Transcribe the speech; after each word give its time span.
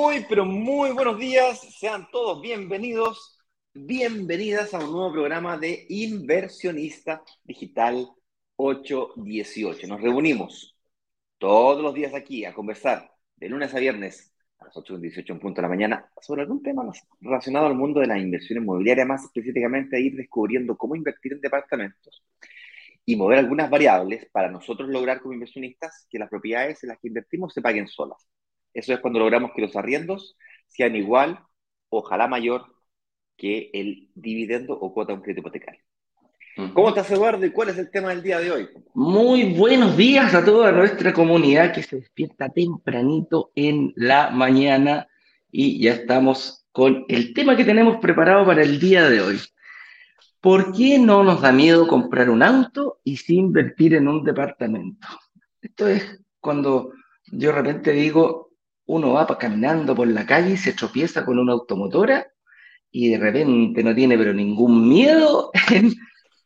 Muy, 0.00 0.24
pero 0.28 0.44
muy 0.44 0.92
buenos 0.92 1.18
días. 1.18 1.58
Sean 1.76 2.06
todos 2.12 2.40
bienvenidos, 2.40 3.36
bienvenidas 3.74 4.72
a 4.72 4.78
un 4.78 4.92
nuevo 4.92 5.10
programa 5.12 5.58
de 5.58 5.86
Inversionista 5.88 7.20
Digital 7.42 8.08
818. 8.54 9.88
Nos 9.88 10.00
reunimos 10.00 10.78
todos 11.36 11.82
los 11.82 11.94
días 11.94 12.14
aquí 12.14 12.44
a 12.44 12.54
conversar 12.54 13.10
de 13.34 13.48
lunes 13.48 13.74
a 13.74 13.80
viernes 13.80 14.32
a 14.60 14.66
las 14.66 14.76
8.18 14.76 15.32
en 15.32 15.40
punto 15.40 15.56
de 15.56 15.62
la 15.62 15.68
mañana 15.68 16.08
sobre 16.22 16.42
algún 16.42 16.62
tema 16.62 16.84
relacionado 17.20 17.66
al 17.66 17.74
mundo 17.74 17.98
de 17.98 18.06
la 18.06 18.20
inversión 18.20 18.62
inmobiliaria, 18.62 19.04
más 19.04 19.24
específicamente 19.24 19.96
a 19.96 20.00
ir 20.00 20.14
descubriendo 20.14 20.76
cómo 20.76 20.94
invertir 20.94 21.32
en 21.32 21.40
departamentos 21.40 22.22
y 23.04 23.16
mover 23.16 23.40
algunas 23.40 23.68
variables 23.68 24.28
para 24.30 24.48
nosotros 24.48 24.88
lograr 24.88 25.20
como 25.20 25.34
inversionistas 25.34 26.06
que 26.08 26.20
las 26.20 26.30
propiedades 26.30 26.84
en 26.84 26.90
las 26.90 27.00
que 27.00 27.08
invertimos 27.08 27.52
se 27.52 27.60
paguen 27.60 27.88
solas. 27.88 28.28
Eso 28.78 28.92
es 28.92 29.00
cuando 29.00 29.18
logramos 29.18 29.50
que 29.56 29.62
los 29.62 29.74
arriendos 29.74 30.36
sean 30.68 30.94
igual, 30.94 31.40
ojalá 31.88 32.28
mayor, 32.28 32.64
que 33.36 33.70
el 33.72 34.08
dividendo 34.14 34.72
o 34.74 34.94
cuota 34.94 35.12
de 35.12 35.16
un 35.16 35.22
crédito 35.24 35.40
hipotecario. 35.40 35.80
¿Cómo 36.74 36.90
estás, 36.90 37.10
Eduardo? 37.10 37.44
¿Y 37.44 37.50
cuál 37.50 37.70
es 37.70 37.78
el 37.78 37.90
tema 37.90 38.10
del 38.10 38.22
día 38.22 38.38
de 38.38 38.52
hoy? 38.52 38.68
Muy 38.94 39.52
buenos 39.54 39.96
días 39.96 40.32
a 40.32 40.44
toda 40.44 40.70
nuestra 40.70 41.12
comunidad 41.12 41.72
que 41.72 41.82
se 41.82 41.96
despierta 41.96 42.50
tempranito 42.50 43.50
en 43.56 43.92
la 43.96 44.30
mañana 44.30 45.08
y 45.50 45.82
ya 45.82 45.94
estamos 45.94 46.64
con 46.70 47.04
el 47.08 47.34
tema 47.34 47.56
que 47.56 47.64
tenemos 47.64 47.96
preparado 47.96 48.46
para 48.46 48.62
el 48.62 48.78
día 48.78 49.10
de 49.10 49.20
hoy. 49.20 49.40
¿Por 50.40 50.72
qué 50.72 51.00
no 51.00 51.24
nos 51.24 51.42
da 51.42 51.50
miedo 51.50 51.88
comprar 51.88 52.30
un 52.30 52.44
auto 52.44 53.00
y 53.02 53.16
sin 53.16 53.46
invertir 53.46 53.94
en 53.94 54.06
un 54.06 54.22
departamento? 54.22 55.08
Esto 55.60 55.88
es 55.88 56.20
cuando 56.38 56.92
yo 57.32 57.48
de 57.48 57.54
repente 57.56 57.92
digo, 57.92 58.47
uno 58.88 59.12
va 59.12 59.38
caminando 59.38 59.94
por 59.94 60.08
la 60.08 60.26
calle 60.26 60.54
y 60.54 60.56
se 60.56 60.72
tropieza 60.72 61.24
con 61.24 61.38
una 61.38 61.52
automotora 61.52 62.26
y 62.90 63.10
de 63.10 63.18
repente 63.18 63.82
no 63.84 63.94
tiene 63.94 64.16
pero 64.16 64.32
ningún 64.32 64.88
miedo 64.88 65.50
en 65.70 65.94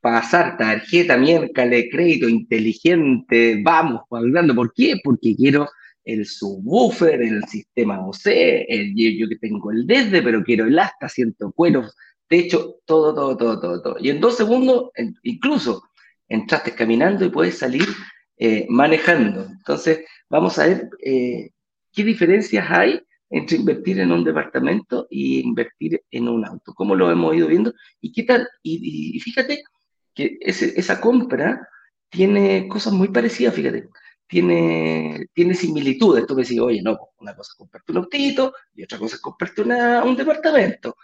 pasar 0.00 0.56
tarjeta, 0.56 1.16
miércoles, 1.16 1.86
crédito 1.90 2.28
inteligente, 2.28 3.60
vamos 3.62 4.02
hablando. 4.10 4.54
¿Por 4.54 4.74
qué? 4.74 4.96
Porque 5.02 5.36
quiero 5.36 5.68
el 6.04 6.26
subwoofer, 6.26 7.22
el 7.22 7.44
sistema 7.44 8.04
OC, 8.04 8.26
el, 8.26 8.92
yo, 8.96 9.28
que 9.28 9.36
tengo 9.36 9.70
el 9.70 9.86
desde, 9.86 10.20
pero 10.20 10.42
quiero 10.42 10.64
el 10.66 10.76
hasta, 10.80 11.08
siento 11.08 11.52
cueros, 11.52 11.94
techo, 12.26 12.80
todo, 12.84 13.14
todo, 13.14 13.36
todo, 13.36 13.60
todo, 13.60 13.82
todo. 13.82 13.96
Y 14.00 14.10
en 14.10 14.20
dos 14.20 14.36
segundos, 14.36 14.90
incluso, 15.22 15.84
entraste 16.28 16.74
caminando 16.74 17.24
y 17.24 17.30
puedes 17.30 17.56
salir 17.56 17.86
eh, 18.36 18.66
manejando. 18.68 19.46
Entonces, 19.48 20.00
vamos 20.28 20.58
a 20.58 20.66
ver 20.66 20.90
eh, 21.04 21.51
¿Qué 21.92 22.04
diferencias 22.04 22.66
hay 22.70 23.02
entre 23.30 23.56
invertir 23.56 24.00
en 24.00 24.12
un 24.12 24.24
departamento 24.24 25.06
y 25.10 25.40
invertir 25.40 26.02
en 26.10 26.28
un 26.28 26.44
auto? 26.44 26.72
¿Cómo 26.74 26.94
lo 26.94 27.10
hemos 27.10 27.34
ido 27.34 27.48
viendo? 27.48 27.72
¿Y 28.00 28.12
qué 28.12 28.22
tal? 28.24 28.48
Y, 28.62 29.18
fíjate 29.20 29.62
que 30.14 30.38
esa 30.40 31.00
compra 31.00 31.68
tiene 32.08 32.68
cosas 32.68 32.92
muy 32.92 33.08
parecidas, 33.08 33.54
fíjate. 33.54 33.88
Tiene, 34.26 35.26
tiene 35.34 35.54
similitudes. 35.54 36.26
Tú 36.26 36.34
me 36.34 36.42
dices, 36.42 36.58
oye, 36.58 36.82
no, 36.82 36.98
una 37.18 37.34
cosa 37.34 37.50
es 37.52 37.56
comprarte 37.56 37.92
un 37.92 37.98
autito 37.98 38.54
y 38.74 38.84
otra 38.84 38.98
cosa 38.98 39.16
es 39.16 39.20
comprarte 39.20 39.62
un 39.62 40.16
departamento. 40.16 40.96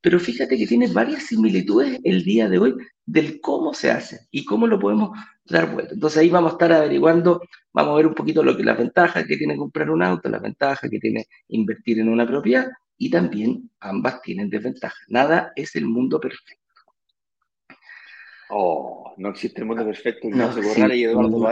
Pero 0.00 0.20
fíjate 0.20 0.56
que 0.56 0.66
tiene 0.66 0.88
varias 0.88 1.24
similitudes 1.24 2.00
el 2.04 2.22
día 2.22 2.48
de 2.48 2.58
hoy 2.58 2.74
del 3.04 3.40
cómo 3.40 3.74
se 3.74 3.90
hace 3.90 4.20
y 4.30 4.44
cómo 4.44 4.66
lo 4.66 4.78
podemos 4.78 5.18
dar 5.44 5.72
vuelta. 5.72 5.94
Entonces 5.94 6.18
ahí 6.18 6.28
vamos 6.28 6.52
a 6.52 6.54
estar 6.54 6.72
averiguando, 6.72 7.40
vamos 7.72 7.92
a 7.92 7.96
ver 7.96 8.06
un 8.06 8.14
poquito 8.14 8.42
lo 8.42 8.56
que 8.56 8.64
las 8.64 8.78
ventajas 8.78 9.24
que 9.26 9.36
tiene 9.36 9.56
comprar 9.56 9.90
un 9.90 10.02
auto, 10.02 10.28
las 10.28 10.42
ventajas 10.42 10.90
que 10.90 10.98
tiene 10.98 11.26
invertir 11.48 12.00
en 12.00 12.08
una 12.08 12.26
propiedad 12.26 12.68
y 12.98 13.10
también 13.10 13.70
ambas 13.80 14.22
tienen 14.22 14.50
desventajas. 14.50 15.04
Nada 15.08 15.52
es 15.56 15.76
el 15.76 15.86
mundo 15.86 16.20
perfecto. 16.20 16.64
Oh, 18.48 19.14
no 19.16 19.30
existe 19.30 19.60
el 19.60 19.66
mundo 19.66 19.84
perfecto, 19.84 20.28
no, 20.30 20.52
se 20.52 20.96
y 20.96 21.04
Eduardo 21.04 21.48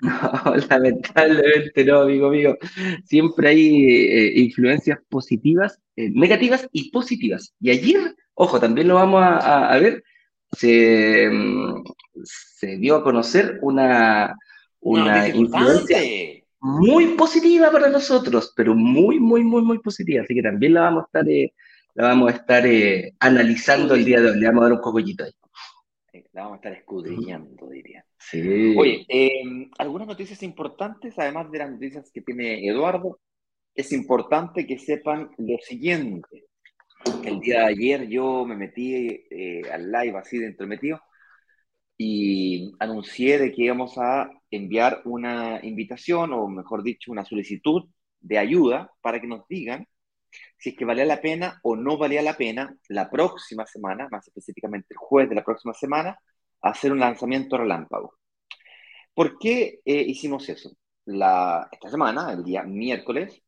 No, 0.00 0.10
lamentablemente 0.70 1.84
no, 1.84 2.00
amigo 2.02 2.30
mío. 2.30 2.56
Siempre 3.04 3.48
hay 3.48 3.86
eh, 3.86 4.32
influencias 4.40 4.98
positivas, 5.08 5.80
eh, 5.96 6.10
negativas 6.14 6.68
y 6.72 6.90
positivas. 6.90 7.54
Y 7.60 7.70
ayer, 7.70 8.14
ojo, 8.34 8.60
también 8.60 8.88
lo 8.88 8.96
vamos 8.96 9.22
a 9.24 9.78
ver, 9.78 10.02
se, 10.52 11.28
mm, 11.30 11.84
se 12.22 12.76
dio 12.78 12.96
a 12.96 13.02
conocer 13.02 13.58
una, 13.62 14.36
una 14.80 15.28
influencia 15.28 15.98
muy 16.60 17.14
positiva 17.16 17.70
para 17.70 17.88
nosotros, 17.88 18.52
pero 18.56 18.74
muy, 18.74 19.20
muy, 19.20 19.44
muy, 19.44 19.62
muy 19.62 19.78
positiva. 19.78 20.22
Así 20.22 20.34
que 20.34 20.42
también 20.42 20.74
la 20.74 20.82
vamos 20.82 21.04
a 21.04 21.06
estar, 21.06 21.28
eh, 21.28 21.52
la 21.94 22.08
vamos 22.08 22.32
a 22.32 22.36
estar 22.36 22.64
analizando 23.20 23.94
el 23.94 24.04
día 24.04 24.20
de 24.20 24.30
hoy. 24.30 24.40
Le 24.40 24.46
vamos 24.46 24.62
a 24.62 24.64
dar 24.64 24.72
un 24.74 24.80
cogollito 24.80 25.24
ahí. 25.24 25.32
La 26.36 26.42
vamos 26.42 26.56
a 26.56 26.56
estar 26.56 26.72
escudriñando, 26.74 27.70
diría. 27.70 28.04
Sí. 28.18 28.76
Oye, 28.76 29.06
em, 29.08 29.70
algunas 29.78 30.06
noticias 30.06 30.42
importantes, 30.42 31.18
además 31.18 31.50
de 31.50 31.58
las 31.60 31.70
noticias 31.70 32.10
que 32.12 32.20
tiene 32.20 32.68
Eduardo, 32.68 33.20
es 33.74 33.90
importante 33.92 34.66
que 34.66 34.78
sepan 34.78 35.30
lo 35.38 35.56
siguiente. 35.62 36.44
El 37.24 37.40
día 37.40 37.60
de 37.60 37.66
ayer 37.68 38.08
yo 38.08 38.44
me 38.44 38.54
metí 38.54 39.24
eh, 39.30 39.62
al 39.72 39.90
live 39.90 40.18
así 40.18 40.36
dentro 40.36 40.66
metido 40.66 41.00
y 41.96 42.70
anuncié 42.80 43.38
de 43.38 43.50
que 43.50 43.62
íbamos 43.62 43.96
a 43.96 44.30
enviar 44.50 45.00
una 45.06 45.64
invitación, 45.64 46.34
o 46.34 46.48
mejor 46.48 46.82
dicho, 46.82 47.12
una 47.12 47.24
solicitud 47.24 47.88
de 48.20 48.36
ayuda 48.36 48.92
para 49.00 49.22
que 49.22 49.26
nos 49.26 49.48
digan 49.48 49.88
si 50.58 50.70
es 50.70 50.76
que 50.76 50.84
valía 50.84 51.04
la 51.04 51.20
pena 51.20 51.60
o 51.62 51.76
no 51.76 51.98
valía 51.98 52.22
la 52.22 52.36
pena 52.36 52.76
la 52.88 53.10
próxima 53.10 53.66
semana, 53.66 54.08
más 54.10 54.26
específicamente 54.26 54.88
el 54.90 54.96
jueves 54.96 55.30
de 55.30 55.36
la 55.36 55.44
próxima 55.44 55.74
semana, 55.74 56.18
hacer 56.62 56.92
un 56.92 57.00
lanzamiento 57.00 57.58
relámpago. 57.58 58.14
¿Por 59.14 59.38
qué 59.38 59.80
eh, 59.84 60.04
hicimos 60.06 60.48
eso? 60.48 60.76
La, 61.06 61.68
esta 61.70 61.88
semana, 61.90 62.32
el 62.32 62.44
día 62.44 62.62
miércoles, 62.62 63.42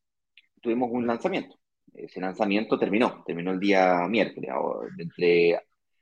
tuvimos 0.61 0.91
un 0.93 1.07
lanzamiento. 1.07 1.57
Ese 1.95 2.21
lanzamiento 2.21 2.79
terminó, 2.79 3.23
terminó 3.25 3.51
el 3.53 3.61
día 3.61 4.07
miércoles, 4.09 4.51
entre 4.99 5.61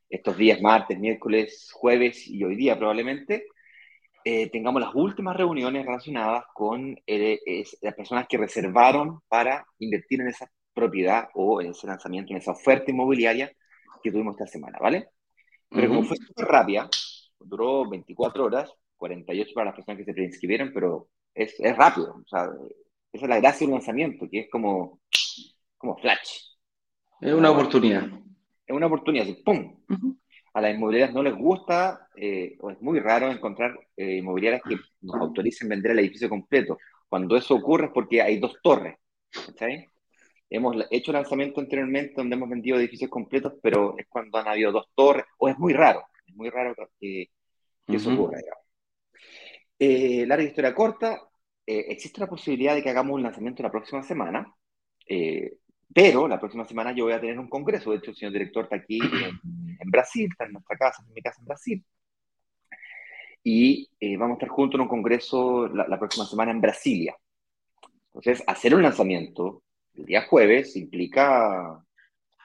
estos 0.08 0.36
días, 0.36 0.60
martes, 0.60 0.98
miércoles, 0.98 1.70
jueves 1.72 2.28
y 2.28 2.44
hoy 2.44 2.56
día 2.56 2.78
probablemente, 2.78 3.46
eh, 4.24 4.50
tengamos 4.50 4.82
las 4.82 4.94
últimas 4.94 5.36
reuniones 5.36 5.86
relacionadas 5.86 6.44
con 6.52 6.96
eh, 7.06 7.64
las 7.80 7.94
personas 7.94 8.26
que 8.28 8.38
reservaron 8.38 9.20
para 9.28 9.64
invertir 9.78 10.20
en 10.20 10.28
esa 10.28 10.50
propiedad 10.76 11.28
o 11.34 11.60
en 11.62 11.70
ese 11.70 11.86
lanzamiento, 11.86 12.32
en 12.32 12.38
esa 12.38 12.52
oferta 12.52 12.90
inmobiliaria 12.90 13.50
que 14.02 14.12
tuvimos 14.12 14.34
esta 14.34 14.46
semana, 14.46 14.78
¿vale? 14.80 15.08
Pero 15.70 15.88
como 15.88 16.04
fue 16.04 16.16
súper 16.18 16.46
rápida, 16.46 16.88
duró 17.40 17.88
24 17.88 18.44
horas, 18.44 18.72
48 18.96 19.50
para 19.54 19.66
las 19.66 19.74
personas 19.74 19.98
que 19.98 20.04
se 20.04 20.12
preinscribieron, 20.12 20.70
pero 20.72 21.08
es, 21.34 21.58
es 21.58 21.76
rápido. 21.76 22.20
O 22.24 22.28
sea, 22.28 22.48
esa 23.12 23.24
es 23.24 23.28
la 23.28 23.40
gracia 23.40 23.66
del 23.66 23.74
lanzamiento, 23.74 24.28
que 24.30 24.40
es 24.40 24.50
como, 24.50 25.00
como 25.78 25.96
flash. 25.96 26.42
Es 27.20 27.32
una 27.32 27.50
oportunidad 27.50 28.08
es 28.66 28.74
una 28.74 28.86
oportunidad, 28.86 29.26
¡pum! 29.44 29.76
A 30.54 30.60
las 30.60 30.74
inmobiliarias 30.74 31.14
no 31.14 31.22
les 31.22 31.36
gusta, 31.36 32.08
eh, 32.16 32.56
o 32.60 32.70
es 32.70 32.80
muy 32.80 32.98
raro 32.98 33.30
encontrar 33.30 33.78
eh, 33.96 34.16
inmobiliarias 34.16 34.62
que 34.66 34.76
nos 35.02 35.16
autoricen 35.16 35.68
vender 35.68 35.92
el 35.92 36.00
edificio 36.00 36.28
completo. 36.28 36.78
Cuando 37.08 37.36
eso 37.36 37.54
ocurre 37.54 37.86
es 37.86 37.92
porque 37.92 38.22
hay 38.22 38.38
dos 38.38 38.56
torres. 38.62 38.96
Hemos 40.48 40.76
hecho 40.90 41.12
lanzamiento 41.12 41.60
anteriormente 41.60 42.14
donde 42.16 42.36
hemos 42.36 42.48
vendido 42.48 42.78
edificios 42.78 43.10
completos, 43.10 43.54
pero 43.62 43.96
es 43.98 44.06
cuando 44.08 44.38
han 44.38 44.48
habido 44.48 44.72
dos 44.72 44.86
torres, 44.94 45.24
o 45.38 45.48
es 45.48 45.58
muy 45.58 45.72
raro, 45.72 46.04
es 46.26 46.34
muy 46.34 46.50
raro 46.50 46.74
que, 47.00 47.30
eso 47.88 48.12
ocurra. 48.12 48.38
Eh, 49.78 50.24
larga 50.26 50.44
historia 50.44 50.74
corta, 50.74 51.20
existe 51.64 52.20
la 52.20 52.28
posibilidad 52.28 52.74
de 52.74 52.82
que 52.82 52.90
hagamos 52.90 53.14
un 53.14 53.22
lanzamiento 53.22 53.62
la 53.62 53.70
próxima 53.70 54.02
semana. 54.02 54.52
Pero 55.94 56.26
la 56.28 56.38
próxima 56.38 56.64
semana 56.64 56.92
yo 56.92 57.04
voy 57.04 57.12
a 57.12 57.20
tener 57.20 57.38
un 57.38 57.48
congreso. 57.48 57.90
De 57.90 57.98
hecho, 57.98 58.10
el 58.10 58.16
señor 58.16 58.32
director 58.32 58.64
está 58.64 58.76
aquí 58.76 58.98
en, 59.00 59.90
Brasil, 59.90 60.28
está 60.30 60.44
en 60.44 60.52
nuestra 60.52 60.76
casa, 60.76 61.02
en 61.06 61.12
mi 61.12 61.22
casa 61.22 61.40
en 61.40 61.46
Brasil. 61.46 61.84
Y 63.42 63.88
eh, 64.00 64.16
vamos 64.16 64.34
a 64.34 64.38
estar 64.38 64.48
juntos 64.48 64.76
en 64.76 64.82
un 64.82 64.88
congreso 64.88 65.68
la, 65.68 65.98
próxima 65.98 66.26
semana 66.26 66.50
en 66.50 66.60
Brasilia. 66.60 67.16
Entonces, 68.12 68.42
hacer 68.46 68.74
un 68.74 68.82
lanzamiento 68.82 69.62
el 69.96 70.06
día 70.06 70.26
jueves 70.26 70.76
implica 70.76 71.82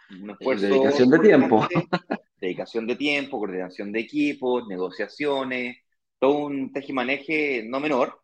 un 0.10 0.30
esfuerzo. 0.30 0.68
Dedicación 0.68 1.10
de 1.10 1.20
tiempo. 1.20 1.68
Dedicación 2.40 2.88
de 2.88 2.96
tiempo, 2.96 3.38
coordinación 3.38 3.92
de 3.92 4.00
equipos, 4.00 4.68
negociaciones, 4.68 5.78
todo 6.18 6.46
un 6.46 6.72
tejimaneje 6.72 7.64
no 7.68 7.80
menor 7.80 8.22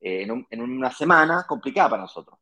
eh, 0.00 0.22
en, 0.22 0.46
en 0.50 0.60
una 0.60 0.90
semana 0.90 1.44
complicada 1.48 1.90
para 1.90 2.02
nosotros. 2.02 2.38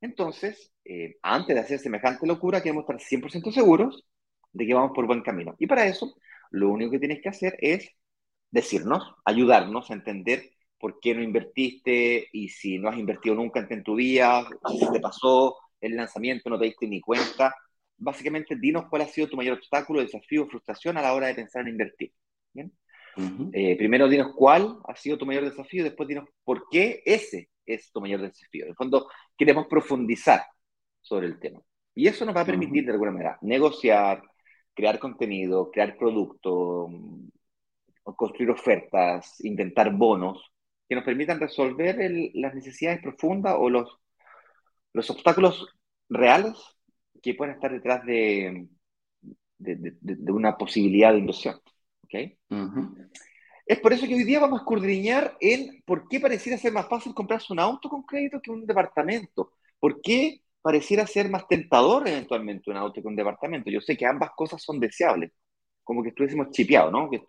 Entonces, 0.00 0.72
eh, 0.84 1.16
antes 1.22 1.54
de 1.54 1.60
hacer 1.60 1.78
semejante 1.78 2.26
locura, 2.26 2.60
queremos 2.60 2.82
estar 2.82 2.98
100% 3.00 3.52
seguros 3.52 4.04
de 4.52 4.66
que 4.66 4.74
vamos 4.74 4.92
por 4.94 5.06
buen 5.06 5.22
camino. 5.22 5.54
Y 5.58 5.66
para 5.66 5.86
eso, 5.86 6.14
lo 6.50 6.70
único 6.70 6.90
que 6.90 6.98
tienes 6.98 7.22
que 7.22 7.28
hacer 7.28 7.56
es 7.60 7.88
decirnos, 8.50 9.14
ayudarnos 9.24 9.90
a 9.90 9.94
entender 9.94 10.51
por 10.82 10.98
qué 10.98 11.14
no 11.14 11.22
invertiste 11.22 12.28
y 12.32 12.48
si 12.48 12.76
no 12.76 12.88
has 12.88 12.98
invertido 12.98 13.36
nunca 13.36 13.64
en 13.70 13.84
tu 13.84 13.94
vida, 13.94 14.44
si 14.68 14.90
te 14.90 14.98
pasó 14.98 15.56
el 15.80 15.94
lanzamiento, 15.94 16.50
no 16.50 16.58
te 16.58 16.64
diste 16.64 16.88
ni 16.88 17.00
cuenta. 17.00 17.54
Básicamente, 17.96 18.56
dinos 18.56 18.86
cuál 18.90 19.02
ha 19.02 19.06
sido 19.06 19.28
tu 19.28 19.36
mayor 19.36 19.58
obstáculo, 19.58 20.00
desafío, 20.00 20.48
frustración 20.48 20.98
a 20.98 21.02
la 21.02 21.14
hora 21.14 21.28
de 21.28 21.36
pensar 21.36 21.62
en 21.62 21.68
invertir. 21.68 22.12
¿bien? 22.52 22.72
Eh, 23.52 23.76
primero, 23.76 24.08
dinos 24.08 24.32
cuál 24.34 24.80
ha 24.88 24.96
sido 24.96 25.16
tu 25.16 25.24
mayor 25.24 25.44
desafío, 25.44 25.84
después 25.84 26.08
dinos 26.08 26.28
por 26.42 26.64
qué 26.68 27.00
ese 27.06 27.48
es 27.64 27.92
tu 27.92 28.00
mayor 28.00 28.20
desafío. 28.20 28.64
En 28.64 28.70
el 28.70 28.76
fondo, 28.76 29.08
queremos 29.38 29.68
profundizar 29.68 30.42
sobre 31.00 31.28
el 31.28 31.38
tema. 31.38 31.60
Y 31.94 32.08
eso 32.08 32.24
nos 32.24 32.34
va 32.34 32.40
a 32.40 32.46
permitir, 32.46 32.86
de 32.86 32.90
alguna 32.90 33.12
manera, 33.12 33.38
negociar, 33.42 34.20
crear 34.74 34.98
contenido, 34.98 35.70
crear 35.70 35.96
producto, 35.96 36.88
mm, 36.88 37.28
construir 38.16 38.50
ofertas, 38.50 39.36
inventar 39.44 39.92
bonos 39.92 40.51
que 40.88 40.94
nos 40.94 41.04
permitan 41.04 41.40
resolver 41.40 41.96
las 42.34 42.54
necesidades 42.54 43.00
profundas 43.00 43.54
o 43.58 43.70
los, 43.70 43.98
los 44.92 45.08
obstáculos 45.10 45.66
reales 46.08 46.54
que 47.22 47.34
pueden 47.34 47.54
estar 47.54 47.72
detrás 47.72 48.04
de, 48.04 48.68
de, 49.58 50.32
una 50.32 50.56
posibilidad 50.56 51.12
de 51.12 51.18
inversión. 51.18 51.60
¿okay? 52.04 52.36
Es 53.66 53.80
por 53.80 53.92
eso 53.92 54.06
que 54.06 54.14
hoy 54.14 54.24
día 54.24 54.40
vamos 54.40 54.60
a 54.60 54.62
escudriñar 54.62 55.36
en 55.40 55.82
por 55.86 56.08
qué 56.08 56.20
pareciera 56.20 56.58
ser 56.58 56.72
más 56.72 56.88
fácil 56.88 57.14
comprarse 57.14 57.52
un 57.52 57.60
auto 57.60 57.88
con 57.88 58.02
crédito 58.02 58.40
que 58.40 58.50
un 58.50 58.66
departamento. 58.66 59.52
¿Por 59.78 60.00
qué 60.02 60.42
pareciera 60.60 61.06
ser 61.06 61.30
más 61.30 61.46
tentador 61.48 62.06
eventualmente 62.08 62.70
un 62.70 62.76
auto 62.76 63.00
que 63.00 63.08
un 63.08 63.16
departamento? 63.16 63.70
Yo 63.70 63.80
sé 63.80 63.96
que 63.96 64.06
ambas 64.06 64.30
cosas 64.36 64.62
son 64.62 64.80
deseables, 64.80 65.32
como 65.84 66.02
que 66.02 66.10
estuviésemos 66.10 66.50
chipeados, 66.50 66.92
¿no? 66.92 67.08
Que 67.08 67.20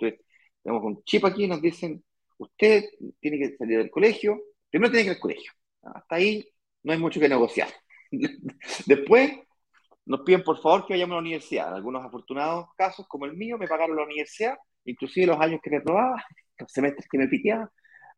tenemos 0.61 0.83
un 0.83 1.03
chip 1.03 1.25
aquí 1.25 1.43
y 1.45 1.47
nos 1.47 1.61
dicen, 1.61 2.03
usted 2.37 2.85
tiene 3.19 3.37
que 3.37 3.55
salir 3.57 3.77
del 3.77 3.91
colegio, 3.91 4.41
primero 4.69 4.91
tiene 4.91 5.03
que 5.03 5.11
ir 5.11 5.15
al 5.15 5.21
colegio. 5.21 5.51
Hasta 5.81 6.15
ahí 6.15 6.47
no 6.83 6.93
hay 6.93 6.99
mucho 6.99 7.19
que 7.19 7.29
negociar. 7.29 7.69
Después 8.85 9.31
nos 10.05 10.21
piden 10.21 10.43
por 10.43 10.61
favor 10.61 10.85
que 10.85 10.93
vayamos 10.93 11.13
a 11.13 11.15
la 11.15 11.21
universidad. 11.21 11.69
En 11.69 11.75
algunos 11.75 12.03
afortunados 12.05 12.67
casos, 12.75 13.07
como 13.07 13.25
el 13.25 13.33
mío, 13.33 13.57
me 13.57 13.67
pagaron 13.67 13.95
la 13.95 14.03
universidad 14.03 14.55
inclusive 14.85 15.27
los 15.27 15.39
años 15.39 15.59
que 15.63 15.69
me 15.69 15.81
probaba, 15.81 16.23
los 16.59 16.71
semestres 16.71 17.07
que 17.09 17.17
me 17.17 17.27
piteaba, 17.27 17.71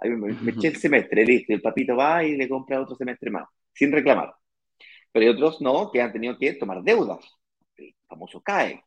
me, 0.03 0.51
eché 0.51 0.69
el 0.69 0.75
semestre, 0.75 1.25
listo, 1.25 1.53
el 1.53 1.62
papito 1.62 1.95
va 1.95 2.23
y 2.23 2.35
le 2.35 2.50
compra 2.50 2.81
otro 2.81 2.95
semestre 2.95 3.31
más, 3.31 3.47
sin 3.73 3.91
reclamar. 3.91 4.33
Pero 5.12 5.25
hay 5.25 5.31
otros 5.31 5.62
no, 5.62 5.91
que 5.91 6.01
han 6.01 6.12
tenido 6.12 6.38
que 6.38 6.53
tomar 6.53 6.83
deudas, 6.83 7.19
el 7.77 7.95
famoso 8.07 8.41
CAE. 8.41 8.83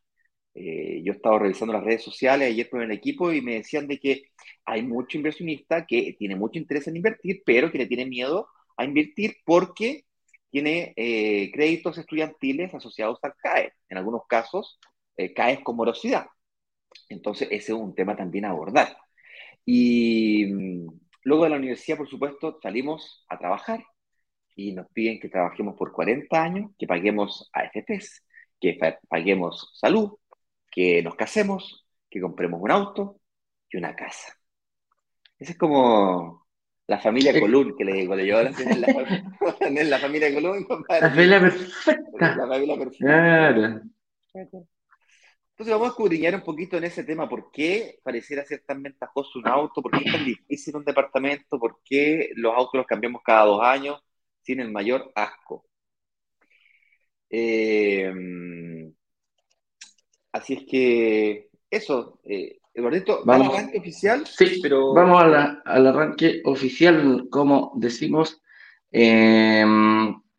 Eh, 0.61 1.01
yo 1.05 1.13
estaba 1.13 1.39
revisando 1.39 1.73
las 1.73 1.85
redes 1.85 2.03
sociales 2.03 2.49
ayer 2.49 2.69
con 2.69 2.81
el 2.81 2.91
equipo 2.91 3.31
y 3.31 3.41
me 3.41 3.53
decían 3.55 3.87
de 3.87 3.97
que 3.97 4.23
hay 4.65 4.83
mucho 4.83 5.17
inversionista 5.17 5.85
que 5.85 6.17
tiene 6.19 6.35
mucho 6.35 6.59
interés 6.59 6.85
en 6.87 6.97
invertir, 6.97 7.43
pero 7.45 7.71
que 7.71 7.77
le 7.77 7.87
tiene 7.87 8.05
miedo 8.05 8.49
a 8.75 8.83
invertir 8.83 9.37
porque 9.45 10.03
tiene 10.49 10.93
eh, 10.97 11.49
créditos 11.53 11.97
estudiantiles 11.97 12.73
asociados 12.73 13.19
al 13.23 13.35
CAE. 13.37 13.71
En 13.87 13.99
algunos 13.99 14.23
casos, 14.27 14.79
eh, 15.15 15.33
CAE 15.33 15.63
con 15.63 15.77
morosidad. 15.77 16.27
Entonces, 17.07 17.47
ese 17.51 17.71
es 17.71 17.77
un 17.79 17.95
tema 17.95 18.17
también 18.17 18.43
a 18.43 18.49
abordar. 18.49 18.97
Y 19.65 20.45
mm, 20.45 20.87
luego 21.23 21.45
de 21.45 21.51
la 21.51 21.57
universidad, 21.57 21.97
por 21.97 22.09
supuesto, 22.09 22.59
salimos 22.61 23.25
a 23.29 23.39
trabajar 23.39 23.81
y 24.55 24.73
nos 24.73 24.87
piden 24.91 25.21
que 25.21 25.29
trabajemos 25.29 25.77
por 25.77 25.93
40 25.93 26.43
años, 26.43 26.71
que 26.77 26.87
paguemos 26.87 27.49
AFPs, 27.53 28.25
que 28.59 28.77
paguemos 29.07 29.71
salud, 29.79 30.17
que 30.71 31.01
nos 31.03 31.15
casemos, 31.15 31.85
que 32.09 32.21
compremos 32.21 32.59
un 32.61 32.71
auto 32.71 33.21
y 33.69 33.77
una 33.77 33.95
casa. 33.95 34.33
Esa 35.37 35.53
es 35.53 35.57
como 35.57 36.47
la 36.87 36.99
familia 36.99 37.39
Colún, 37.39 37.75
que 37.77 37.85
le 37.85 37.93
digo, 37.93 38.15
le 38.15 38.25
llevo 38.25 38.41
la, 38.41 38.51
la, 39.69 39.83
la 39.83 39.99
familia 39.99 40.33
Colún, 40.33 40.65
La 40.89 41.09
familia 41.09 41.39
perfecta. 41.39 42.35
La 42.35 42.47
familia 42.47 42.77
perfecta. 42.77 43.05
Claro. 43.05 43.81
Entonces 44.33 45.73
vamos 45.73 45.87
a 45.87 45.91
escudriñar 45.91 46.35
un 46.35 46.41
poquito 46.41 46.77
en 46.77 46.85
ese 46.85 47.03
tema, 47.03 47.27
por 47.27 47.51
qué 47.51 47.99
pareciera 48.01 48.45
ser 48.45 48.63
tan 48.65 48.81
ventajoso 48.81 49.39
un 49.39 49.47
auto, 49.47 49.81
por 49.81 49.91
qué 49.91 50.05
es 50.05 50.11
tan 50.13 50.25
difícil 50.25 50.75
un 50.77 50.85
departamento, 50.85 51.59
por 51.59 51.81
qué 51.83 52.29
los 52.35 52.55
autos 52.55 52.75
los 52.75 52.87
cambiamos 52.87 53.21
cada 53.23 53.45
dos 53.45 53.61
años 53.61 54.01
sin 54.41 54.61
el 54.61 54.71
mayor 54.71 55.11
asco. 55.15 55.65
Eh, 57.29 58.11
así 60.31 60.53
es 60.53 60.63
que 60.65 61.49
eso, 61.69 62.19
eh, 62.23 62.57
Eduardito, 62.73 63.21
vamos 63.25 63.49
al 63.49 63.55
arranque 63.55 63.79
oficial. 63.79 64.25
Sí, 64.25 64.59
pero... 64.61 64.93
vamos 64.93 65.21
al 65.23 65.87
arranque 65.87 66.41
oficial, 66.45 67.27
como 67.29 67.73
decimos. 67.75 68.41
Eh, 68.91 69.65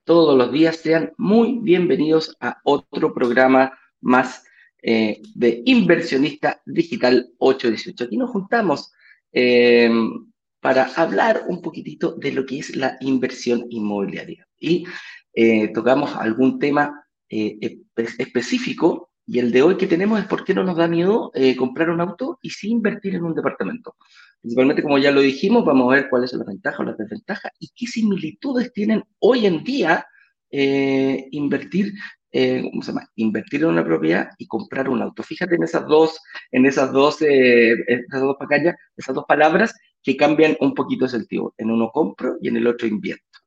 todos 0.04 0.36
los 0.36 0.50
días 0.50 0.76
sean 0.76 1.12
muy 1.18 1.60
bienvenidos 1.60 2.36
a 2.40 2.58
otro 2.64 3.14
programa 3.14 3.78
más 4.00 4.44
eh, 4.82 5.20
de 5.34 5.62
Inversionista 5.66 6.60
Digital 6.66 7.30
818. 7.38 8.04
Aquí 8.04 8.16
nos 8.16 8.30
juntamos 8.30 8.92
eh, 9.30 9.88
para 10.58 10.84
hablar 10.96 11.44
un 11.46 11.62
poquitito 11.62 12.16
de 12.16 12.32
lo 12.32 12.44
que 12.44 12.58
es 12.58 12.74
la 12.74 12.96
inversión 13.00 13.66
inmobiliaria 13.70 14.48
y 14.58 14.84
eh, 15.32 15.68
tocamos 15.68 16.16
algún 16.16 16.58
tema 16.58 17.06
específico 17.28 19.09
y 19.30 19.38
el 19.38 19.52
de 19.52 19.62
hoy 19.62 19.76
que 19.76 19.86
tenemos 19.86 20.18
es 20.18 20.26
por 20.26 20.44
qué 20.44 20.54
no 20.54 20.64
nos 20.64 20.76
da 20.76 20.88
miedo 20.88 21.30
comprar 21.56 21.90
un 21.90 22.00
auto 22.00 22.38
y 22.42 22.50
sí 22.50 22.70
invertir 22.70 23.14
en 23.14 23.24
un 23.24 23.34
departamento. 23.34 23.94
Principalmente, 24.40 24.82
como 24.82 24.98
ya 24.98 25.12
lo 25.12 25.20
dijimos, 25.20 25.64
vamos 25.64 25.92
a 25.92 25.96
ver 25.96 26.08
cuáles 26.10 26.30
son 26.30 26.40
las 26.40 26.48
ventajas 26.48 26.80
o 26.80 26.84
las 26.84 26.98
desventajas 26.98 27.52
y 27.60 27.68
qué 27.76 27.86
similitudes 27.86 28.72
tienen 28.72 29.04
hoy 29.20 29.46
en 29.46 29.62
día 29.62 30.04
invertir 30.50 31.92
eh, 32.32 32.62
¿cómo 32.70 32.82
se 32.82 32.92
llama? 32.92 33.08
Invertir 33.16 33.62
en 33.62 33.70
una 33.70 33.84
propiedad 33.84 34.30
y 34.38 34.46
comprar 34.46 34.88
un 34.88 35.02
auto. 35.02 35.22
Fíjate 35.22 35.56
en 35.56 35.64
esas 35.64 35.86
dos, 35.86 36.20
en 36.52 36.64
esas 36.64 36.92
dos, 36.92 37.20
eh, 37.22 37.74
esas 37.88 38.20
dos 38.20 38.36
esas 38.96 39.14
dos 39.14 39.24
palabras 39.26 39.74
que 40.02 40.16
cambian 40.16 40.56
un 40.60 40.74
poquito 40.74 41.06
el 41.06 41.10
sentido. 41.10 41.54
En 41.58 41.70
uno 41.70 41.90
compro 41.90 42.36
y 42.40 42.48
en 42.48 42.56
el 42.56 42.66
otro 42.68 42.86
invierto. 42.86 43.39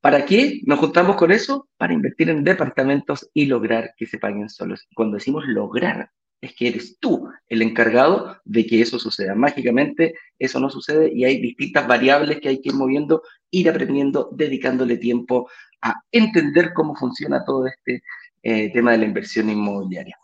¿Para 0.00 0.24
qué 0.24 0.60
nos 0.64 0.78
juntamos 0.78 1.16
con 1.16 1.32
eso? 1.32 1.68
Para 1.76 1.92
invertir 1.92 2.30
en 2.30 2.44
departamentos 2.44 3.28
y 3.34 3.46
lograr 3.46 3.94
que 3.96 4.06
se 4.06 4.18
paguen 4.18 4.48
solos. 4.48 4.86
Cuando 4.94 5.16
decimos 5.16 5.44
lograr, 5.46 6.10
es 6.40 6.54
que 6.54 6.68
eres 6.68 6.98
tú 7.00 7.28
el 7.48 7.62
encargado 7.62 8.36
de 8.44 8.64
que 8.66 8.80
eso 8.80 8.98
suceda. 8.98 9.34
Mágicamente 9.34 10.14
eso 10.38 10.60
no 10.60 10.70
sucede 10.70 11.12
y 11.12 11.24
hay 11.24 11.40
distintas 11.40 11.86
variables 11.88 12.40
que 12.40 12.48
hay 12.48 12.60
que 12.60 12.68
ir 12.68 12.74
moviendo, 12.74 13.22
ir 13.50 13.68
aprendiendo, 13.68 14.30
dedicándole 14.32 14.98
tiempo 14.98 15.50
a 15.82 15.94
entender 16.12 16.72
cómo 16.74 16.94
funciona 16.94 17.44
todo 17.44 17.66
este 17.66 18.02
eh, 18.42 18.72
tema 18.72 18.92
de 18.92 18.98
la 18.98 19.04
inversión 19.04 19.50
inmobiliaria. 19.50 20.16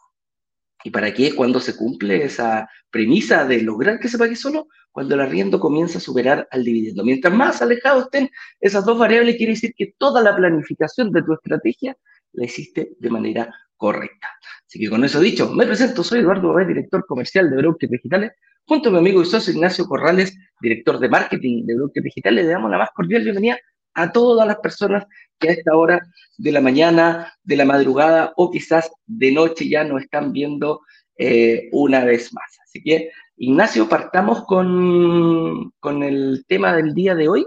¿Y 0.85 0.91
para 0.91 1.13
qué? 1.15 1.35
Cuando 1.35 1.61
se 1.61 1.77
cumple 1.77 2.25
esa 2.25 2.69
premisa 2.91 3.47
de 3.47 3.63
lograr 3.63 3.99
que 3.99 4.09
se 4.09 4.19
pague 4.19 4.37
solo, 4.37 4.69
cuando 4.93 5.15
el 5.15 5.23
arriendo 5.23 5.59
comienza 5.59 5.97
a 5.99 6.01
superar 6.01 6.47
al 6.51 6.63
dividendo. 6.63 7.03
Mientras 7.03 7.33
más 7.35 7.63
alejados 7.63 8.05
estén 8.05 8.29
esas 8.61 8.85
dos 8.85 8.99
variables, 8.99 9.37
quiere 9.37 9.55
decir 9.55 9.73
que 9.75 9.95
toda 9.97 10.23
la 10.23 10.37
planificación 10.37 11.11
de 11.11 11.23
tu 11.23 11.33
estrategia 11.33 11.97
la 12.33 12.45
hiciste 12.45 12.91
de 12.99 13.11
manera 13.11 13.53
correcta. 13.77 14.29
Así 14.67 14.79
que 14.79 14.91
con 14.91 15.03
eso 15.05 15.21
dicho, 15.21 15.51
me 15.51 15.67
presento, 15.67 16.05
soy 16.05 16.21
Eduardo 16.21 16.49
Babé, 16.49 16.67
director 16.67 17.05
comercial 17.07 17.51
de 17.51 17.57
Brokers 17.57 17.91
Digitales, 17.91 18.33
junto 18.67 18.91
a 18.91 18.93
mi 18.93 18.99
amigo 18.99 19.23
y 19.23 19.25
socio 19.25 19.55
Ignacio 19.55 19.87
Corrales, 19.87 20.37
director 20.61 20.99
de 20.99 21.09
marketing 21.09 21.65
de 21.65 21.77
Brokers 21.77 22.05
Digitales, 22.05 22.45
le 22.45 22.51
damos 22.51 22.71
la 22.71 22.79
más 22.79 22.91
cordial 22.95 23.23
bienvenida 23.23 23.59
a 23.95 24.13
todas 24.13 24.47
las 24.47 24.59
personas 24.59 25.07
que 25.39 25.49
a 25.49 25.53
esta 25.53 25.77
hora 25.77 26.01
de 26.37 26.53
la 26.53 26.61
mañana, 26.61 27.33
de 27.43 27.57
la 27.57 27.65
madrugada 27.65 28.33
o 28.37 28.51
quizás 28.51 28.91
de 29.07 29.33
noche 29.33 29.69
ya 29.69 29.85
nos 29.85 30.03
están 30.03 30.33
viendo 30.33 30.81
eh, 31.17 31.69
una 31.73 32.05
vez 32.05 32.33
más. 32.35 32.59
Así 32.65 32.83
que, 32.83 33.11
Ignacio, 33.37 33.89
partamos 33.89 34.45
con, 34.45 35.73
con 35.81 36.03
el 36.03 36.45
tema 36.47 36.75
del 36.75 36.95
día 36.95 37.15
de 37.15 37.29
hoy. 37.29 37.47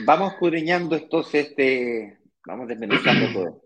Vamos 0.00 0.32
escudriñando 0.32 0.96
entonces 0.96 1.48
este, 1.48 2.18
vamos 2.46 2.68
desmenuzando 2.68 3.32
todo. 3.32 3.62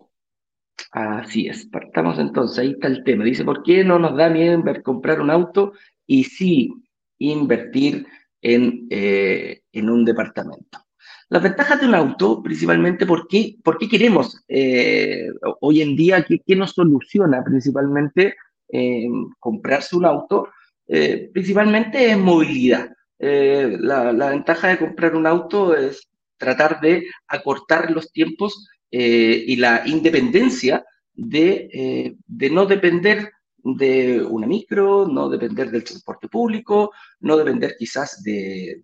Así 0.90 1.48
es, 1.48 1.66
partamos 1.66 2.18
entonces, 2.18 2.58
ahí 2.58 2.70
está 2.70 2.88
el 2.88 3.04
tema. 3.04 3.24
Dice, 3.24 3.44
¿por 3.44 3.62
qué 3.62 3.84
no 3.84 3.98
nos 3.98 4.16
da 4.16 4.28
miedo 4.28 4.62
comprar 4.82 5.20
un 5.20 5.30
auto 5.30 5.72
y 6.06 6.24
sí 6.24 6.72
invertir 7.18 8.06
en, 8.40 8.86
eh, 8.90 9.62
en 9.72 9.90
un 9.90 10.04
departamento? 10.04 10.87
Las 11.30 11.42
ventajas 11.42 11.80
de 11.80 11.86
un 11.86 11.94
auto, 11.94 12.42
principalmente, 12.42 13.04
¿por 13.04 13.28
qué, 13.28 13.56
por 13.62 13.76
qué 13.76 13.86
queremos 13.86 14.42
eh, 14.48 15.28
hoy 15.60 15.82
en 15.82 15.94
día, 15.94 16.24
qué, 16.24 16.40
qué, 16.46 16.56
nos 16.56 16.72
soluciona 16.72 17.44
principalmente 17.44 18.34
eh, 18.68 19.08
comprarse 19.38 19.96
un 19.96 20.06
auto? 20.06 20.48
Eh, 20.86 21.28
principalmente 21.32 22.10
es 22.10 22.16
movilidad. 22.18 22.90
La, 23.18 24.12
ventaja 24.30 24.68
de 24.68 24.78
comprar 24.78 25.16
un 25.16 25.26
auto 25.26 25.76
es 25.76 26.08
tratar 26.38 26.80
de 26.80 27.04
acortar 27.26 27.90
los 27.90 28.10
tiempos 28.12 28.68
y 28.90 29.56
la 29.56 29.82
independencia 29.86 30.84
de, 31.12 32.16
de 32.26 32.50
no 32.50 32.64
depender 32.64 33.32
de 33.76 34.22
una 34.22 34.46
micro, 34.46 35.06
no 35.06 35.28
depender 35.28 35.70
del 35.70 35.84
transporte 35.84 36.28
público, 36.28 36.92
no 37.20 37.36
depender 37.36 37.76
quizás 37.78 38.22
de, 38.22 38.82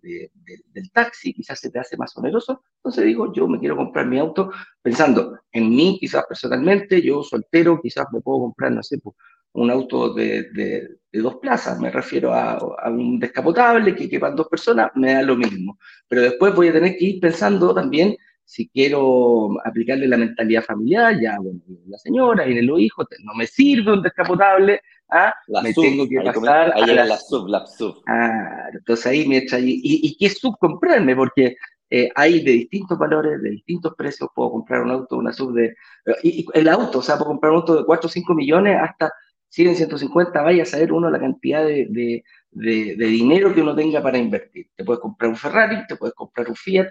del 0.73 0.91
taxi, 0.93 1.33
quizás 1.33 1.61
se 1.61 1.71
te 1.71 1.79
hace 1.79 1.97
más 1.97 2.17
oneroso. 2.17 2.63
Entonces 2.77 3.05
digo, 3.05 3.33
yo 3.33 3.47
me 3.49 3.59
quiero 3.59 3.77
comprar 3.77 4.07
mi 4.07 4.19
auto 4.19 4.51
pensando 4.83 5.39
en 5.53 5.71
mí, 5.71 5.99
quizás 6.01 6.25
personalmente, 6.29 7.01
yo 7.03 7.23
soltero, 7.23 7.81
quizás 7.81 8.07
me 8.13 8.21
puedo 8.21 8.41
comprar, 8.41 8.73
no 8.73 8.83
sé, 8.83 8.99
pues, 8.99 9.17
un 9.55 9.71
auto 9.71 10.13
de, 10.13 10.99
dos 11.13 11.37
plazas, 11.37 11.79
me 11.79 11.91
refiero 11.91 12.35
a, 12.35 12.59
un 12.89 13.19
descapotable 13.21 13.95
que 13.95 14.09
quepan 14.09 14.35
dos 14.35 14.49
personas, 14.49 14.91
me 14.97 15.15
da 15.15 15.23
lo 15.23 15.37
mismo. 15.37 15.79
Pero 16.09 16.23
después 16.23 16.55
voy 16.55 16.69
a 16.69 16.73
tener 16.73 16.97
que 16.97 17.05
ir 17.05 17.21
pensando 17.21 17.73
también 17.73 18.17
si 18.45 18.69
quiero 18.69 19.51
aplicarle 19.65 20.07
la 20.07 20.17
mentalidad 20.17 20.63
familiar, 20.63 21.19
ya, 21.21 21.39
bueno, 21.41 21.61
la 21.87 21.99
señora 21.99 22.47
y 22.47 22.61
los 22.63 22.81
hijos, 22.81 23.07
no 23.23 23.35
me 23.35 23.47
sirve 23.47 23.93
un 23.93 24.03
descapotable, 24.03 24.81
¿ah? 25.11 25.35
me 25.63 25.73
tengo 25.73 26.09
que 26.09 26.21
pasar. 26.21 26.73
ahí 26.75 26.85
llega 26.85 27.05
la, 27.05 27.17
sub, 27.17 27.49
la 27.49 27.67
sub. 27.67 28.03
Ah, 28.07 28.69
entonces 28.73 29.07
ahí 29.07 29.27
me 29.27 29.45
ahí. 29.53 29.81
¿Y, 29.83 30.09
y 30.09 30.17
qué 30.17 30.29
sub 30.31 30.57
comprarme? 30.59 31.17
Porque 31.17 31.57
eh, 31.91 32.11
hay 32.15 32.43
de 32.43 32.53
distintos 32.53 32.99
valores, 32.99 33.41
de 33.43 33.51
distintos 33.51 33.95
precios. 33.97 34.29
Puedo 34.35 34.51
comprar 34.51 34.83
un 34.83 34.91
auto, 34.91 35.17
una 35.17 35.33
sub 35.33 35.55
de. 35.55 35.75
Y, 36.23 36.47
el 36.55 36.69
auto, 36.69 36.99
o 36.99 37.03
sea, 37.03 37.17
puedo 37.17 37.31
comprar 37.31 37.53
un 37.53 37.59
auto 37.59 37.77
de 37.77 37.85
4 37.85 38.07
o 38.07 38.11
5 38.11 38.35
millones 38.35 38.79
hasta 38.81 39.13
100, 39.51 39.77
150. 39.77 40.43
Vaya 40.43 40.65
a 40.65 40.67
saber 40.67 40.93
uno 40.93 41.11
la 41.11 41.21
cantidad 41.21 41.65
de, 41.65 41.87
de, 41.91 42.25
de, 42.51 42.97
de 42.97 43.07
dinero 43.07 43.55
que 43.55 43.63
uno 43.63 43.75
tenga 43.75 44.03
para 44.03 44.19
invertir. 44.19 44.69
Te 44.75 44.85
puedes 44.85 45.01
comprar 45.01 45.31
un 45.31 45.37
Ferrari, 45.37 45.87
te 45.87 45.97
puedes 45.97 46.15
comprar 46.15 46.49
un 46.49 46.57
Fiat, 46.57 46.89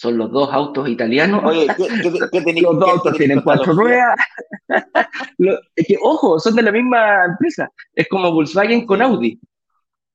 son 0.00 0.16
los 0.16 0.30
dos 0.32 0.48
autos 0.50 0.88
italianos. 0.88 1.42
Oye, 1.44 1.66
¿qué, 1.76 1.86
qué, 2.32 2.52
los 2.62 2.80
dos 2.80 2.88
autos 2.88 3.18
tienen 3.18 3.42
cuatro 3.42 3.74
ruedas. 3.74 4.18
es 5.76 5.86
que, 5.86 5.98
ojo, 6.00 6.38
son 6.38 6.56
de 6.56 6.62
la 6.62 6.72
misma 6.72 7.26
empresa. 7.26 7.70
Es 7.94 8.08
como 8.08 8.32
Volkswagen 8.32 8.86
con 8.86 9.02
Audi. 9.02 9.38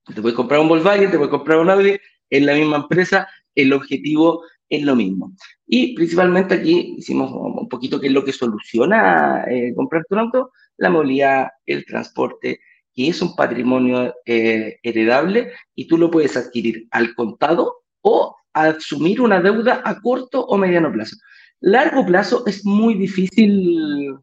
Te 0.07 0.23
puedes 0.23 0.35
comprar 0.35 0.59
un 0.59 0.69
Volkswagen, 0.69 1.11
te 1.11 1.17
puedes 1.17 1.29
comprar 1.29 1.59
un 1.59 1.69
Audi, 1.69 1.99
es 2.31 2.43
la 2.43 2.55
misma 2.55 2.77
empresa, 2.77 3.27
el 3.53 3.73
objetivo 3.73 4.41
es 4.69 4.81
lo 4.81 4.95
mismo. 4.95 5.33
Y 5.67 5.93
principalmente 5.93 6.55
aquí 6.55 6.95
hicimos 6.97 7.31
un 7.31 7.69
poquito 7.69 7.99
qué 7.99 8.07
es 8.07 8.13
lo 8.13 8.25
que 8.25 8.31
soluciona 8.31 9.45
eh, 9.47 9.71
comprarte 9.75 10.15
un 10.15 10.19
auto, 10.19 10.51
la 10.77 10.89
movilidad, 10.89 11.49
el 11.67 11.85
transporte, 11.85 12.59
que 12.95 13.09
es 13.09 13.21
un 13.21 13.35
patrimonio 13.35 14.15
eh, 14.25 14.79
heredable 14.81 15.51
y 15.75 15.87
tú 15.87 15.99
lo 15.99 16.09
puedes 16.09 16.35
adquirir 16.35 16.87
al 16.89 17.13
contado 17.13 17.83
o 18.01 18.35
asumir 18.55 19.21
una 19.21 19.41
deuda 19.41 19.81
a 19.83 20.00
corto 20.01 20.45
o 20.45 20.57
mediano 20.57 20.91
plazo. 20.91 21.17
Largo 21.59 22.05
plazo 22.05 22.43
es 22.45 22.65
muy 22.65 22.95
difícil, 22.95 24.17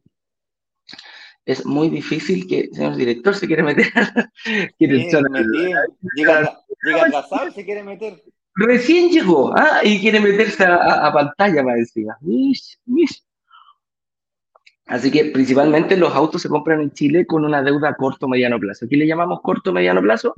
es 1.45 1.67
muy 1.67 1.89
difícil 1.89 2.47
que, 2.47 2.69
señor 2.73 2.97
director, 2.97 3.35
se 3.35 3.47
quiere 3.47 3.63
meter. 3.63 3.93
quiere 4.79 5.09
llega, 6.15 6.61
llega 6.85 7.53
se 7.55 7.65
quiere 7.65 7.83
meter. 7.83 8.23
Recién 8.55 9.11
llegó 9.11 9.53
¿ah? 9.57 9.81
y 9.83 9.99
quiere 10.01 10.21
meterse 10.21 10.65
a, 10.65 11.11
pantalla 11.13 11.63
para 11.63 11.77
decir. 11.77 12.07
Así 14.87 15.11
que 15.11 15.27
principalmente 15.27 15.97
los 15.97 16.15
autos 16.15 16.43
se 16.43 16.49
compran 16.49 16.81
en 16.81 16.93
Chile 16.93 17.27
con 17.27 17.45
una 17.45 17.63
deuda 17.63 17.91
a 17.91 17.95
corto 17.97 18.27
o 18.27 18.29
mediano 18.29 18.59
plazo. 18.59 18.87
¿Qué 18.89 18.97
le 18.97 19.07
llamamos 19.07 19.41
corto 19.43 19.71
o 19.71 19.73
mediano 19.73 20.03
plazo? 20.03 20.35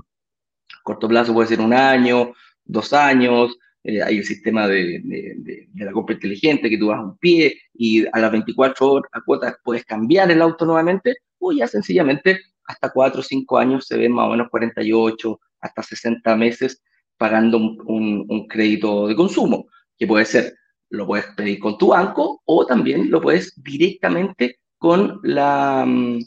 Corto 0.85 1.09
plazo 1.09 1.35
puede 1.35 1.49
ser 1.49 1.61
un 1.61 1.73
año, 1.73 2.35
dos 2.65 2.93
años, 2.93 3.59
eh, 3.85 4.03
hay 4.03 4.19
el 4.19 4.25
sistema 4.25 4.67
de, 4.67 5.01
de, 5.05 5.85
la 5.85 5.93
compra 5.93 6.15
inteligente, 6.15 6.71
que 6.71 6.79
tú 6.79 6.87
vas 6.87 6.99
a 6.99 7.05
un 7.05 7.19
pie 7.19 7.61
y 7.75 8.07
a 8.07 8.19
las 8.19 8.33
24 8.33 8.91
horas 8.91 9.11
a 9.13 9.21
cuotas 9.21 9.57
puedes 9.63 9.85
cambiar 9.85 10.31
el 10.31 10.41
auto 10.41 10.65
nuevamente, 10.65 11.17
o 11.39 11.53
ya 11.53 11.67
sencillamente 11.67 12.41
hasta 12.65 12.91
4 12.91 13.21
o 13.21 13.23
5 13.23 13.59
años 13.59 13.87
se 13.87 13.99
ven 13.99 14.13
más 14.13 14.27
o 14.27 14.31
menos 14.31 14.49
48, 14.49 15.41
hasta 15.61 15.83
60 15.83 16.35
meses 16.37 16.83
pagando 17.19 17.59
un, 17.59 18.25
un, 18.27 18.49
crédito 18.49 19.07
de 19.07 19.15
consumo, 19.15 19.67
que 19.99 20.07
puede 20.07 20.25
ser, 20.25 20.55
lo 20.89 21.07
puedes 21.07 21.27
pedir 21.37 21.59
con 21.59 21.77
tu 21.77 21.89
banco 21.89 22.43
o 22.47 22.67
también 22.67 23.11
lo 23.11 23.21
puedes 23.21 23.63
directamente 23.63 24.61
con 24.79 25.21
la, 25.23 25.85
mm, 25.87 26.21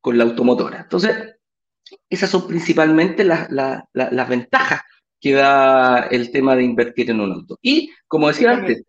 con 0.00 0.18
la 0.18 0.24
automotora. 0.24 0.80
Entonces, 0.80 1.36
esas 2.10 2.30
son 2.30 2.48
principalmente 2.48 3.22
las, 3.24 3.50
las, 3.50 3.84
las 3.92 4.28
ventajas 4.28 4.82
que 5.24 5.32
da 5.32 6.00
el 6.10 6.30
tema 6.30 6.54
de 6.54 6.64
invertir 6.64 7.10
en 7.10 7.18
un 7.18 7.32
auto. 7.32 7.58
Y, 7.62 7.90
como 8.06 8.28
decía 8.28 8.50
antes, 8.50 8.84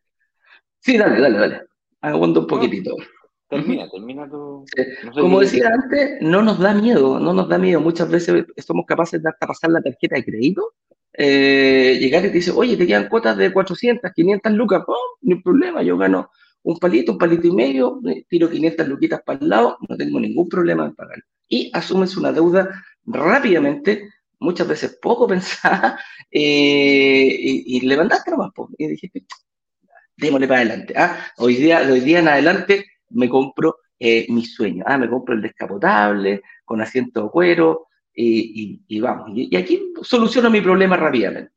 sí, 0.81 0.97
dale, 0.97 1.21
dale, 1.21 1.37
dale, 1.37 1.61
aguanta 2.01 2.41
un 2.41 2.47
poquitito. 2.47 2.93
termina, 3.47 3.89
termina 3.89 4.29
tu... 4.29 4.65
como 5.13 5.39
decía 5.39 5.69
antes, 5.73 6.17
no 6.19 6.41
nos 6.41 6.59
da 6.59 6.73
miedo, 6.73 7.21
no 7.21 7.31
nos 7.33 7.47
da 7.47 7.57
miedo. 7.57 7.79
Muchas 7.79 8.09
veces 8.09 8.47
somos 8.57 8.85
capaces 8.85 9.23
de 9.23 9.29
hasta 9.29 9.47
pasar 9.47 9.71
la 9.71 9.81
tarjeta 9.81 10.17
de 10.17 10.25
crédito, 10.25 10.73
eh, 11.13 11.97
llegar 12.01 12.25
y 12.25 12.27
te 12.27 12.33
dice, 12.33 12.51
oye, 12.51 12.75
te 12.75 12.85
quedan 12.85 13.07
cuotas 13.07 13.37
de 13.37 13.53
400, 13.53 14.11
500 14.13 14.51
lucas, 14.51 14.83
oh, 14.87 15.17
no 15.21 15.37
hay 15.37 15.41
problema, 15.41 15.83
yo 15.83 15.97
gano 15.97 16.31
un 16.63 16.77
palito, 16.79 17.13
un 17.13 17.17
palito 17.17 17.47
y 17.47 17.51
medio, 17.51 18.01
tiro 18.27 18.49
500 18.49 18.87
luquitas 18.89 19.21
para 19.25 19.39
el 19.39 19.47
lado, 19.47 19.77
no 19.87 19.95
tengo 19.95 20.19
ningún 20.19 20.49
problema 20.49 20.85
en 20.85 20.95
pagar. 20.95 21.23
Y 21.47 21.71
asumes 21.73 22.17
una 22.17 22.33
deuda 22.33 22.83
rápidamente 23.05 24.09
muchas 24.39 24.67
veces 24.67 24.97
poco 25.01 25.27
pensada, 25.27 25.99
eh, 26.31 27.37
y, 27.39 27.77
y, 27.77 27.81
levantaste 27.81 28.31
nomás, 28.31 28.51
y 28.77 28.87
dijiste, 28.87 29.25
démosle 30.17 30.47
para 30.47 30.61
adelante. 30.61 30.93
Ah, 30.97 31.17
hoy, 31.37 31.55
día, 31.55 31.81
hoy 31.81 31.99
día 32.01 32.19
en 32.19 32.27
adelante 32.27 32.85
me 33.09 33.29
compro 33.29 33.77
eh, 33.99 34.25
mis 34.29 34.53
sueños. 34.53 34.85
Ah, 34.87 34.97
me 34.97 35.09
compro 35.09 35.35
el 35.35 35.41
descapotable 35.41 36.41
con 36.63 36.81
asiento 36.81 37.23
de 37.23 37.29
cuero 37.29 37.87
y, 38.13 38.81
y, 38.87 38.99
vamos. 38.99 39.31
Y, 39.33 39.55
aquí 39.55 39.93
soluciono 40.01 40.49
mi 40.49 40.61
problema 40.61 40.97
rápidamente. 40.97 41.53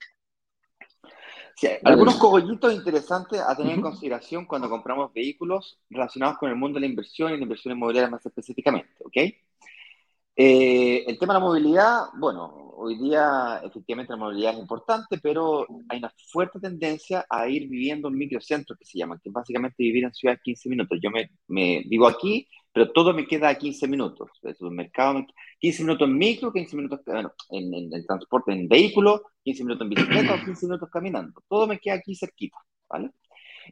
algunos 1.85 2.17
cogollitos 2.17 2.73
interesantes 2.75 3.41
a 3.41 3.57
tener 3.57 3.75
en 3.75 3.83
consideración 3.83 4.47
cuando 4.47 4.69
compramos 4.69 5.13
vehículos 5.13 5.81
relacionados 5.91 6.39
con 6.39 6.51
el 6.51 6.57
mundo 6.57 6.77
de 6.77 6.83
la 6.83 6.91
inversión 6.91 7.33
y 7.33 7.37
la 7.37 7.43
inversión 7.43 7.75
inmobiliaria 7.75 8.11
más 8.11 8.25
específicamente, 8.25 8.95
¿ok? 9.05 9.17
Eh, 10.41 11.05
el 11.09 11.19
tema 11.19 11.35
de 11.35 11.41
la 11.41 11.45
movilidad, 11.45 12.03
bueno, 12.15 12.68
hoy 12.81 12.97
día 12.97 13.61
efectivamente 13.65 14.13
la 14.13 14.19
movilidad 14.19 14.55
es 14.55 14.61
importante, 14.61 15.19
pero 15.19 15.67
hay 15.89 15.99
una 15.99 16.13
fuerte 16.31 16.61
tendencia 16.61 17.27
a 17.29 17.49
ir 17.49 17.69
viviendo 17.69 18.09
en 18.09 18.15
microcentros 18.15 18.79
que 18.79 18.85
se 18.85 18.99
llaman, 18.99 19.19
que 19.23 19.29
es 19.29 19.33
básicamente 19.33 19.83
vivir 19.83 20.05
en 20.05 20.15
ciudades 20.15 20.41
15 20.43 20.69
minutos. 20.69 20.99
Yo 21.03 21.11
me, 21.11 21.31
me, 21.49 21.83
vivo 21.87 22.07
aquí, 22.07 22.49
pero 22.73 22.91
todo 22.93 23.13
me 23.13 23.27
queda 23.27 23.49
a 23.49 23.59
15 23.59 23.89
minutos. 23.89 24.31
El 24.43 24.55
supermercado, 24.57 25.27
15 25.61 25.83
minutos 25.83 26.09
en 26.09 26.19
micro, 26.19 26.53
15 26.53 26.77
minutos 26.77 27.01
bueno, 27.05 27.33
en, 27.51 27.93
el 27.93 28.07
transporte 28.07 28.53
en 28.53 28.69
vehículo, 28.69 29.23
15 29.45 29.65
minutos 29.65 29.85
en 29.85 29.91
bicicleta 29.91 30.35
o 30.35 30.45
15 30.45 30.67
minutos 30.67 30.89
caminando. 30.91 31.43
Todo 31.49 31.67
me 31.67 31.79
queda 31.79 31.95
aquí 31.95 32.15
cerquita, 32.15 32.59
¿vale? 32.89 33.11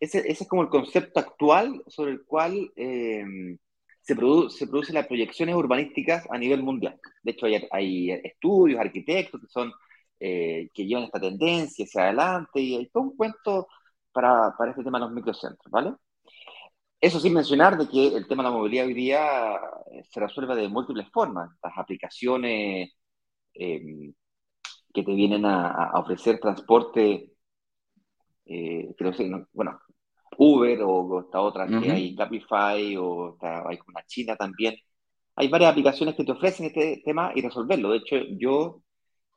Ese, 0.01 0.19
ese 0.19 0.45
es 0.45 0.49
como 0.49 0.63
el 0.63 0.69
concepto 0.69 1.21
actual 1.21 1.83
sobre 1.87 2.13
el 2.13 2.25
cual... 2.25 2.73
Eh, 2.77 3.25
se, 4.07 4.15
produce, 4.15 4.59
se 4.59 4.67
producen 4.67 4.95
las 4.95 5.07
proyecciones 5.07 5.55
urbanísticas 5.55 6.27
a 6.31 6.39
nivel 6.39 6.63
mundial. 6.63 6.99
De 7.23 7.33
hecho, 7.33 7.47
hay, 7.71 8.11
estudios, 8.11 8.81
arquitectos 8.81 9.41
que, 9.41 9.49
son, 9.49 9.73
eh, 10.21 10.71
que 10.73 10.87
llevan 10.87 11.05
esta 11.05 11.21
tendencia 11.21 11.85
hacia 11.85 12.05
adelante 12.05 12.61
y 12.61 12.77
hay 12.77 12.87
todo 12.89 13.05
un 13.05 13.17
cuento 13.17 13.69
para, 14.13 14.55
para 14.57 14.71
este 14.71 14.85
tema 14.85 14.99
de 14.99 15.07
los 15.07 15.15
microcentros, 15.15 15.71
¿vale? 15.71 15.95
Eso 17.01 17.21
sin 17.21 17.35
mencionar 17.35 17.77
de 17.77 17.89
que 17.89 18.17
el 18.17 18.27
tema 18.27 18.43
de 18.43 18.49
la 18.51 18.57
movilidad 18.57 18.87
hoy 18.87 18.95
día 18.95 19.55
eh, 19.93 20.03
se 20.11 20.21
resuelve 20.21 20.55
de 20.57 20.69
múltiples 20.69 21.09
formas. 21.11 21.51
Las 21.63 21.77
aplicaciones 21.77 22.91
eh, 23.55 24.13
que 24.95 25.03
te 25.03 25.15
vienen 25.15 25.45
a, 25.45 25.93
ofrecer 25.95 26.41
transporte, 26.41 27.33
eh, 28.47 28.95
creo 28.97 29.13
que, 29.13 29.31
bueno, 29.53 29.79
Uber 30.39 30.83
o, 30.83 31.21
esta 31.21 31.41
otra 31.41 31.67
que 31.67 31.91
hay 31.91 32.15
Capify 32.15 32.97
o 32.97 33.35
está, 33.35 33.69
hay 33.69 33.79
una 33.89 34.05
China 34.07 34.37
también. 34.37 34.77
Hay 35.37 35.49
varias 35.49 35.73
aplicaciones 35.73 36.15
que 36.15 36.25
te 36.25 36.33
ofrecen 36.33 36.67
este 36.67 37.03
tema 37.05 37.33
y 37.35 37.43
resolverlo. 37.43 37.91
De 37.91 37.99
hecho, 37.99 38.17
yo 38.39 38.83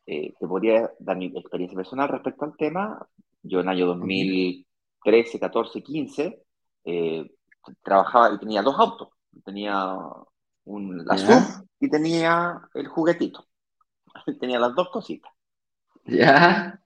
eh, 0.06 0.34
te 0.40 0.48
podría 0.48 0.90
dar 1.00 1.18
mi 1.18 1.26
experiencia 1.26 1.76
personal 1.76 2.10
respecto 2.10 2.46
al 2.46 2.56
tema. 2.58 3.06
Yo 3.44 3.60
en 3.60 3.66
el 3.66 3.76
año 3.76 3.86
2013, 3.88 5.40
14, 5.40 5.84
15 5.84 6.44
trabajaba 7.84 8.34
y 8.34 8.40
tenía 8.40 8.62
dos 8.62 8.80
autos. 8.80 9.10
Tenía 9.44 9.96
un, 10.66 11.06
la 11.06 11.18
SUV 11.18 11.68
y 11.80 11.90
tenía 11.90 12.62
el 12.74 12.88
juguetito. 12.88 13.46
tenía 14.40 14.60
las 14.60 14.76
dos 14.76 14.90
cositas. 14.90 15.32
Ya 16.06 16.79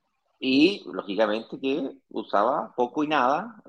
y 0.46 0.84
lógicamente 0.92 1.58
que 1.58 1.90
usaba 2.10 2.74
poco 2.76 3.02
y 3.06 3.08
nada 3.08 3.64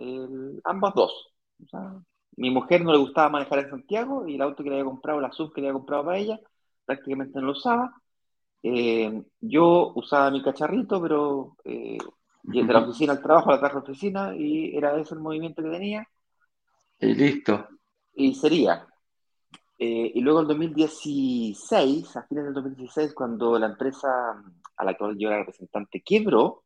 ambos 0.65 0.93
dos. 0.93 1.33
O 1.65 1.69
sea, 1.69 2.03
mi 2.35 2.51
mujer 2.51 2.83
no 2.83 2.91
le 2.91 2.99
gustaba 2.99 3.29
manejar 3.29 3.61
en 3.61 3.71
Santiago 3.71 4.27
y 4.27 4.35
el 4.35 4.43
auto 4.43 4.65
que 4.65 4.71
le 4.71 4.81
había 4.81 4.91
comprado, 4.91 5.21
la 5.21 5.31
sub 5.31 5.53
que 5.53 5.61
le 5.61 5.69
había 5.69 5.79
comprado 5.79 6.07
para 6.07 6.19
ella, 6.19 6.41
prácticamente 6.85 7.39
no 7.39 7.47
lo 7.47 7.53
usaba. 7.53 7.95
Eh, 8.61 9.23
yo 9.41 9.93
usaba 9.95 10.33
mi 10.33 10.43
cacharrito, 10.43 11.01
pero 11.01 11.57
eh, 11.65 11.99
de 12.43 12.65
la 12.65 12.81
oficina 12.81 13.13
al 13.13 13.23
trabajo, 13.23 13.53
a 13.53 13.61
la 13.61 13.79
oficina, 13.79 14.35
y 14.37 14.77
era 14.77 14.99
ese 14.99 15.15
el 15.15 15.21
movimiento 15.21 15.63
que 15.63 15.71
tenía. 15.71 16.09
Y 16.99 17.15
listo. 17.15 17.69
Y 18.15 18.35
sería. 18.35 18.85
Eh, 19.79 20.11
y 20.13 20.21
luego 20.21 20.41
en 20.41 20.49
2016, 20.49 22.17
a 22.17 22.23
fines 22.25 22.45
del 22.47 22.55
2016, 22.55 23.15
cuando 23.15 23.61
la 23.61 23.67
empresa 23.67 24.43
a 24.77 24.85
la 24.85 24.97
cual 24.97 25.17
yo 25.17 25.29
era 25.29 25.39
representante 25.39 26.03
quebró, 26.05 26.64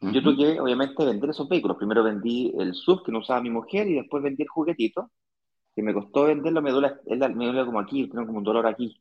yo 0.00 0.22
tuve 0.22 0.36
que, 0.36 0.60
obviamente, 0.60 1.04
vender 1.04 1.30
esos 1.30 1.48
vehículos. 1.48 1.76
Primero 1.76 2.04
vendí 2.04 2.52
el 2.58 2.70
SUV 2.70 3.04
que 3.04 3.12
no 3.12 3.20
usaba 3.20 3.40
mi 3.40 3.50
mujer 3.50 3.86
y 3.88 3.94
después 3.94 4.22
vendí 4.22 4.42
el 4.42 4.48
juguetito, 4.48 5.10
que 5.74 5.82
me 5.82 5.94
costó 5.94 6.24
venderlo, 6.24 6.60
me 6.62 6.70
duele, 6.70 6.92
me 7.06 7.46
duele 7.46 7.64
como 7.64 7.80
aquí, 7.80 8.08
tengo 8.08 8.26
como 8.26 8.38
un 8.38 8.44
dolor 8.44 8.66
aquí. 8.66 9.00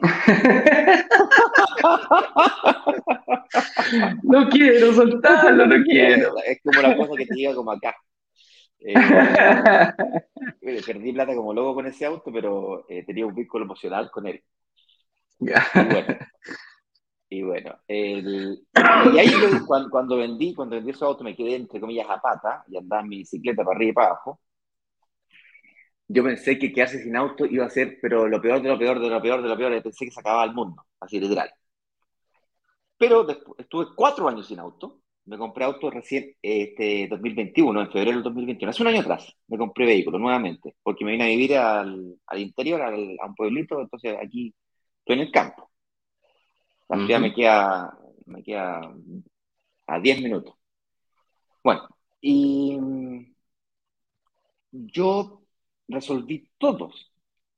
no 4.22 4.48
quiero 4.48 4.94
soltarlo, 4.94 5.66
no 5.66 5.84
quiero. 5.84 6.34
Es 6.46 6.60
como 6.62 6.80
una 6.80 6.96
cosa 6.96 7.12
que 7.16 7.26
te 7.26 7.34
llega 7.34 7.54
como 7.54 7.72
acá. 7.72 7.94
Eh, 8.80 8.94
perdí 10.84 11.12
plata 11.12 11.36
como 11.36 11.54
loco 11.54 11.74
con 11.74 11.86
ese 11.86 12.06
auto, 12.06 12.32
pero 12.32 12.84
eh, 12.88 13.04
tenía 13.04 13.26
un 13.26 13.34
vínculo 13.34 13.64
emocional 13.64 14.10
con 14.10 14.26
él. 14.26 14.42
Y 15.38 15.44
bueno, 15.44 16.16
y, 17.32 19.18
ahí 19.18 19.32
cuando, 19.66 20.16
vendí, 20.16 20.54
cuando 20.54 20.76
vendí 20.76 20.90
ese 20.90 21.04
auto 21.04 21.24
me 21.24 21.36
quedé 21.36 21.56
entre 21.56 21.80
comillas 21.80 22.08
a 22.08 22.20
pata 22.20 22.64
y 22.68 22.76
andaba 22.76 23.02
en 23.02 23.08
mi 23.08 23.18
bicicleta 23.18 23.64
para 23.64 23.76
arriba 23.76 23.90
y 23.90 23.94
para 23.94 24.06
abajo. 24.08 24.40
Yo 26.08 26.22
pensé 26.24 26.58
que 26.58 26.72
quedarse 26.72 27.02
sin 27.02 27.16
auto 27.16 27.46
iba 27.46 27.64
a 27.64 27.70
ser, 27.70 27.98
pero 28.02 28.28
lo 28.28 28.40
peor 28.40 28.60
de 28.62 28.68
lo 28.68 28.78
peor 28.78 29.00
de 29.00 29.08
lo 29.08 29.22
peor 29.22 29.42
de 29.42 29.48
lo 29.48 29.56
peor, 29.56 29.82
pensé 29.82 30.04
que 30.04 30.10
se 30.10 30.20
acababa 30.20 30.44
el 30.44 30.52
mundo, 30.54 30.84
así 31.00 31.18
literal. 31.18 31.50
Pero 32.98 33.24
después, 33.24 33.58
estuve 33.58 33.86
cuatro 33.96 34.28
años 34.28 34.46
sin 34.46 34.58
auto 34.58 35.02
me 35.24 35.38
compré 35.38 35.64
auto 35.64 35.90
recién, 35.90 36.34
este 36.42 37.06
2021, 37.08 37.80
en 37.80 37.90
febrero 37.90 38.12
del 38.12 38.22
2021, 38.24 38.70
hace 38.70 38.82
un 38.82 38.88
año 38.88 39.00
atrás, 39.00 39.32
me 39.48 39.58
compré 39.58 39.86
vehículo 39.86 40.18
nuevamente, 40.18 40.74
porque 40.82 41.04
me 41.04 41.12
vine 41.12 41.24
a 41.24 41.28
vivir 41.28 41.56
al, 41.56 42.16
al 42.26 42.38
interior, 42.40 42.82
al, 42.82 43.16
a 43.20 43.26
un 43.26 43.34
pueblito, 43.34 43.80
entonces 43.80 44.16
aquí 44.20 44.54
estoy 44.98 45.16
en 45.16 45.20
el 45.20 45.32
campo. 45.32 45.71
La 46.92 47.06
ciudad 47.06 47.20
me 47.20 47.32
queda, 47.32 47.98
me 48.26 48.42
queda 48.42 48.94
a 49.86 49.98
10 49.98 50.22
minutos. 50.22 50.54
Bueno, 51.64 51.88
y 52.20 52.78
yo 54.70 55.42
resolví 55.88 56.50
todos, 56.58 57.10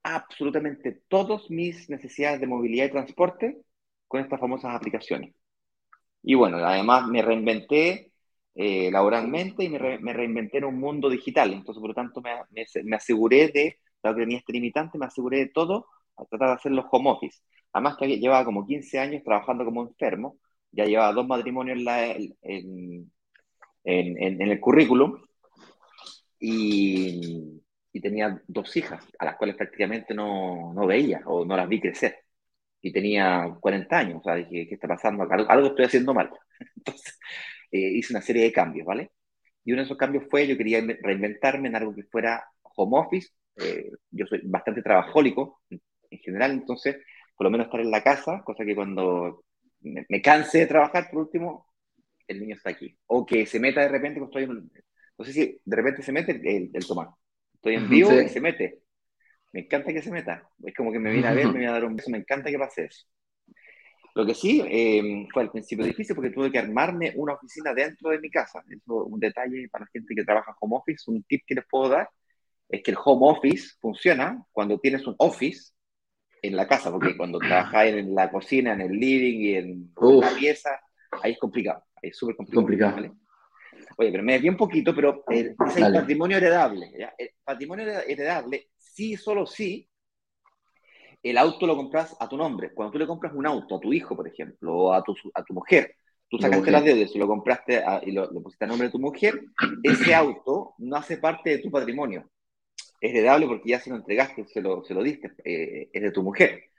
absolutamente 0.04 1.02
todos 1.08 1.50
mis 1.50 1.90
necesidades 1.90 2.40
de 2.40 2.46
movilidad 2.46 2.86
y 2.86 2.90
transporte 2.90 3.60
con 4.06 4.20
estas 4.20 4.38
famosas 4.38 4.72
aplicaciones. 4.72 5.34
Y 6.22 6.36
bueno, 6.36 6.58
además 6.58 7.08
me 7.08 7.20
reinventé 7.20 8.12
eh, 8.54 8.88
laboralmente 8.92 9.64
y 9.64 9.68
me, 9.68 9.78
reinventé 10.12 10.58
en 10.58 10.66
un 10.66 10.78
mundo 10.78 11.10
digital. 11.10 11.52
Entonces, 11.52 11.80
por 11.80 11.88
lo 11.88 11.94
tanto, 11.94 12.22
me, 12.22 12.30
me, 12.84 12.96
aseguré 12.96 13.48
de, 13.48 13.80
dado 14.00 14.14
que 14.14 14.22
tenía 14.22 14.38
este 14.38 14.52
limitante, 14.52 14.96
me 14.96 15.06
aseguré 15.06 15.38
de 15.38 15.48
todo 15.48 15.88
a 16.16 16.24
tratar 16.26 16.48
de 16.48 16.54
hacer 16.54 16.72
los 16.72 16.86
home 16.90 17.10
office. 17.10 17.38
Además 17.72 17.96
que 17.96 18.06
llevaba 18.18 18.44
como 18.44 18.66
15 18.66 18.98
años 18.98 19.22
trabajando 19.24 19.64
como 19.64 19.82
enfermo, 19.82 20.38
ya 20.72 20.84
llevaba 20.84 21.12
dos 21.12 21.26
matrimonios 21.26 21.78
en, 22.42 23.10
en, 23.84 24.42
el 24.42 24.60
currículum 24.60 25.20
y, 26.38 27.62
y, 27.92 28.00
tenía 28.00 28.40
dos 28.46 28.76
hijas 28.76 29.04
a 29.18 29.24
las 29.24 29.36
cuales 29.36 29.56
prácticamente 29.56 30.14
no, 30.14 30.72
no 30.74 30.86
veía 30.86 31.22
o 31.26 31.44
no 31.44 31.56
las 31.56 31.68
vi 31.68 31.80
crecer 31.80 32.24
y 32.84 32.92
tenía 32.92 33.56
40 33.60 33.98
años, 33.98 34.20
o 34.20 34.22
sea, 34.22 34.34
dije, 34.34 34.68
¿qué 34.68 34.74
está 34.74 34.86
pasando 34.86 35.26
Algo, 35.48 35.68
estoy 35.68 35.86
haciendo 35.86 36.12
mal. 36.12 36.30
Entonces, 36.76 37.18
eh, 37.72 37.78
hice 37.96 38.12
una 38.12 38.20
serie 38.20 38.42
de 38.42 38.52
cambios, 38.52 38.86
¿vale? 38.86 39.10
Y 39.64 39.72
uno 39.72 39.80
de 39.80 39.86
esos 39.86 39.96
cambios 39.96 40.24
fue, 40.30 40.46
yo 40.46 40.56
quería 40.58 40.80
reinventarme 41.02 41.68
en 41.68 41.76
algo 41.76 41.94
que 41.94 42.04
fuera 42.04 42.44
home 42.62 42.98
office. 42.98 43.30
Eh, 43.56 43.90
yo 44.10 44.26
soy 44.26 44.42
bastante 44.44 44.82
trabajólico 44.82 45.62
en 46.14 46.20
general, 46.20 46.52
entonces, 46.52 46.96
por 47.36 47.44
lo 47.44 47.50
menos 47.50 47.66
estar 47.66 47.80
en 47.80 47.90
la 47.90 48.02
casa, 48.02 48.42
cosa 48.44 48.64
que 48.64 48.74
cuando 48.74 49.44
me, 49.80 50.22
canse 50.22 50.58
de 50.58 50.66
trabajar, 50.66 51.08
por 51.10 51.22
último, 51.22 51.66
el 52.26 52.40
niño 52.40 52.56
está 52.56 52.70
aquí. 52.70 52.96
O 53.06 53.24
que 53.26 53.46
se 53.46 53.60
meta 53.60 53.82
de 53.82 53.88
repente, 53.88 54.18
cuando 54.20 54.38
estoy 54.38 54.56
en, 54.56 54.70
no 55.18 55.24
sé 55.24 55.32
si 55.32 55.60
de 55.64 55.76
repente 55.76 56.02
se 56.02 56.12
mete 56.12 56.32
el, 56.32 56.70
el 56.72 56.86
tomate. 56.86 57.12
Estoy 57.54 57.74
en 57.74 57.88
vivo 57.88 58.12
y 58.20 58.28
se 58.28 58.40
mete 58.40 58.84
me 59.54 59.60
encanta 59.60 59.92
que 59.92 60.02
se 60.02 60.10
meta. 60.10 60.50
Es 60.64 60.74
como 60.74 60.90
que 60.90 60.98
me 60.98 61.12
viene 61.12 61.28
a 61.28 61.32
ver, 61.32 61.46
me 61.46 61.52
viene 61.52 61.68
a 61.68 61.74
dar 61.74 61.84
un 61.84 61.94
beso, 61.94 62.10
me 62.10 62.18
encanta 62.18 62.50
que 62.50 62.58
pase 62.58 62.86
eso. 62.86 63.06
Lo 64.16 64.26
que 64.26 64.34
sí 64.34 64.60
em, 64.68 65.28
fue 65.32 65.42
al 65.42 65.52
principio 65.52 65.84
difícil 65.84 66.16
porque 66.16 66.30
tuve 66.30 66.50
que 66.50 66.58
armarme 66.58 67.12
una 67.14 67.34
oficina 67.34 67.72
dentro 67.72 68.10
de 68.10 68.18
mi 68.18 68.30
casa. 68.30 68.64
Eso 68.68 69.04
un 69.04 69.20
detalle 69.20 69.68
para 69.68 69.84
la 69.84 69.90
gente 69.92 70.12
que 70.12 70.24
trabaja 70.24 70.50
en 70.50 70.56
home 70.58 70.76
office. 70.76 71.08
Un 71.08 71.22
tip 71.22 71.42
que 71.46 71.54
les 71.54 71.64
puedo 71.70 71.88
dar 71.88 72.10
es 72.68 72.82
que 72.82 72.90
el 72.90 72.96
home 73.02 73.30
office 73.30 73.76
funciona 73.80 74.44
cuando 74.50 74.80
tienes 74.80 75.06
un 75.06 75.14
office 75.18 75.72
en 76.46 76.56
la 76.56 76.66
casa, 76.66 76.90
porque 76.90 77.16
cuando 77.16 77.38
trabajas 77.40 77.86
en 77.86 78.14
la 78.14 78.30
cocina, 78.30 78.72
en 78.74 78.82
el 78.82 78.92
living 78.92 79.40
y 79.40 79.54
en 79.54 79.92
la 79.96 80.30
pieza, 80.36 80.80
ahí 81.22 81.32
es 81.32 81.38
complicado, 81.38 81.84
ahí 82.02 82.10
es 82.10 82.16
súper 82.16 82.36
complicado. 82.36 82.96
Oye, 83.96 84.10
pero 84.10 84.22
me 84.22 84.34
desvié 84.34 84.50
un 84.50 84.56
poquito, 84.56 84.94
pero 84.94 85.24
eh, 85.30 85.54
es 85.66 85.76
el 85.76 85.92
patrimonio 85.92 86.36
heredable. 86.36 86.90
El 87.16 87.30
patrimonio 87.44 87.86
heredable 88.06 88.68
sí, 88.76 89.16
solo 89.16 89.46
sí, 89.46 89.88
el 91.22 91.38
auto 91.38 91.66
lo 91.66 91.76
compras 91.76 92.16
a 92.20 92.28
tu 92.28 92.36
nombre. 92.36 92.72
Cuando 92.74 92.92
tú 92.92 92.98
le 92.98 93.06
compras 93.06 93.32
un 93.34 93.46
auto 93.46 93.76
a 93.76 93.80
tu 93.80 93.92
hijo, 93.92 94.14
por 94.14 94.28
ejemplo, 94.28 94.74
o 94.74 94.92
a 94.92 95.02
tu, 95.02 95.14
a 95.34 95.42
tu 95.42 95.54
mujer, 95.54 95.96
tú 96.28 96.38
sacaste 96.38 96.70
las 96.70 96.84
deudas 96.84 97.14
y 97.14 97.18
lo 97.18 97.26
compraste 97.26 97.82
y 98.04 98.12
lo, 98.12 98.30
pusiste 98.42 98.64
a 98.64 98.68
nombre 98.68 98.88
de 98.88 98.92
tu 98.92 98.98
mujer, 98.98 99.40
ese 99.82 100.14
auto 100.14 100.74
no 100.78 100.96
hace 100.96 101.18
parte 101.18 101.50
de 101.50 101.58
tu 101.58 101.70
patrimonio. 101.70 102.28
Es 103.04 103.10
heredable 103.10 103.46
porque 103.46 103.68
ya 103.68 103.78
se 103.78 103.90
lo 103.90 103.96
entregaste, 103.96 104.46
se 104.46 104.62
lo, 104.62 104.82
se 104.82 104.94
lo 104.94 105.02
diste, 105.02 105.30
eh, 105.44 105.90
es 105.92 106.02
de 106.02 106.10
tu 106.10 106.22
mujer. 106.22 106.70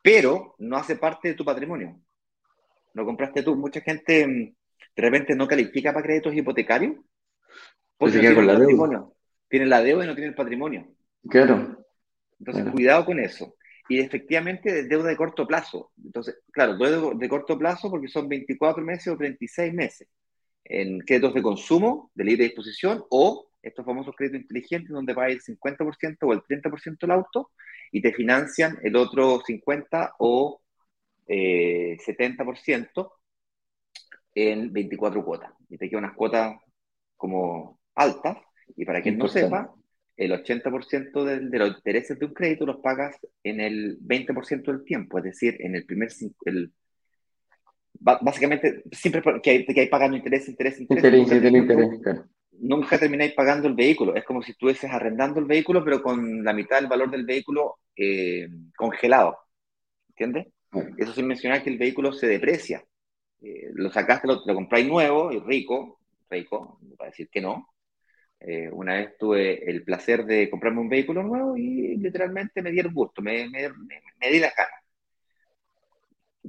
Pero 0.00 0.54
no 0.60 0.78
hace 0.78 0.96
parte 0.96 1.28
de 1.28 1.34
tu 1.34 1.44
patrimonio. 1.44 2.00
Lo 2.94 3.04
compraste 3.04 3.42
tú. 3.42 3.54
Mucha 3.54 3.82
gente 3.82 4.26
mm, 4.26 4.54
de 4.96 5.02
repente 5.02 5.36
no 5.36 5.46
califica 5.46 5.92
para 5.92 6.06
créditos 6.06 6.34
hipotecarios 6.34 6.96
porque 7.98 8.16
no 8.16 8.20
tiene, 8.22 8.42
la 8.44 8.58
deuda. 8.58 9.06
tiene 9.46 9.66
la 9.66 9.82
deuda 9.82 10.04
y 10.04 10.06
no 10.06 10.14
tiene 10.14 10.30
el 10.30 10.34
patrimonio. 10.34 10.88
Claro. 11.28 11.84
Entonces, 12.38 12.72
cuidado 12.72 13.04
con 13.04 13.20
eso. 13.20 13.54
Y 13.90 14.00
efectivamente, 14.00 14.72
de 14.72 14.82
deuda 14.84 15.10
de 15.10 15.16
corto 15.18 15.46
plazo. 15.46 15.92
Entonces, 16.02 16.38
claro, 16.50 16.78
deuda 16.78 17.12
de 17.14 17.28
corto 17.28 17.58
plazo 17.58 17.90
porque 17.90 18.08
son 18.08 18.26
24 18.26 18.82
meses 18.82 19.12
o 19.12 19.18
36 19.18 19.74
meses 19.74 20.08
en 20.64 21.00
créditos 21.00 21.34
de 21.34 21.42
consumo 21.42 22.10
de 22.14 22.24
libre 22.24 22.44
disposición 22.44 23.04
o 23.10 23.51
estos 23.62 23.84
famosos 23.84 24.14
créditos 24.16 24.42
inteligentes 24.42 24.90
donde 24.90 25.14
va 25.14 25.28
el 25.28 25.40
50% 25.40 26.18
o 26.22 26.32
el 26.32 26.42
30% 26.42 26.98
del 27.00 27.10
auto 27.10 27.50
y 27.90 28.02
te 28.02 28.12
financian 28.12 28.78
el 28.82 28.96
otro 28.96 29.40
50 29.44 30.14
o 30.18 30.60
70% 31.28 33.12
eh, 34.34 34.52
en 34.52 34.72
24 34.72 35.24
cuotas. 35.24 35.52
Y 35.68 35.78
te 35.78 35.88
quedan 35.88 36.04
unas 36.04 36.16
cuotas 36.16 36.56
como 37.16 37.78
altas. 37.94 38.38
Y 38.76 38.84
para 38.84 39.02
quien 39.02 39.18
no 39.18 39.28
sepa, 39.28 39.72
el 40.16 40.32
80% 40.32 41.24
de, 41.24 41.40
de, 41.40 41.58
los 41.58 41.76
intereses 41.76 42.18
de 42.18 42.26
un 42.26 42.34
crédito 42.34 42.66
los 42.66 42.80
pagas 42.80 43.16
en 43.42 43.60
el 43.60 43.98
20% 44.00 44.64
del 44.64 44.84
tiempo, 44.84 45.18
es 45.18 45.24
decir, 45.24 45.56
en 45.60 45.74
el 45.74 45.84
primer... 45.84 46.10
El, 46.44 46.72
básicamente, 47.98 48.82
siempre 48.90 49.22
que 49.42 49.50
hay, 49.50 49.66
que 49.66 49.80
hay 49.80 49.88
pagando 49.88 50.16
interés, 50.16 50.48
interés, 50.48 50.80
interés. 50.80 51.52
nunca, 51.52 52.26
nunca 52.62 52.98
termináis 52.98 53.32
pagando 53.34 53.68
el 53.68 53.74
vehículo. 53.74 54.14
Es 54.14 54.24
como 54.24 54.42
si 54.42 54.52
estuvieses 54.52 54.90
arrendando 54.90 55.40
el 55.40 55.46
vehículo, 55.46 55.84
pero 55.84 56.02
con 56.02 56.44
la 56.44 56.52
mitad 56.52 56.76
del 56.76 56.88
valor 56.88 57.10
del 57.10 57.24
vehículo 57.24 57.78
eh, 57.96 58.48
congelado. 58.76 59.38
¿Entiendes? 60.10 60.48
Eso 60.98 61.12
sin 61.12 61.26
mencionar 61.26 61.62
que 61.62 61.70
el 61.70 61.78
vehículo 61.78 62.12
se 62.12 62.26
deprecia. 62.26 62.84
Eh, 63.42 63.70
lo 63.74 63.90
sacaste, 63.90 64.26
lo, 64.28 64.42
lo 64.46 64.54
compráis 64.54 64.86
nuevo 64.86 65.32
y 65.32 65.40
rico, 65.40 66.00
rico, 66.30 66.78
para 66.96 67.10
decir 67.10 67.28
que 67.30 67.40
no, 67.40 67.72
eh, 68.44 68.68
una 68.72 68.94
vez 68.96 69.16
tuve 69.18 69.70
el 69.70 69.84
placer 69.84 70.24
de 70.24 70.50
comprarme 70.50 70.80
un 70.80 70.88
vehículo 70.88 71.22
nuevo 71.22 71.56
y 71.56 71.96
literalmente 71.96 72.60
me 72.60 72.72
di 72.72 72.80
el 72.80 72.92
gusto, 72.92 73.22
me, 73.22 73.48
me, 73.48 73.68
me, 73.68 74.30
di 74.30 74.40
la 74.40 74.50
cara. 74.50 74.82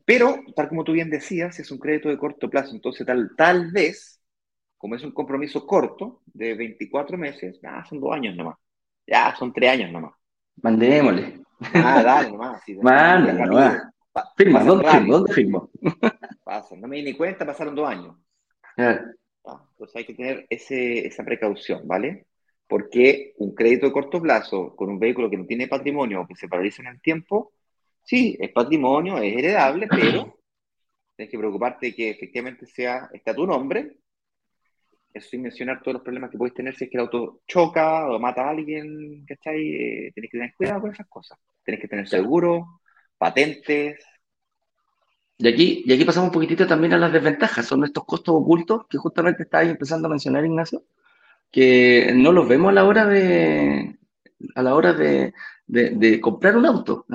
Pero, 0.06 0.44
tal 0.56 0.70
como 0.70 0.84
tú 0.84 0.92
bien 0.92 1.10
decías, 1.10 1.60
es 1.60 1.72
un 1.72 1.78
crédito 1.78 2.10
de 2.10 2.18
corto 2.18 2.50
plazo, 2.50 2.74
entonces 2.74 3.06
tal, 3.06 3.32
tal 3.38 3.72
vez, 3.72 4.20
como 4.84 4.96
es 4.96 5.04
un 5.06 5.12
compromiso 5.12 5.66
corto 5.66 6.24
de 6.26 6.56
24 6.56 7.18
meses, 7.18 7.58
ya 7.64 7.86
son 7.86 8.02
dos 8.02 8.14
años 8.14 8.36
nomás, 8.36 8.58
ya 9.08 9.34
son 9.34 9.54
tres 9.54 9.70
años 9.72 9.90
nomás. 9.90 10.12
Mandémosle. 10.62 11.40
Ah, 11.74 12.04
dale 12.04 12.30
nomás. 12.30 12.62
Sí, 12.66 12.76
nomás. 12.76 13.82
Firma, 14.36 14.62
¿dónde 14.66 14.92
firmo? 14.92 15.14
¿Dónde 15.14 15.34
firmo? 15.34 15.70
Pasa, 16.44 16.76
no 16.76 16.90
me 16.90 16.98
di 16.98 17.04
ni 17.04 17.14
cuenta, 17.14 17.46
pasaron 17.46 17.76
dos 17.76 17.88
años. 17.88 18.18
Entonces 18.76 19.96
hay 19.96 20.04
que 20.04 20.16
tener 20.16 20.46
ese, 20.50 21.08
esa 21.08 21.24
precaución, 21.24 21.88
¿vale? 21.88 22.26
Porque 22.68 23.36
un 23.38 23.56
crédito 23.56 23.86
de 23.86 23.94
corto 23.94 24.22
plazo 24.22 24.76
con 24.76 24.90
un 24.90 25.00
vehículo 25.00 25.30
que 25.30 25.38
no 25.38 25.46
tiene 25.46 25.70
patrimonio 25.70 26.20
o 26.20 26.28
que 26.28 26.36
se 26.36 26.50
paraliza 26.50 26.82
en 26.82 26.90
el 26.90 27.00
tiempo, 27.00 27.54
sí, 28.04 28.36
es 28.38 28.52
patrimonio, 28.52 29.18
es 29.18 29.34
heredable, 29.34 29.88
pero 29.90 30.38
tienes 31.16 31.32
que 31.32 31.40
preocuparte 31.40 31.86
de 31.86 31.96
que 31.96 32.10
efectivamente 32.10 32.66
sea, 32.66 33.10
esté 33.14 33.32
a 33.32 33.36
tu 33.36 33.48
nombre 33.48 34.03
Eso 35.14 35.30
sin 35.30 35.44
mencionar 35.44 35.82
todos 35.82 35.94
los 35.94 36.04
problemas 36.04 36.32
que 36.32 36.38
podéis 36.38 36.56
tener 36.56 36.76
si 36.76 36.86
es 36.86 36.90
que 36.90 36.98
el 36.98 37.04
auto 37.04 37.42
choca 37.48 38.10
o 38.10 38.20
mata 38.20 38.46
a 38.46 38.50
alguien, 38.50 39.24
¿cachai? 39.28 39.62
Eh, 39.62 40.12
tenéis 40.16 40.32
que 40.32 40.38
tener 40.38 40.54
cuidado 40.56 40.82
con 40.82 40.92
esas 40.92 41.08
cosas. 41.08 41.38
Tenéis 41.64 41.82
que 41.82 41.88
tener 41.88 42.08
seguro, 42.08 42.82
patentes. 43.18 44.04
Y 45.38 45.48
aquí, 45.48 45.84
y 45.86 45.94
aquí 45.94 46.04
pasamos 46.04 46.30
un 46.30 46.34
poquitito 46.34 46.66
también 46.66 46.94
a 46.94 46.98
las 46.98 47.14
desventajas. 47.14 47.66
Son 47.66 47.84
estos 47.84 48.06
costos 48.06 48.34
ocultos 48.36 48.88
que 48.90 48.98
justamente 48.98 49.44
estáis 49.44 49.70
empezando 49.70 50.08
a 50.08 50.12
mencionar, 50.12 50.46
Ignacio, 50.46 50.84
que 51.52 52.12
no 52.16 52.32
los 52.32 52.48
vemos 52.48 52.70
a 52.70 52.74
la 52.74 52.86
hora 52.86 53.06
de, 53.06 53.98
a 54.56 54.64
la 54.64 54.76
hora 54.76 54.94
de, 54.94 55.34
de, 55.68 56.22
comprar 56.22 56.58
un 56.58 56.66
auto. 56.66 57.06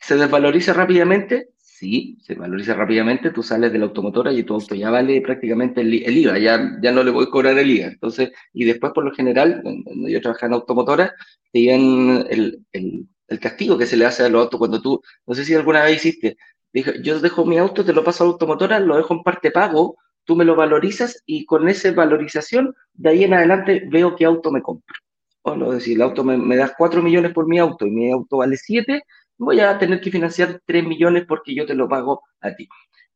Se 0.00 0.16
desvaloriza 0.16 0.72
rápidamente, 0.72 1.50
sí, 1.78 2.18
se 2.22 2.34
valoriza 2.34 2.74
rápidamente, 2.74 3.30
tú 3.30 3.42
sales 3.42 3.72
de 3.72 3.78
la 3.78 3.86
automotora 3.86 4.32
y 4.32 4.42
tu 4.42 4.54
auto 4.54 4.74
ya 4.74 4.90
vale 4.90 5.20
prácticamente 5.20 5.80
el, 5.80 5.94
IVA, 5.94 6.38
ya, 6.38 6.76
ya 6.82 6.92
no 6.92 7.04
le 7.04 7.10
voy 7.12 7.26
a 7.26 7.30
cobrar 7.30 7.56
el 7.56 7.70
IVA. 7.70 7.86
Entonces, 7.88 8.30
y 8.52 8.64
después 8.64 8.92
por 8.92 9.04
lo 9.04 9.12
general, 9.12 9.60
cuando 9.62 10.08
yo 10.08 10.20
trabajaba 10.20 10.48
en 10.48 10.54
automotora, 10.54 11.14
tenían 11.52 12.26
el, 12.28 12.64
el, 12.72 13.06
el, 13.28 13.40
castigo 13.40 13.78
que 13.78 13.86
se 13.86 13.96
le 13.96 14.06
hace 14.06 14.24
a 14.24 14.28
los 14.28 14.42
autos 14.42 14.58
cuando 14.58 14.82
tú, 14.82 15.00
no 15.26 15.34
sé 15.34 15.44
si 15.44 15.54
alguna 15.54 15.84
vez 15.84 15.96
hiciste, 15.96 16.36
dije, 16.72 17.00
yo 17.02 17.20
dejo 17.20 17.46
mi 17.46 17.58
auto, 17.58 17.84
te 17.84 17.92
lo 17.92 18.02
paso 18.02 18.24
a 18.24 18.26
la 18.26 18.32
automotora, 18.32 18.80
lo 18.80 18.96
dejo 18.96 19.14
en 19.14 19.22
parte 19.22 19.50
pago, 19.52 19.96
tú 20.24 20.34
me 20.36 20.44
lo 20.44 20.56
valorizas 20.56 21.22
y 21.26 21.44
con 21.44 21.68
esa 21.68 21.92
valorización, 21.92 22.74
de 22.94 23.10
ahí 23.10 23.24
en 23.24 23.34
adelante 23.34 23.84
veo 23.88 24.16
qué 24.16 24.24
auto 24.24 24.50
me 24.50 24.62
compro. 24.62 24.96
O 25.42 25.54
no, 25.54 25.70
decir, 25.70 25.96
el 25.96 26.02
auto 26.02 26.24
me, 26.24 26.36
me 26.36 26.56
das 26.56 26.72
4 26.76 27.02
millones 27.02 27.32
por 27.32 27.46
mi 27.46 27.58
auto 27.58 27.86
y 27.86 27.90
mi 27.90 28.10
auto 28.10 28.38
vale 28.38 28.56
7, 28.56 29.02
voy 29.38 29.60
a 29.60 29.78
tener 29.78 30.00
que 30.00 30.10
financiar 30.10 30.60
3 30.64 30.84
millones 30.84 31.24
porque 31.26 31.54
yo 31.54 31.64
te 31.66 31.74
lo 31.74 31.88
pago 31.88 32.22
a 32.40 32.54
ti. 32.54 32.68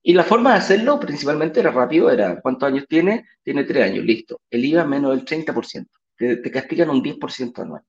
Y 0.03 0.15
la 0.15 0.25
forma 0.25 0.53
de 0.53 0.59
hacerlo 0.59 0.99
principalmente 0.99 1.61
era 1.61 1.71
rápido, 1.71 2.11
era 2.11 2.41
¿cuántos 2.41 2.69
años 2.69 2.87
tiene? 2.89 3.27
Tiene 3.43 3.65
3 3.65 3.91
años, 3.91 4.05
listo. 4.05 4.41
El 4.51 4.65
IVA 4.65 4.85
menos 4.85 5.17
del 5.17 5.25
30%, 5.25 5.87
te, 6.17 6.37
te 6.37 6.51
castigan 6.51 6.91
un 6.91 7.03
10% 7.03 7.63
anual. 7.63 7.83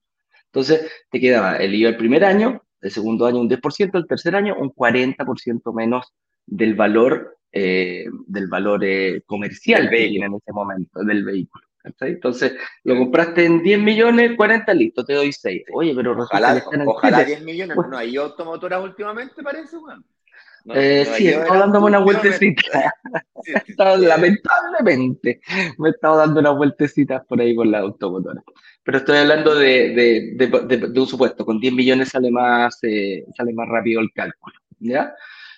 Entonces 0.46 0.92
te 1.10 1.20
quedaba 1.20 1.58
el 1.58 1.74
IVA 1.74 1.90
el 1.90 1.98
primer 1.98 2.24
año, 2.24 2.62
el 2.82 2.92
segundo 2.92 3.26
año 3.26 3.40
un 3.40 3.50
10%, 3.50 3.98
el 3.98 4.08
tercer 4.08 4.36
año 4.36 4.56
un 4.60 4.70
40% 4.72 5.74
menos 5.74 6.14
del 6.46 6.76
valor, 6.76 7.38
eh, 7.52 8.06
del 8.28 8.48
valor 8.48 8.84
eh, 8.84 9.22
comercial 9.26 9.90
que 9.90 10.10
tiene 10.10 10.26
en 10.26 10.36
ese 10.36 10.52
momento 10.52 11.04
del 11.04 11.24
vehículo. 11.24 11.66
Entonces, 11.84 12.54
lo 12.84 12.98
compraste 12.98 13.46
en 13.46 13.62
10 13.62 13.80
millones, 13.80 14.32
40, 14.38 14.74
listo, 14.74 15.04
te 15.04 15.14
doy 15.14 15.34
6. 15.34 15.64
Oye, 15.74 15.94
pero 15.94 16.18
ojalá, 16.18 16.64
ojalá 16.86 17.24
10 17.24 17.44
millones, 17.44 17.78
no 17.90 17.98
hay 17.98 18.16
automotoras 18.16 18.84
últimamente, 18.84 19.44
parece, 19.44 19.78
bueno. 19.78 20.04
eh, 20.74 21.06
sí, 21.18 21.28
he 21.28 21.32
estado 21.32 21.60
dándome 21.60 21.88
una 21.88 22.00
vueltecita. 22.00 22.94
Lamentablemente, 24.00 25.42
me 25.78 25.90
he 25.90 25.92
estado 25.92 26.18
dando 26.18 26.40
unas 26.40 26.56
vueltecitas 26.56 27.26
por 27.26 27.42
ahí 27.42 27.54
por 27.54 27.68
la 27.68 27.80
automotora. 27.80 28.42
Pero 28.84 28.98
estoy 28.98 29.18
hablando 29.18 29.56
de, 29.56 29.90
de, 29.94 30.48
de, 30.48 30.78
de, 30.78 31.00
un 31.00 31.08
supuesto, 31.08 31.46
con 31.46 31.60
10 31.60 31.74
millones 31.74 32.10
sale 32.10 32.32
más, 32.32 32.80
eh, 32.84 33.26
sale 33.36 33.54
más 33.54 33.68
rápido 33.68 34.00
el 34.02 34.12
cálculo, 34.14 34.56
¿ya? 34.80 35.14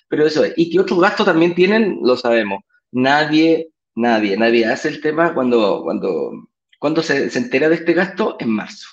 Pero 0.08 0.26
eso 0.26 0.44
es. 0.44 0.54
¿Y 0.56 0.70
qué 0.70 0.80
otros 0.80 1.00
gastos 1.00 1.26
también 1.26 1.54
tienen? 1.54 1.98
Lo 2.02 2.16
sabemos. 2.16 2.62
Nadie 2.92 3.70
Nadie, 3.96 4.36
nadie 4.36 4.66
hace 4.66 4.88
el 4.88 5.00
tema 5.00 5.34
cuando, 5.34 5.82
cuando, 5.82 6.48
cuando 6.78 7.02
se, 7.02 7.30
se 7.30 7.38
entera 7.38 7.68
de 7.68 7.76
este 7.76 7.94
gasto 7.94 8.36
en 8.38 8.50
marzo. 8.50 8.88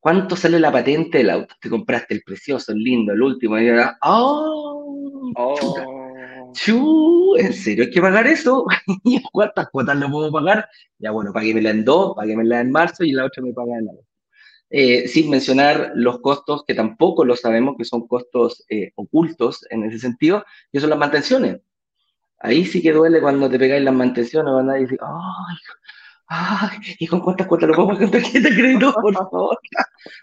¿Cuánto 0.00 0.36
sale 0.36 0.58
la 0.58 0.72
patente 0.72 1.18
del 1.18 1.30
auto? 1.30 1.54
Te 1.60 1.68
compraste 1.68 2.14
el 2.14 2.22
precioso, 2.22 2.72
el 2.72 2.78
lindo, 2.78 3.12
el 3.12 3.22
último, 3.22 3.58
y 3.58 3.66
era, 3.66 3.98
¡oh! 4.02 5.32
oh. 5.36 6.52
Chu, 6.52 7.36
¿En 7.36 7.52
serio 7.52 7.84
hay 7.84 7.90
que 7.90 8.00
pagar 8.00 8.26
eso? 8.26 8.64
¿Y 9.04 9.22
cuántas 9.32 9.68
cuotas 9.68 9.96
le 9.96 10.08
puedo 10.08 10.32
pagar? 10.32 10.68
Ya 10.98 11.10
bueno, 11.10 11.32
paguémela 11.32 11.70
en 11.70 11.84
dos, 11.84 12.14
paguémela 12.16 12.60
en 12.60 12.70
marzo 12.70 13.04
y 13.04 13.12
la 13.12 13.26
otra 13.26 13.42
me 13.42 13.52
paga 13.52 13.78
en 13.78 13.88
agosto. 13.88 14.06
Eh, 14.70 15.06
sin 15.06 15.30
mencionar 15.30 15.92
los 15.94 16.20
costos 16.20 16.64
que 16.66 16.74
tampoco 16.74 17.24
lo 17.24 17.36
sabemos, 17.36 17.76
que 17.76 17.84
son 17.84 18.06
costos 18.08 18.64
eh, 18.68 18.92
ocultos 18.96 19.66
en 19.70 19.84
ese 19.84 19.98
sentido, 19.98 20.44
que 20.72 20.80
son 20.80 20.90
las 20.90 20.98
mantenciones. 20.98 21.60
Ahí 22.40 22.64
sí 22.64 22.82
que 22.82 22.92
duele 22.92 23.20
cuando 23.20 23.50
te 23.50 23.58
pegáis 23.58 23.82
las 23.82 23.94
mantenciones, 23.94 24.52
cuando 24.52 24.72
nadie 24.72 24.86
dice, 24.86 24.98
ay, 25.00 25.56
ay, 26.28 26.78
¿y 26.98 27.06
con 27.06 27.20
cuántas 27.20 27.46
cuotas 27.46 27.68
lo 27.68 27.74
puedo 27.74 27.88
pagar 27.88 28.02
con 28.02 28.10
tarjeta 28.12 28.48
de 28.48 28.54
crédito, 28.54 28.92
por 29.00 29.14
favor? 29.30 29.58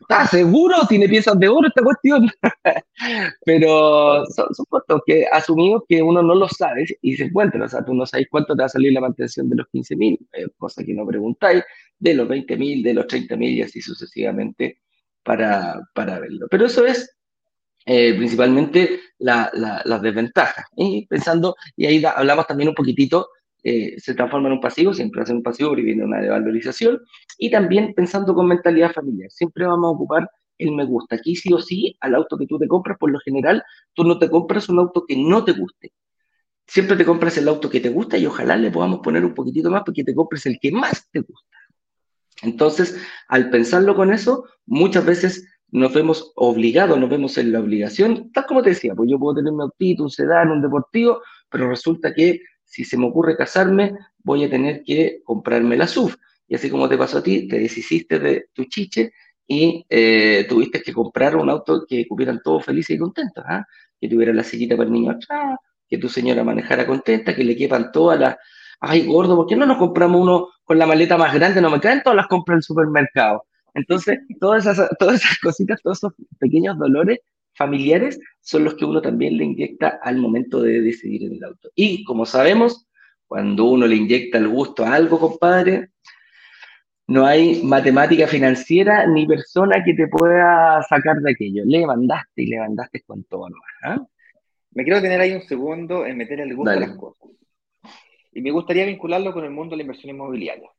¿Estás 0.01 0.29
seguro? 0.29 0.75
¿Tiene 0.87 1.07
piezas 1.09 1.37
de 1.39 1.47
oro 1.47 1.67
esta 1.67 1.83
cuestión? 1.83 2.29
Pero 3.45 4.25
son, 4.27 4.47
costos 4.69 5.01
que 5.05 5.25
asumimos 5.31 5.83
que 5.87 6.01
uno 6.01 6.21
no 6.21 6.35
lo 6.35 6.47
sabe 6.47 6.85
y 7.01 7.15
se 7.15 7.25
encuentra. 7.25 7.65
O 7.65 7.69
sea, 7.69 7.83
tú 7.83 7.93
no 7.93 8.05
sabes 8.05 8.27
cuánto 8.29 8.55
te 8.55 8.61
va 8.61 8.65
a 8.65 8.69
salir 8.69 8.93
la 8.93 9.01
mantención 9.01 9.49
de 9.49 9.57
los 9.57 9.67
15 9.71 9.95
mil, 9.95 10.19
eh, 10.33 10.47
cosa 10.57 10.83
que 10.83 10.93
no 10.93 11.05
preguntáis, 11.05 11.63
de 11.97 12.13
los 12.13 12.27
20 12.27 12.57
mil, 12.57 12.83
de 12.83 12.93
los 12.93 13.07
30 13.07 13.35
mil 13.35 13.57
y 13.57 13.61
así 13.61 13.81
sucesivamente 13.81 14.81
para, 15.23 15.81
para 15.93 16.19
verlo. 16.19 16.47
Pero 16.49 16.65
eso 16.65 16.85
es 16.85 17.17
eh, 17.85 18.13
principalmente 18.15 18.99
las 19.19 20.01
desventajas. 20.01 20.65
Y 20.75 21.05
pensando, 21.07 21.55
y 21.75 21.85
ahí 21.85 22.03
hablamos 22.03 22.47
también 22.47 22.69
un 22.69 22.75
poquitito, 22.75 23.29
eh, 23.63 23.99
se 23.99 24.13
transforma 24.13 24.49
en 24.49 24.55
un 24.55 24.61
pasivo, 24.61 24.93
siempre 24.93 25.25
ser 25.25 25.35
un 25.35 25.43
pasivo 25.43 25.69
porque 25.69 25.83
viene 25.83 26.03
una 26.03 26.19
devalorización, 26.19 26.99
y 27.37 27.49
también 27.49 27.93
pensando 27.93 28.33
con 28.33 28.47
mentalidad 28.47 28.91
familiar, 28.91 29.31
siempre 29.31 29.65
vamos 29.65 29.87
a 29.87 29.91
ocupar 29.91 30.29
el 30.57 30.71
me 30.71 30.85
gusta. 30.85 31.15
Aquí 31.15 31.35
sí 31.35 31.51
o 31.53 31.59
sí, 31.59 31.97
al 31.99 32.15
auto 32.15 32.37
que 32.37 32.45
tú 32.45 32.59
te 32.59 32.67
compras, 32.67 32.97
por 32.97 33.11
lo 33.11 33.19
general, 33.19 33.63
tú 33.93 34.03
no 34.03 34.19
te 34.19 34.29
compras 34.29 34.69
un 34.69 34.79
auto 34.79 35.05
que 35.07 35.15
no 35.17 35.43
te 35.43 35.53
guste. 35.53 35.93
Siempre 36.67 36.95
te 36.95 37.05
compras 37.05 37.37
el 37.37 37.47
auto 37.47 37.69
que 37.69 37.79
te 37.79 37.89
gusta 37.89 38.17
y 38.17 38.25
ojalá 38.25 38.55
le 38.55 38.71
podamos 38.71 38.99
poner 38.99 39.25
un 39.25 39.33
poquitito 39.33 39.69
más 39.69 39.83
porque 39.85 40.03
te 40.03 40.15
compres 40.15 40.45
el 40.45 40.59
que 40.59 40.71
más 40.71 41.09
te 41.11 41.19
gusta. 41.19 41.57
Entonces, 42.41 43.01
al 43.27 43.49
pensarlo 43.49 43.95
con 43.95 44.11
eso, 44.13 44.45
muchas 44.65 45.05
veces 45.05 45.47
nos 45.73 45.91
vemos 45.91 46.31
obligados, 46.35 46.99
nos 46.99 47.09
vemos 47.09 47.35
en 47.39 47.51
la 47.51 47.59
obligación, 47.59 48.31
tal 48.31 48.45
como 48.45 48.61
te 48.61 48.69
decía, 48.69 48.93
pues 48.93 49.09
yo 49.09 49.17
puedo 49.17 49.37
tener 49.37 49.51
un 49.51 49.61
autito, 49.61 50.03
un 50.03 50.11
sedán, 50.11 50.51
un 50.51 50.61
deportivo, 50.61 51.23
pero 51.49 51.67
resulta 51.67 52.13
que 52.13 52.41
si 52.63 52.85
se 52.85 52.95
me 52.95 53.07
ocurre 53.07 53.35
casarme, 53.35 53.95
voy 54.19 54.43
a 54.43 54.49
tener 54.51 54.83
que 54.83 55.21
comprarme 55.23 55.75
la 55.75 55.87
SUV. 55.87 56.13
Y 56.47 56.55
así 56.55 56.69
como 56.69 56.87
te 56.87 56.95
pasó 56.95 57.17
a 57.17 57.23
ti, 57.23 57.47
te 57.47 57.57
deshiciste 57.57 58.19
de 58.19 58.45
tu 58.53 58.65
chiche 58.65 59.13
y 59.47 59.83
eh, 59.89 60.45
tuviste 60.47 60.79
que 60.83 60.93
comprar 60.93 61.35
un 61.35 61.49
auto 61.49 61.85
que 61.87 62.07
cupieran 62.07 62.39
todos 62.43 62.63
felices 62.65 62.95
y 62.95 62.99
contentos, 62.99 63.43
¿ah? 63.47 63.65
que 63.99 64.07
tuviera 64.07 64.31
la 64.31 64.43
sillita 64.43 64.77
para 64.77 64.85
el 64.85 64.93
niño 64.93 65.11
atrás, 65.11 65.57
que 65.87 65.97
tu 65.97 66.07
señora 66.07 66.43
manejara 66.43 66.85
contenta, 66.85 67.35
que 67.35 67.43
le 67.43 67.55
quepan 67.55 67.91
todas 67.91 68.19
las... 68.19 68.35
Ay, 68.79 69.07
gordo, 69.07 69.35
¿por 69.35 69.47
qué 69.47 69.55
no 69.55 69.65
nos 69.65 69.79
compramos 69.79 70.21
uno 70.21 70.49
con 70.63 70.77
la 70.77 70.85
maleta 70.85 71.17
más 71.17 71.33
grande? 71.33 71.61
No 71.61 71.71
me 71.71 71.79
caen 71.79 72.03
todas 72.03 72.17
las 72.17 72.27
compras 72.27 72.57
el 72.57 72.63
supermercado. 72.63 73.45
Entonces, 73.73 74.19
todas 74.39 74.65
esas, 74.65 74.89
todas 74.99 75.23
esas 75.23 75.39
cositas, 75.39 75.81
todos 75.81 75.97
esos 75.97 76.13
pequeños 76.39 76.77
dolores 76.77 77.19
familiares 77.55 78.19
son 78.41 78.63
los 78.63 78.75
que 78.75 78.85
uno 78.85 79.01
también 79.01 79.37
le 79.37 79.45
inyecta 79.45 79.99
al 80.01 80.17
momento 80.17 80.61
de 80.61 80.81
decidir 80.81 81.23
en 81.23 81.33
el 81.33 81.43
auto. 81.43 81.69
Y 81.75 82.03
como 82.03 82.25
sabemos, 82.25 82.87
cuando 83.27 83.65
uno 83.65 83.87
le 83.87 83.95
inyecta 83.95 84.37
el 84.37 84.47
gusto 84.47 84.85
a 84.85 84.93
algo, 84.93 85.19
compadre, 85.19 85.89
no 87.07 87.25
hay 87.25 87.61
matemática 87.63 88.27
financiera 88.27 89.05
ni 89.07 89.27
persona 89.27 89.83
que 89.83 89.93
te 89.93 90.07
pueda 90.07 90.81
sacar 90.83 91.17
de 91.17 91.31
aquello. 91.31 91.63
Le 91.65 91.85
mandaste 91.85 92.43
y 92.43 92.47
le 92.47 92.59
mandaste 92.59 93.01
con 93.01 93.23
todo 93.25 93.49
nomás. 93.49 93.69
¿ah? 93.83 94.07
Me 94.71 94.83
quiero 94.83 95.01
tener 95.01 95.19
ahí 95.19 95.33
un 95.33 95.41
segundo 95.41 96.05
en 96.05 96.17
meter 96.17 96.39
el 96.39 96.55
gusto 96.55 96.71
a 96.71 96.75
las 96.75 96.95
cosas. 96.95 97.29
Y 98.31 98.41
me 98.41 98.51
gustaría 98.51 98.85
vincularlo 98.85 99.33
con 99.33 99.43
el 99.43 99.51
mundo 99.51 99.71
de 99.71 99.77
la 99.77 99.83
inversión 99.83 100.15
inmobiliaria. 100.15 100.69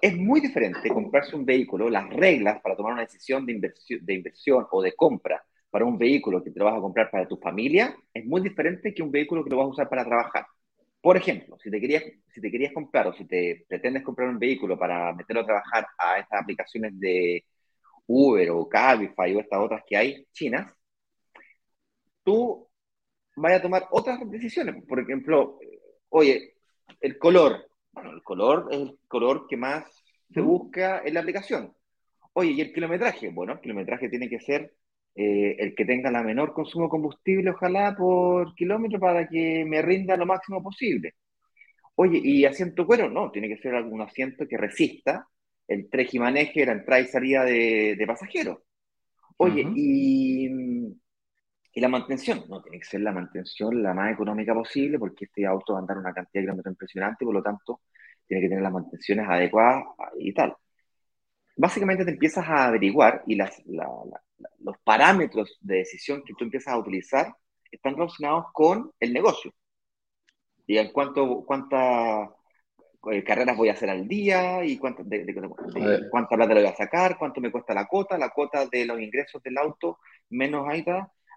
Es 0.00 0.16
muy 0.16 0.40
diferente 0.40 0.88
comprarse 0.90 1.34
un 1.34 1.44
vehículo, 1.44 1.88
las 1.88 2.08
reglas 2.10 2.60
para 2.62 2.76
tomar 2.76 2.92
una 2.92 3.02
decisión 3.02 3.44
de 3.46 3.52
inversión, 3.52 4.04
de 4.04 4.14
inversión 4.14 4.66
o 4.70 4.82
de 4.82 4.94
compra 4.94 5.42
para 5.70 5.84
un 5.84 5.98
vehículo 5.98 6.42
que 6.42 6.50
te 6.50 6.58
lo 6.58 6.66
vas 6.66 6.78
a 6.78 6.80
comprar 6.80 7.10
para 7.10 7.28
tu 7.28 7.36
familia, 7.36 7.94
es 8.14 8.24
muy 8.24 8.40
diferente 8.40 8.94
que 8.94 9.02
un 9.02 9.10
vehículo 9.10 9.44
que 9.44 9.50
lo 9.50 9.58
vas 9.58 9.66
a 9.66 9.70
usar 9.70 9.88
para 9.88 10.04
trabajar. 10.04 10.46
Por 11.00 11.16
ejemplo, 11.16 11.58
si 11.62 11.70
te 11.70 11.80
querías, 11.80 12.04
si 12.32 12.40
te 12.40 12.50
querías 12.50 12.72
comprar 12.72 13.06
o 13.06 13.12
si 13.14 13.24
te 13.26 13.64
pretendes 13.68 14.02
comprar 14.02 14.28
un 14.28 14.38
vehículo 14.38 14.78
para 14.78 15.12
meterlo 15.14 15.42
a 15.42 15.46
trabajar 15.46 15.86
a 15.98 16.18
estas 16.18 16.42
aplicaciones 16.42 16.98
de 16.98 17.44
Uber 18.06 18.50
o 18.50 18.68
Cabify 18.68 19.34
o 19.34 19.40
estas 19.40 19.60
otras 19.60 19.82
que 19.86 19.96
hay 19.96 20.26
chinas, 20.32 20.72
tú 22.24 22.68
vas 23.36 23.52
a 23.54 23.62
tomar 23.62 23.86
otras 23.90 24.18
decisiones. 24.30 24.84
Por 24.86 25.00
ejemplo, 25.00 25.58
oye, 26.08 26.54
el 27.00 27.18
color, 27.18 27.67
bueno, 27.98 28.16
el 28.16 28.22
color 28.22 28.68
es 28.70 28.78
el 28.78 28.98
color 29.08 29.46
que 29.48 29.56
más 29.56 29.84
se 30.32 30.40
busca 30.40 31.02
en 31.04 31.14
la 31.14 31.20
aplicación. 31.20 31.72
Oye, 32.32 32.52
¿y 32.52 32.60
el 32.60 32.72
kilometraje? 32.72 33.30
Bueno, 33.30 33.54
el 33.54 33.60
kilometraje 33.60 34.08
tiene 34.08 34.28
que 34.28 34.40
ser 34.40 34.72
eh, 35.14 35.56
el 35.58 35.74
que 35.74 35.84
tenga 35.84 36.10
la 36.10 36.22
menor 36.22 36.52
consumo 36.52 36.84
de 36.84 36.90
combustible, 36.90 37.50
ojalá 37.50 37.96
por 37.96 38.54
kilómetro, 38.54 39.00
para 39.00 39.26
que 39.28 39.64
me 39.66 39.82
rinda 39.82 40.16
lo 40.16 40.26
máximo 40.26 40.62
posible. 40.62 41.14
Oye, 41.96 42.20
¿y 42.22 42.44
asiento 42.44 42.86
cuero? 42.86 43.10
No, 43.10 43.30
tiene 43.30 43.48
que 43.48 43.56
ser 43.56 43.74
algún 43.74 44.00
asiento 44.00 44.46
que 44.46 44.56
resista 44.56 45.26
el 45.66 45.88
maneje, 46.20 46.64
la 46.64 46.72
entrada 46.72 47.00
y 47.00 47.06
salida 47.06 47.44
de, 47.44 47.96
de 47.96 48.06
pasajeros. 48.06 48.58
Oye, 49.38 49.66
y, 49.74 50.48
y, 51.72 51.80
la 51.80 51.88
mantención? 51.88 52.44
No, 52.48 52.62
tiene 52.62 52.78
que 52.78 52.84
ser 52.84 53.00
la 53.00 53.12
mantención 53.12 53.82
la 53.82 53.94
más 53.94 54.12
económica 54.12 54.54
posible 54.54 54.98
porque 54.98 55.26
este 55.26 55.46
auto 55.46 55.74
va 55.74 55.78
a 55.78 55.82
andar 55.82 55.98
una 55.98 56.12
cantidad 56.12 56.40
de 56.40 56.46
kilómetros 56.46 56.72
impresionante, 56.72 57.24
por 57.24 57.34
lo 57.34 57.42
tanto, 57.42 57.80
tiene 58.26 58.42
que 58.42 58.48
tener 58.48 58.62
las 58.62 58.72
mantenciones 58.72 59.28
adecuadas 59.28 59.84
y 60.18 60.32
tal. 60.32 60.56
Básicamente 61.56 62.04
te 62.04 62.12
empiezas 62.12 62.46
a 62.46 62.66
averiguar 62.68 63.22
y 63.26 63.34
las, 63.34 63.62
los 63.66 64.78
parámetros 64.84 65.58
de 65.60 65.78
decisión 65.78 66.22
que 66.24 66.34
tú 66.34 66.44
empiezas 66.44 66.74
a 66.74 66.78
utilizar 66.78 67.34
están 67.70 67.96
relacionados 67.96 68.46
con 68.52 68.92
el 69.00 69.12
negocio. 69.12 69.52
Y 70.66 70.78
en 70.78 70.92
cuánto, 70.92 71.44
cuántas 71.46 72.28
eh, 73.10 73.24
carreras 73.24 73.56
voy 73.56 73.68
a 73.70 73.72
hacer 73.72 73.90
al 73.90 74.06
día 74.06 74.64
y 74.64 74.76
cuánta, 74.76 75.02
de, 75.04 75.24
cuánta 76.10 76.36
plata 76.36 76.54
le 76.54 76.60
voy 76.60 76.70
a 76.70 76.76
sacar, 76.76 77.16
cuánto 77.18 77.40
me 77.40 77.50
cuesta 77.50 77.72
la 77.72 77.86
cuota, 77.86 78.18
la 78.18 78.30
cuota 78.30 78.66
de 78.66 78.84
los 78.84 79.00
ingresos 79.00 79.42
del 79.42 79.56
auto, 79.56 79.98
menos 80.30 80.68
ahí 80.68 80.84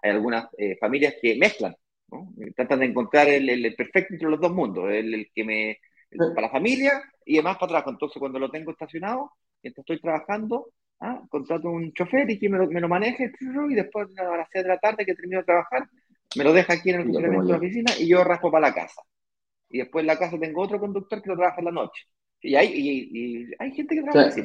Hay 0.02 0.10
algunas 0.10 0.48
eh, 0.58 0.76
familias 0.78 1.14
que 1.20 1.36
mezclan, 1.36 1.74
¿no? 2.10 2.32
tratan 2.56 2.80
de 2.80 2.86
encontrar 2.86 3.28
el, 3.28 3.48
el, 3.48 3.74
perfecto 3.74 4.14
entre 4.14 4.28
los 4.28 4.40
dos 4.40 4.52
mundos, 4.52 4.90
el, 4.90 5.14
el 5.14 5.30
que 5.34 5.44
me, 5.44 5.78
para 6.34 6.48
la 6.48 6.50
familia 6.50 7.02
y 7.24 7.36
además 7.36 7.56
para 7.58 7.68
trabajo. 7.68 7.90
Entonces, 7.90 8.18
cuando 8.18 8.38
lo 8.38 8.50
tengo 8.50 8.72
estacionado, 8.72 9.32
mientras 9.62 9.82
estoy 9.82 10.00
trabajando, 10.00 10.68
¿ah? 11.00 11.22
contrato 11.28 11.70
un 11.70 11.92
chofer 11.92 12.30
y 12.30 12.38
que 12.38 12.48
me 12.48 12.58
lo, 12.58 12.68
me 12.68 12.80
lo 12.80 12.88
maneje 12.88 13.32
y 13.70 13.74
después 13.74 14.08
a 14.18 14.36
las 14.36 14.48
6 14.52 14.64
de 14.64 14.68
la 14.68 14.78
tarde 14.78 15.06
que 15.06 15.14
termino 15.14 15.40
de 15.40 15.44
trabajar, 15.44 15.88
me 16.36 16.44
lo 16.44 16.52
deja 16.52 16.74
aquí 16.74 16.90
en 16.90 16.96
el 16.96 17.04
funcionamiento 17.04 17.46
de 17.46 17.52
la 17.52 17.58
oficina 17.58 17.92
y 17.98 18.08
yo 18.08 18.24
raspo 18.24 18.50
para 18.50 18.68
la 18.68 18.74
casa. 18.74 19.02
Y 19.68 19.78
después 19.78 20.02
en 20.02 20.08
la 20.08 20.18
casa 20.18 20.38
tengo 20.38 20.62
otro 20.62 20.78
conductor 20.78 21.22
que 21.22 21.30
lo 21.30 21.36
trabaja 21.36 21.60
en 21.60 21.64
la 21.66 21.72
noche. 21.72 22.02
Y 22.40 22.54
hay, 22.54 22.68
y, 22.74 23.50
hay 23.58 23.72
gente 23.72 23.94
que 23.94 24.02
trabaja 24.02 24.28
así. 24.28 24.42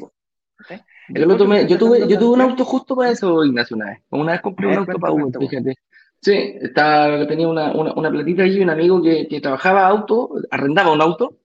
Yo, 1.09 1.37
tuve, 1.37 1.67
yo 1.67 1.77
tuve 2.19 2.33
un 2.33 2.41
auto 2.41 2.65
justo 2.65 2.95
para 2.95 3.11
eso, 3.11 3.43
Ignacio, 3.43 3.75
una 3.77 3.91
vez. 3.91 3.99
Una 4.09 4.31
vez 4.33 4.41
compré 4.41 4.67
un 4.67 4.77
auto 4.77 4.99
para 4.99 5.13
Uber, 5.13 5.39
fíjate. 5.39 5.75
Sí, 6.21 6.33
estaba, 6.61 7.27
tenía 7.27 7.47
una, 7.47 7.71
una, 7.73 7.93
una 7.93 8.09
platita 8.09 8.43
allí, 8.43 8.59
un 8.59 8.69
amigo 8.69 9.01
que, 9.01 9.27
que, 9.27 9.39
trabajaba 9.39 9.87
auto, 9.87 10.31
arrendaba 10.49 10.91
un 10.91 11.01
auto 11.01 11.37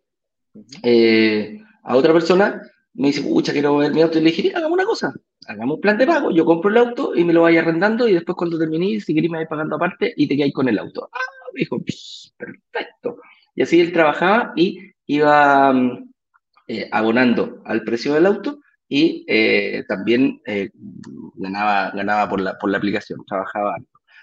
eh, 0.82 1.60
a 1.82 1.96
otra 1.96 2.12
persona, 2.12 2.62
me 2.94 3.08
dice, 3.08 3.22
pucha, 3.22 3.52
quiero 3.52 3.76
ver 3.76 3.92
mi 3.92 4.02
auto. 4.02 4.18
Y 4.18 4.22
le 4.22 4.30
dije, 4.30 4.52
hagamos 4.54 4.72
una 4.72 4.84
cosa, 4.84 5.14
hagamos 5.46 5.76
un 5.76 5.80
plan 5.80 5.98
de 5.98 6.06
pago, 6.06 6.30
yo 6.30 6.44
compro 6.44 6.70
el 6.70 6.78
auto 6.78 7.14
y 7.14 7.24
me 7.24 7.32
lo 7.32 7.42
vaya 7.42 7.60
arrendando 7.60 8.08
y 8.08 8.14
después 8.14 8.36
cuando 8.36 8.58
terminé, 8.58 9.00
si 9.00 9.14
queréis 9.14 9.30
me 9.30 9.38
vais 9.38 9.48
pagando 9.48 9.76
aparte 9.76 10.12
y 10.16 10.26
te 10.26 10.36
quedáis 10.36 10.54
con 10.54 10.68
el 10.68 10.78
auto. 10.78 11.08
Ah, 11.12 11.18
me 11.52 11.60
dijo, 11.60 11.78
perfecto. 12.36 13.18
Y 13.54 13.62
así 13.62 13.80
él 13.80 13.92
trabajaba 13.92 14.52
y 14.56 14.78
iba 15.06 15.72
mm, 15.72 16.10
eh, 16.68 16.88
abonando 16.90 17.60
al 17.66 17.82
precio 17.82 18.14
del 18.14 18.26
auto 18.26 18.61
y 18.94 19.24
eh, 19.26 19.84
también 19.88 20.42
eh, 20.44 20.68
ganaba, 21.36 21.92
ganaba 21.92 22.28
por, 22.28 22.42
la, 22.42 22.58
por 22.58 22.68
la 22.68 22.76
aplicación, 22.76 23.24
trabajaba. 23.26 23.76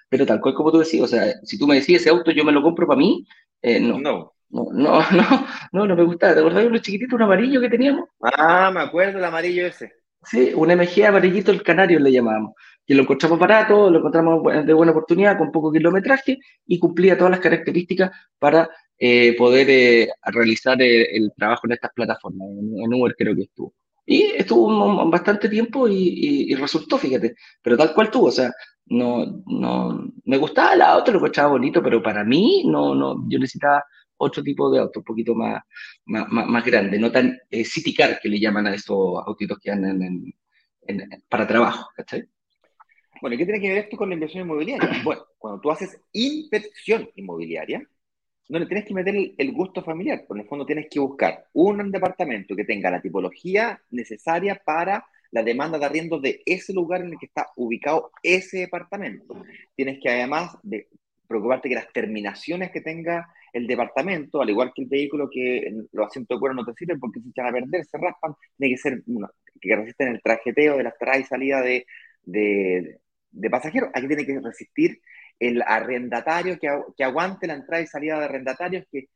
Pero 0.10 0.28
tal 0.28 0.40
cual 0.40 0.54
como 0.54 0.72
tú 0.72 0.78
decías, 0.78 1.06
o 1.06 1.08
sea, 1.08 1.34
si 1.42 1.58
tú 1.58 1.66
me 1.66 1.80
decís 1.80 1.96
ese 2.02 2.12
auto 2.12 2.30
yo 2.30 2.46
me 2.46 2.52
lo 2.52 2.62
compro 2.62 2.86
para 2.86 3.00
mí, 3.00 3.26
no. 3.64 4.00
No. 4.00 4.34
No, 4.52 4.66
no, 4.72 5.02
no, 5.72 5.88
no, 5.88 5.96
me 5.96 6.04
gustaba. 6.04 6.34
¿Te 6.34 6.40
acordás 6.40 6.64
de 6.64 6.70
uno 6.70 6.78
chiquitito, 6.80 7.16
un 7.16 7.24
amarillo 7.24 7.62
que 7.62 7.70
teníamos? 7.70 8.10
Ah, 8.22 8.72
me 8.72 8.82
acuerdo 8.82 9.18
el 9.18 9.26
amarillo 9.26 9.66
ese. 9.66 9.94
Sí, 10.24 10.52
un 10.56 10.70
MG 10.70 11.06
amarillito, 11.06 11.52
el 11.52 11.64
canario 11.64 12.00
le 12.00 12.12
llamábamos. 12.12 12.54
Que 12.86 12.94
lo 12.94 13.04
encontramos 13.04 13.40
barato, 13.40 13.90
lo 13.90 14.00
encontramos 14.00 14.66
de 14.66 14.74
buena 14.74 14.92
oportunidad, 14.92 15.38
con 15.38 15.52
poco 15.52 15.72
kilometraje 15.72 16.40
y 16.68 16.80
cumplía 16.80 17.18
todas 17.18 17.32
las 17.32 17.40
características 17.40 18.12
para 18.38 18.70
eh, 18.98 19.34
poder 19.38 19.68
eh, 19.70 20.10
realizar 20.26 20.82
eh, 20.82 21.16
el, 21.16 21.32
trabajo 21.38 21.68
en 21.68 21.72
estas 21.72 21.92
plataformas. 21.94 22.50
En, 22.50 22.94
Uber 22.94 23.16
creo 23.18 23.36
que 23.36 23.44
estuvo. 23.44 23.74
Y 24.12 24.24
estuvo 24.36 25.08
bastante 25.08 25.48
tiempo 25.48 25.88
y, 25.88 26.52
resultó, 26.56 26.98
fíjate, 26.98 27.36
pero 27.62 27.78
tal 27.78 27.94
cual 27.94 28.10
tuvo, 28.10 28.26
o 28.30 28.32
sea, 28.32 28.52
no, 28.88 29.44
no, 29.46 30.12
me 30.26 30.38
gustaba 30.38 30.74
el 30.74 30.82
auto, 30.82 31.12
lo 31.12 31.20
encontraba 31.20 31.52
bonito, 31.52 31.84
pero 31.84 32.02
para 32.02 32.24
mí 32.24 32.64
no, 32.66 32.96
no, 32.96 33.24
yo 33.30 33.38
necesitaba 33.38 33.84
otro 34.18 34.42
tipo 34.42 34.72
de 34.72 34.80
auto, 34.80 35.02
un 35.02 35.06
poquito 35.06 35.36
más, 35.36 35.62
más, 36.06 36.28
más, 36.28 36.66
grande, 36.66 36.98
no 36.98 37.12
tan 37.12 37.38
city 37.52 37.94
car 37.94 38.20
que 38.20 38.30
le 38.30 38.40
llaman 38.40 38.66
a 38.66 38.74
estos 38.74 38.98
autitos 39.28 39.60
que 39.60 39.70
andan 39.70 40.02
en, 40.02 40.34
para 41.30 41.46
trabajo, 41.46 41.92
¿cachai? 41.96 42.24
Bueno, 43.22 43.38
¿qué 43.38 43.46
tiene 43.46 43.62
que 43.62 43.70
ver 43.70 43.78
esto 43.78 43.96
con 43.96 44.10
la 44.10 44.16
inversión 44.16 44.42
inmobiliaria? 44.42 45.04
Bueno, 45.04 45.22
cuando 45.38 45.62
tú 45.62 45.70
haces 45.70 46.02
inversión 46.14 47.12
inmobiliaria, 47.14 47.88
no 48.50 48.58
le 48.58 48.66
tienes 48.66 48.86
que 48.86 48.94
meter 48.96 49.16
el, 49.38 49.52
gusto 49.54 49.84
familiar, 49.84 50.26
por 50.28 50.40
el 50.40 50.48
fondo 50.48 50.66
tienes 50.66 50.88
que 50.90 51.00
buscar 51.00 51.46
un 51.54 51.92
departamento 51.92 52.56
que 52.56 52.66
tenga 52.66 52.90
la 52.90 53.02
tipología 53.02 53.80
necesaria 53.92 54.60
para 54.66 55.06
la 55.32 55.44
demanda 55.44 55.78
de 55.78 55.86
arriendo 55.86 56.20
de 56.20 56.42
ese 56.46 56.74
lugar 56.74 57.02
en 57.02 57.14
el 57.14 57.20
que 57.20 57.28
está 57.28 57.48
ubicado 57.56 58.12
ese 58.24 58.58
departamento. 58.58 59.44
Tienes 59.76 60.00
que 60.02 60.10
además 60.10 60.58
de 60.64 60.88
preocuparte 61.28 61.70
que 61.70 61.76
las 61.76 61.94
terminaciones 61.94 62.72
que 62.72 62.82
tenga 62.82 63.32
el 63.54 63.68
departamento, 63.68 64.42
al 64.42 64.50
igual 64.50 64.72
que 64.76 64.82
el 64.82 64.90
vehículo, 64.90 65.30
que 65.30 65.72
los 65.92 66.08
asientos 66.08 66.36
de 66.36 66.40
cuero 66.40 66.56
no 66.56 66.66
te 66.66 66.74
sirven 66.74 67.00
porque 67.00 67.22
se 67.22 67.30
echan 67.30 67.46
a 67.46 67.52
perder, 67.52 67.86
se 67.86 68.00
raspan, 68.00 68.34
tiene 68.58 68.74
que 68.74 68.82
ser 68.82 69.04
que 69.62 69.76
resisten 69.76 70.08
el 70.08 70.22
trajeteo 70.24 70.78
de 70.78 70.84
la 70.84 70.90
entrada 70.90 71.20
y 71.20 71.24
salida 71.24 71.62
de, 71.62 71.86
de, 72.24 73.00
de 73.30 73.50
pasajeros. 73.52 73.92
Aquí 73.94 74.08
tiene 74.08 74.26
que 74.26 74.40
resistir 74.40 75.02
el 75.40 75.62
arrendatario, 75.66 76.60
que, 76.60 76.70
que, 76.98 77.04
aguante 77.04 77.48
la 77.48 77.54
entrada 77.56 77.82
y 77.84 77.88
salida 77.88 78.20
de 78.20 78.26
arrendatarios, 78.26 78.86
que, 78.92 79.08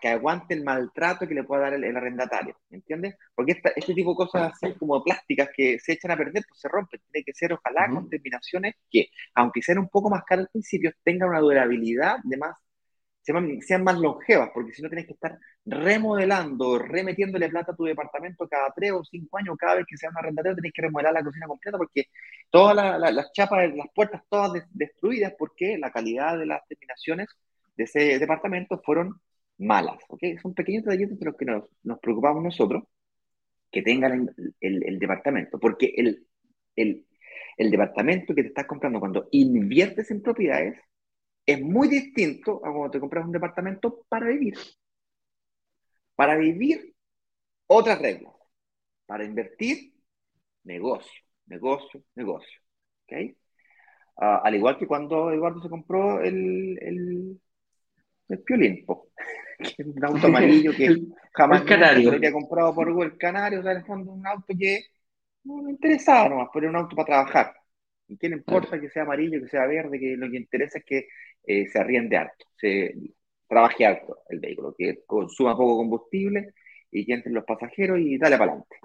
que 0.00 0.08
aguante 0.08 0.54
el 0.54 0.64
maltrato 0.64 1.28
que 1.28 1.34
le 1.34 1.44
pueda 1.44 1.62
dar 1.62 1.74
el, 1.74 1.96
arrendatario, 1.96 2.56
¿entiendes? 2.70 3.16
Porque 3.34 3.60
este 3.76 3.94
tipo 3.94 4.10
de 4.10 4.16
cosas 4.16 4.52
así 4.52 4.74
como 4.78 5.02
plásticas 5.04 5.50
que 5.54 5.78
se 5.78 5.92
echan 5.92 6.10
a 6.10 6.16
perder, 6.16 6.44
pues 6.48 6.60
se 6.60 6.68
rompen. 6.68 7.00
Tiene 7.10 7.24
que 7.24 7.34
ser, 7.34 7.52
ojalá, 7.52 7.88
con 7.88 8.08
terminaciones 8.08 8.74
que, 8.90 9.08
aunque 9.34 9.62
sean 9.62 9.78
un 9.78 9.88
poco 9.88 10.10
más 10.10 10.24
caras 10.24 10.46
al 10.46 10.50
principio, 10.52 10.92
tengan 11.04 11.28
una 11.28 11.40
durabilidad 11.40 12.16
de 12.24 12.36
más 12.38 12.56
sean, 13.22 13.84
más 13.84 13.98
longevas, 13.98 14.50
porque 14.52 14.72
si 14.72 14.82
no 14.82 14.88
tienes 14.88 15.06
que 15.06 15.12
estar 15.12 15.38
remodelando, 15.64 16.78
remetiéndole 16.78 17.48
plata 17.48 17.72
a 17.72 17.76
tu 17.76 17.84
departamento 17.84 18.48
cada 18.48 18.72
tres 18.74 18.92
o 18.92 19.04
cinco 19.04 19.38
años, 19.38 19.56
cada 19.56 19.76
vez 19.76 19.86
que 19.88 19.96
sea 19.96 20.10
un 20.10 20.18
arrendatario, 20.18 20.56
tenés 20.56 20.72
que 20.72 20.82
remodelar 20.82 21.14
la 21.14 21.24
cocina 21.24 21.46
completa, 21.46 21.78
porque 21.78 22.06
todas 22.50 22.98
las 23.00 23.32
chapas 23.32 23.70
de 23.70 23.76
las 23.76 23.86
puertas, 23.94 24.22
todas 24.28 24.64
destruidas, 24.72 25.34
porque 25.38 25.78
la 25.78 25.90
calidad 25.90 26.38
de 26.38 26.46
las 26.46 26.66
terminaciones 26.66 27.28
de 27.76 27.84
ese 27.84 28.18
departamento 28.18 28.80
fueron 28.84 29.20
malas. 29.58 29.98
¿okay? 30.08 30.36
Son 30.38 30.54
pequeños 30.54 30.84
detalles 30.84 31.18
de 31.18 31.24
los 31.24 31.36
que 31.36 31.44
nos, 31.44 31.64
nos 31.84 31.98
preocupamos 32.00 32.42
nosotros, 32.42 32.84
que 33.70 33.82
tengan 33.82 34.34
el, 34.60 34.84
el, 34.84 34.98
departamento, 34.98 35.58
porque 35.58 35.94
el, 35.96 36.26
el, 36.76 37.06
el 37.56 37.70
departamento 37.70 38.34
que 38.34 38.42
te 38.42 38.48
estás 38.48 38.66
comprando 38.66 39.00
cuando 39.00 39.28
inviertes 39.30 40.10
en 40.10 40.22
propiedades 40.22 40.78
es 41.46 41.60
muy 41.60 41.88
distinto 41.88 42.56
a 42.64 42.70
cuando 42.72 42.90
te 42.90 43.00
compras 43.00 43.24
un 43.24 43.32
departamento 43.32 44.04
para 44.08 44.26
vivir. 44.26 44.58
Para 46.14 46.36
vivir, 46.36 46.94
otras 47.66 48.00
reglas. 48.00 48.34
Para 49.06 49.24
invertir, 49.24 49.94
negocio, 50.64 51.22
negocio, 51.46 52.02
negocio. 52.14 52.60
¿Okay? 53.04 53.36
Ah, 54.16 54.40
al 54.44 54.54
igual 54.54 54.78
que 54.78 54.86
cuando 54.86 55.32
Eduardo 55.32 55.60
se 55.62 55.68
compró 55.68 56.20
el, 56.20 56.78
el, 56.80 57.40
el 58.28 58.42
Piolín, 58.42 58.86
que 59.76 59.82
un 59.82 60.04
auto 60.04 60.26
amarillo 60.26 60.72
que 60.72 61.02
jamás 61.32 61.64
se 61.64 61.74
había 61.74 62.32
comprado 62.32 62.74
por 62.74 62.88
el 63.04 63.16
Canario, 63.18 63.60
o 63.60 63.62
sea, 63.62 63.72
en 63.72 63.78
el 63.78 63.84
fondo 63.84 64.12
un 64.12 64.26
auto 64.26 64.54
que 64.58 64.84
no 65.44 65.62
me 65.62 65.72
interesaba 65.72 66.28
nomás, 66.28 66.48
pero 66.52 66.68
un 66.68 66.76
auto 66.76 66.94
para 66.94 67.06
trabajar. 67.06 67.61
¿Y 68.12 68.18
qué 68.18 68.28
le 68.28 68.36
importa 68.36 68.78
que 68.78 68.90
sea 68.90 69.04
amarillo, 69.04 69.40
que 69.40 69.48
sea 69.48 69.66
verde? 69.66 69.98
Que 69.98 70.16
lo 70.18 70.30
que 70.30 70.36
interesa 70.36 70.78
es 70.78 70.84
que 70.84 71.08
eh, 71.44 71.66
se 71.66 71.78
arriende 71.78 72.18
alto, 72.18 72.44
se 72.58 72.94
trabaje 73.48 73.86
alto 73.86 74.18
el 74.28 74.38
vehículo, 74.38 74.74
que 74.76 75.02
consuma 75.06 75.56
poco 75.56 75.78
combustible 75.78 76.52
y 76.90 77.06
que 77.06 77.14
entren 77.14 77.34
los 77.34 77.44
pasajeros 77.44 77.98
y 78.00 78.18
dale 78.18 78.36
para 78.36 78.52
adelante. 78.52 78.76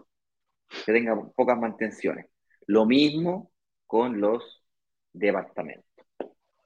Que 0.85 0.93
tenga 0.93 1.21
pocas 1.35 1.59
mantenciones. 1.59 2.27
Lo 2.67 2.85
mismo 2.85 3.51
con 3.85 4.21
los 4.21 4.63
departamentos. 5.11 6.05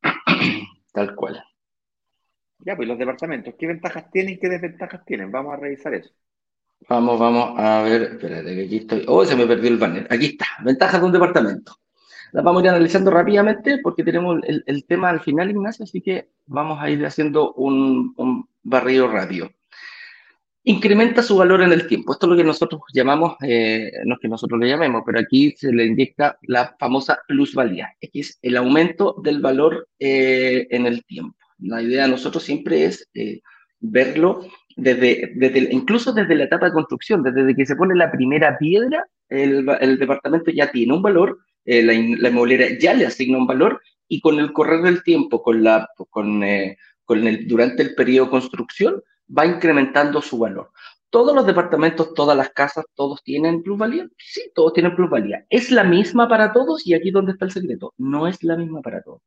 Tal 0.93 1.15
cual. 1.15 1.43
Ya, 2.59 2.75
pues 2.75 2.87
los 2.87 2.99
departamentos, 2.99 3.55
¿qué 3.57 3.65
ventajas 3.65 4.11
tienen 4.11 4.35
y 4.35 4.39
qué 4.39 4.49
desventajas 4.49 5.03
tienen? 5.03 5.31
Vamos 5.31 5.53
a 5.53 5.57
revisar 5.57 5.95
eso. 5.95 6.13
Vamos, 6.87 7.19
vamos 7.19 7.57
a 7.57 7.81
ver, 7.81 8.03
espérate 8.03 8.55
que 8.55 8.65
aquí 8.65 8.77
estoy. 8.77 9.03
Oh, 9.07 9.25
se 9.25 9.35
me 9.35 9.47
perdió 9.47 9.71
el 9.71 9.77
banner. 9.77 10.07
Aquí 10.11 10.27
está, 10.27 10.45
ventajas 10.63 10.99
de 10.99 11.07
un 11.07 11.13
departamento. 11.13 11.80
Las 12.31 12.45
vamos 12.45 12.61
a 12.61 12.65
ir 12.65 12.69
analizando 12.69 13.11
rápidamente 13.11 13.79
porque 13.83 14.03
tenemos 14.03 14.39
el, 14.45 14.85
tema 14.85 15.09
al 15.09 15.19
final, 15.19 15.49
Ignacio, 15.49 15.83
así 15.83 16.01
que 16.01 16.29
vamos 16.45 16.79
a 16.81 16.89
ir 16.89 17.05
haciendo 17.05 17.53
un, 17.53 18.47
barrido 18.63 19.09
rápido. 19.09 19.49
Incrementa 20.63 21.23
su 21.23 21.35
valor 21.35 21.61
en 21.61 21.73
el 21.73 21.87
tiempo. 21.87 22.13
Esto 22.13 22.27
es 22.27 22.31
lo 22.31 22.37
que 22.37 22.43
nosotros 22.43 22.81
llamamos, 22.93 23.35
eh, 23.41 23.91
no 24.05 24.13
es 24.13 24.19
que 24.21 24.27
nosotros 24.29 24.59
le 24.59 24.69
llamemos, 24.69 25.01
pero 25.05 25.19
aquí 25.19 25.53
se 25.57 25.73
le 25.73 25.85
inyecta 25.85 26.37
la 26.43 26.75
famosa 26.79 27.19
plusvalía, 27.27 27.89
que 27.99 28.09
es 28.13 28.37
el 28.41 28.55
aumento 28.55 29.15
del 29.23 29.41
valor 29.41 29.89
eh, 29.99 30.67
en 30.69 30.85
el 30.85 31.03
tiempo. 31.03 31.35
La 31.59 31.81
idea 31.81 32.03
de 32.03 32.11
nosotros 32.11 32.43
siempre 32.43 32.85
es 32.85 33.09
eh, 33.13 33.41
verlo 33.79 34.45
desde, 34.77 35.33
desde, 35.35 35.67
incluso 35.71 36.13
desde 36.13 36.35
la 36.35 36.45
etapa 36.45 36.67
de 36.67 36.73
construcción, 36.73 37.23
desde 37.23 37.55
que 37.55 37.65
se 37.65 37.75
pone 37.75 37.95
la 37.95 38.11
primera 38.11 38.57
piedra, 38.57 39.05
el, 39.27 39.67
el 39.81 39.97
departamento 39.97 40.51
ya 40.51 40.71
tiene 40.71 40.93
un 40.93 41.01
valor 41.01 41.39
eh, 41.65 41.83
la, 41.83 41.93
inmobiliaria 41.93 42.77
ya 42.79 42.93
le 42.93 43.05
asigna 43.05 43.37
un 43.37 43.47
valor 43.47 43.81
y 44.07 44.21
con 44.21 44.39
el 44.39 44.53
correr 44.53 44.81
del 44.81 45.03
tiempo, 45.03 45.41
con 45.41 45.63
la, 45.63 45.89
con, 46.09 46.43
eh, 46.43 46.77
con 47.05 47.27
el, 47.27 47.47
durante 47.47 47.83
el 47.83 47.95
periodo 47.95 48.25
de 48.25 48.31
construcción, 48.31 49.03
va 49.37 49.45
incrementando 49.45 50.21
su 50.21 50.37
valor. 50.37 50.71
¿Todos 51.09 51.35
los 51.35 51.45
departamentos, 51.45 52.13
todas 52.13 52.37
las 52.37 52.49
casas, 52.51 52.85
todos 52.95 53.21
tienen 53.23 53.63
plusvalía? 53.63 54.07
Sí, 54.17 54.51
todos 54.55 54.73
tienen 54.73 54.95
plusvalía. 54.95 55.45
¿Es 55.49 55.71
la 55.71 55.83
misma 55.83 56.27
para 56.27 56.53
todos? 56.53 56.87
Y 56.87 56.93
aquí 56.93 57.11
donde 57.11 57.33
está 57.33 57.45
el 57.45 57.51
secreto. 57.51 57.93
No 57.97 58.27
es 58.27 58.43
la 58.43 58.55
misma 58.55 58.81
para 58.81 59.01
todos 59.01 59.21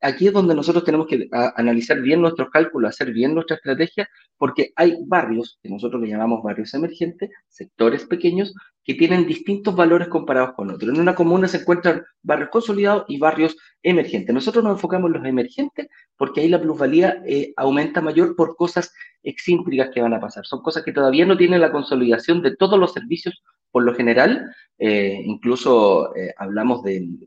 aquí 0.00 0.28
es 0.28 0.32
donde 0.32 0.54
nosotros 0.54 0.84
tenemos 0.84 1.06
que 1.06 1.28
analizar 1.56 2.00
bien 2.00 2.20
nuestros 2.20 2.50
cálculos, 2.50 2.90
hacer 2.90 3.12
bien 3.12 3.34
nuestra 3.34 3.56
estrategia, 3.56 4.08
porque 4.36 4.72
hay 4.76 4.96
barrios, 5.06 5.58
que 5.62 5.68
nosotros 5.68 6.00
le 6.00 6.08
llamamos 6.08 6.42
barrios 6.42 6.74
emergentes, 6.74 7.30
sectores 7.48 8.04
pequeños, 8.04 8.54
que 8.84 8.94
tienen 8.94 9.26
distintos 9.26 9.74
valores 9.74 10.08
comparados 10.08 10.54
con 10.54 10.70
otros. 10.70 10.94
En 10.94 11.00
una 11.00 11.14
comuna 11.14 11.48
se 11.48 11.58
encuentran 11.58 12.04
barrios 12.22 12.50
consolidados 12.50 13.04
y 13.08 13.18
barrios 13.18 13.56
emergentes. 13.82 14.32
Nosotros 14.32 14.62
nos 14.62 14.74
enfocamos 14.74 15.08
en 15.08 15.14
los 15.14 15.26
emergentes 15.26 15.88
porque 16.16 16.40
ahí 16.40 16.48
la 16.48 16.60
plusvalía 16.60 17.22
eh, 17.26 17.52
aumenta 17.56 18.00
mayor 18.00 18.36
por 18.36 18.54
cosas 18.54 18.92
excéntricas 19.22 19.90
que 19.92 20.00
van 20.00 20.14
a 20.14 20.20
pasar. 20.20 20.46
Son 20.46 20.62
cosas 20.62 20.84
que 20.84 20.92
todavía 20.92 21.26
no 21.26 21.36
tienen 21.36 21.60
la 21.60 21.72
consolidación 21.72 22.42
de 22.42 22.54
todos 22.56 22.78
los 22.78 22.92
servicios 22.92 23.42
por 23.72 23.82
lo 23.82 23.94
general. 23.94 24.54
Eh, 24.78 25.20
incluso 25.24 26.14
eh, 26.14 26.32
hablamos 26.38 26.82
del 26.84 27.18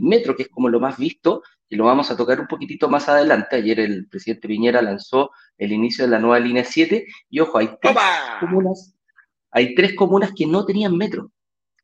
metro, 0.00 0.34
que 0.34 0.44
es 0.44 0.48
como 0.48 0.70
lo 0.70 0.80
más 0.80 0.96
visto, 0.96 1.42
y 1.72 1.76
lo 1.76 1.84
vamos 1.84 2.10
a 2.10 2.16
tocar 2.18 2.38
un 2.38 2.46
poquitito 2.46 2.86
más 2.90 3.08
adelante. 3.08 3.56
Ayer 3.56 3.80
el 3.80 4.06
presidente 4.06 4.46
Piñera 4.46 4.82
lanzó 4.82 5.30
el 5.56 5.72
inicio 5.72 6.04
de 6.04 6.10
la 6.10 6.18
nueva 6.18 6.38
línea 6.38 6.64
7 6.64 7.06
y 7.30 7.40
ojo, 7.40 7.56
hay 7.56 7.70
tres 7.80 7.96
comunas, 8.40 8.94
hay 9.50 9.74
tres 9.74 9.94
comunas 9.94 10.32
que 10.36 10.44
no 10.46 10.66
tenían 10.66 10.94
metro. 10.94 11.30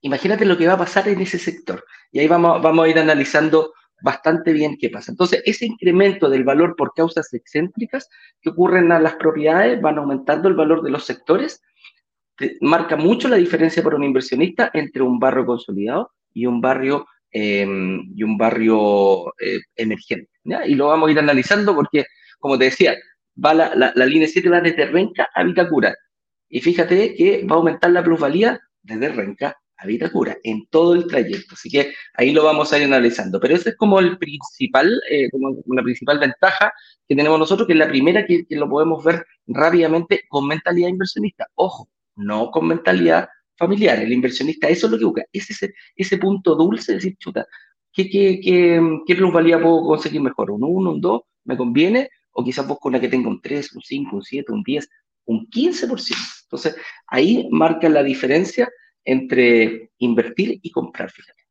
Imagínate 0.03 0.45
lo 0.45 0.59
que 0.59 0.67
va 0.67 0.75
a 0.75 0.79
pasar 0.79 1.09
en 1.09 1.23
ese 1.23 1.39
sector. 1.39 1.87
Y 2.13 2.19
ahí 2.19 2.29
vamos, 2.29 2.61
vamos 2.61 2.85
a 2.85 2.89
ir 2.91 2.99
analizando 2.99 3.73
bastante 4.03 4.53
bien 4.53 4.77
qué 4.79 4.91
pasa. 4.91 5.11
Entonces, 5.11 5.43
ese 5.47 5.65
incremento 5.65 6.29
del 6.29 6.45
valor 6.45 6.77
por 6.77 6.93
causas 6.93 7.33
excéntricas 7.33 8.11
que 8.43 8.51
ocurren 8.51 8.93
a 8.93 9.01
las 9.01 9.15
propiedades 9.15 9.81
van 9.81 9.97
aumentando 9.97 10.51
el 10.51 10.55
valor 10.55 10.83
de 10.83 10.91
los 10.91 11.07
sectores. 11.07 11.63
Marca 12.61 12.97
mucho 12.97 13.27
la 13.27 13.37
diferencia 13.37 13.83
para 13.83 13.97
un 13.97 14.05
inversionista 14.05 14.71
entre 14.75 15.01
un 15.01 15.19
barrio 15.19 15.47
consolidado 15.47 16.13
y 16.35 16.45
un 16.45 16.61
barrio 16.61 17.07
Em, 17.31 18.11
y 18.17 18.23
un 18.23 18.39
barrio 18.39 19.29
eh, 19.39 19.61
emergente. 19.77 20.31
Y 20.67 20.75
lo 20.75 20.89
vamos 20.89 21.09
a 21.09 21.13
ir 21.13 21.19
analizando 21.19 21.75
porque, 21.75 22.07
como 22.39 22.59
te 22.59 22.65
decía, 22.67 22.97
va 23.45 23.53
la, 23.55 23.93
línea 24.07 24.27
7 24.27 24.49
va 24.49 24.61
desde 24.61 24.87
Renca 24.87 25.29
a 25.35 25.45
Vitacura. 25.45 25.95
Y 26.49 26.61
fíjate 26.61 27.15
que 27.15 27.45
va 27.45 27.57
a 27.57 27.59
aumentar 27.59 27.91
la 27.91 28.03
plusvalía 28.03 28.59
desde 28.83 29.11
Renca 29.11 29.55
a 29.77 29.87
Vitacura 29.87 30.39
en 30.43 30.67
todo 30.71 30.95
el 30.95 31.07
trayecto. 31.07 31.55
Así 31.55 31.69
que 31.69 31.93
ahí 32.15 32.33
lo 32.33 32.45
vamos 32.45 32.73
a 32.73 32.79
ir 32.79 32.85
analizando. 32.85 33.39
Pero 33.41 33.55
esa 33.55 33.71
es 33.71 33.77
como 33.77 34.01
el 34.01 34.17
principal, 34.19 35.01
eh, 35.11 35.31
como 35.31 35.63
la 35.67 35.83
principal 35.83 36.19
ventaja 36.19 36.73
que 37.07 37.15
tenemos 37.15 37.39
nosotros, 37.39 37.67
que 37.67 37.75
es 37.75 37.79
la 37.79 37.89
primera 37.89 38.25
que, 38.27 38.47
que 38.47 38.57
lo 38.57 38.69
podemos 38.71 39.05
ver 39.05 39.27
rápidamente 39.47 40.23
con 40.29 40.47
mentalidad 40.47 40.89
inversionista. 40.89 41.47
Ojo, 41.57 41.91
no 42.17 42.51
con 42.51 42.69
mentalidad 42.69 43.29
familiar, 43.59 43.99
el 43.99 44.13
inversionista, 44.13 44.69
eso 44.69 44.87
es 44.87 44.93
lo 44.93 44.99
que 44.99 45.05
busca, 45.05 45.25
es 45.33 45.51
ese, 45.51 45.75
ese 45.97 46.17
punto 46.17 46.55
dulce, 46.55 46.95
decir, 46.95 47.17
chuta, 47.19 47.47
¿qué, 47.93 48.09
qué, 48.09 48.41
qué, 48.41 48.81
qué 49.05 49.17
plusvalía 49.17 49.61
puedo 49.61 49.83
conseguir 49.83 50.21
mejor? 50.21 50.53
¿Un 50.53 50.63
1, 50.63 50.91
un 50.93 51.01
2? 51.01 51.23
¿Me 51.45 51.57
conviene? 51.57 52.09
O 52.31 52.45
quizás 52.45 52.67
busco 52.67 52.89
una 52.89 53.01
que 53.01 53.09
tenga 53.09 53.29
un 53.29 53.41
3, 53.41 53.73
un 53.75 53.83
5, 53.83 54.17
un 54.17 54.23
7, 54.23 54.53
un 54.53 54.63
10, 54.63 54.89
un 55.25 55.47
15%. 55.51 56.17
Entonces, 56.45 56.77
ahí 57.09 57.49
marca 57.51 57.89
la 57.89 58.03
diferencia 58.03 58.71
entre 59.05 59.91
invertir 59.99 60.61
y 60.63 60.71
comprar, 60.71 61.11
fíjate. 61.11 61.43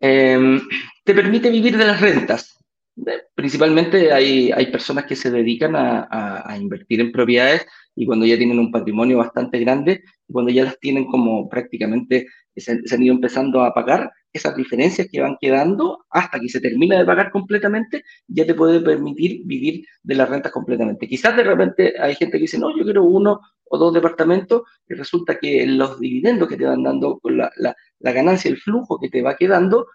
Em, 0.00 0.60
te 1.04 1.14
permite 1.14 1.48
vivir 1.48 1.76
de 1.76 1.84
las 1.84 2.00
rentas. 2.00 2.58
Eh, 3.06 3.22
principalmente 3.34 4.12
hay, 4.12 4.50
hay 4.50 4.66
personas 4.72 5.04
que 5.04 5.14
se 5.14 5.30
dedican 5.30 5.76
a, 5.76 6.42
a 6.44 6.58
invertir 6.58 7.00
en 7.00 7.12
propiedades 7.12 7.66
y 7.94 8.06
cuando 8.06 8.26
ya 8.26 8.36
tienen 8.36 8.58
un 8.58 8.70
patrimonio 8.70 9.18
bastante 9.18 9.58
grande, 9.58 10.02
cuando 10.30 10.50
ya 10.50 10.64
las 10.64 10.78
tienen 10.78 11.06
como 11.06 11.48
prácticamente 11.48 12.26
se, 12.56 12.72
han 12.72 13.02
ido 13.02 13.14
empezando 13.14 13.62
a 13.62 13.72
pagar, 13.72 14.10
esas 14.32 14.56
diferencias 14.56 15.08
que 15.10 15.20
van 15.20 15.36
quedando 15.40 16.06
hasta 16.10 16.40
que 16.40 16.48
se 16.48 16.60
termina 16.60 16.98
de 16.98 17.04
pagar 17.04 17.30
completamente, 17.30 18.02
ya 18.26 18.46
te 18.46 18.54
puede 18.54 18.80
permitir 18.80 19.42
vivir 19.44 19.84
de 20.02 20.14
las 20.14 20.28
rentas 20.28 20.52
completamente. 20.52 21.06
Quizás 21.06 21.36
de 21.36 21.42
repente 21.42 21.94
hay 22.00 22.14
gente 22.14 22.38
que 22.38 22.42
dice, 22.42 22.58
no, 22.58 22.74
yo 22.76 22.84
quiero 22.84 23.04
uno 23.04 23.40
o 23.64 23.78
dos 23.78 23.92
departamentos 23.92 24.62
y 24.88 24.94
resulta 24.94 25.38
que 25.38 25.66
los 25.66 26.00
dividendos 26.00 26.48
que 26.48 26.56
te 26.56 26.64
van 26.64 26.82
dando, 26.82 27.20
la, 27.24 27.50
la, 27.56 28.12
ganancia, 28.12 28.50
el 28.50 28.58
flujo 28.58 28.98
que 28.98 29.10
te 29.10 29.22
va 29.22 29.36
quedando, 29.36 29.86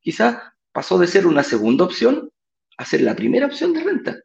quizás 0.00 0.38
pasó 0.72 0.98
de 0.98 1.08
ser 1.08 1.26
una 1.26 1.42
segunda 1.42 1.84
opción 1.84 2.30
a 2.78 2.84
ser 2.84 3.02
la 3.02 3.14
primera 3.14 3.46
opción 3.46 3.72
de 3.72 3.82
renta. 3.82 4.16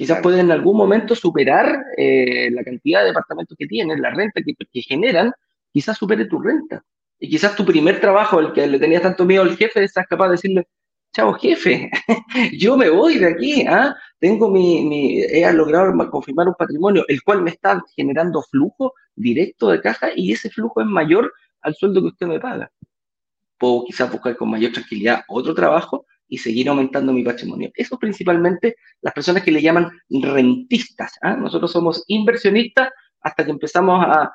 Quizás 0.00 0.22
pueden 0.22 0.46
en 0.46 0.52
algún 0.52 0.78
momento 0.78 1.14
superar 1.14 1.84
eh, 1.94 2.50
la 2.52 2.64
cantidad 2.64 3.00
de 3.00 3.08
departamentos 3.08 3.54
que 3.58 3.66
tienen, 3.66 4.00
la 4.00 4.08
renta 4.08 4.40
que, 4.40 4.80
generan, 4.80 5.30
quizás 5.70 5.98
supere 5.98 6.24
tu 6.24 6.40
renta. 6.40 6.82
Y 7.18 7.28
quizás 7.28 7.54
tu 7.54 7.66
primer 7.66 8.00
trabajo, 8.00 8.40
el 8.40 8.54
que 8.54 8.66
le 8.66 8.78
tenías 8.78 9.02
tanto 9.02 9.26
miedo 9.26 9.42
al 9.42 9.58
jefe, 9.58 9.84
estás 9.84 10.06
capaz 10.06 10.28
de 10.28 10.32
decirle, 10.32 10.68
chao 11.12 11.34
jefe, 11.34 11.90
yo 12.58 12.78
me 12.78 12.88
voy 12.88 13.18
de 13.18 13.26
aquí, 13.26 13.66
¿ah? 13.68 13.94
tengo 14.18 14.48
mi, 14.48 14.86
mi, 14.86 15.20
he 15.20 15.52
logrado 15.52 15.92
confirmar 16.10 16.48
un 16.48 16.54
patrimonio, 16.54 17.04
el 17.06 17.22
cual 17.22 17.42
me 17.42 17.50
está 17.50 17.84
generando 17.94 18.40
flujo 18.40 18.94
directo 19.14 19.68
de 19.68 19.82
caja 19.82 20.12
y 20.16 20.32
ese 20.32 20.48
flujo 20.48 20.80
es 20.80 20.86
mayor 20.86 21.30
al 21.60 21.74
sueldo 21.74 22.00
que 22.00 22.06
usted 22.06 22.26
me 22.26 22.40
paga. 22.40 22.72
Puedo 23.58 23.84
quizás 23.84 24.10
buscar 24.10 24.34
con 24.34 24.48
mayor 24.48 24.72
tranquilidad 24.72 25.24
otro 25.28 25.52
trabajo 25.52 26.06
y 26.30 26.38
seguir 26.38 26.68
aumentando 26.68 27.12
mi 27.12 27.22
patrimonio. 27.22 27.70
Eso 27.74 27.98
principalmente 27.98 28.76
las 29.02 29.12
personas 29.12 29.42
que 29.42 29.50
le 29.50 29.60
llaman 29.60 29.90
rentistas. 30.08 31.12
¿ah? 31.20 31.36
Nosotros 31.36 31.72
somos 31.72 32.04
inversionistas 32.06 32.88
hasta 33.20 33.44
que 33.44 33.50
empezamos 33.50 34.02
a, 34.06 34.32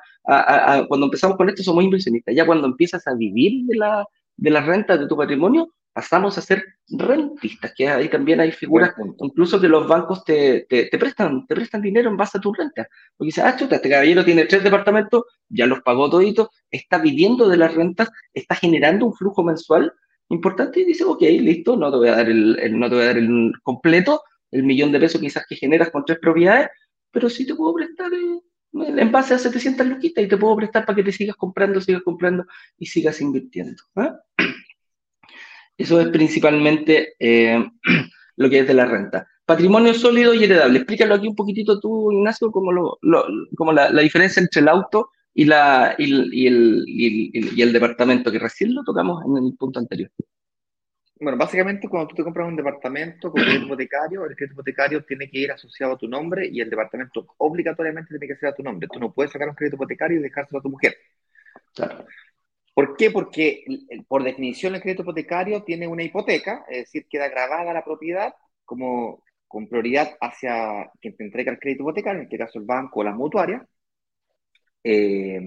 cuando 0.86 1.06
empezamos 1.06 1.36
con 1.36 1.48
esto 1.48 1.62
somos 1.62 1.82
inversionistas. 1.82 2.34
Ya 2.34 2.46
cuando 2.46 2.68
empiezas 2.68 3.04
a 3.06 3.14
vivir 3.14 3.64
de 3.66 3.76
la, 3.78 4.06
de 4.36 4.50
las 4.50 4.66
rentas 4.66 5.00
de 5.00 5.08
tu 5.08 5.16
patrimonio, 5.16 5.72
pasamos 5.92 6.36
a 6.36 6.42
ser 6.42 6.62
rentistas, 6.90 7.72
que 7.74 7.88
ahí 7.88 8.10
también 8.10 8.38
hay 8.38 8.52
figuras, 8.52 8.92
incluso 9.18 9.58
que 9.58 9.66
los 9.66 9.88
bancos 9.88 10.24
te, 10.24 10.66
te, 10.68 10.98
prestan, 10.98 11.46
te 11.46 11.54
prestan 11.54 11.80
dinero 11.80 12.10
en 12.10 12.18
base 12.18 12.36
a 12.36 12.40
tu 12.42 12.52
renta. 12.52 12.86
Porque 13.16 13.28
dices, 13.28 13.42
ah, 13.42 13.56
chuta, 13.56 13.76
este 13.76 13.88
caballero 13.88 14.22
tiene 14.22 14.44
tres 14.44 14.62
departamentos, 14.62 15.24
ya 15.48 15.64
los 15.64 15.80
pagó 15.80 16.10
todito, 16.10 16.50
está 16.70 16.98
viviendo 16.98 17.48
de 17.48 17.56
las 17.56 17.74
rentas, 17.74 18.10
está 18.34 18.54
generando 18.54 19.06
un 19.06 19.14
flujo 19.14 19.42
mensual 19.42 19.94
importante 20.28 20.80
y 20.80 20.84
dice, 20.84 21.04
ok, 21.04 21.22
listo, 21.22 21.76
no 21.76 21.90
te 21.90 21.96
voy 21.96 22.08
a 22.08 22.16
dar 22.16 22.28
el, 22.28 22.78
no 22.78 22.88
te 22.88 22.94
voy 22.94 23.04
a 23.04 23.08
dar 23.08 23.18
el 23.18 23.52
completo, 23.62 24.22
el 24.50 24.64
millón 24.64 24.92
de 24.92 25.00
pesos 25.00 25.20
quizás 25.20 25.44
que 25.48 25.56
generas 25.56 25.90
con 25.90 26.04
tres 26.04 26.18
propiedades, 26.18 26.68
pero 27.10 27.28
sí 27.28 27.46
te 27.46 27.54
puedo 27.54 27.74
prestar 27.74 28.12
eh, 28.12 28.40
en 28.72 29.12
base 29.12 29.34
a 29.34 29.38
700 29.38 29.86
luquitas 29.86 30.24
y 30.24 30.28
te 30.28 30.36
puedo 30.36 30.56
prestar 30.56 30.84
para 30.84 30.96
que 30.96 31.04
te 31.04 31.12
sigas 31.12 31.36
comprando, 31.36 31.80
sigas 31.80 32.02
comprando 32.02 32.44
y 32.78 32.86
sigas 32.86 33.20
invirtiendo. 33.20 33.82
¿ah? 33.96 34.16
Eso 35.78 36.00
es 36.00 36.08
principalmente 36.08 37.14
eh, 37.18 37.64
lo 38.36 38.50
que 38.50 38.60
es 38.60 38.66
de 38.66 38.74
la 38.74 38.86
renta. 38.86 39.26
Patrimonio 39.44 39.94
sólido 39.94 40.34
y 40.34 40.42
heredable. 40.42 40.78
Explícalo 40.78 41.14
aquí 41.14 41.28
un 41.28 41.36
poquitito 41.36 41.78
tú, 41.78 42.10
Ignacio, 42.10 42.50
como, 42.50 42.72
lo, 42.72 42.98
como 43.56 43.72
la, 43.72 43.90
la 43.90 44.02
diferencia 44.02 44.40
entre 44.40 44.60
el 44.60 44.68
auto 44.68 45.10
y, 45.38 45.44
la, 45.44 45.94
y, 45.98 46.46
el, 46.46 46.84
y, 46.86 47.60
el, 47.60 47.70
departamento, 47.70 48.32
que 48.32 48.38
recién 48.38 48.74
lo 48.74 48.82
tocamos 48.82 49.22
en 49.26 49.36
el 49.44 49.54
punto 49.54 49.78
anterior. 49.78 50.10
Bueno, 51.20 51.36
básicamente 51.36 51.88
cuando 51.90 52.08
tú 52.08 52.16
te 52.16 52.24
compras 52.24 52.48
un 52.48 52.56
departamento 52.56 53.30
con 53.30 53.42
crédito 53.42 53.66
hipotecario, 53.66 54.24
el 54.24 54.34
crédito 54.34 54.54
hipotecario 54.54 55.04
tiene 55.04 55.28
que 55.28 55.40
ir 55.40 55.52
asociado 55.52 55.92
a 55.92 55.98
tu 55.98 56.08
nombre 56.08 56.48
y 56.50 56.62
el 56.62 56.70
departamento 56.70 57.26
obligatoriamente 57.36 58.08
tiene 58.18 58.26
que 58.26 58.40
ser 58.40 58.48
a 58.48 58.54
tu 58.54 58.62
nombre. 58.62 58.88
Tú 58.90 58.98
no 58.98 59.12
puedes 59.12 59.30
sacar 59.30 59.50
un 59.50 59.54
crédito 59.54 59.76
hipotecario 59.76 60.18
y 60.18 60.22
dejárselo 60.22 60.60
a 60.60 60.62
tu 60.62 60.70
mujer. 60.70 60.96
Claro. 61.74 62.06
¿Por 62.72 62.96
qué? 62.96 63.10
Porque 63.10 63.62
por 64.08 64.24
definición 64.24 64.74
el 64.74 64.80
crédito 64.80 65.02
hipotecario 65.02 65.64
tiene 65.64 65.86
una 65.86 66.02
hipoteca, 66.02 66.64
es 66.70 66.84
decir, 66.84 67.06
queda 67.10 67.28
grabada 67.28 67.74
la 67.74 67.84
propiedad 67.84 68.34
como 68.64 69.22
con 69.46 69.68
prioridad 69.68 70.16
hacia 70.18 70.90
quien 70.98 71.14
te 71.14 71.24
entrega 71.24 71.52
el 71.52 71.58
crédito 71.58 71.82
hipotecario, 71.82 72.20
en 72.20 72.24
este 72.24 72.38
caso 72.38 72.58
el 72.58 72.64
banco 72.64 73.00
o 73.00 73.04
la 73.04 73.12
mutuaria, 73.12 73.66
eh, 74.88 75.40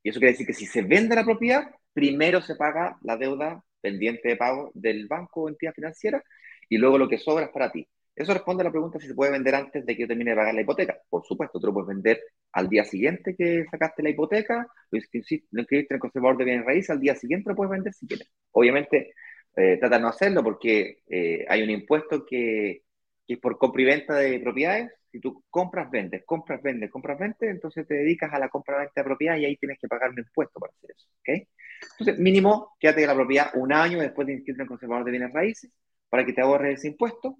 y 0.00 0.08
eso 0.08 0.20
quiere 0.20 0.32
decir 0.32 0.46
que 0.46 0.52
si 0.52 0.64
se 0.64 0.82
vende 0.82 1.16
la 1.16 1.24
propiedad, 1.24 1.64
primero 1.92 2.40
se 2.40 2.54
paga 2.54 2.96
la 3.02 3.16
deuda 3.16 3.60
pendiente 3.80 4.28
de 4.28 4.36
pago 4.36 4.70
del 4.74 5.08
banco 5.08 5.42
o 5.42 5.48
entidad 5.48 5.74
financiera 5.74 6.22
y 6.68 6.78
luego 6.78 6.96
lo 6.96 7.08
que 7.08 7.18
sobra 7.18 7.46
es 7.46 7.50
para 7.50 7.72
ti. 7.72 7.84
Eso 8.14 8.32
responde 8.32 8.62
a 8.62 8.66
la 8.66 8.70
pregunta 8.70 9.00
si 9.00 9.08
se 9.08 9.14
puede 9.14 9.32
vender 9.32 9.56
antes 9.56 9.84
de 9.84 9.96
que 9.96 10.02
yo 10.02 10.06
termine 10.06 10.30
de 10.30 10.36
pagar 10.36 10.54
la 10.54 10.60
hipoteca. 10.60 10.96
Por 11.10 11.24
supuesto, 11.26 11.58
tú 11.58 11.66
lo 11.66 11.72
puedes 11.72 11.88
vender 11.88 12.20
al 12.52 12.68
día 12.68 12.84
siguiente 12.84 13.34
que 13.36 13.64
sacaste 13.68 14.04
la 14.04 14.10
hipoteca, 14.10 14.68
lo 14.92 14.98
inscribiste 14.98 15.48
en 15.50 15.86
el 15.90 15.98
conservador 15.98 16.38
de 16.38 16.44
bienes 16.44 16.64
raíces, 16.64 16.90
al 16.90 17.00
día 17.00 17.16
siguiente 17.16 17.50
lo 17.50 17.56
puedes 17.56 17.72
vender 17.72 17.92
si 17.92 18.06
quieres. 18.06 18.30
Obviamente, 18.52 19.14
eh, 19.56 19.78
trata 19.80 19.96
de 19.96 20.02
no 20.02 20.08
hacerlo 20.08 20.44
porque 20.44 21.00
eh, 21.08 21.44
hay 21.48 21.62
un 21.64 21.70
impuesto 21.70 22.24
que, 22.24 22.82
que 23.26 23.34
es 23.34 23.40
por 23.40 23.58
compra 23.58 23.82
y 23.82 23.84
venta 23.84 24.14
de 24.14 24.38
propiedades 24.38 24.92
si 25.16 25.20
tú 25.20 25.42
compras, 25.48 25.90
vendes, 25.90 26.24
compras, 26.26 26.62
vendes, 26.62 26.90
compras, 26.90 27.18
vendes, 27.18 27.50
entonces 27.50 27.86
te 27.86 27.94
dedicas 27.94 28.32
a 28.34 28.38
la 28.38 28.50
compra-venta 28.50 28.92
de 28.96 29.04
propiedad 29.04 29.36
y 29.36 29.46
ahí 29.46 29.56
tienes 29.56 29.78
que 29.78 29.88
pagar 29.88 30.10
un 30.10 30.18
impuesto 30.18 30.60
para 30.60 30.72
hacer 30.76 30.90
eso. 30.94 31.08
¿okay? 31.20 31.48
Entonces, 31.92 32.18
mínimo, 32.18 32.76
quédate 32.78 33.02
en 33.02 33.08
la 33.08 33.14
propiedad 33.14 33.50
un 33.54 33.72
año 33.72 34.00
después 34.00 34.26
de 34.26 34.34
inscribirte 34.34 34.62
en 34.62 34.68
conservador 34.68 35.04
de 35.04 35.10
bienes 35.12 35.32
raíces 35.32 35.72
para 36.10 36.24
que 36.26 36.34
te 36.34 36.42
ahorres 36.42 36.78
ese 36.78 36.88
impuesto. 36.88 37.38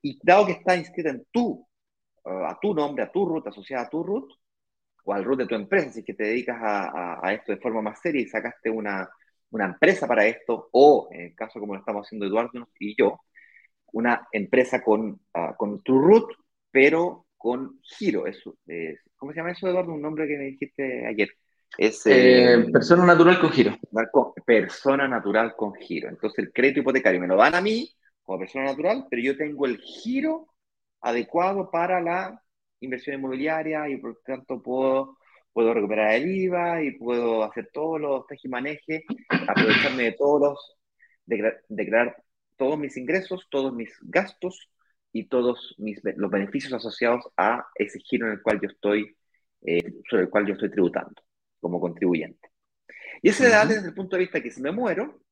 Y 0.00 0.18
dado 0.22 0.46
que 0.46 0.52
está 0.52 0.76
inscrita 0.76 1.10
en 1.10 1.24
tu 1.32 1.66
a 2.24 2.56
tu 2.60 2.72
nombre, 2.72 3.02
a 3.02 3.10
tu 3.10 3.26
root, 3.26 3.48
asociada 3.48 3.84
a 3.86 3.88
tu 3.88 4.02
root, 4.02 4.30
o 5.04 5.12
al 5.12 5.24
root 5.24 5.40
de 5.40 5.46
tu 5.46 5.56
empresa, 5.56 5.90
si 5.90 6.00
es 6.00 6.06
que 6.06 6.14
te 6.14 6.24
dedicas 6.24 6.58
a, 6.62 7.32
esto 7.32 7.50
de 7.50 7.58
forma 7.58 7.82
más 7.82 8.00
seria 8.00 8.20
y 8.20 8.28
sacaste 8.28 8.70
una, 8.70 9.08
una, 9.50 9.64
empresa 9.64 10.06
para 10.06 10.24
esto, 10.26 10.68
o 10.72 11.08
en 11.10 11.22
el 11.22 11.34
caso 11.34 11.58
como 11.58 11.74
lo 11.74 11.80
estamos 11.80 12.06
haciendo 12.06 12.26
Eduardo 12.26 12.68
y 12.78 12.94
yo, 12.96 13.18
una 13.92 14.28
empresa 14.32 14.82
con, 14.82 15.20
uh, 15.34 15.54
con 15.56 15.82
tu 15.82 15.98
root, 16.00 16.32
pero 16.72 17.26
con 17.36 17.78
giro. 17.82 18.26
Eso, 18.26 18.56
¿Cómo 19.16 19.32
se 19.32 19.38
llama 19.38 19.52
eso, 19.52 19.68
Eduardo? 19.68 19.92
Un 19.92 20.02
nombre 20.02 20.26
que 20.26 20.36
me 20.36 20.44
dijiste 20.44 21.06
ayer. 21.06 21.28
Es, 21.78 22.04
eh, 22.06 22.54
eh, 22.54 22.70
persona 22.72 23.06
natural 23.06 23.38
con 23.40 23.50
giro. 23.50 23.76
Persona 24.44 25.06
natural 25.06 25.54
con 25.56 25.74
giro. 25.74 26.08
Entonces 26.08 26.46
el 26.46 26.52
crédito 26.52 26.80
hipotecario 26.80 27.20
me 27.20 27.28
lo 27.28 27.36
dan 27.36 27.54
a 27.54 27.60
mí 27.60 27.88
como 28.22 28.38
persona 28.38 28.64
natural, 28.64 29.06
pero 29.10 29.22
yo 29.22 29.36
tengo 29.36 29.66
el 29.66 29.78
giro 29.78 30.48
adecuado 31.00 31.70
para 31.70 32.00
la 32.00 32.40
inversión 32.80 33.16
inmobiliaria 33.16 33.88
y 33.88 33.96
por 33.96 34.20
tanto 34.24 34.62
puedo, 34.62 35.18
puedo 35.52 35.74
recuperar 35.74 36.14
el 36.14 36.30
IVA 36.30 36.82
y 36.82 36.98
puedo 36.98 37.42
hacer 37.42 37.70
todos 37.72 38.00
los 38.00 38.26
tejimanejes, 38.26 39.02
aprovecharme 39.48 40.04
de 40.04 40.12
todos 40.12 40.40
los, 40.40 40.76
declarar 41.68 42.16
todos 42.56 42.78
mis 42.78 42.96
ingresos, 42.96 43.46
todos 43.50 43.72
mis 43.74 43.92
gastos 44.02 44.71
y 45.12 45.28
todos 45.28 45.74
mis, 45.78 46.00
los 46.16 46.30
beneficios 46.30 46.72
asociados 46.72 47.24
a 47.36 47.66
ese 47.74 47.98
giro 48.00 48.26
en 48.26 48.32
el 48.32 48.42
cual 48.42 48.60
yo 48.60 48.68
estoy, 48.68 49.16
eh, 49.62 50.00
sobre 50.08 50.24
el 50.24 50.30
cual 50.30 50.46
yo 50.46 50.54
estoy 50.54 50.70
tributando 50.70 51.22
como 51.60 51.80
contribuyente. 51.80 52.50
Y 53.20 53.28
ese 53.28 53.48
da 53.48 53.64
desde 53.64 53.88
el 53.88 53.94
punto 53.94 54.16
de 54.16 54.22
vista 54.22 54.40
que 54.40 54.50
si 54.50 54.60
me 54.62 54.72
muero, 54.72 55.22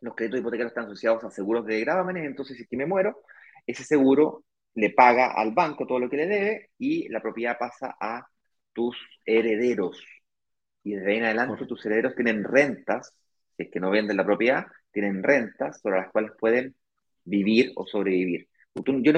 los 0.00 0.14
créditos 0.14 0.40
hipotecarios 0.40 0.70
están 0.70 0.84
asociados 0.84 1.24
a 1.24 1.30
seguros 1.30 1.66
de 1.66 1.80
gravámenes, 1.80 2.26
entonces 2.26 2.56
si 2.56 2.62
es 2.62 2.68
que 2.68 2.76
me 2.76 2.86
muero, 2.86 3.22
ese 3.66 3.82
seguro 3.82 4.44
le 4.74 4.90
paga 4.90 5.32
al 5.32 5.52
banco 5.52 5.86
todo 5.86 5.98
lo 5.98 6.10
que 6.10 6.18
le 6.18 6.26
debe 6.26 6.70
y 6.78 7.08
la 7.08 7.20
propiedad 7.20 7.58
pasa 7.58 7.96
a 7.98 8.28
tus 8.72 8.96
herederos. 9.24 10.00
Y 10.84 10.94
desde 10.94 11.10
ahí 11.10 11.18
en 11.18 11.24
adelante 11.24 11.66
tus 11.66 11.84
herederos 11.86 12.14
tienen 12.14 12.44
rentas, 12.44 13.16
si 13.56 13.64
es 13.64 13.70
que 13.70 13.80
no 13.80 13.90
venden 13.90 14.18
la 14.18 14.24
propiedad, 14.24 14.66
tienen 14.92 15.22
rentas 15.22 15.80
sobre 15.80 15.96
las 15.98 16.12
cuales 16.12 16.32
pueden 16.38 16.76
vivir 17.24 17.72
o 17.74 17.86
sobrevivir. 17.86 18.48
Yo 18.84 19.12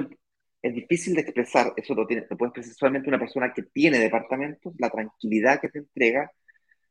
es 0.62 0.74
difícil 0.74 1.14
de 1.14 1.22
expresar, 1.22 1.72
eso 1.76 1.94
lo, 1.94 2.06
tiene, 2.06 2.26
lo 2.28 2.36
puede 2.36 2.50
expresar 2.50 2.74
solamente 2.74 3.08
una 3.08 3.18
persona 3.18 3.52
que 3.52 3.62
tiene 3.62 3.98
departamentos, 3.98 4.74
la 4.78 4.90
tranquilidad 4.90 5.60
que 5.60 5.68
te 5.68 5.78
entrega 5.78 6.30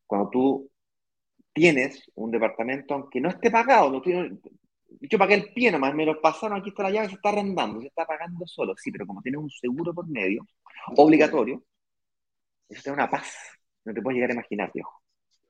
cuando 0.06 0.30
tú 0.30 0.72
tienes 1.54 2.10
un 2.16 2.32
departamento, 2.32 2.94
aunque 2.94 3.20
no 3.20 3.30
esté 3.30 3.52
pagado, 3.52 3.92
no 3.92 4.02
tiene, 4.02 4.38
yo 5.02 5.18
pagué 5.18 5.36
el 5.36 5.54
pie 5.54 5.72
nomás, 5.72 5.94
me 5.94 6.06
lo 6.06 6.22
pasaron, 6.22 6.58
aquí 6.58 6.70
está 6.70 6.84
la 6.84 6.92
llave, 6.92 7.10
se 7.10 7.16
está 7.16 7.30
arrendando, 7.30 7.82
se 7.82 7.88
está 7.88 8.06
pagando 8.06 8.46
solo, 8.48 8.74
sí, 8.78 8.92
pero 8.92 9.06
como 9.06 9.22
tienes 9.22 9.42
un 9.42 9.50
seguro 9.50 9.94
por 9.94 10.08
medio, 10.08 10.46
obligatorio, 10.96 11.64
eso 12.70 12.82
te 12.84 12.90
da 12.90 12.94
una 12.94 13.10
paz, 13.10 13.36
no 13.86 13.94
te 13.94 14.02
puedes 14.02 14.16
llegar 14.16 14.32
a 14.32 14.34
imaginar, 14.34 14.72
viejo. 14.74 15.02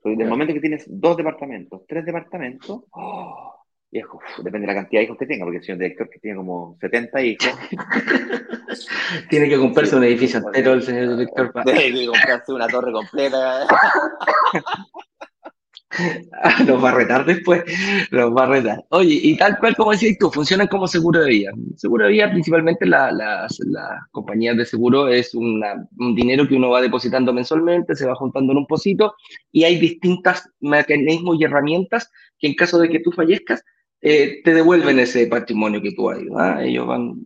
Desde 0.03 0.23
el 0.23 0.29
momento 0.29 0.53
que 0.53 0.61
tienes 0.61 0.85
dos 0.87 1.17
departamentos, 1.17 1.81
tres 1.87 2.05
departamentos, 2.05 2.83
oh, 2.91 3.55
viejo, 3.97 4.19
depende 4.37 4.67
de 4.67 4.73
la 4.73 4.79
cantidad 4.79 4.99
de 4.99 5.05
hijos 5.05 5.17
que 5.17 5.25
tenga, 5.25 5.45
porque 5.45 5.57
el 5.57 5.63
señor 5.63 5.79
director 5.79 6.09
que 6.09 6.19
tiene 6.19 6.37
como 6.37 6.77
70 6.79 7.21
hijos. 7.23 7.49
tiene 9.29 9.49
que 9.49 9.57
comprarse 9.57 9.95
un 9.95 10.03
edificio 10.03 10.39
entero 10.39 10.73
el 10.73 10.83
señor 10.83 11.17
director. 11.17 11.51
Tiene 11.63 11.91
que 11.93 12.07
comprarse 12.07 12.53
una 12.53 12.67
torre 12.67 12.91
completa. 12.91 13.67
los 16.67 16.83
va 16.83 16.89
a 16.89 16.95
retar 16.95 17.25
después, 17.25 17.63
los 18.11 18.35
va 18.35 18.43
a 18.43 18.47
retar. 18.47 18.83
Oye, 18.89 19.19
y 19.21 19.37
tal 19.37 19.57
cual 19.57 19.75
como 19.75 19.91
decías 19.91 20.17
tú, 20.19 20.29
funcionan 20.31 20.67
como 20.67 20.87
seguro 20.87 21.21
de 21.21 21.29
vida. 21.29 21.51
Seguro 21.75 22.05
de 22.05 22.11
vida, 22.11 22.31
principalmente 22.31 22.85
las 22.85 23.13
la, 23.65 24.07
compañías 24.11 24.57
de 24.57 24.65
seguro, 24.65 25.07
es 25.07 25.33
un 25.33 25.63
dinero 26.15 26.47
que 26.47 26.55
uno 26.55 26.69
va 26.69 26.81
depositando 26.81 27.33
mensualmente, 27.33 27.95
se 27.95 28.05
va 28.05 28.15
juntando 28.15 28.51
en 28.51 28.59
un 28.59 28.67
pocito, 28.67 29.15
y 29.51 29.63
hay 29.63 29.79
distintos 29.79 30.43
mecanismos 30.59 31.37
y 31.39 31.45
herramientas 31.45 32.11
que 32.39 32.47
en 32.47 32.55
caso 32.55 32.79
de 32.79 32.89
que 32.89 32.99
tú 32.99 33.11
fallezcas, 33.11 33.63
eh, 34.01 34.41
te 34.43 34.53
devuelven 34.53 34.99
ese 34.99 35.27
patrimonio 35.27 35.81
que 35.81 35.91
tú 35.91 36.09
has. 36.09 36.19
¿ah? 36.37 36.63
Ellos 36.63 36.87
van, 36.87 37.25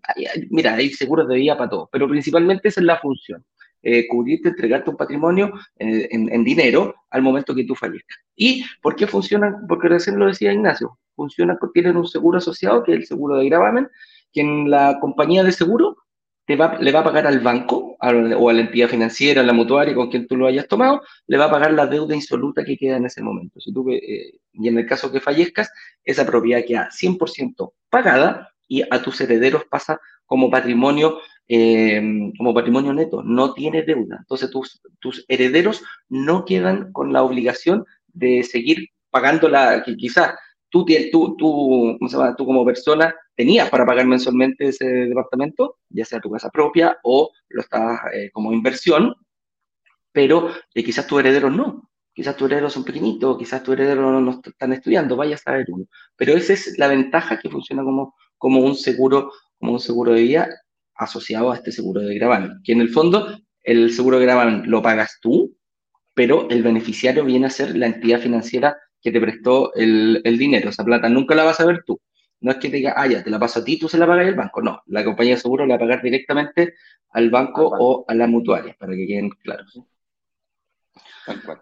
mira, 0.50 0.76
hay 0.76 0.90
seguros 0.90 1.28
de 1.28 1.36
vida 1.36 1.58
para 1.58 1.70
todo, 1.70 1.90
pero 1.92 2.08
principalmente 2.08 2.70
esa 2.70 2.82
es 2.82 2.86
la 2.86 3.00
función 3.00 3.44
eh, 3.84 4.08
cubrirte, 4.08 4.50
entregarte 4.50 4.92
un 4.92 4.98
patrimonio 4.98 5.52
en, 5.76 6.44
dinero 6.44 6.96
al 7.10 7.22
momento 7.24 7.56
que 7.56 7.64
tú 7.64 7.76
fallezcas. 7.76 8.18
¿Y 8.36 8.64
por 8.82 8.96
qué 8.96 9.08
funcionan? 9.08 9.66
Porque 9.68 9.88
recién 9.88 10.20
lo 10.20 10.28
decía 10.28 10.54
Ignacio, 10.54 11.00
funcionan, 11.16 11.58
tienen 11.74 11.98
un 11.98 12.08
seguro 12.08 12.38
asociado, 12.38 12.84
que 12.84 12.92
es 12.92 13.00
el 13.00 13.06
seguro 13.06 13.38
de 13.38 13.50
gravamen, 13.50 13.88
que 14.32 14.42
en 14.42 14.70
la 14.70 15.00
compañía 15.00 15.44
de 15.44 15.52
seguro 15.52 15.98
te 16.46 16.56
va, 16.56 16.78
le 16.80 16.92
va 16.92 17.00
a 17.00 17.04
pagar 17.04 17.28
al 17.28 17.40
banco 17.40 17.96
o 18.00 18.50
a 18.50 18.54
la 18.54 18.62
entidad 18.62 18.90
financiera, 18.90 19.42
a 19.42 19.46
la 19.46 19.54
mutuaria 19.54 19.94
con 19.94 20.10
quien 20.10 20.28
tú 20.28 20.36
lo 20.36 20.48
hayas 20.48 20.68
tomado, 20.68 21.02
le 21.28 21.38
va 21.38 21.46
a 21.46 21.52
pagar 21.52 21.74
la 21.74 21.88
deuda 21.88 22.16
insoluta 22.16 22.64
que 22.64 22.78
queda 22.78 22.98
en 22.98 23.06
ese 23.06 23.22
momento. 23.22 23.60
Si 23.60 23.72
tú, 23.74 23.90
eh, 23.92 24.40
y 24.54 24.68
en 24.68 24.78
el 24.78 24.86
caso 24.86 25.12
que 25.12 25.20
fallezcas, 25.20 25.72
esa 26.04 26.26
propiedad 26.26 26.64
queda 26.66 26.90
100% 26.92 27.74
pagada 27.90 28.50
y 28.68 28.82
a 28.82 29.02
tus 29.02 29.22
herederos 29.22 29.66
pasa 29.66 30.00
como 30.26 30.50
patrimonio 30.50 31.20
Em, 31.54 32.32
como 32.38 32.54
patrimonio 32.54 32.94
neto, 32.94 33.22
no 33.24 33.54
tiene 33.54 33.84
deuda. 33.84 34.20
Entonces 34.20 34.50
tus, 34.50 34.82
tus 35.00 35.26
herederos 35.28 35.84
no 36.08 36.46
quedan 36.46 36.94
con 36.94 37.12
la 37.12 37.24
obligación 37.24 37.84
de 38.08 38.44
seguir 38.44 38.88
pagando 39.10 39.50
la 39.50 39.84
que 39.84 39.98
quizás 39.98 40.34
tú, 40.70 40.86
tú, 41.12 41.36
tú, 41.38 41.98
tú 42.38 42.46
como 42.46 42.64
persona 42.64 43.14
tenías 43.42 43.72
para 43.72 43.88
pagar 43.88 44.06
mensualmente 44.06 44.68
ese 44.68 44.86
departamento, 44.86 45.78
ya 45.90 46.06
sea 46.06 46.20
tu 46.20 46.30
casa 46.30 46.52
propia 46.52 47.00
o 47.02 47.32
lo 47.50 47.62
estás 47.62 48.00
eh, 48.14 48.30
como 48.32 48.54
inversión, 48.54 49.16
pero 50.12 50.52
eh, 50.76 50.84
quizás 50.84 51.08
tus 51.08 51.20
herederos 51.22 51.52
no. 51.52 51.90
Quizás 52.14 52.36
tus 52.36 52.46
herederos 52.46 52.72
son 52.72 52.84
pequeñitos, 52.84 53.40
quizás 53.40 53.64
tus 53.64 53.74
herederos 53.74 54.22
no 54.22 54.42
están 54.44 54.74
estudiando, 54.74 55.16
vaya 55.16 55.34
a 55.34 55.40
saber 55.40 55.66
uno. 55.70 55.86
Pero 56.16 56.34
esa 56.34 56.54
es 56.54 56.78
la 56.78 56.88
ventaja 56.88 57.40
que 57.40 57.50
funciona 57.50 57.84
como, 57.84 58.14
como 58.38 58.60
un 58.60 58.76
seguro 58.76 59.32
como 59.58 59.74
un 59.74 59.80
seguro 59.80 60.14
de 60.14 60.22
vida 60.22 60.50
asociado 60.94 61.52
a 61.52 61.56
este 61.56 61.72
seguro 61.72 62.02
de 62.02 62.14
gravamen, 62.14 62.62
que 62.64 62.74
en 62.74 62.82
el 62.82 62.90
fondo 62.90 63.40
el 63.64 63.92
seguro 63.92 64.20
de 64.20 64.26
gravamen 64.26 64.70
lo 64.70 64.84
pagas 64.84 65.18
tú, 65.20 65.58
pero 66.14 66.48
el 66.52 66.62
beneficiario 66.62 67.26
viene 67.26 67.48
a 67.48 67.50
ser 67.50 67.76
la 67.76 67.88
entidad 67.88 68.20
financiera 68.20 68.78
que 69.02 69.12
te 69.12 69.20
prestó 69.20 69.74
el, 69.74 70.22
dinero. 70.38 70.70
Esa 70.70 70.84
plata 70.84 71.10
nunca 71.10 71.34
la 71.34 71.44
vas 71.44 71.60
a 71.60 71.66
ver 71.66 71.84
tú. 71.86 72.00
No 72.42 72.52
es 72.52 72.58
que 72.58 72.70
te 72.70 72.78
diga, 72.78 72.94
ah, 72.98 73.08
ya, 73.08 73.24
te 73.24 73.30
la 73.30 73.40
paso 73.40 73.60
a 73.60 73.64
ti, 73.64 73.78
tú 73.78 73.88
se 73.88 73.98
la 73.98 74.08
pagas 74.08 74.28
al 74.28 74.36
banco. 74.36 74.62
No, 74.62 74.82
la 74.88 75.04
compañía 75.04 75.36
de 75.36 75.42
seguro 75.42 75.66
la 75.66 75.76
va 75.76 75.78
a 75.78 75.80
pagar 75.80 76.02
directamente 76.02 76.76
al 77.12 77.30
banco, 77.30 77.68
o 77.68 78.06
a 78.08 78.14
la 78.16 78.28
mutuaria, 78.28 78.76
para 78.80 78.94
que 78.94 79.06
queden 79.06 79.30
claros. 79.30 79.80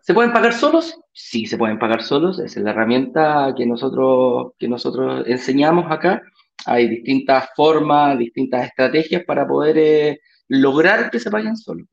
¿Se 0.01 0.13
pueden 0.13 0.31
pagar 0.31 0.53
solos? 0.53 0.99
Sí, 1.11 1.45
se 1.45 1.57
pueden 1.57 1.79
pagar 1.79 2.01
solos. 2.01 2.39
Esa 2.39 2.59
es 2.59 2.63
la 2.63 2.71
herramienta 2.71 3.53
que 3.55 3.65
nosotros, 3.65 4.53
que 4.57 4.67
nosotros 4.67 5.25
enseñamos 5.27 5.91
acá 5.91 6.21
hay 6.65 6.87
distintas 6.87 7.49
formas, 7.55 8.17
distintas 8.17 8.65
estrategias 8.65 9.23
para 9.23 9.47
poder 9.47 9.77
eh, 9.77 10.19
lograr 10.47 11.09
que 11.09 11.19
se 11.19 11.29
vayan 11.29 11.55
solos. 11.55 11.87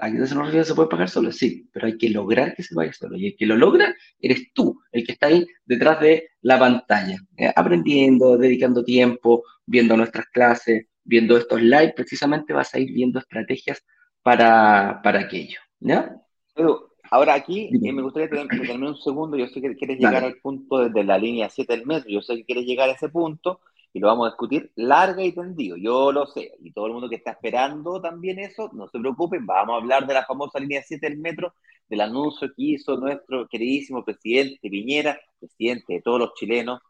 ¿A 0.00 0.10
qué 0.10 0.26
se 0.26 0.64
se 0.64 0.74
puede 0.74 0.88
pagar 0.88 1.08
solo? 1.08 1.32
Sí, 1.32 1.68
pero 1.72 1.86
hay 1.86 1.96
que 1.96 2.10
lograr 2.10 2.54
que 2.54 2.62
se 2.62 2.74
vaya 2.74 2.92
solo. 2.92 3.16
Y 3.16 3.28
el 3.28 3.36
que 3.36 3.46
lo 3.46 3.56
logra 3.56 3.94
eres 4.20 4.52
tú, 4.52 4.80
el 4.92 5.04
que 5.04 5.12
está 5.12 5.28
ahí 5.28 5.46
detrás 5.64 6.00
de 6.00 6.30
la 6.42 6.58
pantalla, 6.58 7.18
eh, 7.36 7.52
aprendiendo, 7.54 8.36
dedicando 8.36 8.84
tiempo, 8.84 9.42
viendo 9.66 9.96
nuestras 9.96 10.26
clases, 10.26 10.86
viendo 11.04 11.36
estos 11.36 11.62
live, 11.62 11.94
precisamente 11.96 12.52
vas 12.52 12.74
a 12.74 12.78
ir 12.78 12.92
viendo 12.92 13.18
estrategias 13.18 13.82
para, 14.22 15.00
para 15.02 15.20
aquello. 15.20 15.58
¿Ya? 15.80 16.14
Pero 16.54 16.94
ahora 17.10 17.34
aquí 17.34 17.70
eh, 17.72 17.92
me 17.92 18.02
gustaría 18.02 18.28
tener 18.28 18.46
un 18.82 18.96
segundo. 18.96 19.36
Yo 19.36 19.46
sé 19.46 19.60
que 19.60 19.76
quieres 19.76 19.98
llegar 19.98 20.24
al 20.24 20.36
punto 20.36 20.78
desde 20.78 21.04
la 21.04 21.18
línea 21.18 21.48
7 21.48 21.72
del 21.72 21.86
metro. 21.86 22.10
Yo 22.10 22.20
sé 22.20 22.36
que 22.36 22.44
quieres 22.44 22.64
llegar 22.64 22.88
a 22.88 22.92
ese 22.92 23.08
punto 23.08 23.60
y 23.92 24.00
lo 24.00 24.08
vamos 24.08 24.26
a 24.26 24.30
discutir 24.30 24.70
larga 24.76 25.22
y 25.22 25.32
tendido. 25.32 25.76
Yo 25.76 26.12
lo 26.12 26.26
sé, 26.26 26.52
y 26.60 26.72
todo 26.72 26.86
el 26.86 26.92
mundo 26.92 27.08
que 27.08 27.16
está 27.16 27.32
esperando 27.32 28.00
también 28.00 28.38
eso, 28.38 28.70
no 28.72 28.88
se 28.88 28.98
preocupen, 28.98 29.46
vamos 29.46 29.74
a 29.74 29.78
hablar 29.78 30.06
de 30.06 30.14
la 30.14 30.24
famosa 30.24 30.58
línea 30.58 30.82
7 30.84 31.08
del 31.08 31.18
metro, 31.18 31.54
del 31.88 32.02
anuncio 32.02 32.48
que 32.48 32.62
hizo 32.62 32.96
nuestro 32.96 33.48
queridísimo 33.48 34.04
presidente 34.04 34.68
Piñera, 34.68 35.18
presidente 35.38 35.94
de 35.94 36.02
todos 36.02 36.20
los 36.20 36.34
chilenos. 36.34 36.80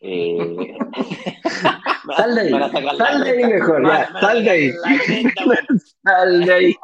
Eh... 0.00 0.76
sal 2.16 2.34
de 2.34 2.40
ahí, 2.40 2.50
sal 2.98 3.24
de 3.24 3.30
ahí 3.30 3.44
mejor, 3.44 3.86
ya, 3.86 4.12
sal 4.20 4.44
de 4.44 4.50
ahí. 4.50 4.72
Sal 6.02 6.44
de 6.44 6.52
ahí. 6.52 6.76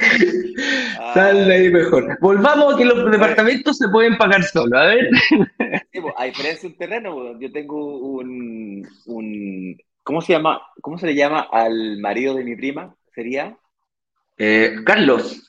Sal 1.14 1.46
de 1.46 1.54
ahí 1.54 1.70
mejor. 1.70 2.18
Volvamos 2.20 2.74
a 2.74 2.78
que 2.78 2.84
los 2.84 3.10
departamentos 3.10 3.76
se 3.76 3.88
pueden 3.88 4.16
pagar 4.16 4.42
solo, 4.44 4.78
a 4.78 4.86
ver. 4.86 5.10
a 6.16 6.24
diferencia 6.24 6.68
de 6.68 6.72
un 6.72 6.78
terreno, 6.78 7.40
yo 7.40 7.52
tengo 7.52 7.98
un, 7.98 8.86
¿cómo 10.02 10.20
se 10.20 10.32
llama? 10.32 10.60
¿Cómo 10.80 10.98
se 10.98 11.06
le 11.06 11.14
llama 11.14 11.46
al 11.50 11.98
marido 11.98 12.34
de 12.34 12.44
mi 12.44 12.56
prima? 12.56 12.94
¿Sería? 13.14 13.56
Eh, 14.38 14.76
Carlos. 14.84 15.46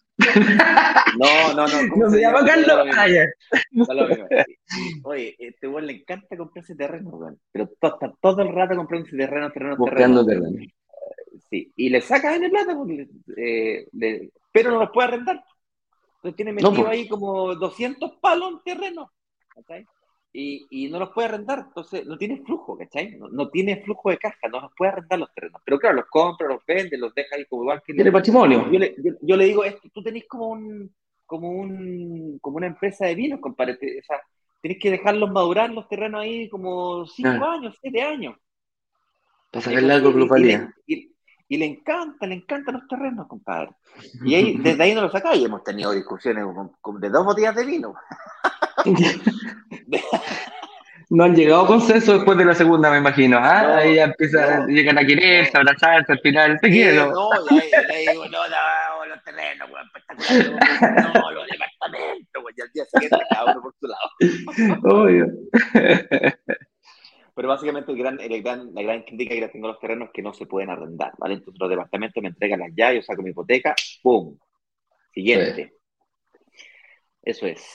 No, 1.17 1.53
no, 1.53 1.67
no. 1.67 1.95
No 1.97 2.09
se 2.09 2.21
llama 2.21 2.45
Carlos. 2.45 2.87
Oye, 5.03 5.35
este 5.39 5.67
weón 5.67 5.87
le 5.87 5.93
encanta 5.93 6.37
comprar 6.37 6.63
ese 6.63 6.75
terreno, 6.75 7.09
weón. 7.09 7.39
Pero 7.51 7.65
está 7.65 7.97
todo 8.21 8.41
el 8.41 8.53
rato 8.53 8.75
comprando 8.75 9.07
ese 9.07 9.17
terreno, 9.17 9.51
terreno, 9.51 9.77
Buscando 9.77 10.25
terreno. 10.25 10.57
Sí, 11.49 11.71
y 11.75 11.89
le 11.89 11.99
saca 12.01 12.35
en 12.35 12.45
el 12.45 12.51
plata, 12.51 12.75
porque, 12.75 13.07
eh, 13.35 13.87
pero 14.51 14.71
no 14.71 14.79
los 14.79 14.91
puede 14.91 15.07
arrendar. 15.09 15.43
Entonces 16.15 16.35
tiene 16.35 16.53
metido 16.53 16.73
pues. 16.73 16.87
ahí 16.87 17.07
como 17.07 17.55
200 17.55 18.11
palos 18.21 18.51
en 18.51 18.59
terreno. 18.63 19.11
¿cachai? 19.55 19.85
Y, 20.33 20.65
y, 20.69 20.89
no 20.89 20.99
los 20.99 21.09
puede 21.09 21.27
arrendar, 21.27 21.65
entonces 21.67 22.05
no 22.05 22.17
tiene 22.17 22.41
flujo, 22.45 22.77
¿cachai? 22.77 23.17
No, 23.31 23.49
tiene 23.49 23.83
flujo 23.83 24.11
de 24.11 24.17
caja, 24.17 24.47
no 24.49 24.61
los 24.61 24.71
puede 24.77 24.91
arrendar 24.93 25.19
los 25.19 25.33
terrenos. 25.33 25.61
Pero 25.65 25.77
claro, 25.77 25.97
los 25.97 26.05
compra, 26.05 26.47
los 26.47 26.65
vende, 26.65 26.97
los 26.97 27.13
deja 27.13 27.35
ahí 27.35 27.45
como 27.47 27.63
igual 27.63 27.81
que... 27.85 27.93
Tiene 27.93 28.13
patrimonio. 28.13 28.71
Yo 28.71 28.79
le, 28.79 28.95
yo, 29.21 29.35
le 29.35 29.45
digo, 29.45 29.65
esto, 29.65 29.89
tú 29.93 30.01
tenés 30.01 30.25
como 30.27 30.47
un 30.47 30.93
como 31.25 31.49
un 31.49 32.39
como 32.39 32.57
una 32.57 32.67
empresa 32.67 33.05
de 33.05 33.15
vinos, 33.15 33.41
compadre. 33.41 33.73
O 33.73 34.03
sea, 34.05 34.21
tenés 34.61 34.77
que 34.79 34.91
dejarlos 34.91 35.31
madurar 35.31 35.69
los 35.69 35.87
terrenos 35.89 36.21
ahí 36.21 36.47
como 36.49 37.05
5 37.05 37.29
ah. 37.29 37.53
años, 37.53 37.77
7 37.81 38.01
años. 38.01 38.35
Para 39.49 39.65
sacarle 39.65 39.93
algo 39.93 40.11
de 40.11 40.69
Y, 40.87 41.13
y, 41.51 41.57
le 41.57 41.65
encanta, 41.65 42.25
le 42.25 42.35
encantan 42.35 42.75
los 42.75 42.87
terrenos, 42.87 43.27
compadre. 43.27 43.71
Y 44.23 44.35
ahí, 44.35 44.55
desde 44.57 44.83
ahí 44.83 44.95
no 44.95 45.01
lo 45.01 45.11
sacáis. 45.11 45.43
Hemos 45.43 45.61
tenido 45.63 45.91
discusiones 45.91 46.45
de 46.45 47.09
dos 47.09 47.25
botellas 47.25 47.55
de 47.55 47.65
vino. 47.65 47.93
no 51.09 51.25
han 51.25 51.35
llegado 51.35 51.63
a 51.63 51.67
consenso 51.67 52.13
después 52.13 52.37
de 52.37 52.45
la 52.45 52.55
segunda, 52.55 52.89
me 52.89 52.99
imagino. 52.99 53.37
¿ah? 53.37 53.79
Ahí 53.79 53.95
ya 53.95 54.05
empiezan, 54.05 54.65
llegan 54.67 54.97
a 54.97 55.05
quererse, 55.05 55.57
abrazarse, 55.57 56.13
al 56.13 56.21
final, 56.21 56.57
te 56.61 56.69
quiero. 56.69 57.11
No, 57.11 57.31
digo, 57.49 58.29
no, 58.29 58.47
no, 58.47 59.05
los 59.07 59.21
terrenos, 59.25 59.69
espectacular. 59.85 61.13
No, 61.13 61.31
los 61.31 61.45
departamentos, 61.47 62.41
güey, 62.41 62.55
y 62.57 62.61
al 62.61 62.71
día 62.73 62.85
siguiente 62.85 63.17
cada 63.29 63.51
uno 63.51 63.61
por 63.61 63.75
su 63.77 63.87
lado. 63.87 64.09
Obvio. 65.03 65.27
Pero 67.41 67.49
básicamente 67.49 67.91
el 67.91 67.97
gran, 67.97 68.19
el 68.19 68.43
gran, 68.43 68.71
la 68.71 68.83
gran 68.83 69.01
crítica 69.01 69.33
que 69.33 69.47
tengo 69.47 69.65
a 69.65 69.71
los 69.71 69.79
terrenos 69.79 70.09
es 70.09 70.13
que 70.13 70.21
no 70.21 70.31
se 70.31 70.45
pueden 70.45 70.69
arrendar, 70.69 71.11
¿vale? 71.17 71.33
Entonces 71.33 71.59
los 71.59 71.71
departamentos 71.71 72.21
me 72.21 72.29
entregan 72.29 72.59
las 72.59 72.69
llaves, 72.75 72.97
yo 72.97 73.01
saco 73.01 73.23
mi 73.23 73.31
hipoteca, 73.31 73.73
¡pum! 74.03 74.37
Siguiente. 75.11 75.73
Eso 77.23 77.47
es. 77.47 77.65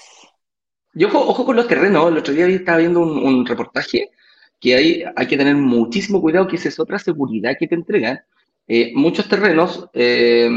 Yo 0.95 1.09
ojo, 1.09 1.45
con 1.45 1.57
los 1.57 1.67
terrenos. 1.67 2.13
El 2.13 2.19
otro 2.19 2.33
día 2.33 2.47
estaba 2.47 2.79
viendo 2.79 3.01
un, 3.01 3.45
reportaje 3.45 4.13
que 4.61 4.77
hay, 4.77 5.05
hay 5.17 5.27
que 5.27 5.37
tener 5.37 5.57
muchísimo 5.57 6.21
cuidado, 6.21 6.47
que 6.47 6.55
esa 6.55 6.69
es 6.69 6.79
otra 6.79 7.01
seguridad 7.01 7.57
que 7.59 7.67
te 7.67 7.75
entregan. 7.75 8.21
Eh, 8.69 8.93
muchos 8.95 9.29
terrenos, 9.29 9.91
eh, 9.95 10.49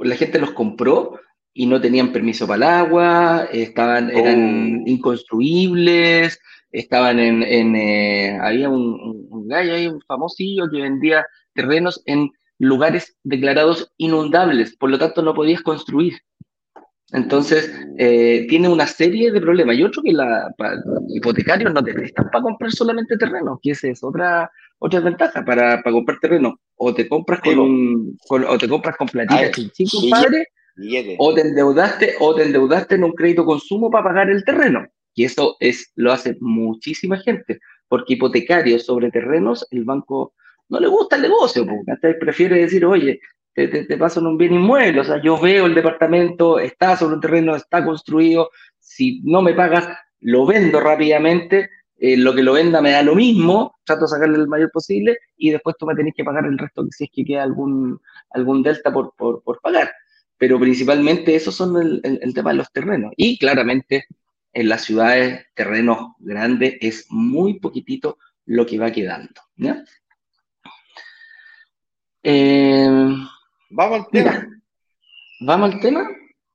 la 0.00 0.16
gente 0.16 0.40
los 0.40 0.50
compró 0.50 1.20
y 1.54 1.66
no 1.66 1.80
tenían 1.80 2.12
permiso 2.12 2.48
para 2.48 2.56
el 2.56 2.62
agua, 2.64 3.48
estaban, 3.52 4.10
eran 4.10 4.80
oh. 4.80 4.90
inconstruibles, 4.90 6.40
estaban 6.72 7.18
en, 7.18 7.42
en 7.42 7.76
eh, 7.76 8.38
había 8.40 8.68
un, 8.68 9.28
un, 9.30 9.48
gallo 9.48 9.74
ahí, 9.74 9.86
un 9.86 10.00
famosillo 10.00 10.68
que 10.70 10.80
vendía 10.80 11.26
terrenos 11.54 12.02
en 12.06 12.30
lugares 12.58 13.16
declarados 13.22 13.92
inundables, 13.98 14.76
por 14.76 14.90
lo 14.90 14.98
tanto 14.98 15.22
no 15.22 15.34
podías 15.34 15.62
construir. 15.62 16.14
Entonces, 17.12 17.70
eh, 17.98 18.46
tiene 18.48 18.68
una 18.68 18.86
serie 18.86 19.30
de 19.30 19.40
problemas. 19.40 19.76
Y 19.76 19.84
otro 19.84 20.02
que 20.02 20.12
la, 20.12 20.50
hipotecarios 21.08 21.72
no 21.72 21.84
te 21.84 21.92
prestan 21.92 22.30
para 22.30 22.42
comprar 22.42 22.72
solamente 22.72 23.18
terreno, 23.18 23.60
que 23.62 23.72
esa 23.72 23.88
es 23.88 24.02
otra, 24.02 24.50
otra 24.78 25.00
ventaja 25.00 25.44
para, 25.44 25.82
para 25.82 25.92
comprar 25.92 26.18
terreno. 26.20 26.58
O 26.76 26.94
te 26.94 27.06
compras 27.08 27.40
con 27.40 27.58
un, 27.58 28.18
o 28.28 28.58
te 28.58 28.68
compras 28.68 28.96
con 28.96 29.08
platita 29.08 29.52
sin 29.74 30.10
padre, 30.10 30.46
o 31.18 31.34
te 31.34 31.42
endeudaste, 31.42 32.14
o 32.18 32.34
te 32.34 32.44
endeudaste 32.44 32.94
en 32.94 33.04
un 33.04 33.12
crédito 33.12 33.44
consumo 33.44 33.90
para 33.90 34.04
pagar 34.04 34.30
el 34.30 34.42
terreno. 34.42 34.86
Y 35.14 35.24
eso 35.24 35.56
es, 35.60 35.92
lo 35.94 36.12
hace 36.12 36.36
muchísima 36.40 37.18
gente, 37.18 37.60
porque 37.88 38.14
hipotecarios 38.14 38.84
sobre 38.84 39.10
terrenos, 39.10 39.66
el 39.70 39.84
banco 39.84 40.34
no 40.68 40.80
le 40.80 40.88
gusta 40.88 41.16
el 41.16 41.22
negocio, 41.22 41.66
porque 41.66 42.14
prefiere 42.14 42.60
decir, 42.60 42.84
oye, 42.86 43.20
te, 43.54 43.68
te, 43.68 43.98
pasan 43.98 44.26
un 44.26 44.38
bien 44.38 44.54
inmueble. 44.54 45.00
O 45.00 45.04
sea, 45.04 45.20
yo 45.22 45.38
veo 45.38 45.66
el 45.66 45.74
departamento, 45.74 46.58
está 46.58 46.96
sobre 46.96 47.16
un 47.16 47.20
terreno, 47.20 47.54
está 47.54 47.84
construido. 47.84 48.50
Si 48.78 49.20
no 49.24 49.42
me 49.42 49.54
pagas, 49.54 49.88
lo 50.20 50.46
vendo 50.46 50.80
rápidamente. 50.80 51.68
Eh, 51.98 52.16
lo 52.16 52.34
que 52.34 52.42
lo 52.42 52.54
venda 52.54 52.82
me 52.82 52.90
da 52.90 53.00
lo 53.00 53.14
mismo, 53.14 53.76
trato 53.84 54.06
de 54.06 54.08
sacarle 54.08 54.36
el 54.36 54.48
mayor 54.48 54.72
posible 54.72 55.18
y 55.36 55.50
después 55.50 55.76
tú 55.78 55.86
me 55.86 55.94
tenés 55.94 56.14
que 56.16 56.24
pagar 56.24 56.44
el 56.46 56.58
resto 56.58 56.84
si 56.90 57.04
es 57.04 57.10
que 57.14 57.24
queda 57.24 57.44
algún, 57.44 58.00
algún 58.30 58.60
delta 58.64 58.92
por, 58.92 59.14
por, 59.16 59.40
por 59.44 59.60
pagar. 59.60 59.88
Pero 60.36 60.58
principalmente 60.58 61.36
esos 61.36 61.54
son 61.54 61.80
el, 61.80 62.00
el, 62.02 62.34
tema 62.34 62.50
de 62.50 62.56
los 62.56 62.72
terrenos. 62.72 63.12
Y 63.16 63.38
claramente 63.38 64.06
en 64.52 64.68
las 64.68 64.84
ciudades, 64.84 65.46
terrenos 65.54 66.12
grandes, 66.18 66.76
es 66.80 67.06
muy 67.10 67.58
poquitito 67.58 68.18
lo 68.44 68.66
que 68.66 68.78
va 68.78 68.92
quedando. 68.92 69.40
¿ya? 69.56 69.84
Eh, 72.22 73.16
Vamos 73.70 74.00
al 74.00 74.10
tema. 74.10 74.46
¿Vamos 75.40 75.74
al 75.74 75.80
tema? 75.80 76.08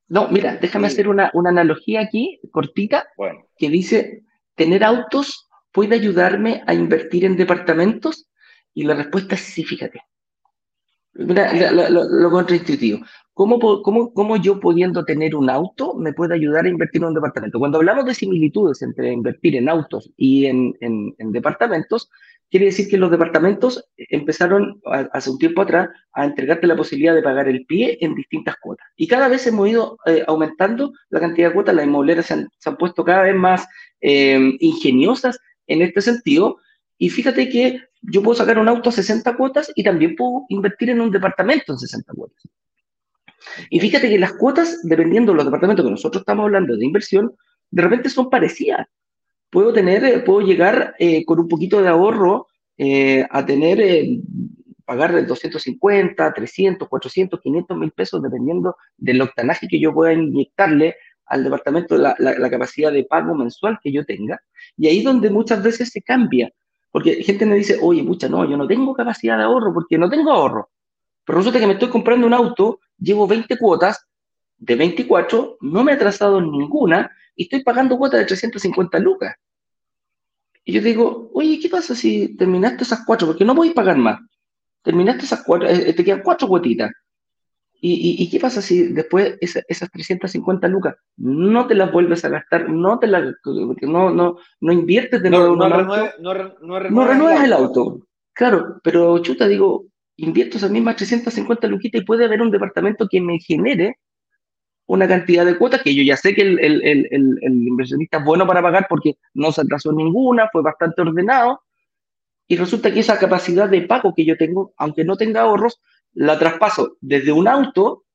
No, 0.08 0.30
mira, 0.30 0.56
déjame 0.56 0.88
hacer 0.88 1.08
una, 1.08 1.32
analogía 1.34 2.02
aquí, 2.02 2.40
cortita, 2.52 3.08
que 3.58 3.70
dice, 3.70 4.24
¿tener 4.56 4.84
autos 4.84 5.50
puede 5.72 5.96
ayudarme 5.96 6.64
a 6.66 6.74
invertir 6.74 7.26
en 7.26 7.36
departamentos? 7.36 8.30
Y 8.74 8.84
la 8.84 8.94
respuesta 8.94 9.36
es 9.36 9.42
sí, 9.42 9.64
fíjate. 9.64 10.02
Mira, 11.14 11.72
lo, 11.90 12.30
contraintuitivo. 12.30 13.00
¿Cómo, 13.38 13.60
cómo, 13.84 14.14
¿Cómo, 14.14 14.38
yo 14.38 14.60
pudiendo 14.60 15.06
tener 15.06 15.36
un 15.36 15.50
auto 15.50 15.94
me 15.94 16.12
puede 16.12 16.34
ayudar 16.34 16.66
a 16.66 16.70
invertir 16.70 17.02
en 17.02 17.10
un 17.10 17.14
departamento? 17.14 17.60
Cuando 17.60 17.78
hablamos 17.78 18.06
de 18.06 18.16
similitudes 18.16 18.82
entre 18.82 19.14
invertir 19.14 19.56
en 19.56 19.70
autos 19.70 20.12
y 20.18 20.48
en, 20.48 20.76
en, 20.82 21.14
en 21.20 21.32
departamentos, 21.32 22.10
Quiere 22.50 22.68
decir 22.68 22.88
que 22.88 22.98
los 22.98 23.12
departamentos 23.12 23.84
empezaron 23.98 24.82
hace 25.12 25.30
un 25.30 25.38
tiempo 25.38 25.62
atrás 25.62 25.90
a 26.14 26.24
entregarte 26.24 26.66
la 26.66 26.78
posibilidad 26.78 27.14
de 27.14 27.22
pagar 27.22 27.50
el 27.50 27.66
pie 27.66 27.98
en 28.00 28.16
distintas 28.16 28.56
cuotas. 28.62 28.88
Y 28.96 29.08
cada 29.08 29.28
vez 29.28 29.46
hemos 29.48 29.68
ido 29.68 29.98
eh, 30.06 30.24
aumentando 30.28 30.94
la 31.10 31.20
cantidad 31.20 31.50
de 31.50 31.54
cuotas, 31.54 31.76
las 31.76 31.86
inmobiliarias 31.86 32.28
se 32.28 32.70
han, 32.70 32.78
puesto 32.78 33.04
cada 33.04 33.24
vez 33.24 33.36
más 33.36 33.68
eh, 34.00 34.56
ingeniosas 34.62 35.38
en 35.68 35.82
este 35.82 36.00
sentido. 36.00 36.58
Y 36.98 37.10
fíjate 37.10 37.50
que 37.50 37.82
yo 38.02 38.24
puedo 38.24 38.38
sacar 38.38 38.60
un 38.60 38.70
auto 38.70 38.90
a 38.90 38.94
60 38.94 39.36
cuotas 39.36 39.70
y 39.76 39.84
también 39.84 40.16
puedo 40.16 40.46
invertir 40.48 40.90
en 40.90 41.02
un 41.02 41.12
departamento 41.12 41.74
en 41.74 41.80
60 41.80 42.14
cuotas. 42.14 42.44
Y 43.70 43.80
fíjate 43.80 44.10
que 44.10 44.20
las 44.20 44.34
cuotas, 44.34 44.82
dependiendo 44.84 45.32
de 45.32 45.38
los 45.38 45.46
departamentos 45.46 45.86
que 45.86 45.92
nosotros 45.92 46.22
estamos 46.22 46.46
hablando 46.46 46.76
de 46.76 46.86
inversión, 46.86 47.34
de 47.72 47.82
repente 47.82 48.10
son 48.10 48.30
parecidas 48.30 48.88
puedo 49.50 49.74
tener, 49.74 50.04
eh, 50.04 50.20
puedo 50.20 50.42
llegar 50.42 50.96
eh, 51.00 51.26
con 51.26 51.40
un 51.40 51.48
poquito 51.48 51.82
de 51.82 51.88
ahorro 51.88 52.48
eh, 52.78 53.26
a 53.30 53.46
tener, 53.46 53.80
pagar 54.86 55.26
250, 55.26 56.34
300, 56.34 56.88
400, 56.88 57.42
500 57.42 57.78
mil 57.78 57.92
pesos, 57.92 58.22
dependiendo 58.22 58.76
del 58.98 59.22
octanaje 59.22 59.68
que 59.68 59.80
yo 59.80 59.94
pueda 59.94 60.14
inyectarle 60.14 60.96
al 61.26 61.44
departamento, 61.44 61.98
la, 61.98 62.16
la, 62.20 62.50
capacidad 62.50 62.92
de 62.92 63.04
pago 63.04 63.36
mensual 63.36 63.80
que 63.84 63.92
yo 63.92 64.06
tenga. 64.06 64.40
Y 64.78 64.88
ahí 64.88 65.02
donde 65.02 65.30
muchas 65.30 65.62
veces 65.62 65.90
se 65.90 66.02
cambia, 66.02 66.54
porque 66.90 67.22
gente 67.22 67.46
me 67.46 67.56
dice, 67.56 67.78
oye, 67.82 68.02
mucha, 68.02 68.30
no, 68.30 68.50
yo 68.50 68.56
no 68.56 68.66
tengo 68.66 68.94
capacidad 68.94 69.38
de 69.38 69.44
ahorro 69.44 69.74
porque 69.74 69.98
no 69.98 70.10
tengo 70.10 70.32
ahorro. 70.32 70.70
Pero 71.26 71.40
resulta 71.40 71.60
que 71.60 71.68
me 71.68 71.74
estoy 71.74 71.90
comprando 71.90 72.26
un 72.26 72.34
auto, 72.34 72.80
llevo 73.00 73.28
20 73.28 73.58
cuotas, 73.58 74.08
de 74.58 74.76
24, 74.76 75.58
no 75.62 75.84
me 75.84 75.92
he 75.92 75.96
atrasado 75.96 76.42
ninguna 76.42 77.12
y 77.36 77.44
estoy 77.44 77.64
pagando 77.64 77.98
cuotas 77.98 78.20
de 78.20 78.26
350 78.26 79.00
lucas. 79.00 79.36
Y 80.66 80.74
yo 80.74 80.82
digo, 80.82 81.30
oye, 81.34 81.60
¿qué 81.62 81.70
pasa 81.70 81.96
si 81.96 82.36
terminaste 82.36 82.84
esas 82.84 83.06
cuatro? 83.06 83.28
Porque 83.28 83.46
no 83.46 83.56
voy 83.56 83.70
a 83.70 83.74
pagar 83.74 83.98
más. 83.98 84.20
Terminaste 84.82 85.26
esas 85.26 85.44
cuatro, 85.44 85.70
eh, 85.70 85.94
te 85.94 86.04
quedan 86.04 86.22
cuatro 86.24 86.48
cuotitas. 86.48 86.92
¿Y, 87.80 88.24
y, 88.24 88.30
qué 88.32 88.40
pasa 88.40 88.60
si 88.60 88.88
después 88.88 89.38
esas 89.40 89.92
350 89.92 90.68
lucas 90.68 90.96
no 91.18 91.68
te 91.68 91.76
las 91.76 91.92
vuelves 91.92 92.26
a 92.26 92.30
gastar, 92.30 92.68
no 92.70 92.98
te 92.98 93.06
las, 93.06 93.36
no, 93.46 94.10
no, 94.10 94.38
no 94.62 94.74
inviertes 94.74 95.22
de 95.22 95.30
nuevo 95.30 95.56
no, 95.56 95.68
en 95.68 95.74
un 95.74 95.80
auto? 95.80 96.10
No, 96.20 96.80
renuevas 96.80 97.44
el 97.44 97.54
auto. 97.54 98.00
Claro, 98.34 98.80
pero 98.84 99.20
chuta, 99.20 99.48
digo, 99.48 99.86
invierto 100.18 100.58
esas 100.58 100.72
mismas 100.72 100.96
350 100.98 101.68
luquitas 101.68 102.02
y 102.02 102.06
puede 102.06 102.26
haber 102.26 102.42
un 102.42 102.52
departamento 102.52 103.08
que 103.08 103.22
me 103.22 103.40
genere 103.40 103.98
una 104.88 105.08
cantidad 105.08 105.46
de 105.46 105.58
cuotas 105.58 105.82
que 105.84 105.94
yo 105.94 106.02
ya 106.02 106.18
sé 106.18 106.34
que 106.34 106.42
el, 106.42 107.08
inversionista 107.42 108.18
es 108.18 108.24
bueno 108.24 108.48
para 108.48 108.62
pagar 108.62 108.88
porque 108.90 109.18
no 109.34 109.52
se 109.52 109.62
atrasó 109.62 109.92
ninguna, 109.92 110.50
fue 110.52 110.62
bastante 110.62 111.02
ordenado, 111.02 111.62
y 112.48 112.56
resulta 112.56 112.92
que 112.92 113.02
esa 113.02 113.20
capacidad 113.20 113.70
de 113.70 113.82
pago 113.82 114.14
que 114.16 114.26
yo 114.26 114.38
tengo, 114.38 114.74
aunque 114.78 115.04
no 115.04 115.18
tenga 115.18 115.42
ahorros, 115.42 115.82
la 116.14 116.40
traspaso 116.40 116.96
desde 117.02 117.34
un 117.34 117.50
auto, 117.50 118.06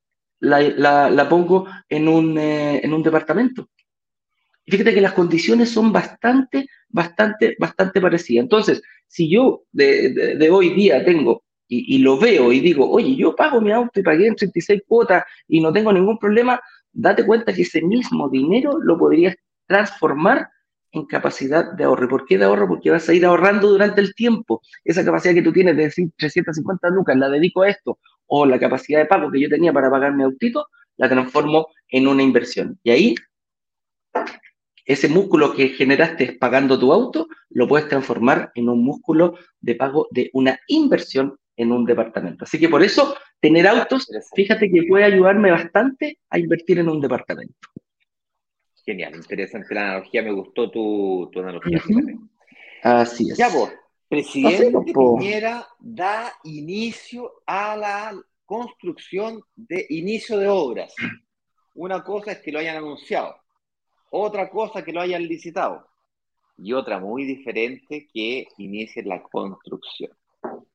la, 0.40 1.26
pongo 1.28 1.66
en 1.90 2.08
un, 2.08 2.38
eh, 2.38 2.82
departamento. 3.04 3.68
Fíjate 4.66 4.94
que 4.94 5.02
las 5.02 5.12
condiciones 5.12 5.70
son 5.70 5.92
bastante, 5.92 6.66
bastante, 6.88 7.54
bastante 7.58 8.00
parecidas. 8.00 8.44
Entonces, 8.44 8.82
si 9.06 9.30
yo 9.30 9.64
de 9.72 10.48
hoy 10.50 10.70
día 10.70 11.04
tengo 11.04 11.44
y, 11.74 11.98
lo 11.98 12.18
veo 12.18 12.52
y 12.52 12.60
digo, 12.60 12.90
oye, 12.90 13.16
yo 13.16 13.34
pago 13.34 13.60
mi 13.60 13.72
auto 13.72 13.98
y 13.98 14.02
pagué 14.02 14.26
en 14.26 14.36
36 14.36 14.82
cuotas 14.86 15.24
y 15.48 15.60
no 15.60 15.72
tengo 15.72 15.90
ningún 15.90 16.18
problema, 16.18 16.60
date 16.92 17.24
cuenta 17.24 17.54
que 17.54 17.62
ese 17.62 17.80
mismo 17.80 18.28
dinero 18.28 18.78
lo 18.82 18.98
podrías 18.98 19.36
transformar 19.66 20.50
en 20.90 21.06
capacidad 21.06 21.72
de 21.72 21.84
ahorro. 21.84 22.08
¿Por 22.08 22.26
qué 22.26 22.36
de 22.36 22.44
ahorro? 22.44 22.68
Porque 22.68 22.90
vas 22.90 23.08
a 23.08 23.14
ir 23.14 23.24
ahorrando 23.24 23.68
durante 23.68 24.02
el 24.02 24.14
tiempo. 24.14 24.60
Esa 24.84 25.02
capacidad 25.02 25.32
que 25.32 25.40
tú 25.40 25.50
tienes 25.50 25.74
de 25.76 25.84
decir 25.84 26.10
350 26.18 26.90
lucas, 26.90 27.16
la 27.16 27.30
dedico 27.30 27.62
a 27.62 27.70
esto, 27.70 27.98
o 28.26 28.44
la 28.44 28.58
capacidad 28.58 28.98
de 28.98 29.06
pago 29.06 29.30
que 29.30 29.40
yo 29.40 29.48
tenía 29.48 29.72
para 29.72 29.90
pagar 29.90 30.14
mi 30.14 30.24
autito, 30.24 30.66
la 30.98 31.08
transformo 31.08 31.68
en 31.88 32.06
una 32.06 32.22
inversión. 32.22 32.78
Y 32.82 32.90
ahí, 32.90 33.14
ese 34.84 35.08
músculo 35.08 35.54
que 35.54 35.70
generaste 35.70 36.36
pagando 36.38 36.78
tu 36.78 36.92
auto, 36.92 37.28
lo 37.48 37.66
puedes 37.66 37.88
transformar 37.88 38.52
en 38.54 38.68
un 38.68 38.84
músculo 38.84 39.38
de 39.60 39.74
pago 39.74 40.08
de 40.10 40.28
una 40.34 40.60
inversión 40.66 41.38
en 41.56 41.72
un 41.72 41.84
departamento. 41.84 42.44
Así 42.44 42.58
que 42.58 42.68
por 42.68 42.82
eso, 42.82 43.14
tener 43.40 43.66
autos, 43.66 44.08
fíjate 44.34 44.70
que 44.70 44.84
puede 44.84 45.04
ayudarme 45.04 45.50
bastante 45.50 46.18
a 46.30 46.38
invertir 46.38 46.78
en 46.78 46.88
un 46.88 47.00
departamento. 47.00 47.68
Genial, 48.84 49.14
interesante 49.14 49.74
la 49.74 49.82
analogía, 49.82 50.22
me 50.22 50.32
gustó 50.32 50.70
tu, 50.70 51.30
analogía. 51.36 51.80
Así 52.82 53.30
es. 53.30 53.38
Ya 53.38 53.48
vos, 53.48 53.70
presidente 54.08 54.92
Piñera 54.92 55.66
da 55.78 56.32
inicio 56.44 57.42
a 57.46 57.76
la 57.76 58.22
construcción 58.44 59.42
de 59.54 59.86
inicio 59.90 60.38
de 60.38 60.48
obras. 60.48 60.94
Una 61.74 62.02
cosa 62.02 62.32
es 62.32 62.40
que 62.40 62.52
lo 62.52 62.58
hayan 62.58 62.76
anunciado, 62.76 63.36
otra 64.10 64.50
cosa 64.50 64.84
que 64.84 64.92
lo 64.92 65.00
hayan 65.00 65.22
licitado 65.26 65.86
y 66.58 66.72
otra 66.72 66.98
muy 66.98 67.24
diferente 67.24 68.08
que 68.12 68.46
inicie 68.58 69.02
la 69.04 69.22
construcción. 69.22 70.10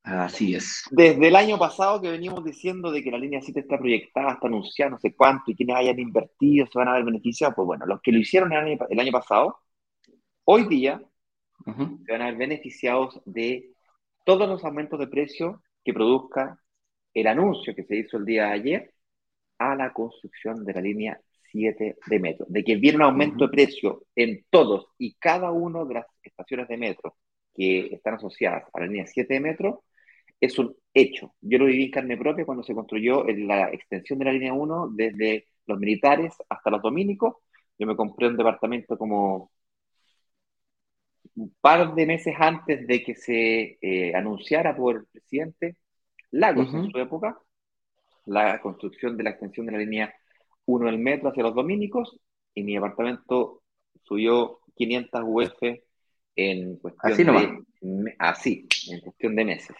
Así 0.07 0.55
es. 0.55 0.83
Desde 0.89 1.27
el 1.27 1.35
año 1.35 1.59
pasado 1.59 1.99
que 1.99 2.09
venimos 2.09 2.41
diciendo 2.41 2.91
de 2.91 3.03
que 3.03 3.11
la 3.11 3.17
línea 3.17 3.41
7 3.41 3.59
está 3.59 3.77
proyectada, 3.77 4.33
está 4.33 4.47
anunciada, 4.47 4.91
no 4.91 4.99
sé 4.99 5.13
cuánto, 5.13 5.51
y 5.51 5.55
quienes 5.55 5.75
hayan 5.75 5.99
invertido 5.99 6.65
se 6.65 6.79
van 6.79 6.87
a 6.87 6.93
ver 6.93 7.03
beneficiados, 7.03 7.53
pues 7.53 7.65
bueno, 7.65 7.85
los 7.85 7.99
que 8.01 8.13
lo 8.13 8.19
hicieron 8.19 8.53
el 8.53 8.99
año, 8.99 9.11
pasado, 9.11 9.59
hoy 10.45 10.65
día 10.69 11.01
se 11.65 12.11
van 12.13 12.21
a 12.21 12.27
ver 12.27 12.37
beneficiados 12.37 13.19
de 13.25 13.73
todos 14.23 14.47
los 14.47 14.63
aumentos 14.63 14.97
de 14.97 15.07
precio 15.07 15.61
que 15.83 15.93
produzca 15.93 16.57
el 17.13 17.27
anuncio 17.27 17.75
que 17.75 17.83
se 17.83 17.97
hizo 17.97 18.15
el 18.15 18.23
día 18.23 18.45
de 18.45 18.51
ayer 18.53 18.93
a 19.57 19.75
la 19.75 19.91
construcción 19.91 20.63
de 20.63 20.73
la 20.73 20.79
línea 20.79 21.19
7 21.51 21.97
de 22.05 22.19
metro, 22.19 22.45
de 22.47 22.63
que 22.63 22.77
viene 22.77 22.99
un 22.99 23.03
aumento 23.03 23.45
de 23.45 23.51
precio 23.51 24.05
en 24.15 24.45
todos 24.49 24.87
y 24.97 25.15
cada 25.15 25.51
una 25.51 25.83
de 25.83 25.95
las 25.95 26.05
estaciones 26.23 26.69
de 26.69 26.77
metro 26.77 27.17
que 27.53 27.87
están 27.87 28.13
asociadas 28.13 28.63
a 28.71 28.79
la 28.79 28.85
línea 28.85 29.05
7 29.05 29.33
de 29.33 29.39
metro, 29.41 29.83
es 30.39 30.57
un 30.59 30.75
hecho. 30.93 31.33
Yo 31.41 31.57
lo 31.59 31.65
viví 31.65 31.85
en 31.85 31.91
carne 31.91 32.17
propia 32.17 32.45
cuando 32.45 32.63
se 32.63 32.73
construyó 32.73 33.23
la 33.25 33.69
extensión 33.69 34.19
de 34.19 34.25
la 34.25 34.33
línea 34.33 34.53
1 34.53 34.89
desde 34.93 35.47
los 35.65 35.79
militares 35.79 36.33
hasta 36.49 36.69
los 36.69 36.81
dominicos. 36.81 37.35
Yo 37.77 37.87
me 37.87 37.95
compré 37.95 38.27
un 38.27 38.37
departamento 38.37 38.97
como 38.97 39.51
un 41.35 41.55
par 41.61 41.93
de 41.93 42.05
meses 42.05 42.35
antes 42.37 42.87
de 42.87 43.03
que 43.03 43.15
se 43.15 43.77
eh, 43.81 44.15
anunciara 44.15 44.75
por 44.75 44.95
el 44.95 45.05
presidente 45.05 45.77
Lagos 46.31 46.73
en 46.73 46.91
su 46.91 46.97
época, 46.97 47.39
la 48.25 48.59
construcción 48.61 49.15
de 49.15 49.23
la 49.23 49.29
extensión 49.31 49.65
de 49.65 49.71
la 49.71 49.77
línea 49.77 50.13
1 50.65 50.85
del 50.85 50.99
metro 50.99 51.29
hacia 51.29 51.43
los 51.43 51.55
dominicos, 51.55 52.19
y 52.53 52.63
mi 52.63 52.73
departamento 52.73 53.63
subió 54.03 54.59
500 54.75 55.21
UF 55.25 55.79
en 56.35 56.77
cuestión 56.77 57.63
de 57.81 58.15
así, 58.19 58.67
en 58.89 58.99
cuestión 58.99 59.35
de 59.35 59.45
meses. 59.45 59.75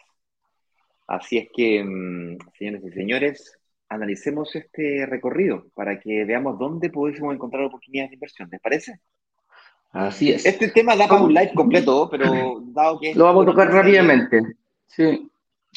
Así 1.07 1.37
es 1.37 1.47
que, 1.53 1.83
mm, 1.83 2.37
señores 2.57 2.83
y 2.85 2.91
señores, 2.91 3.57
analicemos 3.89 4.55
este 4.55 5.05
recorrido 5.05 5.67
para 5.73 5.99
que 5.99 6.25
veamos 6.25 6.59
dónde 6.59 6.89
podemos 6.89 7.33
encontrar 7.33 7.63
oportunidades 7.63 8.11
de 8.11 8.15
inversión. 8.15 8.49
¿Les 8.51 8.61
parece? 8.61 8.99
Así 9.91 10.31
es. 10.31 10.45
Este 10.45 10.67
tema 10.67 10.95
da 10.95 11.07
para 11.07 11.21
un 11.21 11.33
live 11.33 11.53
completo, 11.55 12.09
pero 12.09 12.61
dado 12.65 12.99
que... 12.99 13.15
Lo 13.15 13.23
vamos 13.23 13.47
a 13.47 13.51
tocar 13.51 13.71
rápidamente. 13.71 14.41
Sí 14.87 15.26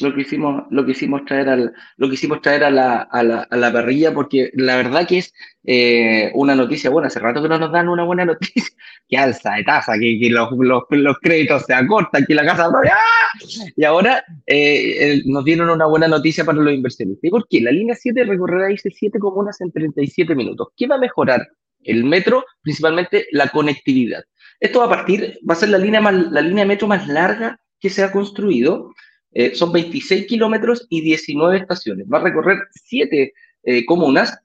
lo 0.01 0.13
que 0.13 0.21
hicimos, 0.21 0.63
lo 0.69 0.85
que 0.85 0.91
hicimos 0.91 1.25
traer 1.25 1.49
al, 1.49 1.73
lo 1.97 2.07
que 2.07 2.15
hicimos 2.15 2.41
traer 2.41 2.63
a 2.63 2.71
la, 2.71 3.01
a 3.01 3.23
la, 3.23 3.41
a 3.41 3.57
la 3.57 3.71
parrilla, 3.71 4.13
porque 4.13 4.51
la 4.53 4.75
verdad 4.75 5.07
que 5.07 5.19
es 5.19 5.33
eh, 5.63 6.31
una 6.33 6.55
noticia 6.55 6.89
buena. 6.89 7.07
Hace 7.07 7.19
rato 7.19 7.41
que 7.41 7.49
no 7.49 7.59
nos 7.59 7.71
dan 7.71 7.89
una 7.89 8.03
buena 8.03 8.25
noticia, 8.25 8.63
que 9.07 9.17
alza 9.17 9.53
de 9.53 9.63
tasa, 9.63 9.93
que, 9.93 10.19
que 10.19 10.29
los, 10.29 10.49
los, 10.57 10.83
los, 10.89 11.17
créditos 11.19 11.63
se 11.65 11.73
acortan, 11.73 12.25
que 12.25 12.35
la 12.35 12.45
casa 12.45 12.65
¡ah! 12.65 13.39
y 13.75 13.83
ahora 13.83 14.23
eh, 14.47 15.21
nos 15.25 15.45
dieron 15.45 15.69
una 15.69 15.85
buena 15.85 16.07
noticia 16.07 16.43
para 16.43 16.59
los 16.59 16.73
inversionistas. 16.73 17.23
¿Y 17.23 17.29
por 17.29 17.47
qué? 17.47 17.61
La 17.61 17.71
línea 17.71 17.95
7 17.95 18.23
recorrerá 18.23 18.67
dice 18.67 18.89
7 18.89 19.19
comunas 19.19 19.59
en 19.61 19.71
37 19.71 20.35
minutos. 20.35 20.69
¿Qué 20.75 20.87
va 20.87 20.95
a 20.95 20.99
mejorar? 20.99 21.47
El 21.83 22.03
metro, 22.03 22.45
principalmente 22.61 23.27
la 23.31 23.49
conectividad. 23.49 24.23
Esto 24.59 24.79
va 24.79 24.85
a 24.85 24.89
partir, 24.89 25.39
va 25.49 25.53
a 25.53 25.57
ser 25.57 25.69
la 25.69 25.79
línea, 25.79 26.01
más, 26.01 26.13
la 26.13 26.41
línea 26.41 26.65
metro 26.65 26.87
más 26.87 27.07
larga 27.07 27.59
que 27.79 27.89
se 27.89 28.03
ha 28.03 28.11
construido 28.11 28.93
eh, 29.33 29.55
son 29.55 29.71
26 29.71 30.27
kilómetros 30.27 30.85
y 30.89 31.01
19 31.01 31.57
estaciones. 31.57 32.07
Va 32.11 32.19
a 32.19 32.23
recorrer 32.23 32.59
7 32.71 33.33
eh, 33.63 33.85
comunas, 33.85 34.37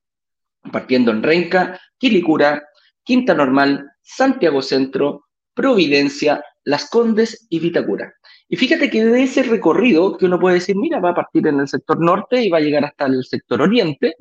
partiendo 0.70 1.10
en 1.10 1.22
Renca, 1.22 1.80
Quilicura, 1.98 2.64
Quinta 3.02 3.34
Normal, 3.34 3.90
Santiago 4.02 4.62
Centro, 4.62 5.26
Providencia, 5.54 6.44
Las 6.64 6.88
Condes 6.90 7.46
y 7.48 7.60
Vitacura. 7.60 8.14
Y 8.48 8.56
fíjate 8.56 8.90
que 8.90 9.04
de 9.04 9.22
ese 9.22 9.42
recorrido, 9.42 10.16
que 10.16 10.26
uno 10.26 10.38
puede 10.38 10.56
decir, 10.56 10.76
mira, 10.76 11.00
va 11.00 11.10
a 11.10 11.14
partir 11.14 11.46
en 11.46 11.58
el 11.60 11.68
sector 11.68 12.00
norte 12.00 12.42
y 12.42 12.50
va 12.50 12.58
a 12.58 12.60
llegar 12.60 12.84
hasta 12.84 13.06
el 13.06 13.24
sector 13.24 13.62
oriente, 13.62 14.14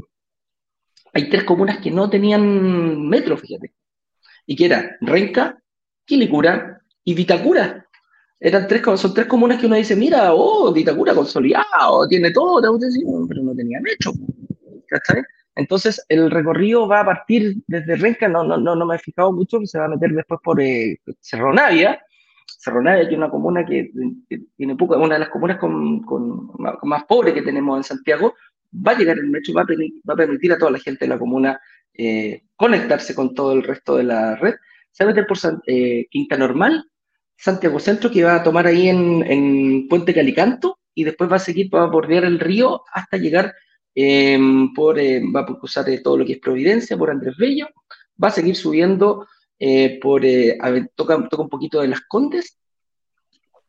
hay 1.13 1.29
tres 1.29 1.43
comunas 1.43 1.77
que 1.79 1.91
no 1.91 2.09
tenían 2.09 3.07
metro, 3.07 3.37
fíjate. 3.37 3.73
Y 4.45 4.55
que 4.55 4.65
eran 4.65 4.91
Renca, 5.01 5.57
Quilicura 6.05 6.81
y 7.03 7.13
Vitacura 7.13 7.84
eran 8.45 8.67
tres, 8.67 8.83
son 9.01 9.11
tres 9.11 9.25
comunas 9.25 9.59
que 9.59 9.65
uno 9.65 9.75
dice, 9.75 9.95
mira, 9.95 10.31
oh, 10.31 10.71
Ditacura 10.71 11.15
consolidado, 11.15 12.07
tiene 12.07 12.29
todo, 12.29 12.61
pero 13.27 13.41
no 13.41 13.55
tenían 13.55 13.83
hecho. 13.87 14.11
¿Cachai? 14.87 15.23
Entonces, 15.55 16.05
el 16.09 16.29
recorrido 16.29 16.87
va 16.87 16.99
a 16.99 17.05
partir 17.05 17.55
desde 17.65 17.95
Renca, 17.95 18.27
no, 18.27 18.43
no, 18.43 18.57
no, 18.57 18.75
no 18.75 18.85
me 18.85 18.97
he 18.97 18.99
fijado 18.99 19.31
mucho, 19.31 19.59
se 19.65 19.79
va 19.79 19.85
a 19.85 19.87
meter 19.87 20.11
después 20.11 20.39
por 20.43 20.61
eh, 20.61 20.99
Cerro 21.19 21.51
Navia. 21.53 21.99
Cerro 22.45 22.83
Navia, 22.83 23.07
que 23.07 23.13
es 23.13 23.17
una 23.17 23.31
comuna 23.31 23.65
que, 23.65 23.89
tiene 24.55 24.75
poco, 24.75 24.95
una 24.95 25.15
de 25.15 25.21
las 25.21 25.29
comunas 25.29 25.57
con, 25.57 26.03
con, 26.03 26.51
más 26.83 27.03
pobres 27.05 27.33
que 27.33 27.41
tenemos 27.41 27.77
en 27.77 27.83
Santiago, 27.83 28.35
va 28.71 28.91
a 28.91 28.97
llegar 28.97 29.17
el 29.17 29.27
metro, 29.27 29.55
va 29.55 29.63
a, 29.63 29.65
va 30.07 30.13
a 30.13 30.17
permitir 30.17 30.53
a 30.53 30.59
toda 30.59 30.69
la 30.69 30.79
gente 30.79 31.05
de 31.05 31.09
la 31.09 31.17
comuna 31.17 31.59
eh, 31.95 32.43
conectarse 32.55 33.15
con 33.15 33.33
todo 33.33 33.53
el 33.53 33.63
resto 33.63 33.97
de 33.97 34.03
la 34.03 34.35
red. 34.35 34.53
Se 34.91 35.03
va 35.03 35.09
a 35.09 35.13
meter 35.15 35.25
por 35.25 35.39
eh, 35.65 36.05
Quinta 36.11 36.37
Normal, 36.37 36.85
Santiago 37.37 37.79
Centro 37.79 38.09
que 38.09 38.23
va 38.23 38.35
a 38.35 38.43
tomar 38.43 38.67
ahí 38.67 38.89
en, 38.89 39.87
Puente 39.87 40.13
Calicanto 40.13 40.79
y 40.93 41.03
después 41.03 41.31
va 41.31 41.35
a 41.35 41.39
seguir 41.39 41.69
para 41.69 41.85
bordear 41.85 42.25
el 42.25 42.39
río 42.39 42.83
hasta 42.91 43.17
llegar 43.17 43.53
em, 43.93 44.73
por, 44.73 44.99
eh, 44.99 45.21
va 45.33 45.41
a 45.41 45.45
cruzar 45.45 45.89
eh, 45.89 45.99
todo 45.99 46.17
lo 46.17 46.25
que 46.25 46.33
es 46.33 46.39
Providencia, 46.39 46.97
por 46.97 47.11
Andrés 47.11 47.35
Bello, 47.37 47.67
va 48.21 48.29
a 48.29 48.31
seguir 48.31 48.55
subiendo 48.55 49.27
eh, 49.59 49.99
por, 50.01 50.23
toca, 50.95 51.17
un 51.17 51.49
poquito 51.49 51.81
de 51.81 51.89
Las 51.89 52.01
Condes 52.01 52.57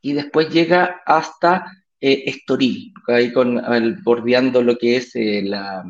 y 0.00 0.12
después 0.12 0.48
llega 0.50 1.02
hasta 1.04 1.72
Estoril, 2.00 2.92
ahí 3.08 3.32
con, 3.32 3.60
bordeando 4.04 4.62
lo 4.62 4.76
que 4.78 4.96
es 4.96 5.12
la 5.14 5.84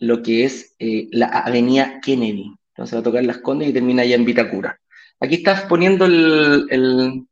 lo 0.00 0.22
que 0.22 0.44
es 0.44 0.74
la 0.78 1.28
avenida 1.28 2.00
Kennedy. 2.00 2.52
Entonces 2.74 2.96
va 2.96 3.00
a 3.00 3.04
tocar 3.04 3.24
Las 3.24 3.38
Condes 3.38 3.68
y 3.68 3.72
termina 3.72 4.02
allá 4.02 4.16
en 4.16 4.24
Vitacura. 4.24 4.81
Aquí 5.22 5.36
estás 5.36 5.62
poniendo 5.66 6.04
el, 6.04 6.66
el, 6.68 7.26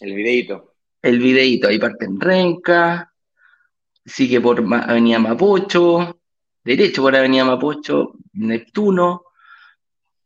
el 0.00 0.14
videito. 0.14 0.76
El 1.02 1.18
videito, 1.18 1.68
ahí 1.68 1.78
parte 1.78 2.06
en 2.06 2.18
Renca, 2.18 3.12
sigue 4.02 4.40
por 4.40 4.60
Avenida 4.60 5.18
Mapocho, 5.18 6.22
derecho 6.64 7.02
por 7.02 7.14
Avenida 7.14 7.44
Mapocho, 7.44 8.14
Neptuno, 8.32 9.24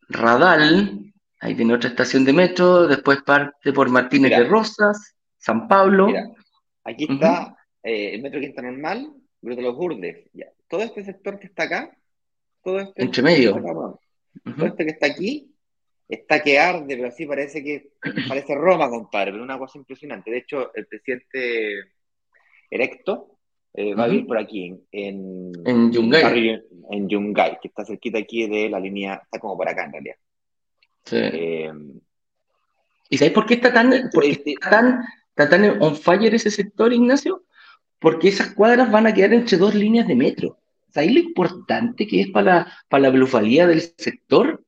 Radal, 0.09 1.12
ahí 1.40 1.57
tiene 1.57 1.74
otra 1.74 1.90
estación 1.90 2.24
de 2.24 2.32
metro, 2.32 2.86
después 2.86 3.22
parte 3.22 3.72
por 3.72 3.90
Martínez 3.90 4.30
de 4.30 4.44
Rosas, 4.44 5.16
San 5.36 5.66
Pablo. 5.66 6.07
aquí 6.84 7.07
está 7.11 7.57
eh, 7.82 8.14
el 8.14 8.22
metro 8.22 8.38
Quinta 8.38 8.62
Normal, 8.62 9.12
de 9.40 9.61
los 9.61 9.74
Burdes. 9.74 10.30
Todo 10.68 10.82
este 10.82 11.02
sector 11.02 11.40
que 11.40 11.48
está 11.48 11.64
acá, 11.64 11.98
todo 12.62 12.78
este. 12.78 13.02
Entre 13.02 13.22
medio. 13.24 13.61
Todo 13.61 14.66
este 14.66 14.84
que 14.84 14.90
está 14.92 15.07
aquí, 15.07 15.53
está 16.09 16.42
que 16.42 16.59
arde, 16.59 16.96
pero 16.96 17.09
así 17.09 17.26
parece 17.26 17.62
que 17.62 17.92
parece 18.28 18.55
Roma, 18.55 18.88
compadre, 18.88 19.32
pero 19.32 19.44
una 19.44 19.59
cosa 19.59 19.78
impresionante. 19.78 20.30
De 20.30 20.38
hecho, 20.38 20.74
el 20.74 20.86
presidente 20.86 21.92
electo 22.70 23.38
eh, 23.72 23.94
va 23.94 24.05
a 24.05 24.09
vivir 24.09 24.26
por 24.26 24.38
aquí, 24.38 24.66
en, 24.66 24.82
en, 24.92 25.52
en 25.64 25.92
Yungay. 25.92 26.62
En 26.90 27.09
Yungay, 27.09 27.59
que 27.61 27.68
está 27.68 27.84
cerquita 27.84 28.18
aquí 28.18 28.46
de 28.46 28.68
la 28.68 28.78
línea, 28.78 29.20
está 29.22 29.38
como 29.38 29.57
por 29.57 29.68
acá 29.68 29.84
en 29.84 29.92
realidad. 29.92 30.16
Sí. 31.05 31.16
Eh, 31.16 31.72
¿Y 33.11 33.18
sabes 33.18 33.34
por 33.34 33.46
qué 33.46 33.55
está 33.55 33.72
tan, 33.72 34.11
porque 34.12 34.30
está 34.30 34.70
tan 34.70 35.05
Está 35.36 35.48
tan 35.50 35.82
on 35.82 35.96
fire 35.96 36.32
ese 36.32 36.48
sector, 36.48 36.92
Ignacio, 36.92 37.42
porque 37.98 38.28
esas 38.28 38.55
cuadras 38.55 38.88
van 38.92 39.09
a 39.09 39.12
quedar 39.12 39.32
entre 39.32 39.59
dos 39.59 39.74
líneas 39.74 40.07
de 40.07 40.14
metro. 40.14 40.59
¿Sabéis 40.90 41.14
lo 41.14 41.20
importante 41.20 42.07
que 42.07 42.20
es 42.20 42.28
para, 42.28 42.72
para 42.88 43.11
la 43.11 43.66
del 43.66 43.80
sector? 43.80 44.63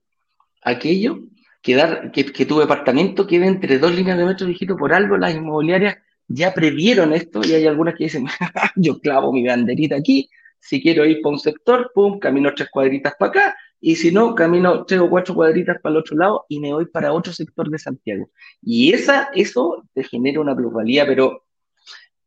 Aquello, 0.67 1.21
que, 1.63 2.11
que, 2.13 2.45
tu 2.45 2.59
departamento 2.59 3.25
quede 3.25 3.47
entre 3.47 3.79
dos 3.79 3.95
líneas 3.95 4.19
de 4.19 4.25
metro, 4.25 4.49
dijito, 4.49 4.77
por 4.77 4.93
algo 4.93 5.17
las 5.17 5.33
inmobiliarias 5.33 5.97
ya 6.27 6.53
previeron 6.53 7.13
esto 7.13 7.41
y 7.45 7.53
hay 7.53 7.67
algunas 7.67 7.95
que 7.95 8.05
dicen, 8.05 8.27
yo 8.75 8.99
clavo 8.99 9.33
mi 9.33 9.47
banderita 9.47 9.95
aquí, 9.95 10.29
si 10.59 10.83
quiero 10.83 11.05
ir 11.05 11.21
para 11.23 11.35
un 11.35 11.39
sector, 11.39 11.93
pum, 11.95 12.19
camino 12.19 12.53
tres 12.53 12.69
cuadritas 12.69 13.15
para 13.17 13.31
acá, 13.31 13.57
y 13.81 13.95
si 13.95 14.11
no, 14.11 14.35
camino 14.35 14.85
tres 14.85 15.01
o 15.01 15.09
cuatro 15.09 15.37
cuadritas 15.37 15.77
para 15.81 15.95
el 15.95 16.01
otro 16.01 16.17
lado 16.17 16.47
y 16.49 16.59
me 16.59 16.73
voy 16.73 16.87
para 16.87 17.13
otro 17.13 17.33
sector 17.33 17.71
de 17.71 17.79
Santiago. 17.79 18.31
Y 18.61 18.93
esa, 18.93 19.31
eso 19.33 19.85
te 19.95 20.03
genera 20.03 20.41
una 20.41 20.57
plusvalía, 20.57 21.07
pero 21.07 21.45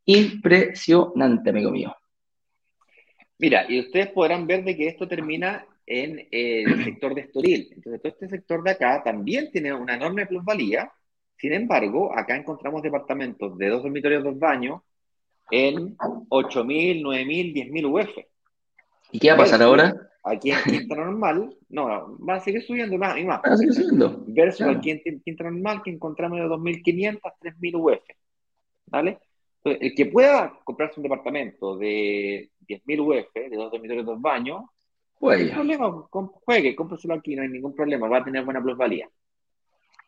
impresionante, 0.06 1.50
amigo 1.50 1.70
mío. 1.70 1.94
Mira, 3.38 3.66
y 3.68 3.80
ustedes 3.80 4.08
podrán 4.08 4.46
ver 4.46 4.64
de 4.64 4.74
que 4.74 4.88
esto 4.88 5.06
termina 5.06 5.66
en 5.90 6.28
el 6.30 6.84
sector 6.84 7.14
de 7.14 7.22
Estoril. 7.22 7.68
Entonces, 7.74 8.00
todo 8.00 8.12
este 8.12 8.28
sector 8.28 8.62
de 8.62 8.70
acá 8.70 9.02
también 9.04 9.50
tiene 9.50 9.74
una 9.74 9.96
enorme 9.96 10.24
plusvalía. 10.24 10.90
Sin 11.36 11.52
embargo, 11.52 12.16
acá 12.16 12.36
encontramos 12.36 12.82
departamentos 12.82 13.58
de 13.58 13.68
dos 13.68 13.82
dormitorios, 13.82 14.22
dos 14.22 14.38
baños, 14.38 14.82
en 15.50 15.96
8.000, 15.96 17.02
9.000, 17.02 17.54
10.000 17.72 17.86
UF. 17.86 18.24
¿Y 19.10 19.18
qué 19.18 19.28
va 19.30 19.34
a 19.34 19.38
pasar 19.38 19.62
ahora? 19.62 19.94
Aquí 20.22 20.52
en 20.52 20.58
Quinta 20.62 20.94
Normal, 20.94 21.56
no, 21.70 22.18
va 22.18 22.34
a 22.34 22.40
seguir 22.40 22.62
subiendo 22.62 22.96
más 22.98 23.18
y 23.18 23.24
más. 23.24 23.40
Va 23.40 23.54
a 23.54 23.56
seguir 23.56 23.74
subiendo. 23.74 24.22
Versus 24.28 24.66
aquí 24.66 24.90
en 25.04 25.20
Quinta 25.20 25.44
Normal, 25.44 25.82
que 25.82 25.90
encontramos 25.90 26.38
de 26.38 26.44
2.500 26.44 27.20
a 27.24 27.34
3.000 27.40 27.74
UF. 27.74 28.02
¿Vale? 28.86 29.18
Entonces, 29.56 29.90
el 29.90 29.94
que 29.94 30.06
pueda 30.06 30.52
comprarse 30.62 31.00
un 31.00 31.04
departamento 31.04 31.76
de 31.76 32.50
10.000 32.68 33.00
UF, 33.00 33.34
de 33.34 33.56
dos 33.56 33.72
dormitorios, 33.72 34.06
dos 34.06 34.20
baños, 34.20 34.64
no 35.20 35.30
hay 35.30 35.48
problema, 35.50 36.08
juegue, 36.44 36.74
cómpraselo 36.74 37.14
aquí, 37.14 37.36
no 37.36 37.42
hay 37.42 37.48
ningún 37.48 37.74
problema, 37.74 38.08
va 38.08 38.18
a 38.18 38.24
tener 38.24 38.44
buena 38.44 38.62
plusvalía. 38.62 39.08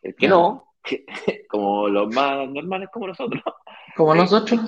El 0.01 0.15
que 0.15 0.27
no, 0.27 0.75
como 1.49 1.89
los 1.89 2.13
más 2.15 2.49
normales 2.49 2.89
como 2.93 3.09
nosotros. 3.09 3.43
Como 3.95 4.15
nosotros. 4.15 4.61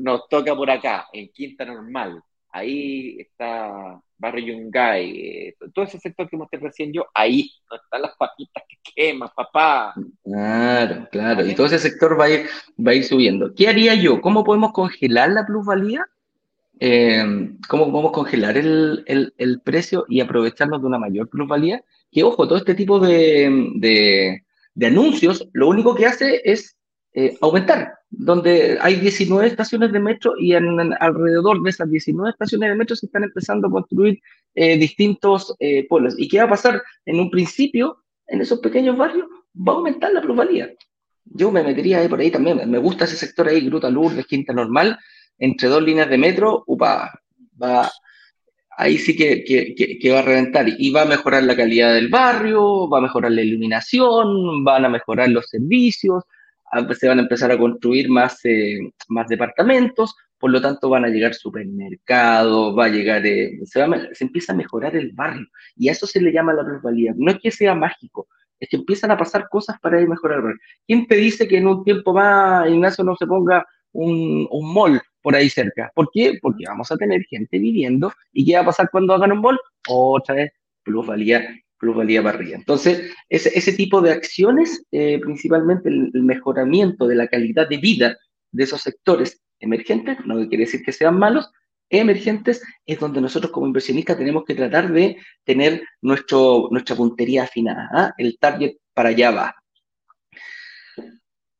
Nos 0.00 0.28
toca 0.28 0.56
por 0.56 0.70
acá, 0.70 1.06
en 1.12 1.30
Quinta 1.30 1.66
Normal. 1.66 2.22
Ahí 2.54 3.18
está 3.18 4.00
Barrio 4.16 4.54
Yungay, 4.54 5.10
eh, 5.10 5.56
todo 5.74 5.84
ese 5.84 5.98
sector 5.98 6.28
que 6.28 6.36
mostré 6.36 6.60
recién 6.60 6.92
yo, 6.92 7.06
ahí 7.12 7.50
no 7.70 7.76
están 7.76 8.02
las 8.02 8.16
papitas 8.16 8.62
que 8.68 8.76
queman, 8.94 9.30
papá. 9.34 9.94
Claro, 10.22 11.08
claro. 11.10 11.46
Y 11.46 11.54
todo 11.54 11.66
ese 11.66 11.78
sector 11.78 12.18
va 12.18 12.26
a 12.26 12.30
ir, 12.30 12.46
va 12.78 12.92
a 12.92 12.94
ir 12.94 13.04
subiendo. 13.04 13.54
¿Qué 13.54 13.68
haría 13.68 13.94
yo? 13.94 14.20
¿Cómo 14.20 14.44
podemos 14.44 14.72
congelar 14.72 15.30
la 15.30 15.44
plusvalía? 15.44 16.06
Eh, 16.84 17.22
¿Cómo 17.68 17.92
podemos 17.92 18.10
congelar 18.10 18.56
el, 18.56 19.04
el, 19.06 19.60
precio 19.60 20.04
y 20.08 20.20
aprovecharnos 20.20 20.80
de 20.80 20.86
una 20.88 20.98
mayor 20.98 21.28
plusvalía? 21.28 21.84
Que 22.10 22.24
ojo, 22.24 22.48
todo 22.48 22.58
este 22.58 22.74
tipo 22.74 22.98
de, 22.98 24.42
de 24.74 24.86
anuncios, 24.86 25.48
lo 25.52 25.68
único 25.68 25.94
que 25.94 26.06
hace 26.06 26.40
es 26.44 26.76
eh, 27.14 27.36
aumentar, 27.42 27.92
donde 28.08 28.78
hay 28.80 28.96
19 28.96 29.46
estaciones 29.46 29.92
de 29.92 30.00
metro 30.00 30.32
y 30.38 30.54
en, 30.54 30.80
alrededor 30.98 31.62
de 31.62 31.68
esas 31.68 31.90
19 31.90 32.30
estaciones 32.30 32.70
de 32.70 32.74
metro 32.74 32.96
se 32.96 33.04
están 33.04 33.24
empezando 33.24 33.68
a 33.68 33.70
construir 33.70 34.18
eh, 34.54 34.78
distintos 34.78 35.54
eh, 35.58 35.86
pueblos. 35.88 36.14
¿Y 36.16 36.26
qué 36.28 36.38
va 36.38 36.44
a 36.44 36.50
pasar? 36.50 36.82
En 37.04 37.20
un 37.20 37.30
principio, 37.30 37.98
en 38.26 38.40
esos 38.40 38.60
pequeños 38.60 38.96
barrios, 38.96 39.26
va 39.54 39.74
a 39.74 39.76
aumentar 39.76 40.12
la 40.12 40.22
plusvalía. 40.22 40.72
Yo 41.26 41.52
me 41.52 41.62
metería 41.62 41.98
ahí 41.98 42.08
por 42.08 42.18
ahí 42.18 42.30
también. 42.30 42.68
Me 42.70 42.78
gusta 42.78 43.04
ese 43.04 43.16
sector 43.16 43.46
ahí, 43.46 43.60
Gruta 43.60 43.90
Lourdes, 43.90 44.26
Quinta 44.26 44.54
Normal, 44.54 44.98
entre 45.42 45.68
dos 45.68 45.82
líneas 45.82 46.08
de 46.08 46.18
metro, 46.18 46.62
upa, 46.68 47.12
va, 47.60 47.90
ahí 48.76 48.96
sí 48.96 49.16
que, 49.16 50.12
va 50.12 50.20
a 50.20 50.22
reventar 50.22 50.66
y 50.68 50.92
va 50.92 51.02
a 51.02 51.06
mejorar 51.06 51.42
la 51.42 51.56
calidad 51.56 51.94
del 51.94 52.08
barrio, 52.08 52.88
va 52.88 52.98
a 52.98 53.02
mejorar 53.02 53.32
la 53.32 53.42
iluminación, 53.42 54.62
van 54.62 54.84
a 54.84 54.88
mejorar 54.88 55.30
los 55.30 55.48
servicios, 55.48 56.22
se 56.96 57.08
van 57.08 57.18
a 57.18 57.22
empezar 57.22 57.50
a 57.50 57.58
construir 57.58 58.08
más, 58.08 58.38
eh, 58.44 58.92
más 59.08 59.26
departamentos, 59.26 60.14
por 60.38 60.52
lo 60.52 60.60
tanto 60.60 60.88
van 60.88 61.06
a 61.06 61.08
llegar 61.08 61.34
supermercados, 61.34 62.78
va 62.78 62.84
a 62.84 62.88
llegar, 62.88 63.26
eh, 63.26 63.58
se, 63.64 63.84
se, 64.12 64.24
empieza 64.24 64.52
a 64.52 64.56
mejorar 64.56 64.94
el 64.94 65.10
barrio 65.10 65.48
y 65.76 65.88
a 65.88 65.92
eso 65.92 66.06
se 66.06 66.20
le 66.20 66.32
llama 66.32 66.52
la 66.52 66.64
plusvalía. 66.64 67.14
No 67.16 67.32
es 67.32 67.40
que 67.40 67.50
sea 67.50 67.74
mágico, 67.74 68.28
es 68.60 68.68
que 68.68 68.76
empiezan 68.76 69.10
a 69.10 69.18
pasar 69.18 69.48
cosas 69.48 69.80
para 69.80 70.00
ir 70.00 70.08
mejorar 70.08 70.38
el 70.38 70.44
barrio. 70.44 70.60
¿Quién 70.86 71.08
te 71.08 71.16
dice 71.16 71.48
que 71.48 71.58
en 71.58 71.66
un 71.66 71.82
tiempo 71.82 72.12
más, 72.12 72.70
Ignacio, 72.70 73.02
no 73.02 73.16
se 73.16 73.26
ponga 73.26 73.66
un, 73.90 74.46
un 74.48 74.72
por 75.22 75.34
ahí 75.36 75.48
cerca. 75.48 75.90
¿Por 75.94 76.10
qué? 76.12 76.38
Porque 76.40 76.64
vamos 76.66 76.90
a 76.90 76.96
tener 76.96 77.22
gente 77.24 77.58
viviendo. 77.58 78.12
¿Y 78.32 78.44
qué 78.44 78.54
va 78.54 78.62
a 78.62 78.66
pasar 78.66 78.90
cuando 78.90 79.14
hagan 79.14 79.32
un 79.32 79.40
mall? 79.40 79.58
Otra 79.88 80.34
vez, 80.34 80.52
plusvalía, 80.82 81.48
plusvalía 81.78 82.20
arriba. 82.20 82.56
Entonces, 82.56 83.12
ese, 83.28 83.56
ese 83.56 83.72
tipo 83.72 84.00
de 84.00 84.12
acciones, 84.12 84.84
eh, 84.92 85.18
principalmente 85.20 85.88
el, 85.88 86.10
mejoramiento 86.14 87.06
de 87.06 87.14
la 87.14 87.28
calidad 87.28 87.68
de 87.68 87.78
vida 87.78 88.16
de 88.50 88.64
esos 88.64 88.82
sectores 88.82 89.40
emergentes, 89.60 90.18
no 90.26 90.36
quiere 90.48 90.64
decir 90.64 90.82
que 90.84 90.92
sean 90.92 91.18
malos, 91.18 91.50
emergentes, 91.88 92.62
es 92.86 92.98
donde 92.98 93.20
nosotros 93.20 93.52
como 93.52 93.66
inversionistas 93.66 94.16
tenemos 94.16 94.44
que 94.44 94.54
tratar 94.54 94.92
de 94.92 95.18
tener 95.44 95.82
nuestro, 96.00 96.68
nuestra 96.70 96.96
puntería 96.96 97.44
afinada. 97.44 97.88
¿ah? 97.92 98.14
El 98.16 98.38
target 98.38 98.76
para 98.94 99.10
allá 99.10 99.30
va. 99.30 99.61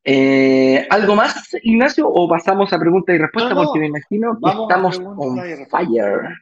Eh, 0.05 0.85
¿Algo 0.89 1.15
más, 1.15 1.55
Ignacio? 1.63 2.07
¿O 2.09 2.27
pasamos 2.27 2.73
a 2.73 2.79
pregunta 2.79 3.13
y 3.13 3.17
respuesta? 3.17 3.55
Porque 3.55 3.79
me 3.79 3.87
imagino 3.87 4.37
que 4.41 4.49
estamos 4.49 4.99
on 4.99 5.39
fire. 5.69 6.37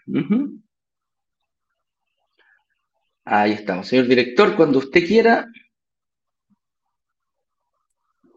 Ahí 3.24 3.52
estamos. 3.52 3.88
Señor 3.88 4.08
director, 4.08 4.56
cuando 4.56 4.80
usted 4.80 5.06
quiera. 5.06 5.48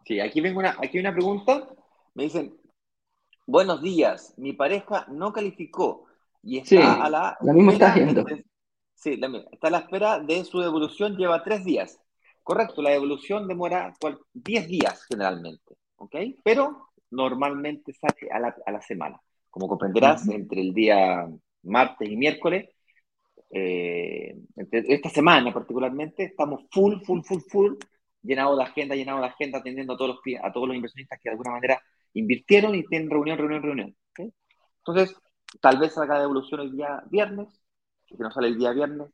Sí, 0.05 0.21
aquí 0.21 0.43
vengo 0.43 0.59
una, 0.59 0.77
aquí 0.83 0.99
una 0.99 1.13
pregunta. 1.13 1.69
Me 2.13 2.25
dicen, 2.25 2.55
buenos 3.47 3.81
días, 3.81 4.35
mi 4.37 4.53
pareja 4.53 5.07
no 5.09 5.33
calificó 5.33 6.05
y 6.43 6.59
está 6.59 7.03
a 7.03 7.09
la... 7.09 7.39
La 7.41 7.53
misma 7.55 7.73
está 7.73 7.89
haciendo. 7.89 8.25
sí, 8.95 9.17
la 9.17 9.29
misma. 9.29 9.49
Está 9.51 9.69
a 9.69 9.71
la 9.71 9.79
espera 9.79 10.19
de 10.21 10.45
su 10.45 10.61
devolución, 10.61 11.17
lleva 11.17 11.43
tres 11.43 11.65
días. 11.65 11.99
Correcto, 12.45 12.83
la 12.83 12.91
devolución 12.91 13.49
demora 13.49 13.95
10 14.35 14.69
días 14.69 15.07
generalmente, 15.07 15.77
¿ok? 15.97 16.15
Pero 16.45 16.91
normalmente 17.11 17.95
sale 17.95 18.31
a 18.31 18.39
la, 18.39 18.55
a 18.67 18.71
la 18.71 18.83
semana. 18.83 19.19
Como 19.49 19.67
comprenderás, 19.67 20.29
entre 20.29 20.61
el 20.61 20.75
día 20.75 21.27
martes 21.63 22.07
y 22.07 22.17
miércoles, 22.17 22.69
eh, 23.51 24.37
esta 24.57 25.09
semana 25.09 25.55
particularmente, 25.55 26.25
estamos 26.25 26.65
full, 26.71 27.01
full, 27.03 27.23
full, 27.23 27.41
full, 27.49 27.75
llenado 28.23 28.57
de 28.57 28.65
agenda, 28.65 28.95
llenado 28.95 29.21
de 29.21 29.27
agenda, 29.27 29.61
atendiendo 29.61 29.95
a 29.95 29.97
todos 29.97 30.17
los, 30.17 30.43
a 30.43 30.53
todos 30.53 30.69
los 30.69 30.77
inversionistas 30.77 31.19
que 31.23 31.31
de 31.31 31.33
alguna 31.33 31.53
manera 31.53 31.81
invirtieron 32.13 32.75
y 32.75 32.85
tienen 32.85 33.09
reunión, 33.09 33.39
reunión, 33.39 33.63
reunión. 33.63 33.97
Entonces, 34.87 35.17
tal 35.63 35.79
vez 35.79 35.95
salga 35.95 36.15
la 36.15 36.21
devolución 36.21 36.61
el 36.61 36.73
día 36.73 37.03
viernes, 37.11 37.49
si 38.07 38.17
no 38.19 38.31
sale 38.31 38.49
el 38.49 38.59
día 38.59 38.73
viernes, 38.73 39.09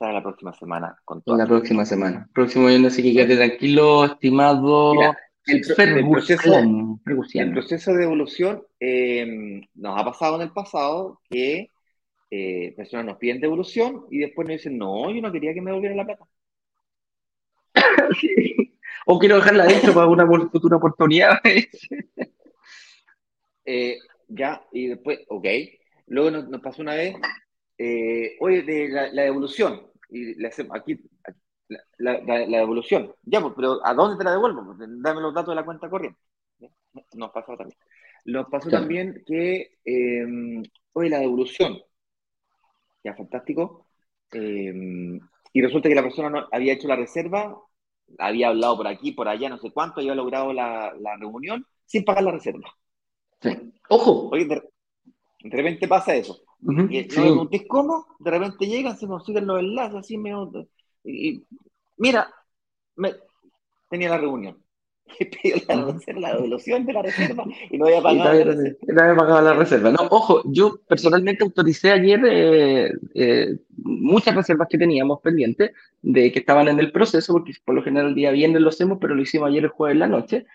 la 0.00 0.22
próxima 0.22 0.52
semana 0.52 0.96
con 1.04 1.22
La 1.26 1.46
próxima 1.46 1.84
semana. 1.84 2.28
Próximo 2.32 2.68
año, 2.68 2.88
así 2.88 3.02
que 3.02 3.12
quédate 3.12 3.36
tranquilo, 3.36 4.04
estimado. 4.04 4.94
el, 5.46 5.60
proceso, 6.10 6.58
el, 7.34 7.52
proceso, 7.52 7.94
de 7.94 8.04
evolución 8.04 8.62
eh, 8.80 9.60
nos 9.74 10.00
ha 10.00 10.04
pasado 10.04 10.36
en 10.36 10.42
el 10.42 10.52
pasado 10.52 11.20
que 11.28 11.70
eh, 12.30 12.74
personas 12.76 13.06
nos 13.06 13.18
piden 13.18 13.40
devolución 13.40 14.06
y 14.10 14.18
después 14.18 14.48
nos 14.48 14.56
dicen, 14.56 14.78
no, 14.78 15.10
yo 15.10 15.20
no 15.22 15.32
quería 15.32 15.54
que 15.54 15.60
me 15.60 15.70
devolvieran 15.70 15.98
la 15.98 16.04
plata. 16.04 16.24
O 19.06 19.18
quiero 19.18 19.36
dejarla 19.36 19.64
adentro 19.64 19.92
para 19.92 20.06
una 20.06 20.26
futura 20.50 20.78
oportunidad. 20.78 21.38
Eh, 23.66 23.96
ya, 24.28 24.62
y 24.72 24.88
después, 24.88 25.20
ok. 25.28 25.46
Luego 26.06 26.30
nos, 26.30 26.60
pasó 26.60 26.82
una 26.82 26.94
vez, 26.94 27.16
oye, 28.40 28.62
de 28.62 28.88
la 28.88 29.22
devolución, 29.22 29.90
y 30.08 30.34
le 30.34 30.48
hacemos 30.48 30.76
aquí, 30.76 30.98
la, 31.98 32.20
devolución. 32.46 33.14
Ya, 33.22 33.40
pues, 33.40 33.54
pero 33.56 33.84
¿a 33.84 33.94
dónde 33.94 34.18
te 34.18 34.24
la 34.24 34.32
devuelvo? 34.32 34.64
Pues, 34.64 34.78
dame 34.78 35.20
los 35.20 35.34
datos 35.34 35.50
de 35.50 35.56
la 35.56 35.64
cuenta 35.64 35.88
corriente. 35.88 36.20
Nos 37.14 37.30
pasó 37.30 37.56
también. 37.56 37.78
Nos 38.26 38.48
pasó 38.48 38.70
también 38.70 39.22
que, 39.26 39.78
eh, 39.84 40.62
oye, 40.92 41.10
la 41.10 41.18
devolución, 41.18 41.78
ya 43.02 43.14
fantástico, 43.14 43.86
em, 44.32 45.20
y 45.52 45.62
resulta 45.62 45.88
que 45.88 45.94
la 45.94 46.02
persona 46.02 46.30
no, 46.30 46.48
había 46.50 46.72
hecho 46.72 46.88
la 46.88 46.96
reserva, 46.96 47.56
había 48.18 48.48
hablado 48.48 48.76
por 48.78 48.88
aquí, 48.88 49.12
por 49.12 49.28
allá, 49.28 49.48
no 49.48 49.58
sé 49.58 49.70
cuánto, 49.72 50.00
había 50.00 50.14
logrado 50.14 50.52
la, 50.52 50.94
reunión 51.18 51.66
sin 51.84 52.04
pagar 52.04 52.24
la 52.24 52.32
reserva. 52.32 52.74
Ojo. 53.90 54.30
Oye, 54.30 54.46
de, 54.46 54.62
de 55.40 55.56
repente 55.56 55.86
pasa 55.86 56.14
eso. 56.14 56.42
Y 56.66 57.08
no 57.16 57.48
cómo, 57.68 58.06
de 58.18 58.30
repente 58.30 58.66
llegan, 58.66 58.96
se 58.96 59.06
consiguen 59.06 59.46
los 59.46 59.60
enlaces, 59.60 59.96
así 59.96 60.16
me. 60.16 60.32
Y, 61.04 61.44
mira, 61.98 62.32
me, 62.96 63.12
tenía 63.90 64.08
la 64.08 64.18
reunión. 64.18 64.58
y 65.20 65.26
pidió 65.26 65.56
la, 65.68 65.84
reserva, 65.84 66.20
la 66.20 66.34
devolución 66.34 66.86
de 66.86 66.92
la 66.94 67.02
reserva 67.02 67.44
y 67.70 67.76
no 67.76 67.84
había 67.84 68.00
pagado, 68.00 68.32
la, 68.32 68.44
reserva. 68.44 68.78
No 68.88 69.02
había 69.02 69.16
pagado 69.16 69.42
la 69.42 69.52
reserva. 69.52 69.90
No, 69.90 70.08
ojo, 70.10 70.42
yo 70.46 70.80
personalmente 70.88 71.44
autoricé 71.44 71.90
ayer 71.92 72.20
eh, 72.24 72.92
eh, 73.14 73.58
muchas 73.76 74.34
reservas 74.34 74.68
que 74.70 74.78
teníamos 74.78 75.20
pendientes 75.20 75.72
de 76.00 76.32
que 76.32 76.38
estaban 76.38 76.68
en 76.68 76.80
el 76.80 76.90
proceso, 76.90 77.34
porque 77.34 77.52
por 77.62 77.74
lo 77.74 77.82
general 77.82 78.08
el 78.08 78.14
día 78.14 78.30
viernes 78.30 78.62
lo 78.62 78.70
hacemos, 78.70 78.96
pero 78.98 79.14
lo 79.14 79.20
hicimos 79.20 79.50
ayer 79.50 79.64
el 79.64 79.68
jueves 79.68 79.94
en 79.94 80.00
la 80.00 80.08
noche. 80.08 80.46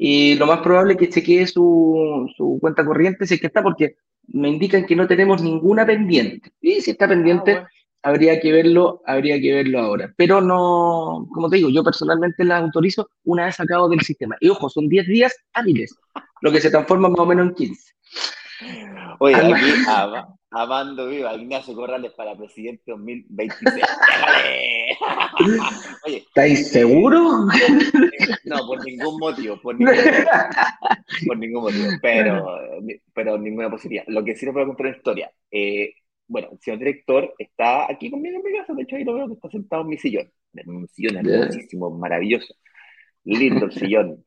Y 0.00 0.36
lo 0.36 0.46
más 0.46 0.60
probable 0.60 0.92
es 0.92 0.98
que 0.98 1.08
chequee 1.08 1.46
su, 1.48 2.32
su 2.36 2.58
cuenta 2.60 2.84
corriente 2.84 3.26
si 3.26 3.34
es 3.34 3.40
que 3.40 3.48
está, 3.48 3.64
porque 3.64 3.96
me 4.28 4.48
indican 4.48 4.86
que 4.86 4.94
no 4.94 5.08
tenemos 5.08 5.42
ninguna 5.42 5.84
pendiente. 5.84 6.52
Y 6.60 6.80
si 6.80 6.92
está 6.92 7.06
ah, 7.06 7.08
pendiente, 7.08 7.64
habría 8.02 8.40
que 8.40 8.52
verlo, 8.52 9.02
habría 9.04 9.40
que 9.40 9.52
verlo 9.52 9.80
ahora. 9.80 10.14
Pero 10.16 10.40
no, 10.40 11.26
como 11.32 11.50
te 11.50 11.56
digo, 11.56 11.68
yo 11.68 11.82
personalmente 11.82 12.44
la 12.44 12.58
autorizo 12.58 13.10
una 13.24 13.46
vez 13.46 13.56
sacado 13.56 13.88
del 13.88 14.00
sistema. 14.02 14.36
Y 14.40 14.48
ojo, 14.48 14.70
son 14.70 14.88
10 14.88 15.08
días 15.08 15.34
hábiles, 15.52 15.94
lo 16.42 16.52
que 16.52 16.60
se 16.60 16.70
transforma 16.70 17.08
más 17.08 17.18
o 17.18 17.26
menos 17.26 17.48
en 17.48 17.54
15. 17.54 17.92
Oye, 19.18 19.36
aquí 19.36 19.36
Amando 20.50 21.08
viva, 21.08 21.34
Ignacio 21.34 21.74
Corrales 21.74 22.12
para 22.12 22.34
presidente 22.34 22.84
2026. 22.86 23.84
Oye, 26.06 26.16
¿Estáis 26.16 26.70
seguros? 26.70 27.48
No, 28.44 28.66
por 28.66 28.82
ningún 28.82 29.18
motivo, 29.18 29.60
por 29.60 29.78
ningún 29.78 29.94
motivo, 29.94 30.30
por 31.26 31.38
ningún 31.38 31.62
motivo 31.64 31.88
pero, 32.00 32.46
pero 33.12 33.36
ninguna 33.36 33.68
posibilidad. 33.68 34.04
Lo 34.06 34.24
que 34.24 34.36
sí 34.36 34.46
les 34.46 34.54
voy 34.54 34.62
a 34.62 34.66
contar 34.66 34.86
una 34.86 34.96
historia. 34.96 35.30
Eh, 35.50 35.92
bueno, 36.26 36.48
el 36.52 36.58
señor 36.60 36.78
director 36.78 37.34
está 37.38 37.90
aquí 37.90 38.10
conmigo 38.10 38.38
en 38.38 38.50
mi 38.50 38.58
casa, 38.58 38.72
de 38.72 38.82
hecho 38.82 38.96
ahí 38.96 39.04
lo 39.04 39.14
veo 39.14 39.28
que 39.28 39.34
está 39.34 39.50
sentado 39.50 39.82
en 39.82 39.88
mi 39.88 39.98
sillón, 39.98 40.32
un 40.66 40.88
sillón 40.88 41.16
hermosísimo, 41.16 41.90
maravilloso, 41.90 42.54
lindo 43.24 43.66
el 43.66 43.72
sillón. 43.72 44.24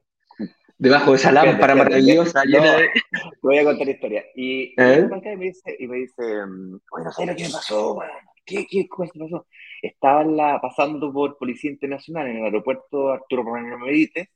Debajo 0.82 1.11
de 1.11 1.17
esa 1.17 1.32
lámpara 1.32 1.75
maravillosa, 1.75 2.43
llena 2.43 2.75
de... 2.75 2.89
Voy 3.43 3.59
a 3.59 3.63
contar 3.63 3.86
la 3.86 3.93
historia. 3.93 4.25
Y, 4.34 4.73
¿Eh? 4.75 5.07
y 5.07 5.38
me 5.38 5.45
dice, 5.45 5.75
y 5.77 5.88
me 5.88 5.97
dice, 5.97 6.23
oye, 6.23 7.05
no 7.05 7.11
sé 7.11 7.25
lo 7.27 7.36
que 7.36 7.43
me 7.43 7.49
pasó, 7.51 7.99
¿Qué, 8.43 8.65
qué 8.67 8.88
cosa 8.88 9.11
pasó? 9.19 9.45
Estaba 9.79 10.23
la, 10.23 10.59
pasando 10.59 11.13
por 11.13 11.38
Policía 11.38 11.69
Internacional 11.69 12.29
en 12.29 12.38
el 12.38 12.45
aeropuerto 12.45 13.11
Arturo 13.11 13.43
Romero 13.43 13.77
Medites, 13.77 14.27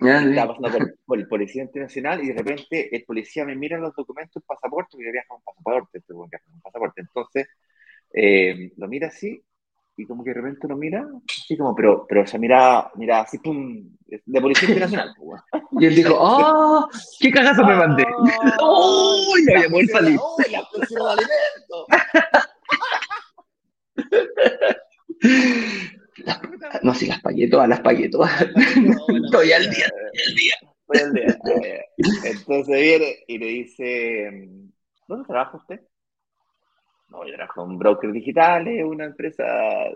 estaba 0.00 0.56
pasando 0.56 0.88
por, 1.06 1.18
el 1.20 1.28
Policía 1.28 1.62
Internacional 1.62 2.20
y 2.24 2.32
de 2.32 2.34
repente 2.34 2.96
el 2.96 3.04
policía 3.04 3.44
me 3.44 3.54
mira 3.54 3.78
los 3.78 3.94
documentos, 3.94 4.42
el 4.42 4.42
pasaporte, 4.42 4.88
porque 4.90 5.06
yo 5.06 5.12
viajo 5.12 5.36
un 5.36 5.42
pasaporte, 5.42 6.02
que 6.04 6.12
un 6.12 6.60
pasaporte. 6.62 7.00
Entonces, 7.02 7.46
eh, 8.12 8.72
lo 8.76 8.88
mira 8.88 9.06
así 9.06 9.40
y 9.96 10.06
como 10.06 10.24
que 10.24 10.30
de 10.30 10.34
repente 10.34 10.66
lo 10.68 10.76
mira, 10.76 11.06
así 11.28 11.56
como, 11.56 11.74
pero, 11.74 12.06
pero 12.08 12.26
se 12.26 12.38
mira, 12.38 12.90
mira 12.94 13.20
así, 13.20 13.38
pum, 13.38 13.90
de 14.06 14.40
Policía 14.40 14.68
Internacional. 14.68 15.14
y 15.72 15.86
él 15.86 15.94
dijo, 15.94 16.14
¡oh! 16.18 16.88
¡Qué 17.20 17.30
cagazo 17.30 17.64
me 17.64 17.76
mandé! 17.76 18.04
¡Oh! 18.60 19.34
Ya 19.46 19.60
había 19.64 19.86
salir. 19.88 20.18
¡Oh! 20.20 20.36
¡La 20.50 20.66
de 20.72 20.86
alimento! 21.10 21.86
no, 26.82 26.94
si 26.94 27.06
las 27.06 27.20
pagué 27.20 27.48
todas, 27.48 27.68
las 27.68 27.80
pagué 27.80 28.08
todas. 28.08 28.32
Estoy 29.24 29.52
al 29.52 29.70
día, 29.70 29.86
al 29.86 30.34
día. 30.34 30.54
Estoy 30.88 31.00
al 31.00 31.12
día. 31.12 31.38
Entonces 32.24 32.80
viene 32.80 33.18
y 33.26 33.38
le 33.38 33.46
dice, 33.46 34.48
¿dónde 35.06 35.26
trabaja 35.26 35.58
usted? 35.58 35.80
No, 37.12 37.26
yo 37.26 37.34
trabajo 37.34 37.64
en 37.64 37.78
brokers 37.78 38.12
digitales, 38.12 38.84
una 38.84 39.04
empresa 39.04 39.44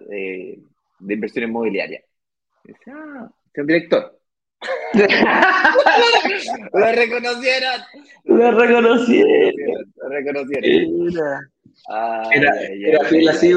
de, 0.08 0.60
de 0.98 1.14
inversión 1.14 1.48
inmobiliaria. 1.48 2.02
dice, 2.62 2.90
ah, 2.92 3.28
es 3.52 3.60
un 3.60 3.66
director. 3.66 4.20
lo 6.72 6.92
reconocieron. 6.92 7.80
Lo 8.24 8.50
reconocieron. 8.52 9.52
Lo 9.96 10.08
reconocieron 10.08 11.46
era, 12.32 12.50
era 12.62 13.30
así, 13.30 13.50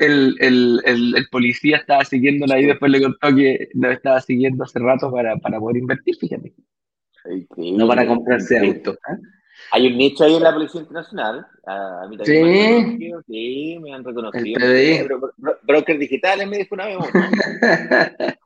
el, 0.00 0.36
el, 0.40 0.80
el, 0.84 1.28
policía 1.30 1.76
estaba 1.76 2.04
siguiéndola 2.04 2.58
y 2.58 2.66
después 2.66 2.90
le 2.90 3.02
contó 3.02 3.34
que 3.34 3.68
lo 3.74 3.90
estaba 3.90 4.20
siguiendo 4.20 4.64
hace 4.64 4.78
rato 4.78 5.10
para, 5.12 5.36
para 5.36 5.60
poder 5.60 5.78
invertir, 5.78 6.16
fíjate. 6.16 6.52
no 7.56 7.86
para 7.86 8.06
comprarse 8.06 8.58
autos. 8.58 8.96
¿eh? 8.96 9.16
Hay 9.72 9.86
un 9.86 9.96
nicho 9.96 10.24
ahí 10.24 10.36
en 10.36 10.42
la 10.42 10.52
Policía 10.52 10.80
Internacional. 10.80 11.46
A 11.66 12.06
mí 12.08 12.16
también 12.16 12.98
sí. 12.98 13.12
sí, 13.26 13.78
me 13.80 13.92
han 13.92 14.04
reconocido. 14.04 14.60
Brokers 15.62 15.98
digitales 15.98 16.48
me 16.48 16.58
dijo 16.58 16.74
una 16.74 16.86
vez. 16.86 16.96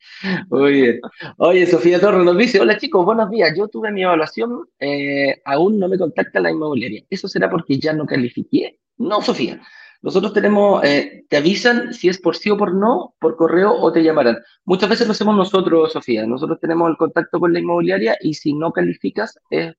Muy 0.51 0.73
bien. 0.73 1.01
Oye, 1.37 1.67
Sofía 1.67 2.01
Torres 2.01 2.25
nos 2.25 2.37
dice, 2.37 2.61
hola 2.61 2.79
chicos, 2.79 3.05
buenos 3.05 3.31
días. 3.31 3.53
Yo 3.57 3.69
tuve 3.69 3.93
mi 3.93 4.03
evaluación, 4.03 4.67
eh, 4.79 5.41
aún 5.45 5.79
no 5.79 5.89
me 5.89 5.99
contacta 5.99 6.41
la 6.41 6.51
inmobiliaria. 6.51 7.05
¿Eso 7.11 7.29
será 7.29 7.51
porque 7.51 7.79
ya 7.79 7.93
no 7.93 8.07
califiqué? 8.07 8.79
No, 8.97 9.21
Sofía. 9.21 9.61
Nosotros 10.03 10.33
tenemos, 10.33 10.83
eh, 10.83 11.25
te 11.29 11.37
avisan 11.37 11.93
si 11.93 12.09
es 12.09 12.19
por 12.19 12.35
sí 12.35 12.49
o 12.49 12.57
por 12.57 12.75
no, 12.75 13.15
por 13.21 13.37
correo 13.37 13.73
o 13.73 13.93
te 13.93 14.03
llamarán. 14.03 14.39
Muchas 14.65 14.89
veces 14.89 15.07
lo 15.07 15.13
hacemos 15.13 15.37
nosotros, 15.37 15.93
Sofía. 15.93 16.27
Nosotros 16.27 16.59
tenemos 16.59 16.89
el 16.89 16.97
contacto 16.97 17.39
con 17.39 17.53
la 17.53 17.59
inmobiliaria 17.59 18.17
y 18.21 18.33
si 18.35 18.55
no 18.55 18.73
calificas, 18.73 19.39
eh, 19.51 19.75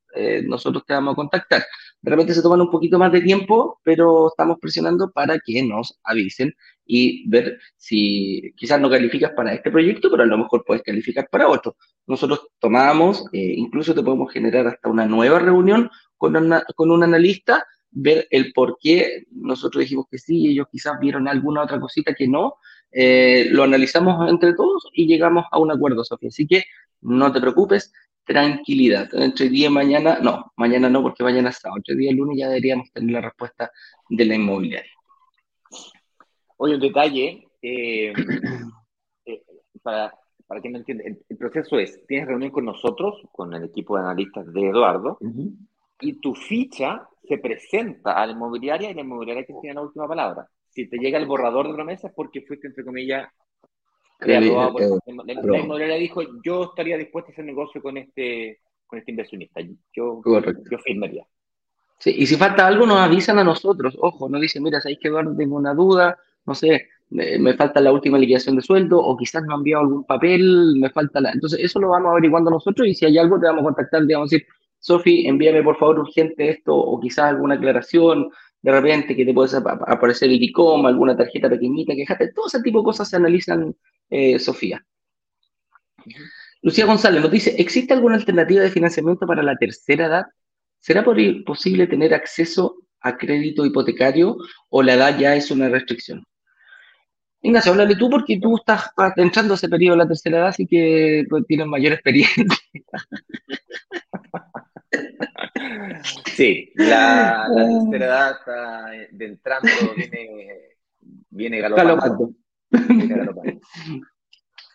nosotros 0.46 0.86
te 0.86 0.94
vamos 0.94 1.14
a 1.14 1.16
contactar. 1.16 1.64
De 2.02 2.12
repente 2.12 2.36
se 2.36 2.42
toman 2.44 2.62
un 2.62 2.70
poquito 2.70 3.00
más 3.00 3.12
de 3.12 3.22
tiempo, 3.22 3.80
pero 3.84 4.28
estamos 4.28 4.58
presionando 4.60 5.12
para 5.12 5.40
que 5.40 5.64
nos 5.64 6.00
avisen 6.04 6.54
y 6.86 7.28
ver 7.30 7.60
si 7.78 8.54
quizás 8.56 8.80
no 8.80 8.90
calificas 8.90 9.32
para 9.32 9.54
este 9.54 9.72
proyecto, 9.72 10.12
pero 10.12 10.24
a 10.24 10.28
lo 10.28 10.38
mejor 10.38 10.64
puedes 10.66 10.84
calificar 10.84 11.28
para 11.32 11.48
otro. 11.48 11.76
Nosotros 12.06 12.48
tomamos, 12.60 13.26
eh, 13.34 13.54
incluso 13.58 13.96
te 13.96 14.04
podemos 14.04 14.32
generar 14.32 14.68
hasta 14.68 14.90
una 14.90 15.06
nueva 15.06 15.40
reunión 15.40 15.90
con, 16.18 16.36
con 16.76 16.92
un 16.92 17.04
analista 17.04 17.66
ver 17.92 18.28
el 18.32 18.54
por 18.54 18.78
qué 18.80 19.26
nosotros 19.32 19.82
dijimos 19.82 20.06
que 20.10 20.18
sí, 20.18 20.48
ellos 20.48 20.68
quizás 20.72 21.00
vieron 21.00 21.28
alguna 21.28 21.64
otra 21.64 21.80
cosita 21.80 22.14
que 22.14 22.28
no, 22.28 22.56
eh, 22.92 23.48
lo 23.52 23.64
analizamos 23.64 24.30
entre 24.30 24.54
todos 24.54 24.90
y 24.94 25.08
llegamos 25.08 25.46
a 25.52 25.60
un 25.60 25.72
acuerdo, 25.72 26.04
Sofía. 26.04 26.30
Así 26.30 26.48
que 26.48 26.64
no 27.02 27.32
te 27.32 27.42
preocupes, 27.42 27.94
tranquilidad. 28.24 29.10
Entre 29.14 29.50
día 29.50 29.68
y 29.68 29.72
mañana, 29.72 30.20
no, 30.22 30.52
mañana 30.56 30.90
no, 30.90 31.02
porque 31.02 31.24
mañana 31.24 31.50
está, 31.50 31.70
entre 31.76 31.96
día 31.96 32.12
y 32.12 32.16
lunes 32.16 32.38
ya 32.38 32.48
deberíamos 32.48 32.92
tener 32.92 33.12
la 33.12 33.22
respuesta 33.22 33.72
de 34.10 34.26
la 34.26 34.36
inmobiliaria. 34.36 34.92
Oye, 36.58 36.76
un 36.76 36.82
detalle, 36.82 37.48
eh, 37.62 38.14
eh, 39.26 39.44
para, 39.82 40.14
para 40.46 40.62
que 40.62 40.70
me 40.70 40.80
entienda, 40.80 41.04
el, 41.06 41.38
proceso 41.38 41.80
es, 41.80 42.06
tienes 42.08 42.28
reunión 42.28 42.52
con 42.52 42.66
nosotros, 42.66 43.22
con 43.32 43.54
el 43.54 43.64
equipo 43.64 43.98
de 43.98 44.04
analistas 44.04 44.52
de 44.54 44.68
Eduardo, 44.68 45.18
y 46.00 46.14
tu 46.14 46.36
ficha 46.36 47.08
se 47.32 47.38
presenta 47.38 48.12
a 48.22 48.26
la 48.26 48.34
inmobiliaria 48.34 48.92
y 48.92 48.94
la 48.94 49.02
inmobiliaria 49.02 49.46
que 49.46 49.54
tiene 49.62 49.76
la 49.76 49.84
última 49.84 50.06
palabra. 50.06 50.46
Si 50.70 50.90
te 50.90 50.98
llega 50.98 51.18
el 51.18 51.26
borrador 51.26 51.70
de 51.70 51.74
promesa 51.74 52.10
es 52.10 52.14
porque 52.14 52.42
fuiste, 52.42 52.68
entre 52.68 52.84
comillas, 52.84 53.30
creado. 54.18 54.78
Eh, 54.78 54.90
la, 55.26 55.60
inmobiliaria 55.60 55.96
dijo, 55.96 56.22
yo 56.44 56.66
estaría 56.66 56.98
dispuesto 56.98 57.32
a 57.32 57.34
hacer 57.34 57.46
negocio 57.46 57.82
con 57.82 57.96
este, 57.96 58.60
con 58.86 59.00
este 59.00 59.12
inversionista. 59.12 59.62
Yo, 59.94 60.22
yo 60.26 60.78
firmaría. 60.80 61.26
Sí, 62.00 62.14
y 62.18 62.26
si 62.28 62.36
falta 62.36 62.68
algo, 62.68 62.86
nos 62.86 62.98
avisan 62.98 63.40
a 63.40 63.46
nosotros. 63.46 63.98
Ojo, 64.02 64.28
no 64.28 64.38
dicen, 64.38 64.62
mira, 64.62 64.82
sabéis 64.82 65.00
que 65.00 65.08
Eduardo 65.08 65.34
tengo 65.34 65.56
una 65.56 65.74
duda, 65.74 66.18
no 66.46 66.54
sé, 66.54 66.90
me, 67.12 67.54
falta 67.54 67.80
la 67.80 67.94
última 67.94 68.18
liquidación 68.18 68.58
de 68.58 68.62
sueldo, 68.62 69.00
o 69.00 69.16
quizás 69.16 69.44
no 69.44 69.54
ha 69.54 69.58
enviado 69.58 69.84
algún 69.84 70.04
papel, 70.04 70.76
me 70.78 70.90
falta 70.90 71.22
la. 71.22 71.32
Entonces, 71.32 71.60
eso 71.62 71.80
lo 71.80 71.90
vamos 71.90 72.12
averiguando 72.12 72.52
nosotros, 72.52 72.86
y 72.90 72.94
si 72.94 73.06
hay 73.06 73.18
algo, 73.18 73.40
te 73.40 73.46
vamos 73.46 73.62
a 73.62 73.66
contactar, 73.66 74.06
te 74.06 74.14
vamos 74.16 74.34
a 74.34 74.36
decir, 74.36 74.48
Sofi, 74.82 75.28
envíame 75.28 75.62
por 75.62 75.78
favor 75.78 76.00
urgente 76.00 76.50
esto 76.50 76.76
o 76.76 77.00
quizás 77.00 77.26
alguna 77.26 77.54
aclaración, 77.56 78.32
de 78.64 78.72
repente 78.72 79.16
que 79.16 79.24
te 79.24 79.34
puede 79.34 79.56
aparecer 79.88 80.30
el 80.30 80.42
ICOM, 80.42 80.88
alguna 80.88 81.16
tarjeta 81.16 81.48
pequeñita, 81.48 81.94
quejate, 81.94 82.34
todo 82.34 82.48
ese 82.48 82.62
tipo 82.62 82.80
de 82.80 82.86
cosas 82.86 83.08
se 83.08 83.16
analizan, 83.16 83.76
eh, 84.10 84.40
Sofía. 84.40 84.84
Lucía 86.64 86.88
González 86.88 87.22
nos 87.22 87.32
dice, 87.32 87.56
¿existe 87.60 87.94
alguna 87.94 88.16
alternativa 88.16 88.64
de 88.64 88.72
financiamiento 88.72 89.28
para 89.28 89.44
la 89.44 89.56
tercera 89.56 90.08
edad? 90.08 90.26
¿Será 90.80 91.04
posible 91.04 91.86
tener 91.86 92.14
acceso 92.16 92.78
a 93.02 93.18
crédito 93.18 93.66
hipotecario 93.66 94.36
o 94.70 94.82
la 94.82 94.96
edad 94.96 95.18
ya 95.18 95.36
es 95.36 95.52
una 95.52 95.70
restricción? 95.70 96.24
Ignacio, 97.44 97.72
háblale 97.72 97.96
tú 97.96 98.10
porque 98.10 98.40
tú 98.40 98.58
estás 98.58 98.92
entrando 99.16 99.54
a 99.54 99.58
ese 99.58 99.70
periodo 99.70 99.96
de 99.96 100.04
la 100.04 100.08
tercera 100.08 100.38
edad, 100.40 100.48
así 100.48 100.66
que 100.66 101.24
pues, 101.30 101.46
tienes 101.48 101.68
mayor 101.68 101.94
experiencia. 101.94 102.46
Sí, 106.26 106.72
la, 106.76 107.48
tercera 107.56 108.06
edad 108.06 108.32
está 108.40 108.86
de 109.12 109.26
entrando, 109.26 109.70
viene, 109.96 110.78
viene 111.30 111.60
galopando. 111.60 112.34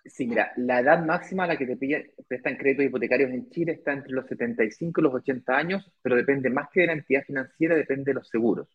Sí, 0.09 0.27
mira, 0.27 0.53
la 0.57 0.81
edad 0.81 1.05
máxima 1.05 1.45
a 1.45 1.47
la 1.49 1.57
que 1.57 1.67
te 1.67 2.13
prestan 2.29 2.57
créditos 2.57 2.85
hipotecarios 2.85 3.31
en 3.33 3.51
Chile 3.51 3.73
está 3.73 3.93
entre 3.93 4.13
los 4.13 4.27
75 4.27 5.01
y 5.01 5.05
los 5.05 5.15
80 5.15 5.57
años, 5.57 5.93
pero 6.01 6.15
depende 6.15 6.49
más 6.49 6.69
que 6.73 6.83
de 6.83 6.87
la 6.87 6.93
entidad 6.93 7.25
financiera, 7.25 7.75
depende 7.75 8.11
de 8.11 8.15
los 8.15 8.29
seguros. 8.29 8.69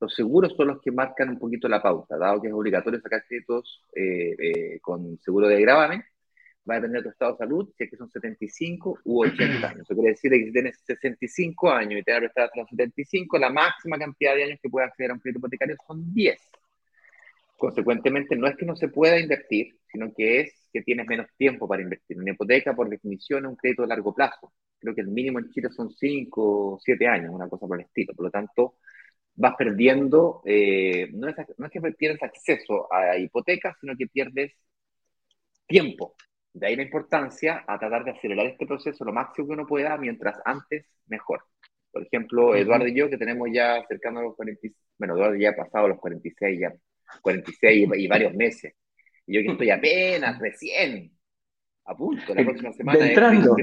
Los 0.00 0.14
seguros 0.14 0.54
son 0.56 0.68
los 0.68 0.80
que 0.80 0.90
marcan 0.90 1.28
un 1.28 1.38
poquito 1.38 1.68
la 1.68 1.82
pauta, 1.82 2.16
dado 2.16 2.40
que 2.40 2.48
es 2.48 2.54
obligatorio 2.54 3.00
sacar 3.00 3.24
créditos 3.28 3.84
eh, 3.94 4.34
eh, 4.38 4.80
con 4.80 5.18
seguro 5.18 5.46
de 5.48 5.60
gravamen 5.60 6.02
va 6.68 6.74
a 6.74 6.80
depender 6.80 7.02
de 7.02 7.04
tu 7.04 7.10
estado 7.10 7.32
de 7.32 7.38
salud, 7.38 7.68
si 7.76 7.84
es 7.84 7.90
que 7.90 7.96
son 7.96 8.10
75 8.10 8.98
u 9.04 9.24
80 9.24 9.68
años. 9.68 9.82
Eso 9.82 9.94
quiere 9.94 10.10
decir 10.10 10.30
que 10.30 10.44
si 10.44 10.52
tienes 10.52 10.78
65 10.84 11.70
años 11.70 12.00
y 12.00 12.02
te 12.02 12.12
vas 12.12 12.18
a 12.18 12.20
prestar 12.20 12.44
hasta 12.44 12.60
los 12.60 12.68
75, 12.70 13.38
la 13.38 13.50
máxima 13.50 13.98
cantidad 13.98 14.34
de 14.34 14.44
años 14.44 14.58
que 14.62 14.68
puedes 14.68 14.88
acceder 14.88 15.10
a 15.10 15.14
un 15.14 15.20
crédito 15.20 15.38
hipotecario 15.38 15.76
son 15.86 16.12
10. 16.12 16.38
Consecuentemente, 17.56 18.36
no 18.36 18.46
es 18.46 18.56
que 18.56 18.66
no 18.66 18.76
se 18.76 18.88
pueda 18.88 19.18
invertir, 19.18 19.78
sino 19.90 20.12
que 20.14 20.40
es 20.40 20.68
que 20.72 20.82
tienes 20.82 21.06
menos 21.06 21.26
tiempo 21.36 21.66
para 21.66 21.82
invertir. 21.82 22.18
Una 22.18 22.32
hipoteca, 22.32 22.74
por 22.74 22.88
definición, 22.88 23.44
es 23.44 23.50
un 23.50 23.56
crédito 23.56 23.82
de 23.82 23.88
largo 23.88 24.14
plazo. 24.14 24.52
Creo 24.78 24.94
que 24.94 25.00
el 25.00 25.08
mínimo 25.08 25.38
en 25.38 25.50
Chile 25.50 25.68
son 25.70 25.90
5 25.90 26.74
o 26.74 26.78
7 26.80 27.06
años, 27.08 27.30
una 27.34 27.48
cosa 27.48 27.66
por 27.66 27.78
el 27.78 27.86
estilo. 27.86 28.14
Por 28.14 28.26
lo 28.26 28.30
tanto, 28.30 28.76
vas 29.34 29.54
perdiendo, 29.56 30.42
eh, 30.44 31.08
no, 31.12 31.28
es, 31.28 31.36
no 31.56 31.66
es 31.66 31.72
que 31.72 31.80
pierdes 31.92 32.22
acceso 32.22 32.92
a 32.92 33.16
hipotecas, 33.16 33.76
sino 33.80 33.96
que 33.96 34.06
pierdes 34.06 34.52
tiempo. 35.66 36.14
De 36.52 36.66
ahí 36.66 36.76
la 36.76 36.82
importancia 36.82 37.64
a 37.66 37.78
tratar 37.78 38.04
de 38.04 38.12
acelerar 38.12 38.46
este 38.46 38.66
proceso 38.66 39.04
lo 39.04 39.12
máximo 39.12 39.48
que 39.48 39.54
uno 39.54 39.66
pueda, 39.66 39.96
mientras 39.96 40.40
antes, 40.44 40.86
mejor. 41.06 41.42
Por 41.90 42.02
ejemplo, 42.02 42.54
Eduardo 42.54 42.86
y 42.86 42.94
yo, 42.94 43.08
que 43.08 43.18
tenemos 43.18 43.48
ya 43.52 43.84
cercano 43.86 44.20
a 44.20 44.22
los 44.24 44.36
46, 44.36 44.74
bueno, 44.98 45.14
Eduardo 45.14 45.36
ya 45.36 45.50
ha 45.50 45.56
pasado 45.56 45.88
los 45.88 45.98
46, 45.98 46.60
ya 46.60 46.72
46 47.22 47.88
y, 47.96 48.08
varios 48.08 48.34
meses. 48.34 48.74
Y 49.26 49.34
yo 49.34 49.42
que 49.42 49.52
estoy 49.52 49.70
apenas, 49.70 50.38
recién, 50.38 51.12
a 51.84 51.96
punto, 51.96 52.34
la 52.34 52.44
próxima 52.44 52.72
semana, 52.72 52.98
de 52.98 53.08
entrando, 53.08 53.56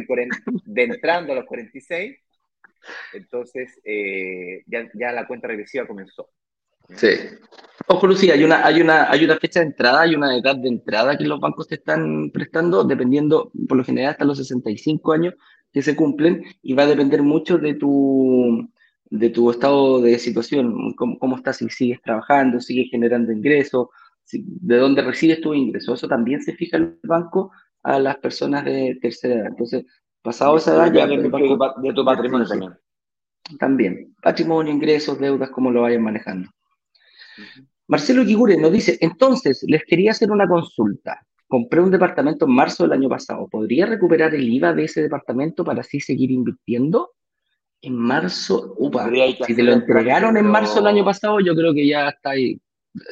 de, 0.65 0.83
entrando 0.83 1.33
a 1.33 1.35
los 1.35 1.45
46, 1.45 2.17
entonces 3.13 3.79
eh, 3.83 4.63
ya, 4.67 4.89
ya 4.93 5.11
la 5.11 5.27
cuenta 5.27 5.47
regresiva 5.47 5.87
comenzó. 5.87 6.29
Sí. 6.89 7.07
Ojo, 7.87 8.07
Lucía, 8.07 8.33
hay 8.33 8.43
una, 8.43 8.65
hay, 8.65 8.81
una, 8.81 9.11
hay 9.11 9.23
una 9.25 9.37
fecha 9.37 9.59
de 9.59 9.67
entrada, 9.67 10.01
hay 10.01 10.15
una 10.15 10.35
edad 10.35 10.55
de 10.55 10.69
entrada 10.69 11.17
que 11.17 11.25
los 11.25 11.39
bancos 11.39 11.67
te 11.67 11.75
están 11.75 12.31
prestando, 12.31 12.83
dependiendo, 12.83 13.51
por 13.67 13.77
lo 13.77 13.83
general, 13.83 14.11
hasta 14.11 14.25
los 14.25 14.37
65 14.37 15.13
años 15.13 15.35
que 15.71 15.81
se 15.81 15.95
cumplen, 15.95 16.43
y 16.61 16.73
va 16.73 16.83
a 16.83 16.87
depender 16.87 17.21
mucho 17.21 17.57
de 17.57 17.73
tu, 17.75 18.67
de 19.05 19.29
tu 19.29 19.51
estado 19.51 20.01
de 20.01 20.17
situación, 20.17 20.93
cómo, 20.95 21.19
cómo 21.19 21.35
estás, 21.35 21.57
si 21.57 21.69
sigues 21.69 22.01
trabajando, 22.01 22.59
sigues 22.59 22.89
generando 22.89 23.31
ingresos, 23.31 23.89
de 24.31 24.77
dónde 24.77 25.01
recibes 25.01 25.41
tu 25.41 25.53
ingreso. 25.53 25.93
Eso 25.93 26.07
también 26.07 26.41
se 26.41 26.53
fija 26.53 26.77
el 26.77 26.97
banco 27.03 27.51
a 27.83 27.99
las 27.99 28.17
personas 28.17 28.65
de 28.65 28.97
tercera 29.01 29.35
edad. 29.35 29.47
Entonces, 29.47 29.85
pasado 30.21 30.57
esa 30.57 30.75
edad, 30.75 30.93
ya. 30.93 31.07
De, 31.07 31.93
tu 31.93 32.05
patrimonio 32.05 32.47
también. 32.47 32.73
También. 33.59 34.15
Patrimonio, 34.21 34.73
ingresos, 34.73 35.19
deudas, 35.19 35.51
cómo 35.51 35.71
lo 35.71 35.83
vayan 35.83 36.01
manejando. 36.01 36.49
Marcelo 37.87 38.25
Kigure 38.25 38.57
nos 38.57 38.71
dice, 38.71 38.97
entonces, 39.01 39.63
les 39.67 39.83
quería 39.83 40.11
hacer 40.11 40.31
una 40.31 40.47
consulta. 40.47 41.25
Compré 41.47 41.79
un 41.81 41.91
departamento 41.91 42.45
en 42.45 42.51
marzo 42.51 42.83
del 42.83 42.93
año 42.93 43.09
pasado. 43.09 43.47
¿Podría 43.47 43.85
recuperar 43.85 44.33
el 44.33 44.47
IVA 44.49 44.73
de 44.73 44.85
ese 44.85 45.03
departamento 45.03 45.63
para 45.63 45.81
así 45.81 45.99
seguir 45.99 46.31
invirtiendo? 46.31 47.11
En 47.81 47.95
marzo, 47.95 48.73
upa, 48.79 49.09
si 49.45 49.55
te 49.55 49.61
lo 49.61 49.73
entregaron 49.73 50.37
en 50.37 50.47
marzo 50.47 50.75
del 50.75 50.87
año 50.87 51.05
pasado, 51.05 51.39
yo 51.39 51.53
creo 51.55 51.73
que 51.73 51.87
ya 51.87 52.09
está 52.09 52.31
ahí. 52.31 52.59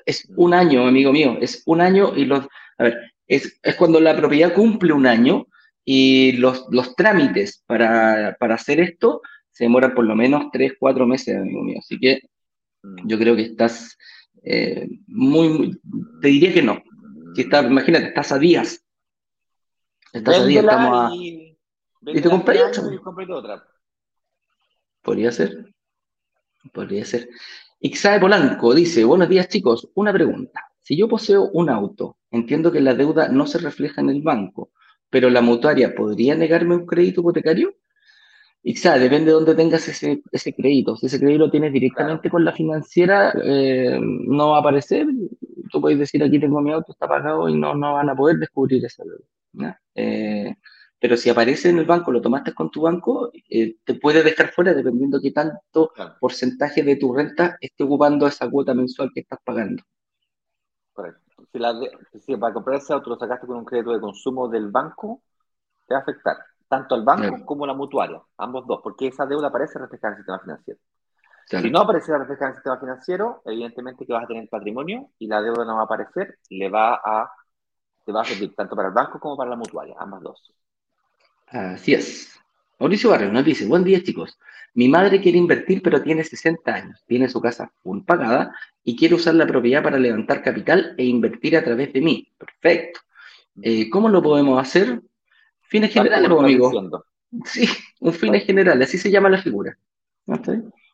Es 0.05 0.27
un 0.35 0.53
año, 0.53 0.87
amigo 0.87 1.11
mío, 1.11 1.37
es 1.39 1.61
un 1.67 1.81
año 1.81 2.15
y 2.15 2.25
los, 2.25 2.47
a 2.79 2.83
ver, 2.83 3.11
es, 3.27 3.59
es 3.61 3.75
cuando 3.75 3.99
la 3.99 4.15
propiedad 4.15 4.53
cumple 4.53 4.93
un 4.93 5.05
año 5.05 5.45
y 5.85 6.31
los, 6.33 6.65
los 6.71 6.95
trámites 6.95 7.63
para, 7.67 8.35
para 8.39 8.55
hacer 8.55 8.79
esto 8.79 9.21
se 9.51 9.65
demoran 9.65 9.93
por 9.93 10.05
lo 10.05 10.15
menos 10.15 10.45
tres, 10.51 10.73
cuatro 10.79 11.05
meses, 11.05 11.35
amigo 11.35 11.61
mío. 11.61 11.77
Así 11.79 11.99
que 11.99 12.21
Mm. 12.83 13.07
Yo 13.07 13.17
creo 13.17 13.35
que 13.35 13.43
estás 13.43 13.97
eh, 14.43 14.87
muy, 15.07 15.79
te 16.21 16.27
diría 16.27 16.53
que 16.53 16.61
no. 16.61 16.81
Está, 17.35 17.63
imagínate, 17.63 18.07
estás 18.07 18.31
a 18.31 18.39
días. 18.39 18.83
Estás 20.11 20.39
a 20.39 20.45
días, 20.45 20.63
estamos 20.63 21.11
a. 21.11 21.15
Y, 21.15 21.57
¿Y 22.05 22.21
te 22.21 22.29
compré 22.29 22.61
otra. 22.61 22.83
Podría 25.01 25.31
ser. 25.31 25.73
Podría 26.71 27.05
ser. 27.05 27.29
Ixae 27.79 28.19
Polanco 28.19 28.73
dice: 28.73 29.03
Buenos 29.03 29.29
días, 29.29 29.47
chicos. 29.47 29.89
Una 29.95 30.13
pregunta. 30.13 30.65
Si 30.81 30.97
yo 30.97 31.07
poseo 31.07 31.49
un 31.53 31.69
auto, 31.69 32.17
entiendo 32.29 32.71
que 32.71 32.81
la 32.81 32.93
deuda 32.93 33.29
no 33.29 33.47
se 33.47 33.57
refleja 33.57 34.01
en 34.01 34.09
el 34.09 34.21
banco, 34.21 34.71
pero 35.09 35.29
la 35.29 35.41
mutuaria 35.41 35.95
podría 35.95 36.35
negarme 36.35 36.75
un 36.75 36.85
crédito 36.85 37.21
hipotecario? 37.21 37.73
Y 38.65 38.75
depende 38.75 39.25
de 39.25 39.31
dónde 39.33 39.55
tengas 39.55 39.85
ese, 39.89 40.23
ese 40.31 40.53
crédito. 40.53 40.95
Si 40.95 41.07
ese 41.07 41.19
crédito 41.19 41.39
lo 41.45 41.51
tienes 41.51 41.73
directamente 41.73 42.29
con 42.29 42.45
la 42.45 42.53
financiera, 42.53 43.33
eh, 43.43 43.99
no 44.01 44.51
va 44.51 44.57
a 44.57 44.59
aparecer. 44.61 45.05
Tú 45.69 45.81
puedes 45.81 45.99
decir, 45.99 46.23
aquí 46.23 46.39
tengo 46.39 46.61
mi 46.61 46.71
auto, 46.71 46.93
está 46.93 47.05
pagado 47.05 47.49
y 47.49 47.57
no, 47.57 47.75
no 47.75 47.95
van 47.95 48.09
a 48.09 48.15
poder 48.15 48.37
descubrir 48.37 48.85
esa 48.85 49.03
deuda. 49.03 49.81
Eh, 49.93 50.55
pero 50.97 51.17
si 51.17 51.29
aparece 51.29 51.71
en 51.71 51.79
el 51.79 51.85
banco, 51.85 52.13
lo 52.13 52.21
tomaste 52.21 52.53
con 52.53 52.71
tu 52.71 52.83
banco, 52.83 53.31
eh, 53.49 53.75
te 53.83 53.95
puede 53.95 54.23
dejar 54.23 54.51
fuera 54.51 54.73
dependiendo 54.73 55.17
de 55.17 55.23
qué 55.23 55.31
tanto 55.33 55.91
porcentaje 56.21 56.83
de 56.83 56.95
tu 56.95 57.13
renta 57.13 57.57
esté 57.59 57.83
ocupando 57.83 58.25
esa 58.27 58.49
cuota 58.49 58.73
mensual 58.73 59.11
que 59.13 59.19
estás 59.19 59.39
pagando. 59.43 59.83
Correcto. 60.93 61.19
Si, 61.51 61.59
la 61.59 61.77
si 62.25 62.37
para 62.37 62.53
comprar 62.53 62.77
ese 62.77 62.93
auto 62.93 63.09
lo 63.09 63.17
sacaste 63.17 63.45
con 63.45 63.57
un 63.57 63.65
crédito 63.65 63.91
de 63.91 63.99
consumo 63.99 64.47
del 64.47 64.71
banco, 64.71 65.21
te 65.85 65.95
va 65.95 65.99
a 65.99 66.03
afectar 66.03 66.37
tanto 66.73 66.95
al 66.95 67.03
banco 67.03 67.45
como 67.45 67.67
la 67.67 67.75
mutuaria, 67.75 68.19
ambos 68.35 68.65
dos, 68.65 68.79
porque 68.81 69.05
esa 69.05 69.27
deuda 69.27 69.49
aparece 69.49 69.77
reflejada 69.77 70.07
en 70.07 70.13
el 70.13 70.17
sistema 70.21 70.39
financiero. 70.39 70.79
Si 71.45 71.69
no 71.69 71.81
aparece 71.81 72.17
reflejada 72.17 72.47
en 72.47 72.49
el 72.49 72.55
sistema 72.55 72.79
financiero, 72.79 73.41
evidentemente 73.45 74.07
que 74.07 74.13
vas 74.13 74.23
a 74.23 74.27
tener 74.27 74.49
patrimonio 74.49 75.11
y 75.19 75.27
la 75.27 75.39
deuda 75.43 75.65
no 75.65 75.75
va 75.75 75.81
a 75.81 75.85
aparecer, 75.85 76.39
le 76.49 76.69
va 76.69 76.95
a, 76.95 77.31
te 78.03 78.11
va 78.11 78.21
a 78.21 78.25
servir 78.25 78.55
tanto 78.55 78.75
para 78.75 78.87
el 78.87 78.93
banco 78.95 79.19
como 79.19 79.37
para 79.37 79.51
la 79.51 79.55
mutuaria, 79.55 79.93
ambas 79.99 80.21
dos. 80.23 80.51
Así 81.45 81.93
es. 81.93 82.39
Mauricio 82.79 83.11
Barrio 83.11 83.31
nos 83.31 83.45
dice, 83.45 83.67
buen 83.67 83.83
día 83.83 84.01
chicos, 84.01 84.39
mi 84.73 84.89
madre 84.89 85.21
quiere 85.21 85.37
invertir 85.37 85.83
pero 85.83 86.01
tiene 86.01 86.23
60 86.23 86.73
años, 86.73 87.03
tiene 87.05 87.29
su 87.29 87.39
casa 87.39 87.71
full 87.83 88.01
pagada 88.03 88.51
y 88.83 88.95
quiere 88.95 89.13
usar 89.13 89.35
la 89.35 89.45
propiedad 89.45 89.83
para 89.83 89.99
levantar 89.99 90.41
capital 90.41 90.95
e 90.97 91.03
invertir 91.05 91.55
a 91.55 91.63
través 91.63 91.93
de 91.93 92.01
mí. 92.01 92.33
Perfecto. 92.35 93.01
Eh, 93.61 93.91
¿Cómo 93.91 94.09
lo 94.09 94.23
podemos 94.23 94.59
hacer? 94.59 95.03
Fines 95.73 95.91
generales, 95.91 96.29
amigo. 96.29 96.71
Sí, 97.45 97.67
un 97.99 98.13
fines 98.13 98.45
generales, 98.45 98.87
así 98.87 98.99
se 98.99 99.09
llama 99.09 99.27
la 99.27 99.41
figura. 99.41 99.75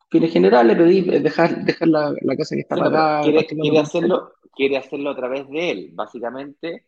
Fines 0.10 0.32
generales, 0.32 0.78
pedir, 0.78 1.14
eh, 1.14 1.20
dejar, 1.20 1.66
dejar 1.66 1.90
la, 1.90 2.16
casa 2.38 2.56
que 2.56 2.62
está 2.62 2.78
pagada. 2.78 3.22
Quiere, 3.22 3.78
hacerlo, 3.78 4.32
quiere 4.56 4.78
hacerlo 4.78 5.10
a 5.10 5.18
través 5.18 5.50
de 5.50 5.72
él. 5.72 5.90
Básicamente, 5.92 6.86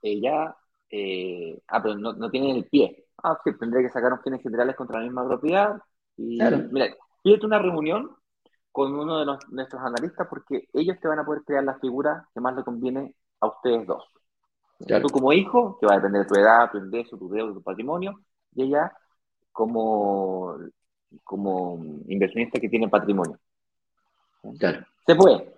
ella. 0.00 0.56
Eh, 0.88 1.60
ah, 1.68 1.82
pero 1.82 1.96
no, 1.96 2.30
tiene 2.30 2.50
el 2.56 2.64
pie. 2.64 3.08
Ah, 3.22 3.38
sí, 3.44 3.50
tendría 3.60 3.82
que 3.82 3.92
sacar 3.92 4.14
un 4.14 4.22
fines 4.22 4.42
generales 4.42 4.74
contra 4.74 5.00
la 5.00 5.04
misma 5.04 5.28
propiedad. 5.28 5.76
Y, 6.16 6.38
claro. 6.38 6.62
Mira, 6.70 6.94
pídete 7.22 7.44
una 7.44 7.58
reunión 7.58 8.10
con 8.72 8.94
uno 8.94 9.18
de 9.18 9.26
nuestros 9.50 9.82
analistas 9.82 10.28
porque 10.30 10.66
ellos 10.72 10.96
te 10.98 11.08
van 11.08 11.18
a 11.18 11.26
poder 11.26 11.42
crear 11.44 11.62
la 11.62 11.78
figura 11.78 12.26
que 12.32 12.40
más 12.40 12.56
le 12.56 12.64
conviene 12.64 13.14
a 13.40 13.48
ustedes 13.48 13.86
dos. 13.86 14.02
Tú 14.86 15.08
como 15.08 15.32
hijo, 15.32 15.78
que 15.78 15.86
va 15.86 15.94
a 15.94 15.96
depender 15.96 16.22
de 16.22 16.28
tu 16.28 16.34
edad, 16.34 16.70
tu 16.70 16.78
ingreso, 16.78 17.16
tu 17.16 17.28
deuda, 17.28 17.54
tu 17.54 17.62
patrimonio, 17.62 18.20
y 18.54 18.64
ella 18.64 18.92
como, 19.52 20.56
como 21.22 21.78
inversionista 22.08 22.60
que 22.60 22.68
tiene 22.68 22.88
patrimonio. 22.88 23.38
Claro. 24.58 24.84
¿Se 25.06 25.14
puede? 25.14 25.54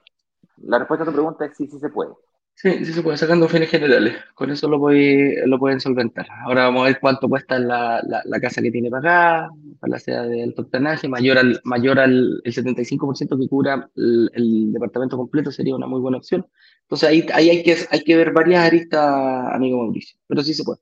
La 0.59 0.79
respuesta 0.79 1.05
a 1.05 1.07
tu 1.07 1.13
pregunta 1.13 1.45
es 1.45 1.57
sí, 1.57 1.67
sí 1.67 1.79
se 1.79 1.89
puede. 1.89 2.13
Sí, 2.59 2.87
sí 2.87 2.93
se 2.95 3.03
puede, 3.03 3.19
sacando 3.19 3.51
fines 3.51 3.69
generales. 3.69 4.17
Con 4.35 4.51
eso 4.51 4.67
lo, 4.67 4.79
voy, 4.79 5.37
lo 5.45 5.59
pueden 5.59 5.79
solventar. 5.79 6.27
Ahora 6.47 6.65
vamos 6.65 6.83
a 6.83 6.85
ver 6.87 6.99
cuánto 7.01 7.29
cuesta 7.29 7.59
la, 7.59 8.03
la, 8.03 8.41
casa 8.41 8.63
que 8.63 8.71
tiene 8.71 8.91
pagada, 8.91 9.51
para 9.79 9.91
la 9.91 9.99
sede 9.99 10.27
de 10.29 10.43
alto 10.43 10.67
mayor 11.11 11.37
al, 11.37 11.61
mayor 11.65 11.99
al 12.01 12.41
el 12.43 12.55
75% 12.55 13.39
que 13.39 13.49
cubra 13.49 13.91
el, 13.95 14.31
el, 14.33 14.73
departamento 14.73 15.19
completo 15.19 15.53
sería 15.53 15.77
una 15.77 15.87
muy 15.87 16.01
buena 16.01 16.17
opción. 16.17 16.47
Entonces 16.83 17.09
ahí, 17.11 17.27
ahí 17.35 17.51
hay, 17.51 17.63
que, 17.63 17.77
hay 17.91 18.03
que 18.03 18.17
ver 18.17 18.33
varias 18.33 18.65
aristas, 18.65 19.05
amigo 19.53 19.77
Mauricio, 19.77 20.19
pero 20.27 20.43
sí 20.43 20.55
se 20.55 20.65
puede. 20.65 20.81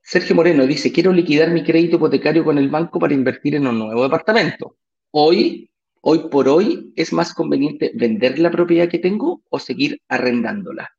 Sergio 0.00 0.36
Moreno 0.36 0.64
dice, 0.64 0.92
quiero 0.92 1.12
liquidar 1.12 1.50
mi 1.50 1.64
crédito 1.64 1.96
hipotecario 1.96 2.44
con 2.44 2.56
el 2.56 2.68
banco 2.68 3.00
para 3.00 3.14
invertir 3.14 3.56
en 3.56 3.66
un 3.66 3.80
nuevo 3.80 4.04
departamento. 4.04 4.76
Hoy 5.10 5.68
hoy 6.02 6.28
por 6.30 6.48
hoy 6.48 6.92
es 6.96 7.12
más 7.12 7.34
conveniente 7.34 7.92
vender 7.94 8.38
la 8.38 8.50
propiedad 8.50 8.88
que 8.88 8.98
tengo 8.98 9.42
o 9.50 9.58
seguir 9.58 10.00
arrendándola? 10.08 10.90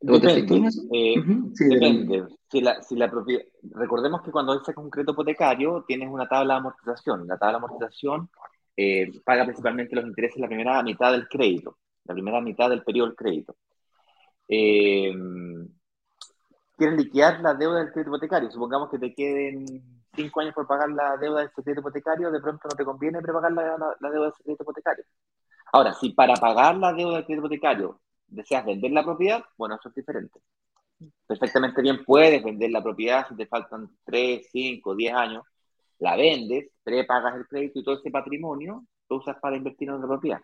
Depende. 0.00 0.68
Eh, 0.92 1.14
depende. 1.68 2.24
Si 2.50 2.60
la, 2.60 2.80
si 2.82 2.96
la 2.96 3.10
propiedad, 3.10 3.42
recordemos 3.72 4.22
que 4.22 4.30
cuando 4.30 4.54
sacas 4.64 4.82
un 4.82 4.90
crédito 4.90 5.12
hipotecario 5.12 5.84
tienes 5.86 6.08
una 6.08 6.28
tabla 6.28 6.54
de 6.54 6.60
amortización. 6.60 7.26
La 7.26 7.36
tabla 7.36 7.58
de 7.58 7.64
amortización 7.64 8.30
eh, 8.76 9.10
paga 9.24 9.44
principalmente 9.44 9.96
los 9.96 10.06
intereses 10.06 10.36
en 10.36 10.42
la 10.42 10.48
primera 10.48 10.82
mitad 10.82 11.10
del 11.10 11.28
crédito, 11.28 11.78
la 12.04 12.14
primera 12.14 12.40
mitad 12.40 12.70
del 12.70 12.84
periodo 12.84 13.08
del 13.08 13.16
crédito. 13.16 13.56
Eh, 14.46 15.12
¿Quieres 16.76 16.96
liquidar 16.96 17.40
la 17.40 17.54
deuda 17.54 17.80
del 17.80 17.90
crédito 17.90 18.10
hipotecario? 18.10 18.50
Supongamos 18.52 18.88
que 18.88 19.00
te 19.00 19.12
queden 19.12 19.97
cinco 20.18 20.40
años 20.40 20.54
por 20.54 20.66
pagar 20.66 20.90
la 20.90 21.16
deuda 21.16 21.40
del 21.40 21.50
secreto 21.54 21.80
hipotecario, 21.80 22.30
de 22.30 22.40
pronto 22.40 22.68
no 22.68 22.74
te 22.74 22.84
conviene 22.84 23.22
prepagar 23.22 23.52
la, 23.52 23.62
deuda 24.10 24.24
del 24.24 24.34
secreto 24.34 24.62
hipotecario. 24.64 25.04
Ahora, 25.72 25.94
si 25.94 26.10
para 26.10 26.34
pagar 26.34 26.76
la 26.76 26.92
deuda 26.92 27.16
del 27.16 27.24
crédito 27.24 27.46
hipotecario 27.46 28.00
deseas 28.26 28.66
vender 28.66 28.90
la 28.90 29.04
propiedad, 29.04 29.44
bueno, 29.56 29.76
eso 29.76 29.88
es 29.88 29.94
diferente. 29.94 30.40
Perfectamente 31.26 31.80
bien 31.80 32.04
puedes 32.04 32.42
vender 32.42 32.70
la 32.70 32.82
propiedad 32.82 33.28
si 33.28 33.36
te 33.36 33.46
faltan 33.46 33.88
3, 34.04 34.48
5, 34.50 34.94
10 34.96 35.14
años, 35.14 35.44
la 36.00 36.16
vendes, 36.16 36.70
prepagas 36.82 37.36
el 37.36 37.46
crédito 37.46 37.78
y 37.78 37.84
todo 37.84 37.98
ese 37.98 38.10
patrimonio 38.10 38.84
lo 39.08 39.16
usas 39.16 39.36
para 39.40 39.56
invertir 39.56 39.88
en 39.88 40.00
la 40.00 40.06
propiedad. 40.06 40.40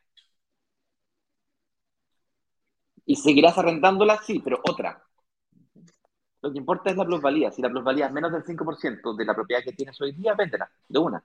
Y 3.06 3.16
seguirás 3.16 3.58
arrendándola, 3.58 4.18
sí, 4.22 4.40
pero 4.42 4.60
otra. 4.64 5.02
Lo 6.44 6.52
que 6.52 6.58
importa 6.58 6.90
es 6.90 6.96
la 6.98 7.06
plusvalía. 7.06 7.50
Si 7.50 7.62
la 7.62 7.70
plusvalía 7.70 8.04
es 8.04 8.12
menos 8.12 8.30
del 8.30 8.44
5% 8.44 9.16
de 9.16 9.24
la 9.24 9.34
propiedad 9.34 9.64
que 9.64 9.72
tienes 9.72 9.98
hoy 9.98 10.12
día, 10.12 10.34
véndela, 10.34 10.70
de 10.86 10.98
una. 10.98 11.24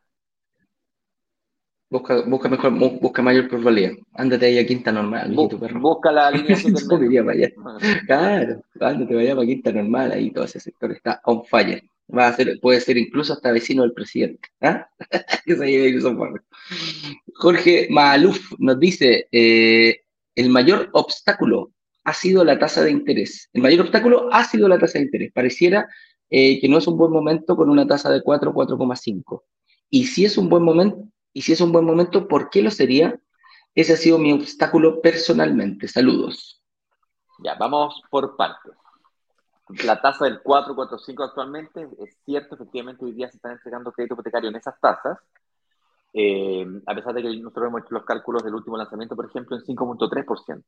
Busca, 1.90 2.22
busca 2.26 2.48
mejor, 2.48 2.72
busca 3.02 3.22
mayor 3.22 3.50
plusvalía. 3.50 3.92
Ándate 4.14 4.46
ahí 4.46 4.60
a 4.60 4.66
Quinta 4.66 4.94
Normal, 4.94 5.34
Busca 5.82 6.14
la 6.14 6.32
línea 6.32 6.56
del 6.56 7.54
Claro, 8.08 8.64
ándate 8.80 9.14
vaya 9.14 9.36
para 9.36 9.46
Quinta 9.46 9.74
Normal, 9.74 10.14
ahí 10.14 10.32
todo 10.32 10.46
ese 10.46 10.62
sector 10.62 10.94
está 10.94 11.20
on 11.26 11.44
fire. 11.44 11.84
Va 12.18 12.30
a 12.30 12.34
ser, 12.34 12.58
puede 12.62 12.80
ser 12.80 12.98
incluso 12.98 13.34
hasta 13.34 13.52
vecino 13.52 13.82
del 13.82 13.92
presidente. 13.92 14.48
¿ah? 14.62 14.90
Jorge 17.36 17.88
Maluf 17.90 18.54
nos 18.58 18.80
dice, 18.80 19.28
eh, 19.34 20.00
el 20.34 20.50
mayor 20.50 20.88
obstáculo 20.94 21.74
ha 22.04 22.14
sido 22.14 22.44
la 22.44 22.58
tasa 22.58 22.84
de 22.84 22.92
interés. 22.92 23.50
El 23.54 23.62
mayor 23.62 23.82
obstáculo 23.82 24.30
ha 24.32 24.44
sido 24.44 24.68
la 24.68 24.80
tasa 24.80 25.00
de 25.00 25.06
interés. 25.06 25.32
Pareciera 25.34 25.88
eh, 26.30 26.60
que 26.60 26.70
no 26.70 26.78
es 26.78 26.88
un 26.88 26.98
buen 26.98 27.12
momento 27.12 27.56
con 27.56 27.70
una 27.70 27.88
tasa 27.88 28.10
de 28.10 28.22
4, 28.22 28.54
4,5. 28.54 29.44
Y 29.90 30.06
si 30.06 30.26
es 30.26 30.38
un 30.38 30.50
buen 30.50 30.64
momento, 30.64 31.08
y 31.34 31.42
si 31.42 31.54
es 31.54 31.62
un 31.62 31.72
buen 31.72 31.86
momento, 31.86 32.28
¿por 32.28 32.50
qué 32.50 32.62
lo 32.62 32.72
sería? 32.72 33.20
Ese 33.76 33.94
ha 33.94 33.98
sido 33.98 34.18
mi 34.18 34.32
obstáculo 34.32 35.02
personalmente. 35.02 35.88
Saludos. 35.88 36.64
Ya, 37.44 37.56
vamos 37.56 38.02
por 38.10 38.36
partes 38.36 38.74
la 39.70 40.02
tasa 40.02 40.26
del 40.26 40.42
445 40.42 41.24
actualmente, 41.24 41.88
es 42.00 42.18
cierto, 42.26 42.56
efectivamente 42.56 43.06
hoy 43.06 43.12
día 43.12 43.30
se 43.30 43.38
están 43.38 43.54
entregando 43.54 43.92
crédito 43.92 44.16
hipotecario 44.16 44.50
en 44.50 44.56
esas 44.56 44.80
tasas, 44.80 45.20
eh, 46.14 46.66
a 46.88 46.96
pesar 46.96 47.14
de 47.14 47.22
que 47.22 47.38
nosotros 47.38 47.68
hemos 47.68 47.82
hecho 47.82 47.94
los 47.94 48.04
cálculos 48.04 48.44
del 48.44 48.56
último 48.56 48.78
lanzamiento, 48.78 49.16
por 49.16 49.28
ejemplo, 49.28 49.56
en 49.56 49.64
5.3%. 49.64 50.64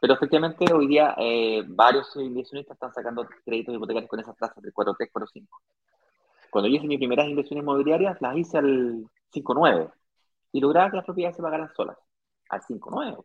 Pero 0.00 0.14
efectivamente 0.14 0.72
hoy 0.72 0.86
día 0.86 1.14
eh, 1.18 1.64
varios 1.66 2.14
inversionistas 2.16 2.74
están 2.74 2.92
sacando 2.92 3.26
créditos 3.44 3.74
hipotecarios 3.74 4.10
con 4.10 4.20
esas 4.20 4.36
tasas 4.36 4.62
del 4.62 4.72
4.3, 4.72 5.10
4.5. 5.12 5.46
Cuando 6.50 6.68
yo 6.68 6.76
hice 6.76 6.86
mis 6.86 6.98
primeras 6.98 7.26
inversiones 7.28 7.62
inmobiliarias, 7.62 8.20
las 8.20 8.36
hice 8.36 8.58
al 8.58 9.06
5.9 9.32 9.92
y 10.52 10.60
lograba 10.60 10.90
que 10.90 10.96
las 10.96 11.04
propiedades 11.04 11.36
se 11.36 11.42
pagaran 11.42 11.70
solas, 11.74 11.98
al 12.48 12.60
5.9. 12.62 13.24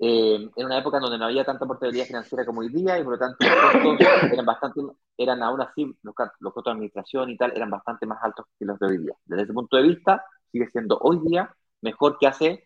Eh, 0.00 0.48
en 0.54 0.64
una 0.64 0.78
época 0.78 1.00
donde 1.00 1.18
no 1.18 1.24
había 1.24 1.44
tanta 1.44 1.66
portabilidad 1.66 2.06
financiera 2.06 2.46
como 2.46 2.60
hoy 2.60 2.68
día 2.68 3.00
y 3.00 3.02
por 3.02 3.14
lo 3.14 3.18
tanto 3.18 3.44
los 3.44 3.82
costos 3.82 4.06
eran 4.32 4.46
bastante, 4.46 4.80
eran 5.16 5.42
aún 5.42 5.60
así, 5.60 5.92
los, 6.02 6.14
costos 6.14 6.64
de 6.64 6.70
administración 6.70 7.30
y 7.30 7.36
tal 7.36 7.52
eran 7.56 7.68
bastante 7.70 8.06
más 8.06 8.18
altos 8.22 8.46
que 8.56 8.64
los 8.64 8.78
de 8.78 8.86
hoy 8.86 8.98
día. 8.98 9.14
Desde 9.24 9.42
ese 9.42 9.52
punto 9.52 9.76
de 9.76 9.82
vista, 9.82 10.24
sigue 10.52 10.68
siendo 10.68 10.98
hoy 11.00 11.18
día 11.24 11.52
mejor 11.80 12.16
que 12.18 12.28
hace 12.28 12.64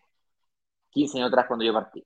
15 0.91 1.17
años 1.17 1.29
atrás 1.29 1.47
cuando 1.47 1.65
yo 1.65 1.73
partí. 1.73 2.05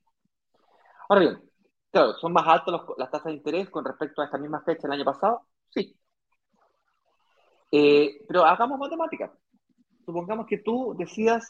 Ahora 1.08 1.20
bien, 1.22 1.50
claro, 1.90 2.14
¿son 2.14 2.32
más 2.32 2.46
altas 2.46 2.80
las 2.96 3.10
tasas 3.10 3.26
de 3.26 3.32
interés 3.34 3.68
con 3.70 3.84
respecto 3.84 4.22
a 4.22 4.26
esta 4.26 4.38
misma 4.38 4.62
fecha 4.62 4.82
del 4.82 4.92
año 4.92 5.04
pasado? 5.04 5.42
Sí. 5.70 5.96
Eh, 7.70 8.24
pero 8.26 8.44
hagamos 8.44 8.78
matemáticas. 8.78 9.30
Supongamos 10.04 10.46
que 10.46 10.58
tú 10.58 10.94
decidas 10.98 11.48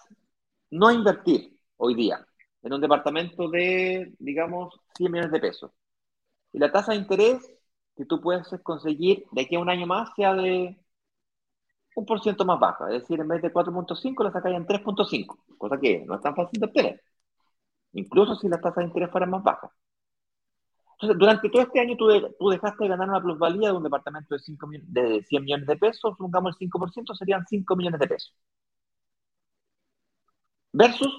no 0.71 0.91
invertir 0.93 1.59
hoy 1.77 1.95
día 1.95 2.27
en 2.63 2.73
un 2.75 2.81
departamento 2.81 3.49
de, 3.51 4.15
digamos, 4.19 4.81
100 4.97 5.13
millones 5.13 5.33
de 5.33 5.41
pesos. 5.41 5.73
Y 6.53 6.59
la 6.59 6.73
tasa 6.73 6.93
de 6.93 6.99
interés 6.99 7.39
que 7.97 8.07
tú 8.07 8.21
puedes 8.21 8.49
conseguir 8.63 9.27
de 9.33 9.43
aquí 9.43 9.57
a 9.57 9.61
un 9.61 9.71
año 9.71 9.87
más 9.87 10.11
sea 10.17 10.35
de 10.35 10.79
un 11.97 12.07
por 12.07 12.21
ciento 12.23 12.45
más 12.47 12.59
baja. 12.59 12.87
Es 12.91 13.03
decir, 13.03 13.21
en 13.21 13.29
vez 13.29 13.43
de 13.43 13.53
4.5 13.53 14.25
la 14.25 14.33
sacáis 14.33 14.57
en 14.57 14.67
3.5, 14.67 15.39
cosa 15.59 15.79
que 15.79 16.05
no 16.07 16.15
es 16.15 16.21
tan 16.23 16.35
fácil 16.35 16.61
de 16.61 16.67
obtener. 16.67 17.03
Incluso 17.99 18.37
si 18.37 18.49
las 18.49 18.61
tasas 18.61 18.77
de 18.79 18.85
interés 18.85 19.11
fueran 19.11 19.31
más 19.31 19.43
bajas. 19.43 19.71
Entonces, 21.01 21.19
durante 21.19 21.49
todo 21.51 21.63
este 21.63 21.81
año 21.81 21.97
tú, 21.97 22.09
tú 22.39 22.49
dejaste 22.51 22.85
de 22.85 22.91
ganar 22.91 23.09
una 23.09 23.23
plusvalía 23.23 23.69
de 23.71 23.77
un 23.77 23.85
departamento 23.85 24.35
de, 24.35 24.41
5 24.41 24.69
de 24.89 25.23
100 25.25 25.45
millones 25.45 25.67
de 25.67 25.77
pesos, 25.77 26.13
supongamos 26.17 26.57
el 26.61 26.69
5%, 26.69 27.15
serían 27.15 27.47
5 27.47 27.77
millones 27.77 28.01
de 28.01 28.09
pesos. 28.09 28.35
Versus 30.73 31.13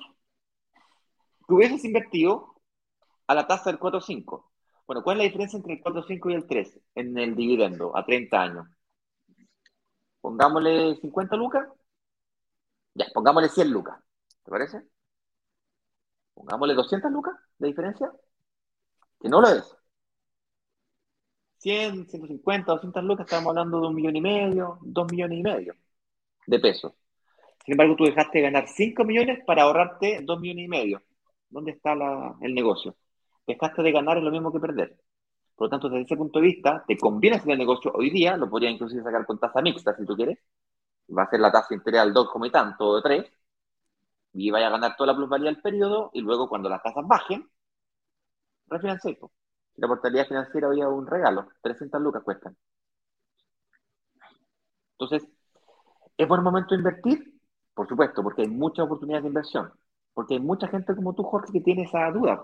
que 1.47 1.53
hubieses 1.53 1.83
invertido 1.85 2.55
a 3.27 3.35
la 3.35 3.47
tasa 3.47 3.71
del 3.71 3.79
4.5. 3.79 4.51
Bueno, 4.87 5.03
¿cuál 5.03 5.17
es 5.17 5.19
la 5.19 5.23
diferencia 5.25 5.57
entre 5.57 5.73
el 5.73 5.83
4.5 5.83 6.31
y 6.31 6.33
el 6.35 6.47
3 6.47 6.79
en 6.95 7.17
el 7.17 7.35
dividendo 7.35 7.95
a 7.97 8.05
30 8.05 8.41
años? 8.41 8.67
Pongámosle 10.21 10.95
50 10.97 11.35
lucas. 11.35 11.67
Ya, 12.93 13.05
pongámosle 13.13 13.49
100 13.49 13.71
lucas. 13.71 13.99
¿Te 14.43 14.51
parece? 14.51 14.83
Pongámosle 16.39 16.73
200 16.73 17.11
lucas 17.11 17.35
de 17.57 17.67
diferencia. 17.67 18.09
Que 19.19 19.27
no 19.27 19.41
lo 19.41 19.49
es. 19.49 19.75
100, 21.57 22.07
150, 22.07 22.71
200 22.71 23.03
lucas, 23.03 23.25
estamos 23.25 23.49
hablando 23.49 23.81
de 23.81 23.87
un 23.87 23.95
millón 23.95 24.15
y 24.15 24.21
medio, 24.21 24.77
dos 24.81 25.11
millones 25.11 25.39
y 25.39 25.43
medio 25.43 25.75
de 26.47 26.59
pesos. 26.59 26.93
Sin 27.65 27.73
embargo, 27.73 27.97
tú 27.97 28.05
dejaste 28.05 28.37
de 28.37 28.43
ganar 28.45 28.69
5 28.69 29.03
millones 29.03 29.39
para 29.45 29.63
ahorrarte 29.63 30.21
2 30.23 30.39
millones 30.39 30.65
y 30.65 30.67
medio. 30.69 31.01
¿Dónde 31.49 31.71
está 31.71 31.93
el 32.41 32.55
negocio? 32.55 32.95
Dejaste 33.45 33.83
de 33.83 33.91
ganar 33.91 34.17
es 34.17 34.23
lo 34.23 34.31
mismo 34.31 34.53
que 34.53 34.61
perder. 34.61 34.97
Por 35.57 35.67
lo 35.67 35.69
tanto, 35.69 35.89
desde 35.89 36.05
ese 36.05 36.15
punto 36.15 36.39
de 36.39 36.45
vista, 36.45 36.85
te 36.87 36.97
conviene 36.97 37.35
hacer 37.35 37.51
el 37.51 37.57
negocio 37.57 37.91
hoy 37.93 38.11
día, 38.11 38.37
lo 38.37 38.49
podrías 38.49 38.71
inclusive 38.71 39.03
sacar 39.03 39.25
con 39.25 39.37
tasa 39.37 39.61
mixta 39.61 39.93
si 39.97 40.05
tú 40.05 40.15
quieres. 40.15 40.39
Va 41.09 41.23
a 41.23 41.29
ser 41.29 41.41
la 41.41 41.51
tasa 41.51 41.73
integral 41.73 42.13
2 42.13 42.29
como 42.31 42.45
y 42.45 42.51
tanto, 42.51 42.87
o 42.87 42.95
de 42.95 43.01
3, 43.01 43.25
y 44.39 44.51
vaya 44.51 44.67
a 44.67 44.71
ganar 44.71 44.95
toda 44.95 45.11
la 45.11 45.17
plusvalía 45.17 45.51
del 45.51 45.61
periodo, 45.61 46.11
y 46.13 46.21
luego 46.21 46.47
cuando 46.47 46.69
las 46.69 46.81
tasas 46.81 47.05
bajen, 47.07 47.49
refinanciar. 48.67 49.17
La 49.75 49.87
portabilidad 49.87 50.27
financiera 50.27 50.69
hoy 50.69 50.79
es 50.81 50.87
un 50.87 51.07
regalo, 51.07 51.47
300 51.61 52.01
lucas 52.01 52.23
cuestan. 52.23 52.55
Entonces, 54.97 55.29
¿es 56.17 56.27
buen 56.27 56.43
momento 56.43 56.69
de 56.69 56.77
invertir? 56.77 57.33
Por 57.73 57.87
supuesto, 57.87 58.23
porque 58.23 58.43
hay 58.43 58.47
muchas 58.49 58.85
oportunidades 58.85 59.23
de 59.23 59.29
inversión. 59.29 59.71
Porque 60.13 60.35
hay 60.35 60.39
mucha 60.39 60.67
gente 60.67 60.95
como 60.95 61.13
tú, 61.13 61.23
Jorge, 61.23 61.53
que 61.53 61.61
tiene 61.61 61.83
esa 61.83 62.11
duda, 62.11 62.43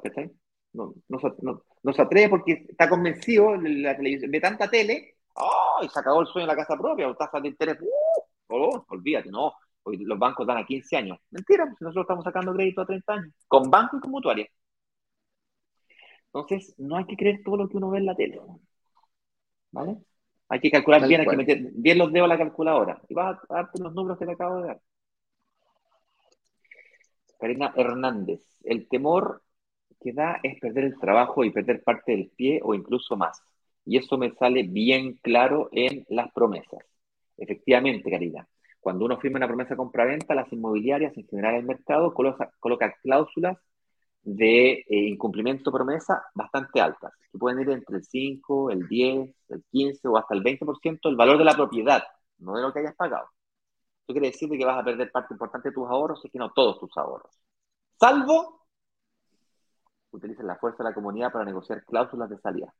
No, 0.74 0.94
no, 1.08 1.94
se 1.94 2.02
atreve 2.02 2.30
porque 2.30 2.66
está 2.70 2.90
convencido 2.90 3.56
la 3.56 3.96
televisión, 3.96 4.32
de 4.32 4.40
tanta 4.42 4.70
tele, 4.70 5.18
¡oh! 5.36 5.80
Y 5.82 5.90
se 5.90 6.00
acabó 6.00 6.22
el 6.22 6.28
sueño 6.28 6.48
de 6.48 6.54
la 6.54 6.58
casa 6.58 6.78
propia, 6.78 7.10
o 7.10 7.16
tasas 7.16 7.42
de 7.42 7.50
interés, 7.50 7.78
¡uh! 7.82 7.88
Oh, 8.48 8.86
olvídate, 8.90 9.30
no, 9.32 9.54
hoy 9.86 9.98
los 9.98 10.20
bancos 10.20 10.46
dan 10.46 10.58
a 10.58 10.66
15 10.66 10.98
años. 10.98 11.20
Mentira, 11.32 11.66
pues 11.66 11.82
nosotros 11.82 12.04
estamos 12.04 12.24
sacando 12.24 12.54
crédito 12.54 12.82
a 12.82 12.86
30 12.86 13.14
años, 13.14 13.34
con 13.48 13.70
banco 13.70 13.98
y 13.98 14.00
con 14.00 14.12
mutuaria. 14.12 14.48
Entonces, 16.28 16.76
no 16.78 16.98
hay 16.98 17.06
que 17.06 17.16
creer 17.16 17.42
todo 17.46 17.58
lo 17.58 17.70
que 17.70 17.78
uno 17.78 17.90
ve 17.90 18.00
en 18.00 18.06
la 18.08 18.16
tele. 18.16 18.42
¿Vale? 19.72 19.98
Hay 20.50 20.60
que 20.60 20.72
calcular 20.72 21.08
bien, 21.08 21.22
hay 21.22 21.28
que 21.28 21.38
meter 21.38 21.72
bien 21.74 21.98
los 21.98 22.12
dedos 22.12 22.26
a 22.26 22.34
la 22.34 22.38
calculadora. 22.38 23.02
Y 23.08 23.14
vas 23.14 23.40
a 23.50 23.56
darte 23.56 23.82
los 23.82 23.94
números 23.94 24.18
que 24.20 24.26
te 24.26 24.34
acabo 24.34 24.62
de 24.62 24.68
dar. 24.68 24.82
Karina 27.40 27.74
Hernández, 27.76 28.42
el 28.64 28.88
temor 28.88 29.44
que 30.02 30.14
da 30.14 30.40
es 30.44 30.60
perder 30.60 30.86
el 30.86 31.00
trabajo 31.00 31.44
y 31.44 31.52
perder 31.52 31.84
parte 31.84 32.12
del 32.12 32.30
pie 32.36 32.60
o 32.64 32.74
incluso 32.74 33.16
más. 33.16 33.42
Y 33.86 33.98
eso 33.98 34.18
me 34.18 34.32
sale 34.32 34.64
bien 34.64 35.14
claro 35.22 35.70
en 35.72 36.06
las 36.10 36.32
promesas. 36.32 36.80
Efectivamente, 37.38 38.10
Karina, 38.10 38.48
cuando 38.86 39.06
uno 39.06 39.18
firma 39.18 39.38
una 39.38 39.48
promesa 39.48 39.76
compra-venta, 39.76 40.36
las 40.36 40.54
inmobiliarias 40.54 41.18
en 41.18 41.26
general 41.26 41.56
el 41.56 41.66
mercado 41.66 42.14
coloca, 42.14 42.94
cláusulas 43.02 43.58
de 44.22 44.74
eh, 44.74 44.86
incumplimiento 45.10 45.72
promesa 45.72 46.24
bastante 46.36 46.80
altas, 46.82 47.12
que 47.32 47.40
pueden 47.40 47.62
ir 47.62 47.72
entre 47.72 47.98
el 47.98 48.04
5, 48.04 48.70
el 48.70 48.88
10, 48.88 49.36
el 49.50 49.64
15 49.72 50.08
o 50.08 50.18
hasta 50.20 50.36
el 50.36 50.44
20% 50.44 51.10
del 51.10 51.16
valor 51.16 51.40
de 51.40 51.46
la 51.46 51.56
propiedad, 51.56 52.04
no 52.38 52.56
de 52.56 52.62
lo 52.62 52.72
que 52.72 52.82
hayas 52.82 52.96
pagado. 52.96 53.26
Eso 54.04 54.14
quiere 54.14 54.28
decir 54.28 54.48
que 54.52 54.64
vas 54.64 54.80
a 54.80 54.86
perder 54.86 55.12
parte 55.12 55.34
importante 55.34 55.70
de 55.70 55.74
tus 55.74 55.90
ahorros, 55.90 56.24
y 56.24 56.30
que 56.30 56.38
no 56.38 56.52
todos 56.52 56.80
tus 56.80 56.96
ahorros. 56.96 57.32
Salvo 58.00 58.68
utilicen 60.12 60.46
la 60.46 60.58
fuerza 60.58 60.84
de 60.84 60.90
la 60.90 60.94
comunidad 60.94 61.32
para 61.32 61.44
negociar 61.44 61.84
cláusulas 61.86 62.30
de 62.30 62.38
salida. 62.38 62.72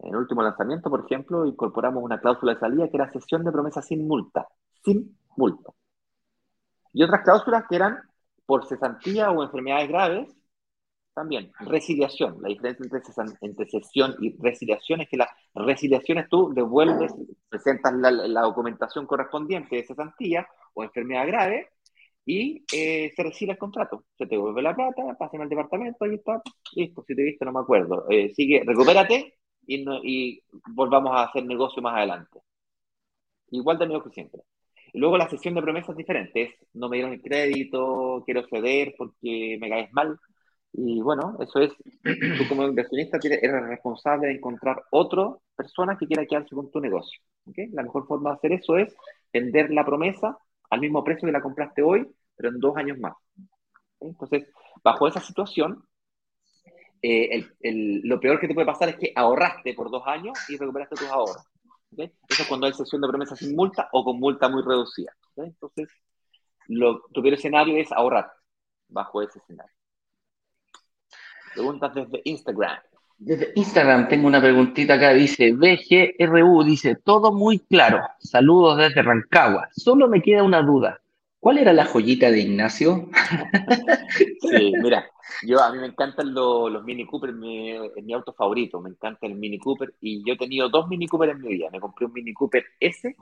En 0.00 0.08
el 0.08 0.16
último 0.16 0.42
lanzamiento, 0.42 0.90
por 0.90 1.04
ejemplo, 1.04 1.46
incorporamos 1.46 2.02
una 2.02 2.18
cláusula 2.18 2.54
de 2.54 2.60
salida 2.60 2.88
que 2.88 2.96
era 2.96 3.12
cesión 3.12 3.44
de 3.44 3.52
promesa 3.52 3.82
sin 3.82 4.04
multa. 4.08 4.48
Sin 4.84 5.17
multa. 5.38 5.72
Y 6.92 7.02
otras 7.02 7.22
cláusulas 7.22 7.64
que 7.68 7.76
eran 7.76 7.98
por 8.46 8.66
cesantía 8.66 9.30
o 9.30 9.42
enfermedades 9.42 9.88
graves 9.88 10.38
también, 11.14 11.50
resiliación. 11.60 12.40
La 12.40 12.48
diferencia 12.48 12.86
entre, 13.40 13.66
cesión 13.66 14.14
y 14.20 14.36
resiliación 14.40 15.00
es 15.00 15.08
que 15.08 15.16
la 15.16 15.28
resiliación 15.54 16.18
es 16.18 16.28
tú 16.28 16.52
devuelves, 16.54 17.12
presentas 17.48 17.92
la, 17.94 18.40
documentación 18.42 19.04
correspondiente 19.06 19.76
de 19.76 19.84
cesantía 19.84 20.46
o 20.74 20.84
enfermedad 20.84 21.26
grave 21.26 21.70
y 22.24 22.64
eh, 22.72 23.12
se 23.16 23.22
recibe 23.24 23.52
el 23.52 23.58
contrato. 23.58 24.04
Se 24.16 24.26
te 24.26 24.36
devuelve 24.36 24.62
la 24.62 24.76
plata, 24.76 25.02
pasan 25.18 25.42
al 25.42 25.48
departamento, 25.48 26.04
ahí 26.04 26.14
está, 26.14 26.40
listo, 26.74 27.04
si 27.06 27.16
te 27.16 27.22
viste 27.22 27.44
no 27.44 27.52
me 27.52 27.60
acuerdo. 27.60 28.06
Eh, 28.08 28.32
sigue, 28.34 28.62
recupérate 28.64 29.38
y, 29.66 30.42
volvamos 30.68 31.12
a 31.16 31.24
hacer 31.24 31.44
negocio 31.44 31.82
más 31.82 31.96
adelante. 31.96 32.40
Igual 33.50 33.78
de 33.78 33.86
medio 33.86 34.04
que 34.04 34.10
siempre. 34.10 34.42
Luego 34.94 35.18
la 35.18 35.28
sesión 35.28 35.54
de 35.54 35.62
promesas 35.62 35.96
diferentes. 35.96 36.54
No 36.74 36.88
me 36.88 36.96
dieron 36.96 37.12
el 37.12 37.22
crédito, 37.22 38.22
quiero 38.24 38.46
ceder 38.48 38.94
porque 38.96 39.58
me 39.60 39.68
caes 39.68 39.92
mal. 39.92 40.18
Y 40.72 41.00
bueno, 41.00 41.36
eso 41.40 41.60
es, 41.60 41.72
tú 42.02 42.48
como 42.48 42.66
inversionista 42.66 43.18
eres 43.22 43.68
responsable 43.68 44.28
de 44.28 44.34
encontrar 44.34 44.82
otra 44.90 45.34
persona 45.56 45.96
que 45.98 46.06
quiera 46.06 46.26
quedarse 46.26 46.54
con 46.54 46.70
tu 46.70 46.80
negocio. 46.80 47.20
¿okay? 47.46 47.68
La 47.68 47.82
mejor 47.82 48.06
forma 48.06 48.30
de 48.30 48.36
hacer 48.36 48.52
eso 48.52 48.76
es 48.76 48.94
vender 49.32 49.70
la 49.70 49.84
promesa 49.84 50.38
al 50.70 50.80
mismo 50.80 51.02
precio 51.02 51.26
que 51.26 51.32
la 51.32 51.40
compraste 51.42 51.82
hoy, 51.82 52.06
pero 52.36 52.50
en 52.50 52.60
dos 52.60 52.76
años 52.76 52.98
más. 52.98 53.14
Entonces, 54.00 54.46
bajo 54.84 55.08
esa 55.08 55.20
situación, 55.20 55.82
eh, 57.02 57.46
lo 58.04 58.20
peor 58.20 58.40
que 58.40 58.48
te 58.48 58.54
puede 58.54 58.66
pasar 58.66 58.90
es 58.90 58.96
que 58.96 59.12
ahorraste 59.14 59.74
por 59.74 59.90
dos 59.90 60.02
años 60.06 60.38
y 60.48 60.56
recuperaste 60.56 60.96
tus 60.96 61.08
ahorros. 61.08 61.44
Eso 61.96 62.42
es 62.42 62.46
cuando 62.48 62.66
hay 62.66 62.72
sesión 62.72 63.00
de 63.00 63.08
promesa 63.08 63.34
sin 63.34 63.56
multa 63.56 63.88
o 63.92 64.04
con 64.04 64.18
multa 64.18 64.48
muy 64.48 64.62
reducida. 64.62 65.12
Entonces, 65.36 65.88
lo, 66.68 67.00
tu 67.12 67.22
peor 67.22 67.34
escenario 67.34 67.76
es 67.76 67.90
ahorrar 67.92 68.30
bajo 68.88 69.22
ese 69.22 69.38
escenario. 69.38 69.72
Preguntas 71.54 71.94
desde 71.94 72.20
Instagram. 72.24 72.78
Desde 73.16 73.52
Instagram 73.56 74.08
tengo 74.08 74.28
una 74.28 74.40
preguntita 74.40 74.94
acá, 74.94 75.12
dice 75.12 75.52
BGRU, 75.52 76.62
dice, 76.62 76.94
todo 76.94 77.32
muy 77.32 77.58
claro, 77.58 78.00
saludos 78.20 78.78
desde 78.78 79.02
Rancagua, 79.02 79.68
solo 79.72 80.06
me 80.06 80.22
queda 80.22 80.44
una 80.44 80.62
duda, 80.62 81.00
¿cuál 81.40 81.58
era 81.58 81.72
la 81.72 81.84
joyita 81.84 82.30
de 82.30 82.40
Ignacio? 82.40 83.08
sí, 84.40 84.72
mira, 84.82 85.10
yo 85.46 85.60
a 85.62 85.72
mí 85.72 85.78
me 85.78 85.86
encantan 85.86 86.32
los, 86.34 86.82
Mini 86.84 87.06
Cooper, 87.06 87.32
mi, 87.32 87.70
es 87.70 88.04
mi 88.04 88.12
auto 88.12 88.32
favorito, 88.32 88.80
me 88.80 88.90
encanta 88.90 89.26
el 89.26 89.34
Mini 89.34 89.58
Cooper 89.58 89.94
y 90.00 90.24
yo 90.26 90.34
he 90.34 90.38
tenido 90.38 90.68
dos 90.68 90.88
Mini 90.88 91.06
Cooper 91.06 91.30
en 91.30 91.40
mi 91.40 91.48
vida, 91.48 91.68
me 91.70 91.80
compré 91.80 92.06
un 92.06 92.12
Mini 92.12 92.32
Cooper 92.32 92.64
S 92.80 93.14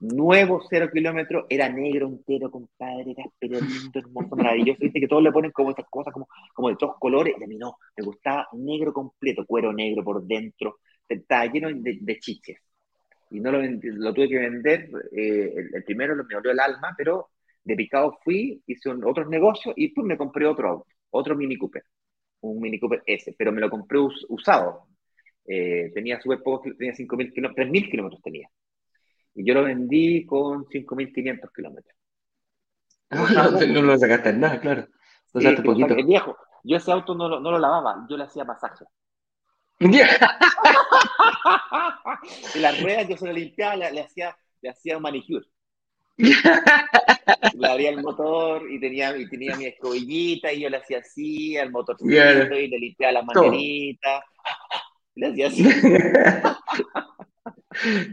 nuevo 0.00 0.62
cero 0.68 0.88
kilómetros, 0.92 1.46
era 1.48 1.68
negro 1.68 2.06
entero, 2.08 2.50
compadre, 2.50 3.14
era 3.40 3.60
lindo, 3.60 3.98
hermoso, 3.98 4.36
maravilloso. 4.36 4.80
Viste 4.80 5.00
que 5.00 5.08
todos 5.08 5.22
le 5.22 5.32
ponen 5.32 5.50
como 5.52 5.70
estas 5.70 5.88
cosas, 5.88 6.12
como, 6.12 6.28
como 6.54 6.68
de 6.68 6.76
todos 6.76 6.96
colores, 6.98 7.34
y 7.38 7.44
a 7.44 7.46
mí 7.46 7.56
no, 7.56 7.78
me 7.96 8.04
gustaba 8.04 8.48
negro 8.52 8.92
completo, 8.92 9.46
cuero 9.46 9.72
negro 9.72 10.04
por 10.04 10.22
dentro, 10.24 10.78
estaba 11.08 11.46
lleno 11.46 11.68
de, 11.72 12.18
chiches. 12.18 12.58
Y 13.30 13.40
no 13.40 13.50
lo, 13.50 14.14
tuve 14.14 14.28
que 14.28 14.38
vender, 14.38 14.90
eh, 15.16 15.54
el, 15.72 15.84
primero 15.84 16.14
me 16.14 16.34
dolió 16.34 16.52
el 16.52 16.60
alma, 16.60 16.94
pero 16.96 17.30
de 17.64 17.76
picado 17.76 18.18
fui, 18.22 18.62
hice 18.66 18.90
otros 18.90 19.28
negocios 19.28 19.74
y 19.76 19.88
pues 19.88 20.06
me 20.06 20.18
compré 20.18 20.46
otro 20.46 20.68
auto, 20.68 20.86
otro 21.10 21.34
Mini 21.34 21.56
Cooper, 21.56 21.82
un 22.40 22.60
Mini 22.60 22.78
Cooper 22.78 23.02
S, 23.06 23.34
pero 23.36 23.52
me 23.52 23.60
lo 23.60 23.70
compré 23.70 23.98
usado. 24.28 24.86
Eh, 25.46 25.90
tenía 25.92 26.20
súper 26.20 26.42
poco, 26.42 26.70
tenía 26.78 26.94
5.000 26.94 27.32
kilómetros, 27.32 27.66
3.000 27.66 27.90
kilómetros 27.90 28.22
tenía. 28.22 28.48
Y 29.34 29.44
yo 29.44 29.54
lo 29.54 29.64
vendí 29.64 30.24
con 30.24 30.66
5.500 30.66 31.50
kilómetros. 31.54 31.96
no, 33.10 33.82
lo 33.82 33.98
sacaste 33.98 34.30
en 34.30 34.40
nada, 34.40 34.60
claro. 34.60 34.86
Lo 35.32 35.62
poquito. 35.62 35.94
viejo, 36.06 36.36
yo 36.62 36.76
ese 36.76 36.92
auto 36.92 37.14
no 37.14 37.28
lo, 37.28 37.40
no 37.40 37.50
lo 37.50 37.58
lavaba, 37.58 38.06
yo 38.08 38.16
le 38.16 38.24
hacía 38.24 38.44
masaje. 38.44 38.84
y 42.54 42.58
las 42.60 42.80
ruedas 42.80 43.08
yo 43.08 43.16
se 43.16 43.26
las 43.26 43.34
limpiaba, 43.34 43.74
le, 43.76 44.00
hacía, 44.00 44.36
le 44.62 44.70
hacía 44.70 44.96
un 44.96 45.02
manicure. 45.02 45.44
Le 46.16 47.68
abría 47.68 47.90
el 47.90 48.02
motor 48.02 48.70
y 48.70 48.78
tenía, 48.78 49.16
y 49.16 49.28
tenía 49.28 49.56
mi 49.56 49.66
escobillita 49.66 50.52
y 50.52 50.60
yo 50.60 50.70
le 50.70 50.76
hacía 50.76 50.98
así 50.98 51.56
al 51.56 51.70
motor 51.70 51.96
y 52.00 52.68
le 52.68 52.78
limpiaba 52.78 53.12
las 53.12 53.24
mangueritas. 53.24 54.22
Le 55.16 55.28
hacía 55.28 55.46
así. 55.46 55.64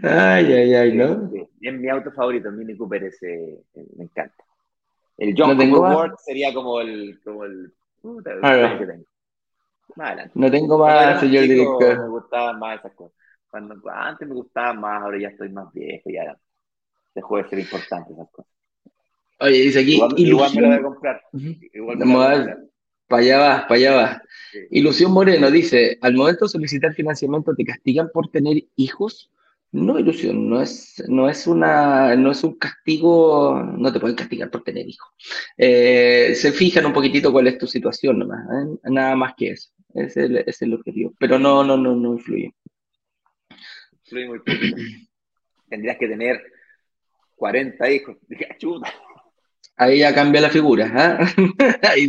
Ay, 0.04 0.54
ay, 0.54 0.74
ay, 0.74 0.94
¿no? 0.94 1.30
es 1.62 1.74
mi 1.74 1.88
auto 1.90 2.12
favorito, 2.12 2.50
el 2.50 2.56
Mini 2.56 2.76
Cooper 2.76 3.04
ese, 3.04 3.64
me 3.96 4.06
encanta. 4.06 4.44
El 5.18 5.36
John 5.38 5.56
no 5.56 6.18
sería 6.18 6.52
como 6.52 6.82
el, 6.82 7.20
como 7.24 7.46
el 7.46 7.72
puta, 8.02 8.32
que 8.80 8.86
tengo. 8.86 9.06
Más 9.96 10.08
adelante. 10.08 10.32
No 10.34 10.50
tengo 10.50 10.78
más, 10.80 11.20
señor 11.20 11.44
director. 11.44 12.00
Me 12.00 12.08
gustaban 12.08 12.58
más 12.58 12.80
esas 12.80 12.94
cosas. 12.94 13.16
Cuando, 13.50 13.76
antes 13.94 14.28
me 14.28 14.34
gustaban 14.34 14.80
más, 14.80 15.04
ahora 15.04 15.20
ya 15.20 15.28
estoy 15.28 15.50
más 15.50 15.72
viejo, 15.72 16.10
ya 16.10 16.36
dejó 17.14 17.38
de 17.38 17.50
ser 17.50 17.60
importante 17.60 18.14
esas 18.14 18.30
cosas. 18.32 18.52
Oye, 19.40 19.62
dice 19.62 19.80
aquí. 19.80 19.96
Igual, 19.96 20.14
igual 20.18 20.56
me 20.56 20.62
lo 20.62 20.68
voy 20.68 20.78
a 20.78 20.82
comprar. 20.84 21.22
Igual 21.34 21.98
me 21.98 22.06
lo 22.06 22.12
voy 22.14 22.26
a 22.26 22.36
comprar. 22.36 22.58
Para 23.08 23.24
allá 23.24 23.38
va, 23.40 23.68
para 23.68 23.76
allá 23.76 23.92
va. 23.94 24.22
Ilusión 24.70 25.12
Moreno 25.12 25.52
dice, 25.52 25.98
al 26.02 26.14
momento 26.14 26.46
de 26.46 26.50
solicitar 26.50 26.94
financiamiento, 26.94 27.54
¿te 27.54 27.66
castigan 27.66 28.10
por 28.14 28.30
tener 28.30 28.64
hijos? 28.78 29.30
No, 29.74 29.98
ilusión, 30.00 30.50
no 30.50 30.62
es, 30.62 31.02
no 31.08 31.30
es, 31.30 31.48
una, 31.48 32.16
no 32.16 32.32
es 32.32 32.44
un 32.44 32.58
castigo, 32.58 33.62
no 33.78 33.92
te 33.92 34.00
pueden 34.00 34.18
castigar 34.18 34.50
por 34.50 34.64
tener 34.64 34.88
hijos. 34.88 35.10
Eh, 35.58 36.34
se 36.36 36.52
fijan 36.52 36.86
un 36.86 36.94
poquitito 36.94 37.32
cuál 37.32 37.48
es 37.48 37.58
tu 37.58 37.68
situación 37.68 38.20
nomás, 38.20 38.46
¿eh? 38.50 38.78
nada 38.84 39.16
más 39.16 39.34
que 39.36 39.52
eso. 39.52 39.72
Es 39.94 40.16
el, 40.16 40.38
es 40.38 40.62
el 40.62 40.74
objetivo. 40.74 41.14
Pero 41.20 41.40
no, 41.40 41.64
no, 41.64 41.76
no, 41.78 41.96
no 41.96 42.14
influye. 42.14 42.54
Influye 44.04 44.28
muy 44.28 44.40
poco. 44.40 44.60
Tendrías 45.70 45.98
que 45.98 46.08
tener 46.08 46.42
40 47.42 47.92
hijos. 47.92 48.18
Ahí 49.78 50.00
ya 50.00 50.14
cambia 50.14 50.42
la 50.42 50.50
figura. 50.50 51.20
¿eh? 51.58 51.80
Ahí 51.82 52.08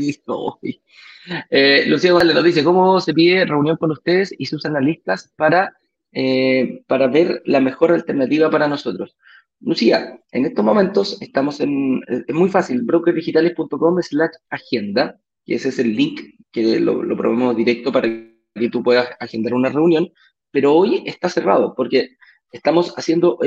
Lucía 1.87 2.13
Vale 2.13 2.35
nos 2.35 2.45
dice, 2.45 2.63
¿cómo 2.63 3.01
se 3.01 3.15
pide 3.15 3.47
reunión 3.47 3.77
con 3.79 3.93
ustedes 3.93 4.35
y 4.37 4.45
sus 4.47 4.67
analistas 4.67 5.33
para 5.37 5.75
eh, 6.15 6.85
para 6.87 7.07
ver 7.07 7.43
la 7.47 7.61
mejor 7.61 7.91
alternativa 7.91 8.51
para 8.51 8.69
nosotros. 8.69 9.17
Lucía, 9.61 10.21
en 10.31 10.45
estos 10.45 10.63
momentos 10.63 11.17
estamos 11.23 11.59
en, 11.61 12.03
es 12.07 12.35
muy 12.35 12.51
fácil, 12.51 12.83
brokerdigitales.com 12.83 14.03
slash 14.03 14.33
agenda, 14.51 15.19
ese 15.47 15.71
es 15.71 15.79
el 15.79 15.97
link 15.97 16.21
que 16.51 16.79
lo, 16.81 17.03
lo 17.03 17.17
probamos 17.17 17.57
directo 17.57 17.91
para 17.91 18.09
que 18.09 18.69
tú 18.71 18.83
puedas 18.83 19.09
agendar 19.21 19.55
una 19.55 19.71
reunión, 19.71 20.11
pero 20.51 20.75
hoy 20.75 21.03
está 21.07 21.31
cerrado 21.31 21.75
porque 21.75 22.11
estamos 22.53 22.95
haciendo, 22.97 23.39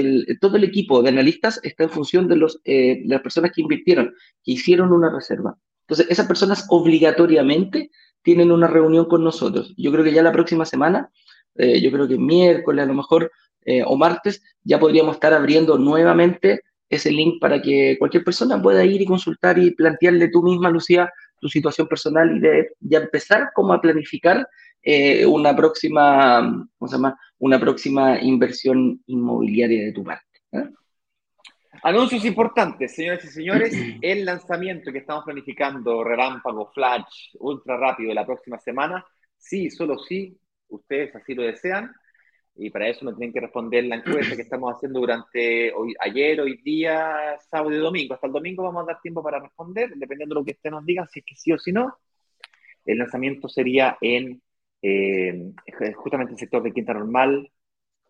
todo 0.42 0.58
el 0.58 0.64
equipo 0.64 1.02
de 1.02 1.10
analistas 1.10 1.60
está 1.64 1.84
en 1.84 1.90
función 1.92 2.30
eh, 2.66 3.02
de 3.04 3.08
las 3.08 3.22
personas 3.22 3.52
que 3.54 3.62
invirtieron, 3.62 4.14
que 4.44 4.52
hicieron 4.52 4.92
una 4.92 5.14
reserva. 5.14 5.58
Entonces, 5.82 6.08
esas 6.10 6.28
personas 6.28 6.66
obligatoriamente 6.70 7.92
tienen 8.24 8.52
una 8.52 8.68
reunión 8.68 9.06
con 9.06 9.24
nosotros. 9.24 9.74
Yo 9.78 9.92
creo 9.92 10.04
que 10.04 10.12
ya 10.12 10.24
la 10.24 10.32
próxima 10.32 10.66
semana 10.66 11.12
eh, 11.56 11.82
yo 11.82 11.92
creo 11.92 12.08
que 12.08 12.18
miércoles 12.18 12.84
a 12.84 12.88
lo 12.88 12.94
mejor, 12.94 13.32
eh, 13.66 13.84
o 13.86 13.96
martes, 13.98 14.42
ya 14.64 14.80
podríamos 14.80 15.16
estar 15.16 15.34
abriendo 15.34 15.78
nuevamente 15.78 16.62
ese 16.90 17.12
link 17.12 17.40
para 17.42 17.62
que 17.62 17.96
cualquier 17.98 18.24
persona 18.24 18.62
pueda 18.62 18.84
ir 18.86 19.02
y 19.02 19.06
consultar 19.06 19.58
y 19.58 19.72
plantearle 19.72 20.30
tú 20.30 20.44
misma, 20.44 20.70
Lucía, 20.70 21.12
tu 21.40 21.50
situación 21.50 21.88
personal 21.88 22.36
y 22.36 22.40
de 22.40 22.70
ya 22.80 23.00
empezar 23.00 23.50
como 23.56 23.74
a 23.74 23.82
planificar 23.82 24.48
eh, 24.88 25.26
una 25.26 25.56
próxima, 25.56 26.68
¿cómo 26.78 26.88
se 26.88 26.96
llama? 26.96 27.20
Una 27.40 27.60
próxima 27.60 28.22
inversión 28.22 29.02
inmobiliaria 29.08 29.84
de 29.84 29.92
tu 29.92 30.04
parte. 30.04 30.24
Anuncios 31.82 32.24
importantes, 32.24 32.94
señores 32.94 33.26
y 33.26 33.28
señores. 33.30 33.74
El 34.02 34.26
lanzamiento 34.26 34.92
que 34.92 35.00
estamos 35.00 35.26
planificando, 35.26 36.04
relámpago, 36.04 36.72
flash, 36.72 37.36
ultra 37.40 37.78
rápido, 37.78 38.14
la 38.14 38.28
próxima 38.28 38.60
semana, 38.60 39.04
sí, 39.36 39.72
solo 39.72 39.98
sí, 39.98 40.38
ustedes 40.68 41.16
así 41.16 41.34
lo 41.34 41.42
desean. 41.42 41.92
Y 42.56 42.70
para 42.70 42.88
eso 42.88 43.06
me 43.06 43.14
tienen 43.14 43.34
que 43.34 43.42
responder 43.42 43.86
la 43.86 43.96
encuesta 43.96 44.36
que 44.36 44.42
estamos 44.44 44.76
haciendo 44.76 45.00
durante 45.00 45.74
hoy, 45.74 45.96
ayer, 46.00 46.42
hoy 46.42 46.62
día, 46.62 47.38
sábado 47.50 47.74
y 47.74 47.78
domingo. 47.78 48.14
Hasta 48.14 48.28
el 48.28 48.34
domingo 48.34 48.62
vamos 48.62 48.84
a 48.84 48.94
dar 48.94 49.02
tiempo 49.02 49.24
para 49.24 49.40
responder, 49.40 49.94
dependiendo 49.96 50.36
de 50.36 50.42
lo 50.42 50.46
que 50.46 50.52
ustedes 50.52 50.72
nos 50.72 50.86
digan, 50.86 51.08
si 51.10 51.22
es 51.22 51.26
que 51.26 51.36
sí 51.36 51.52
o 51.52 51.58
si 51.58 51.72
no. 51.72 51.98
El 52.86 53.00
lanzamiento 53.00 53.50
sería 53.50 53.98
en 54.00 54.42
eh, 54.88 55.52
justamente 55.96 56.34
el 56.34 56.40
sector 56.40 56.62
de 56.62 56.72
Quinta 56.72 56.94
Normal, 56.94 57.50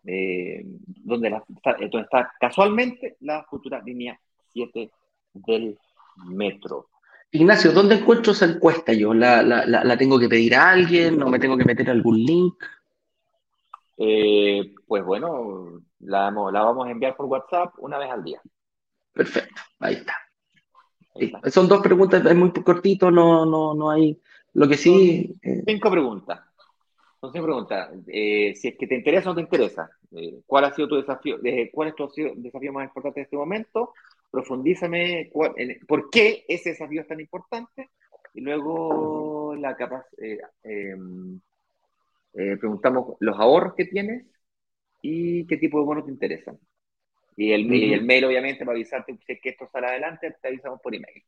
eh, 0.04 0.62
donde, 0.86 1.28
está, 1.28 1.74
donde 1.80 2.00
está 2.00 2.32
casualmente 2.38 3.16
la 3.20 3.44
futura 3.44 3.80
línea 3.82 4.18
7 4.52 4.90
del 5.32 5.78
metro. 6.26 6.90
Ignacio, 7.30 7.72
¿dónde 7.72 7.94
encuentro 7.94 8.32
esa 8.32 8.44
encuesta 8.44 8.92
yo? 8.92 9.14
¿La, 9.14 9.96
tengo 9.98 10.18
que 10.18 10.28
pedir 10.28 10.54
a 10.54 10.70
alguien? 10.70 11.22
¿O 11.22 11.30
me 11.30 11.38
tengo 11.38 11.56
que 11.56 11.64
meter 11.64 11.88
algún 11.88 12.22
link? 12.22 12.62
Eh, 13.96 14.74
pues 14.86 15.02
bueno, 15.02 15.80
la, 16.00 16.30
vamos 16.30 16.86
a 16.86 16.90
enviar 16.90 17.16
por 17.16 17.24
WhatsApp 17.26 17.72
una 17.78 17.98
vez 17.98 18.10
al 18.10 18.22
día. 18.22 18.40
Perfecto, 19.14 19.62
ahí 19.80 19.94
está. 19.94 21.50
Son 21.50 21.66
dos 21.66 21.80
preguntas, 21.80 22.24
es 22.24 22.36
muy 22.36 22.52
cortito, 22.52 23.10
no, 23.10 23.46
no, 23.46 23.72
no 23.72 23.90
hay. 23.90 24.20
Lo 24.52 24.68
que 24.68 24.76
sí. 24.76 25.34
Eh, 25.42 25.62
cinco 25.66 25.90
preguntas. 25.90 26.45
Son 27.26 27.32
cinco 27.32 27.46
preguntas. 27.46 27.90
Eh, 28.06 28.54
si 28.54 28.68
es 28.68 28.76
que 28.76 28.86
te 28.86 28.94
interesa 28.94 29.30
o 29.30 29.32
no 29.32 29.36
te 29.36 29.40
interesa, 29.42 29.90
¿cuál 30.46 30.64
ha 30.64 30.74
sido 30.74 30.88
tu 30.88 30.96
desafío? 30.96 31.38
¿Cuál 31.72 31.88
es 31.88 31.94
tu 31.94 32.08
desafío 32.36 32.72
más 32.72 32.84
importante 32.84 33.20
en 33.20 33.24
este 33.24 33.36
momento? 33.36 33.92
profundízame 34.30 35.30
por 35.88 36.10
qué 36.10 36.44
ese 36.46 36.70
desafío 36.70 37.00
es 37.00 37.08
tan 37.08 37.20
importante 37.20 37.90
y 38.34 38.42
luego 38.42 39.54
la 39.54 39.74
capaz, 39.74 40.04
eh, 40.18 40.38
em, 40.62 41.40
eh, 42.34 42.56
preguntamos 42.58 43.16
los 43.20 43.38
ahorros 43.38 43.74
que 43.74 43.86
tienes 43.86 44.26
y 45.00 45.46
qué 45.46 45.56
tipo 45.56 45.78
de 45.78 45.86
bonos 45.86 46.04
te 46.04 46.10
interesan. 46.10 46.58
Y 47.34 47.52
el, 47.52 47.72
el 47.72 48.04
mail, 48.04 48.26
obviamente, 48.26 48.64
para 48.66 48.76
avisarte 48.76 49.16
si 49.26 49.32
es 49.32 49.40
que 49.40 49.50
esto 49.50 49.66
sale 49.72 49.86
adelante, 49.86 50.36
te 50.40 50.48
avisamos 50.48 50.80
por 50.82 50.94
email. 50.94 51.22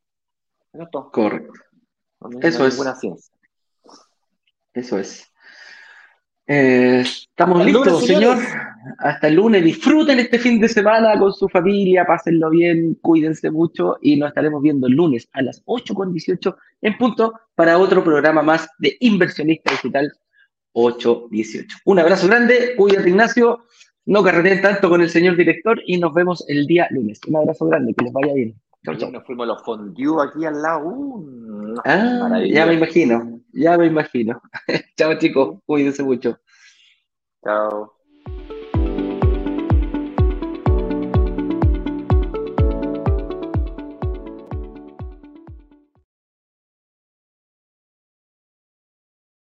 Eso 0.73 1.11
Correcto. 1.11 1.53
Eso 2.43 2.67
es. 2.67 2.79
Eso 4.75 4.99
es. 4.99 5.33
Eh, 6.51 7.01
estamos 7.01 7.65
listos, 7.65 8.07
señor. 8.07 8.39
Hasta 8.99 9.29
el 9.29 9.35
lunes. 9.35 9.63
Disfruten 9.63 10.19
este 10.19 10.39
fin 10.39 10.59
de 10.59 10.69
semana 10.69 11.19
con 11.19 11.33
su 11.33 11.47
familia, 11.49 12.07
pásenlo 12.07 12.49
bien, 12.49 12.95
cuídense 13.03 13.51
mucho 13.51 13.99
y 14.01 14.17
nos 14.17 14.31
estaremos 14.31 14.63
viendo 14.63 14.87
el 14.87 14.95
lunes 14.95 15.29
a 15.33 15.43
las 15.43 15.63
8.18 15.67 16.57
en 16.81 16.97
punto 16.97 17.35
para 17.55 17.79
otro 17.79 18.03
programa 18.03 18.41
más 18.41 18.67
de 18.79 18.97
Inversionista 19.01 19.73
Digital 19.73 20.11
818. 20.73 21.79
Un 21.85 21.99
abrazo 21.99 22.27
grande, 22.29 22.75
cuídate 22.77 23.11
Ignacio, 23.11 23.67
no 24.07 24.23
carreteen 24.23 24.63
tanto 24.63 24.89
con 24.89 25.03
el 25.03 25.11
señor 25.11 25.37
director 25.37 25.83
y 25.87 25.99
nos 25.99 26.15
vemos 26.15 26.43
el 26.49 26.67
día 26.67 26.89
lunes. 26.91 27.21
Un 27.27 27.37
abrazo 27.37 27.67
grande, 27.67 27.93
que 27.93 28.05
les 28.05 28.13
vaya 28.13 28.33
bien. 28.33 28.55
Nos 28.95 29.25
fuimos 29.25 29.47
los 29.47 29.63
fondue 29.63 30.25
aquí 30.25 30.45
al 30.45 30.63
lado. 30.63 30.89
Uh, 30.89 31.75
ah, 31.85 32.41
ya 32.47 32.67
me 32.67 32.75
imagino, 32.75 33.41
ya 33.53 33.77
me 33.77 33.87
imagino. 33.87 34.41
Chao 34.97 35.19
chicos, 35.19 35.59
cuídense 35.67 36.03
mucho. 36.03 36.39
Chao. 37.45 37.98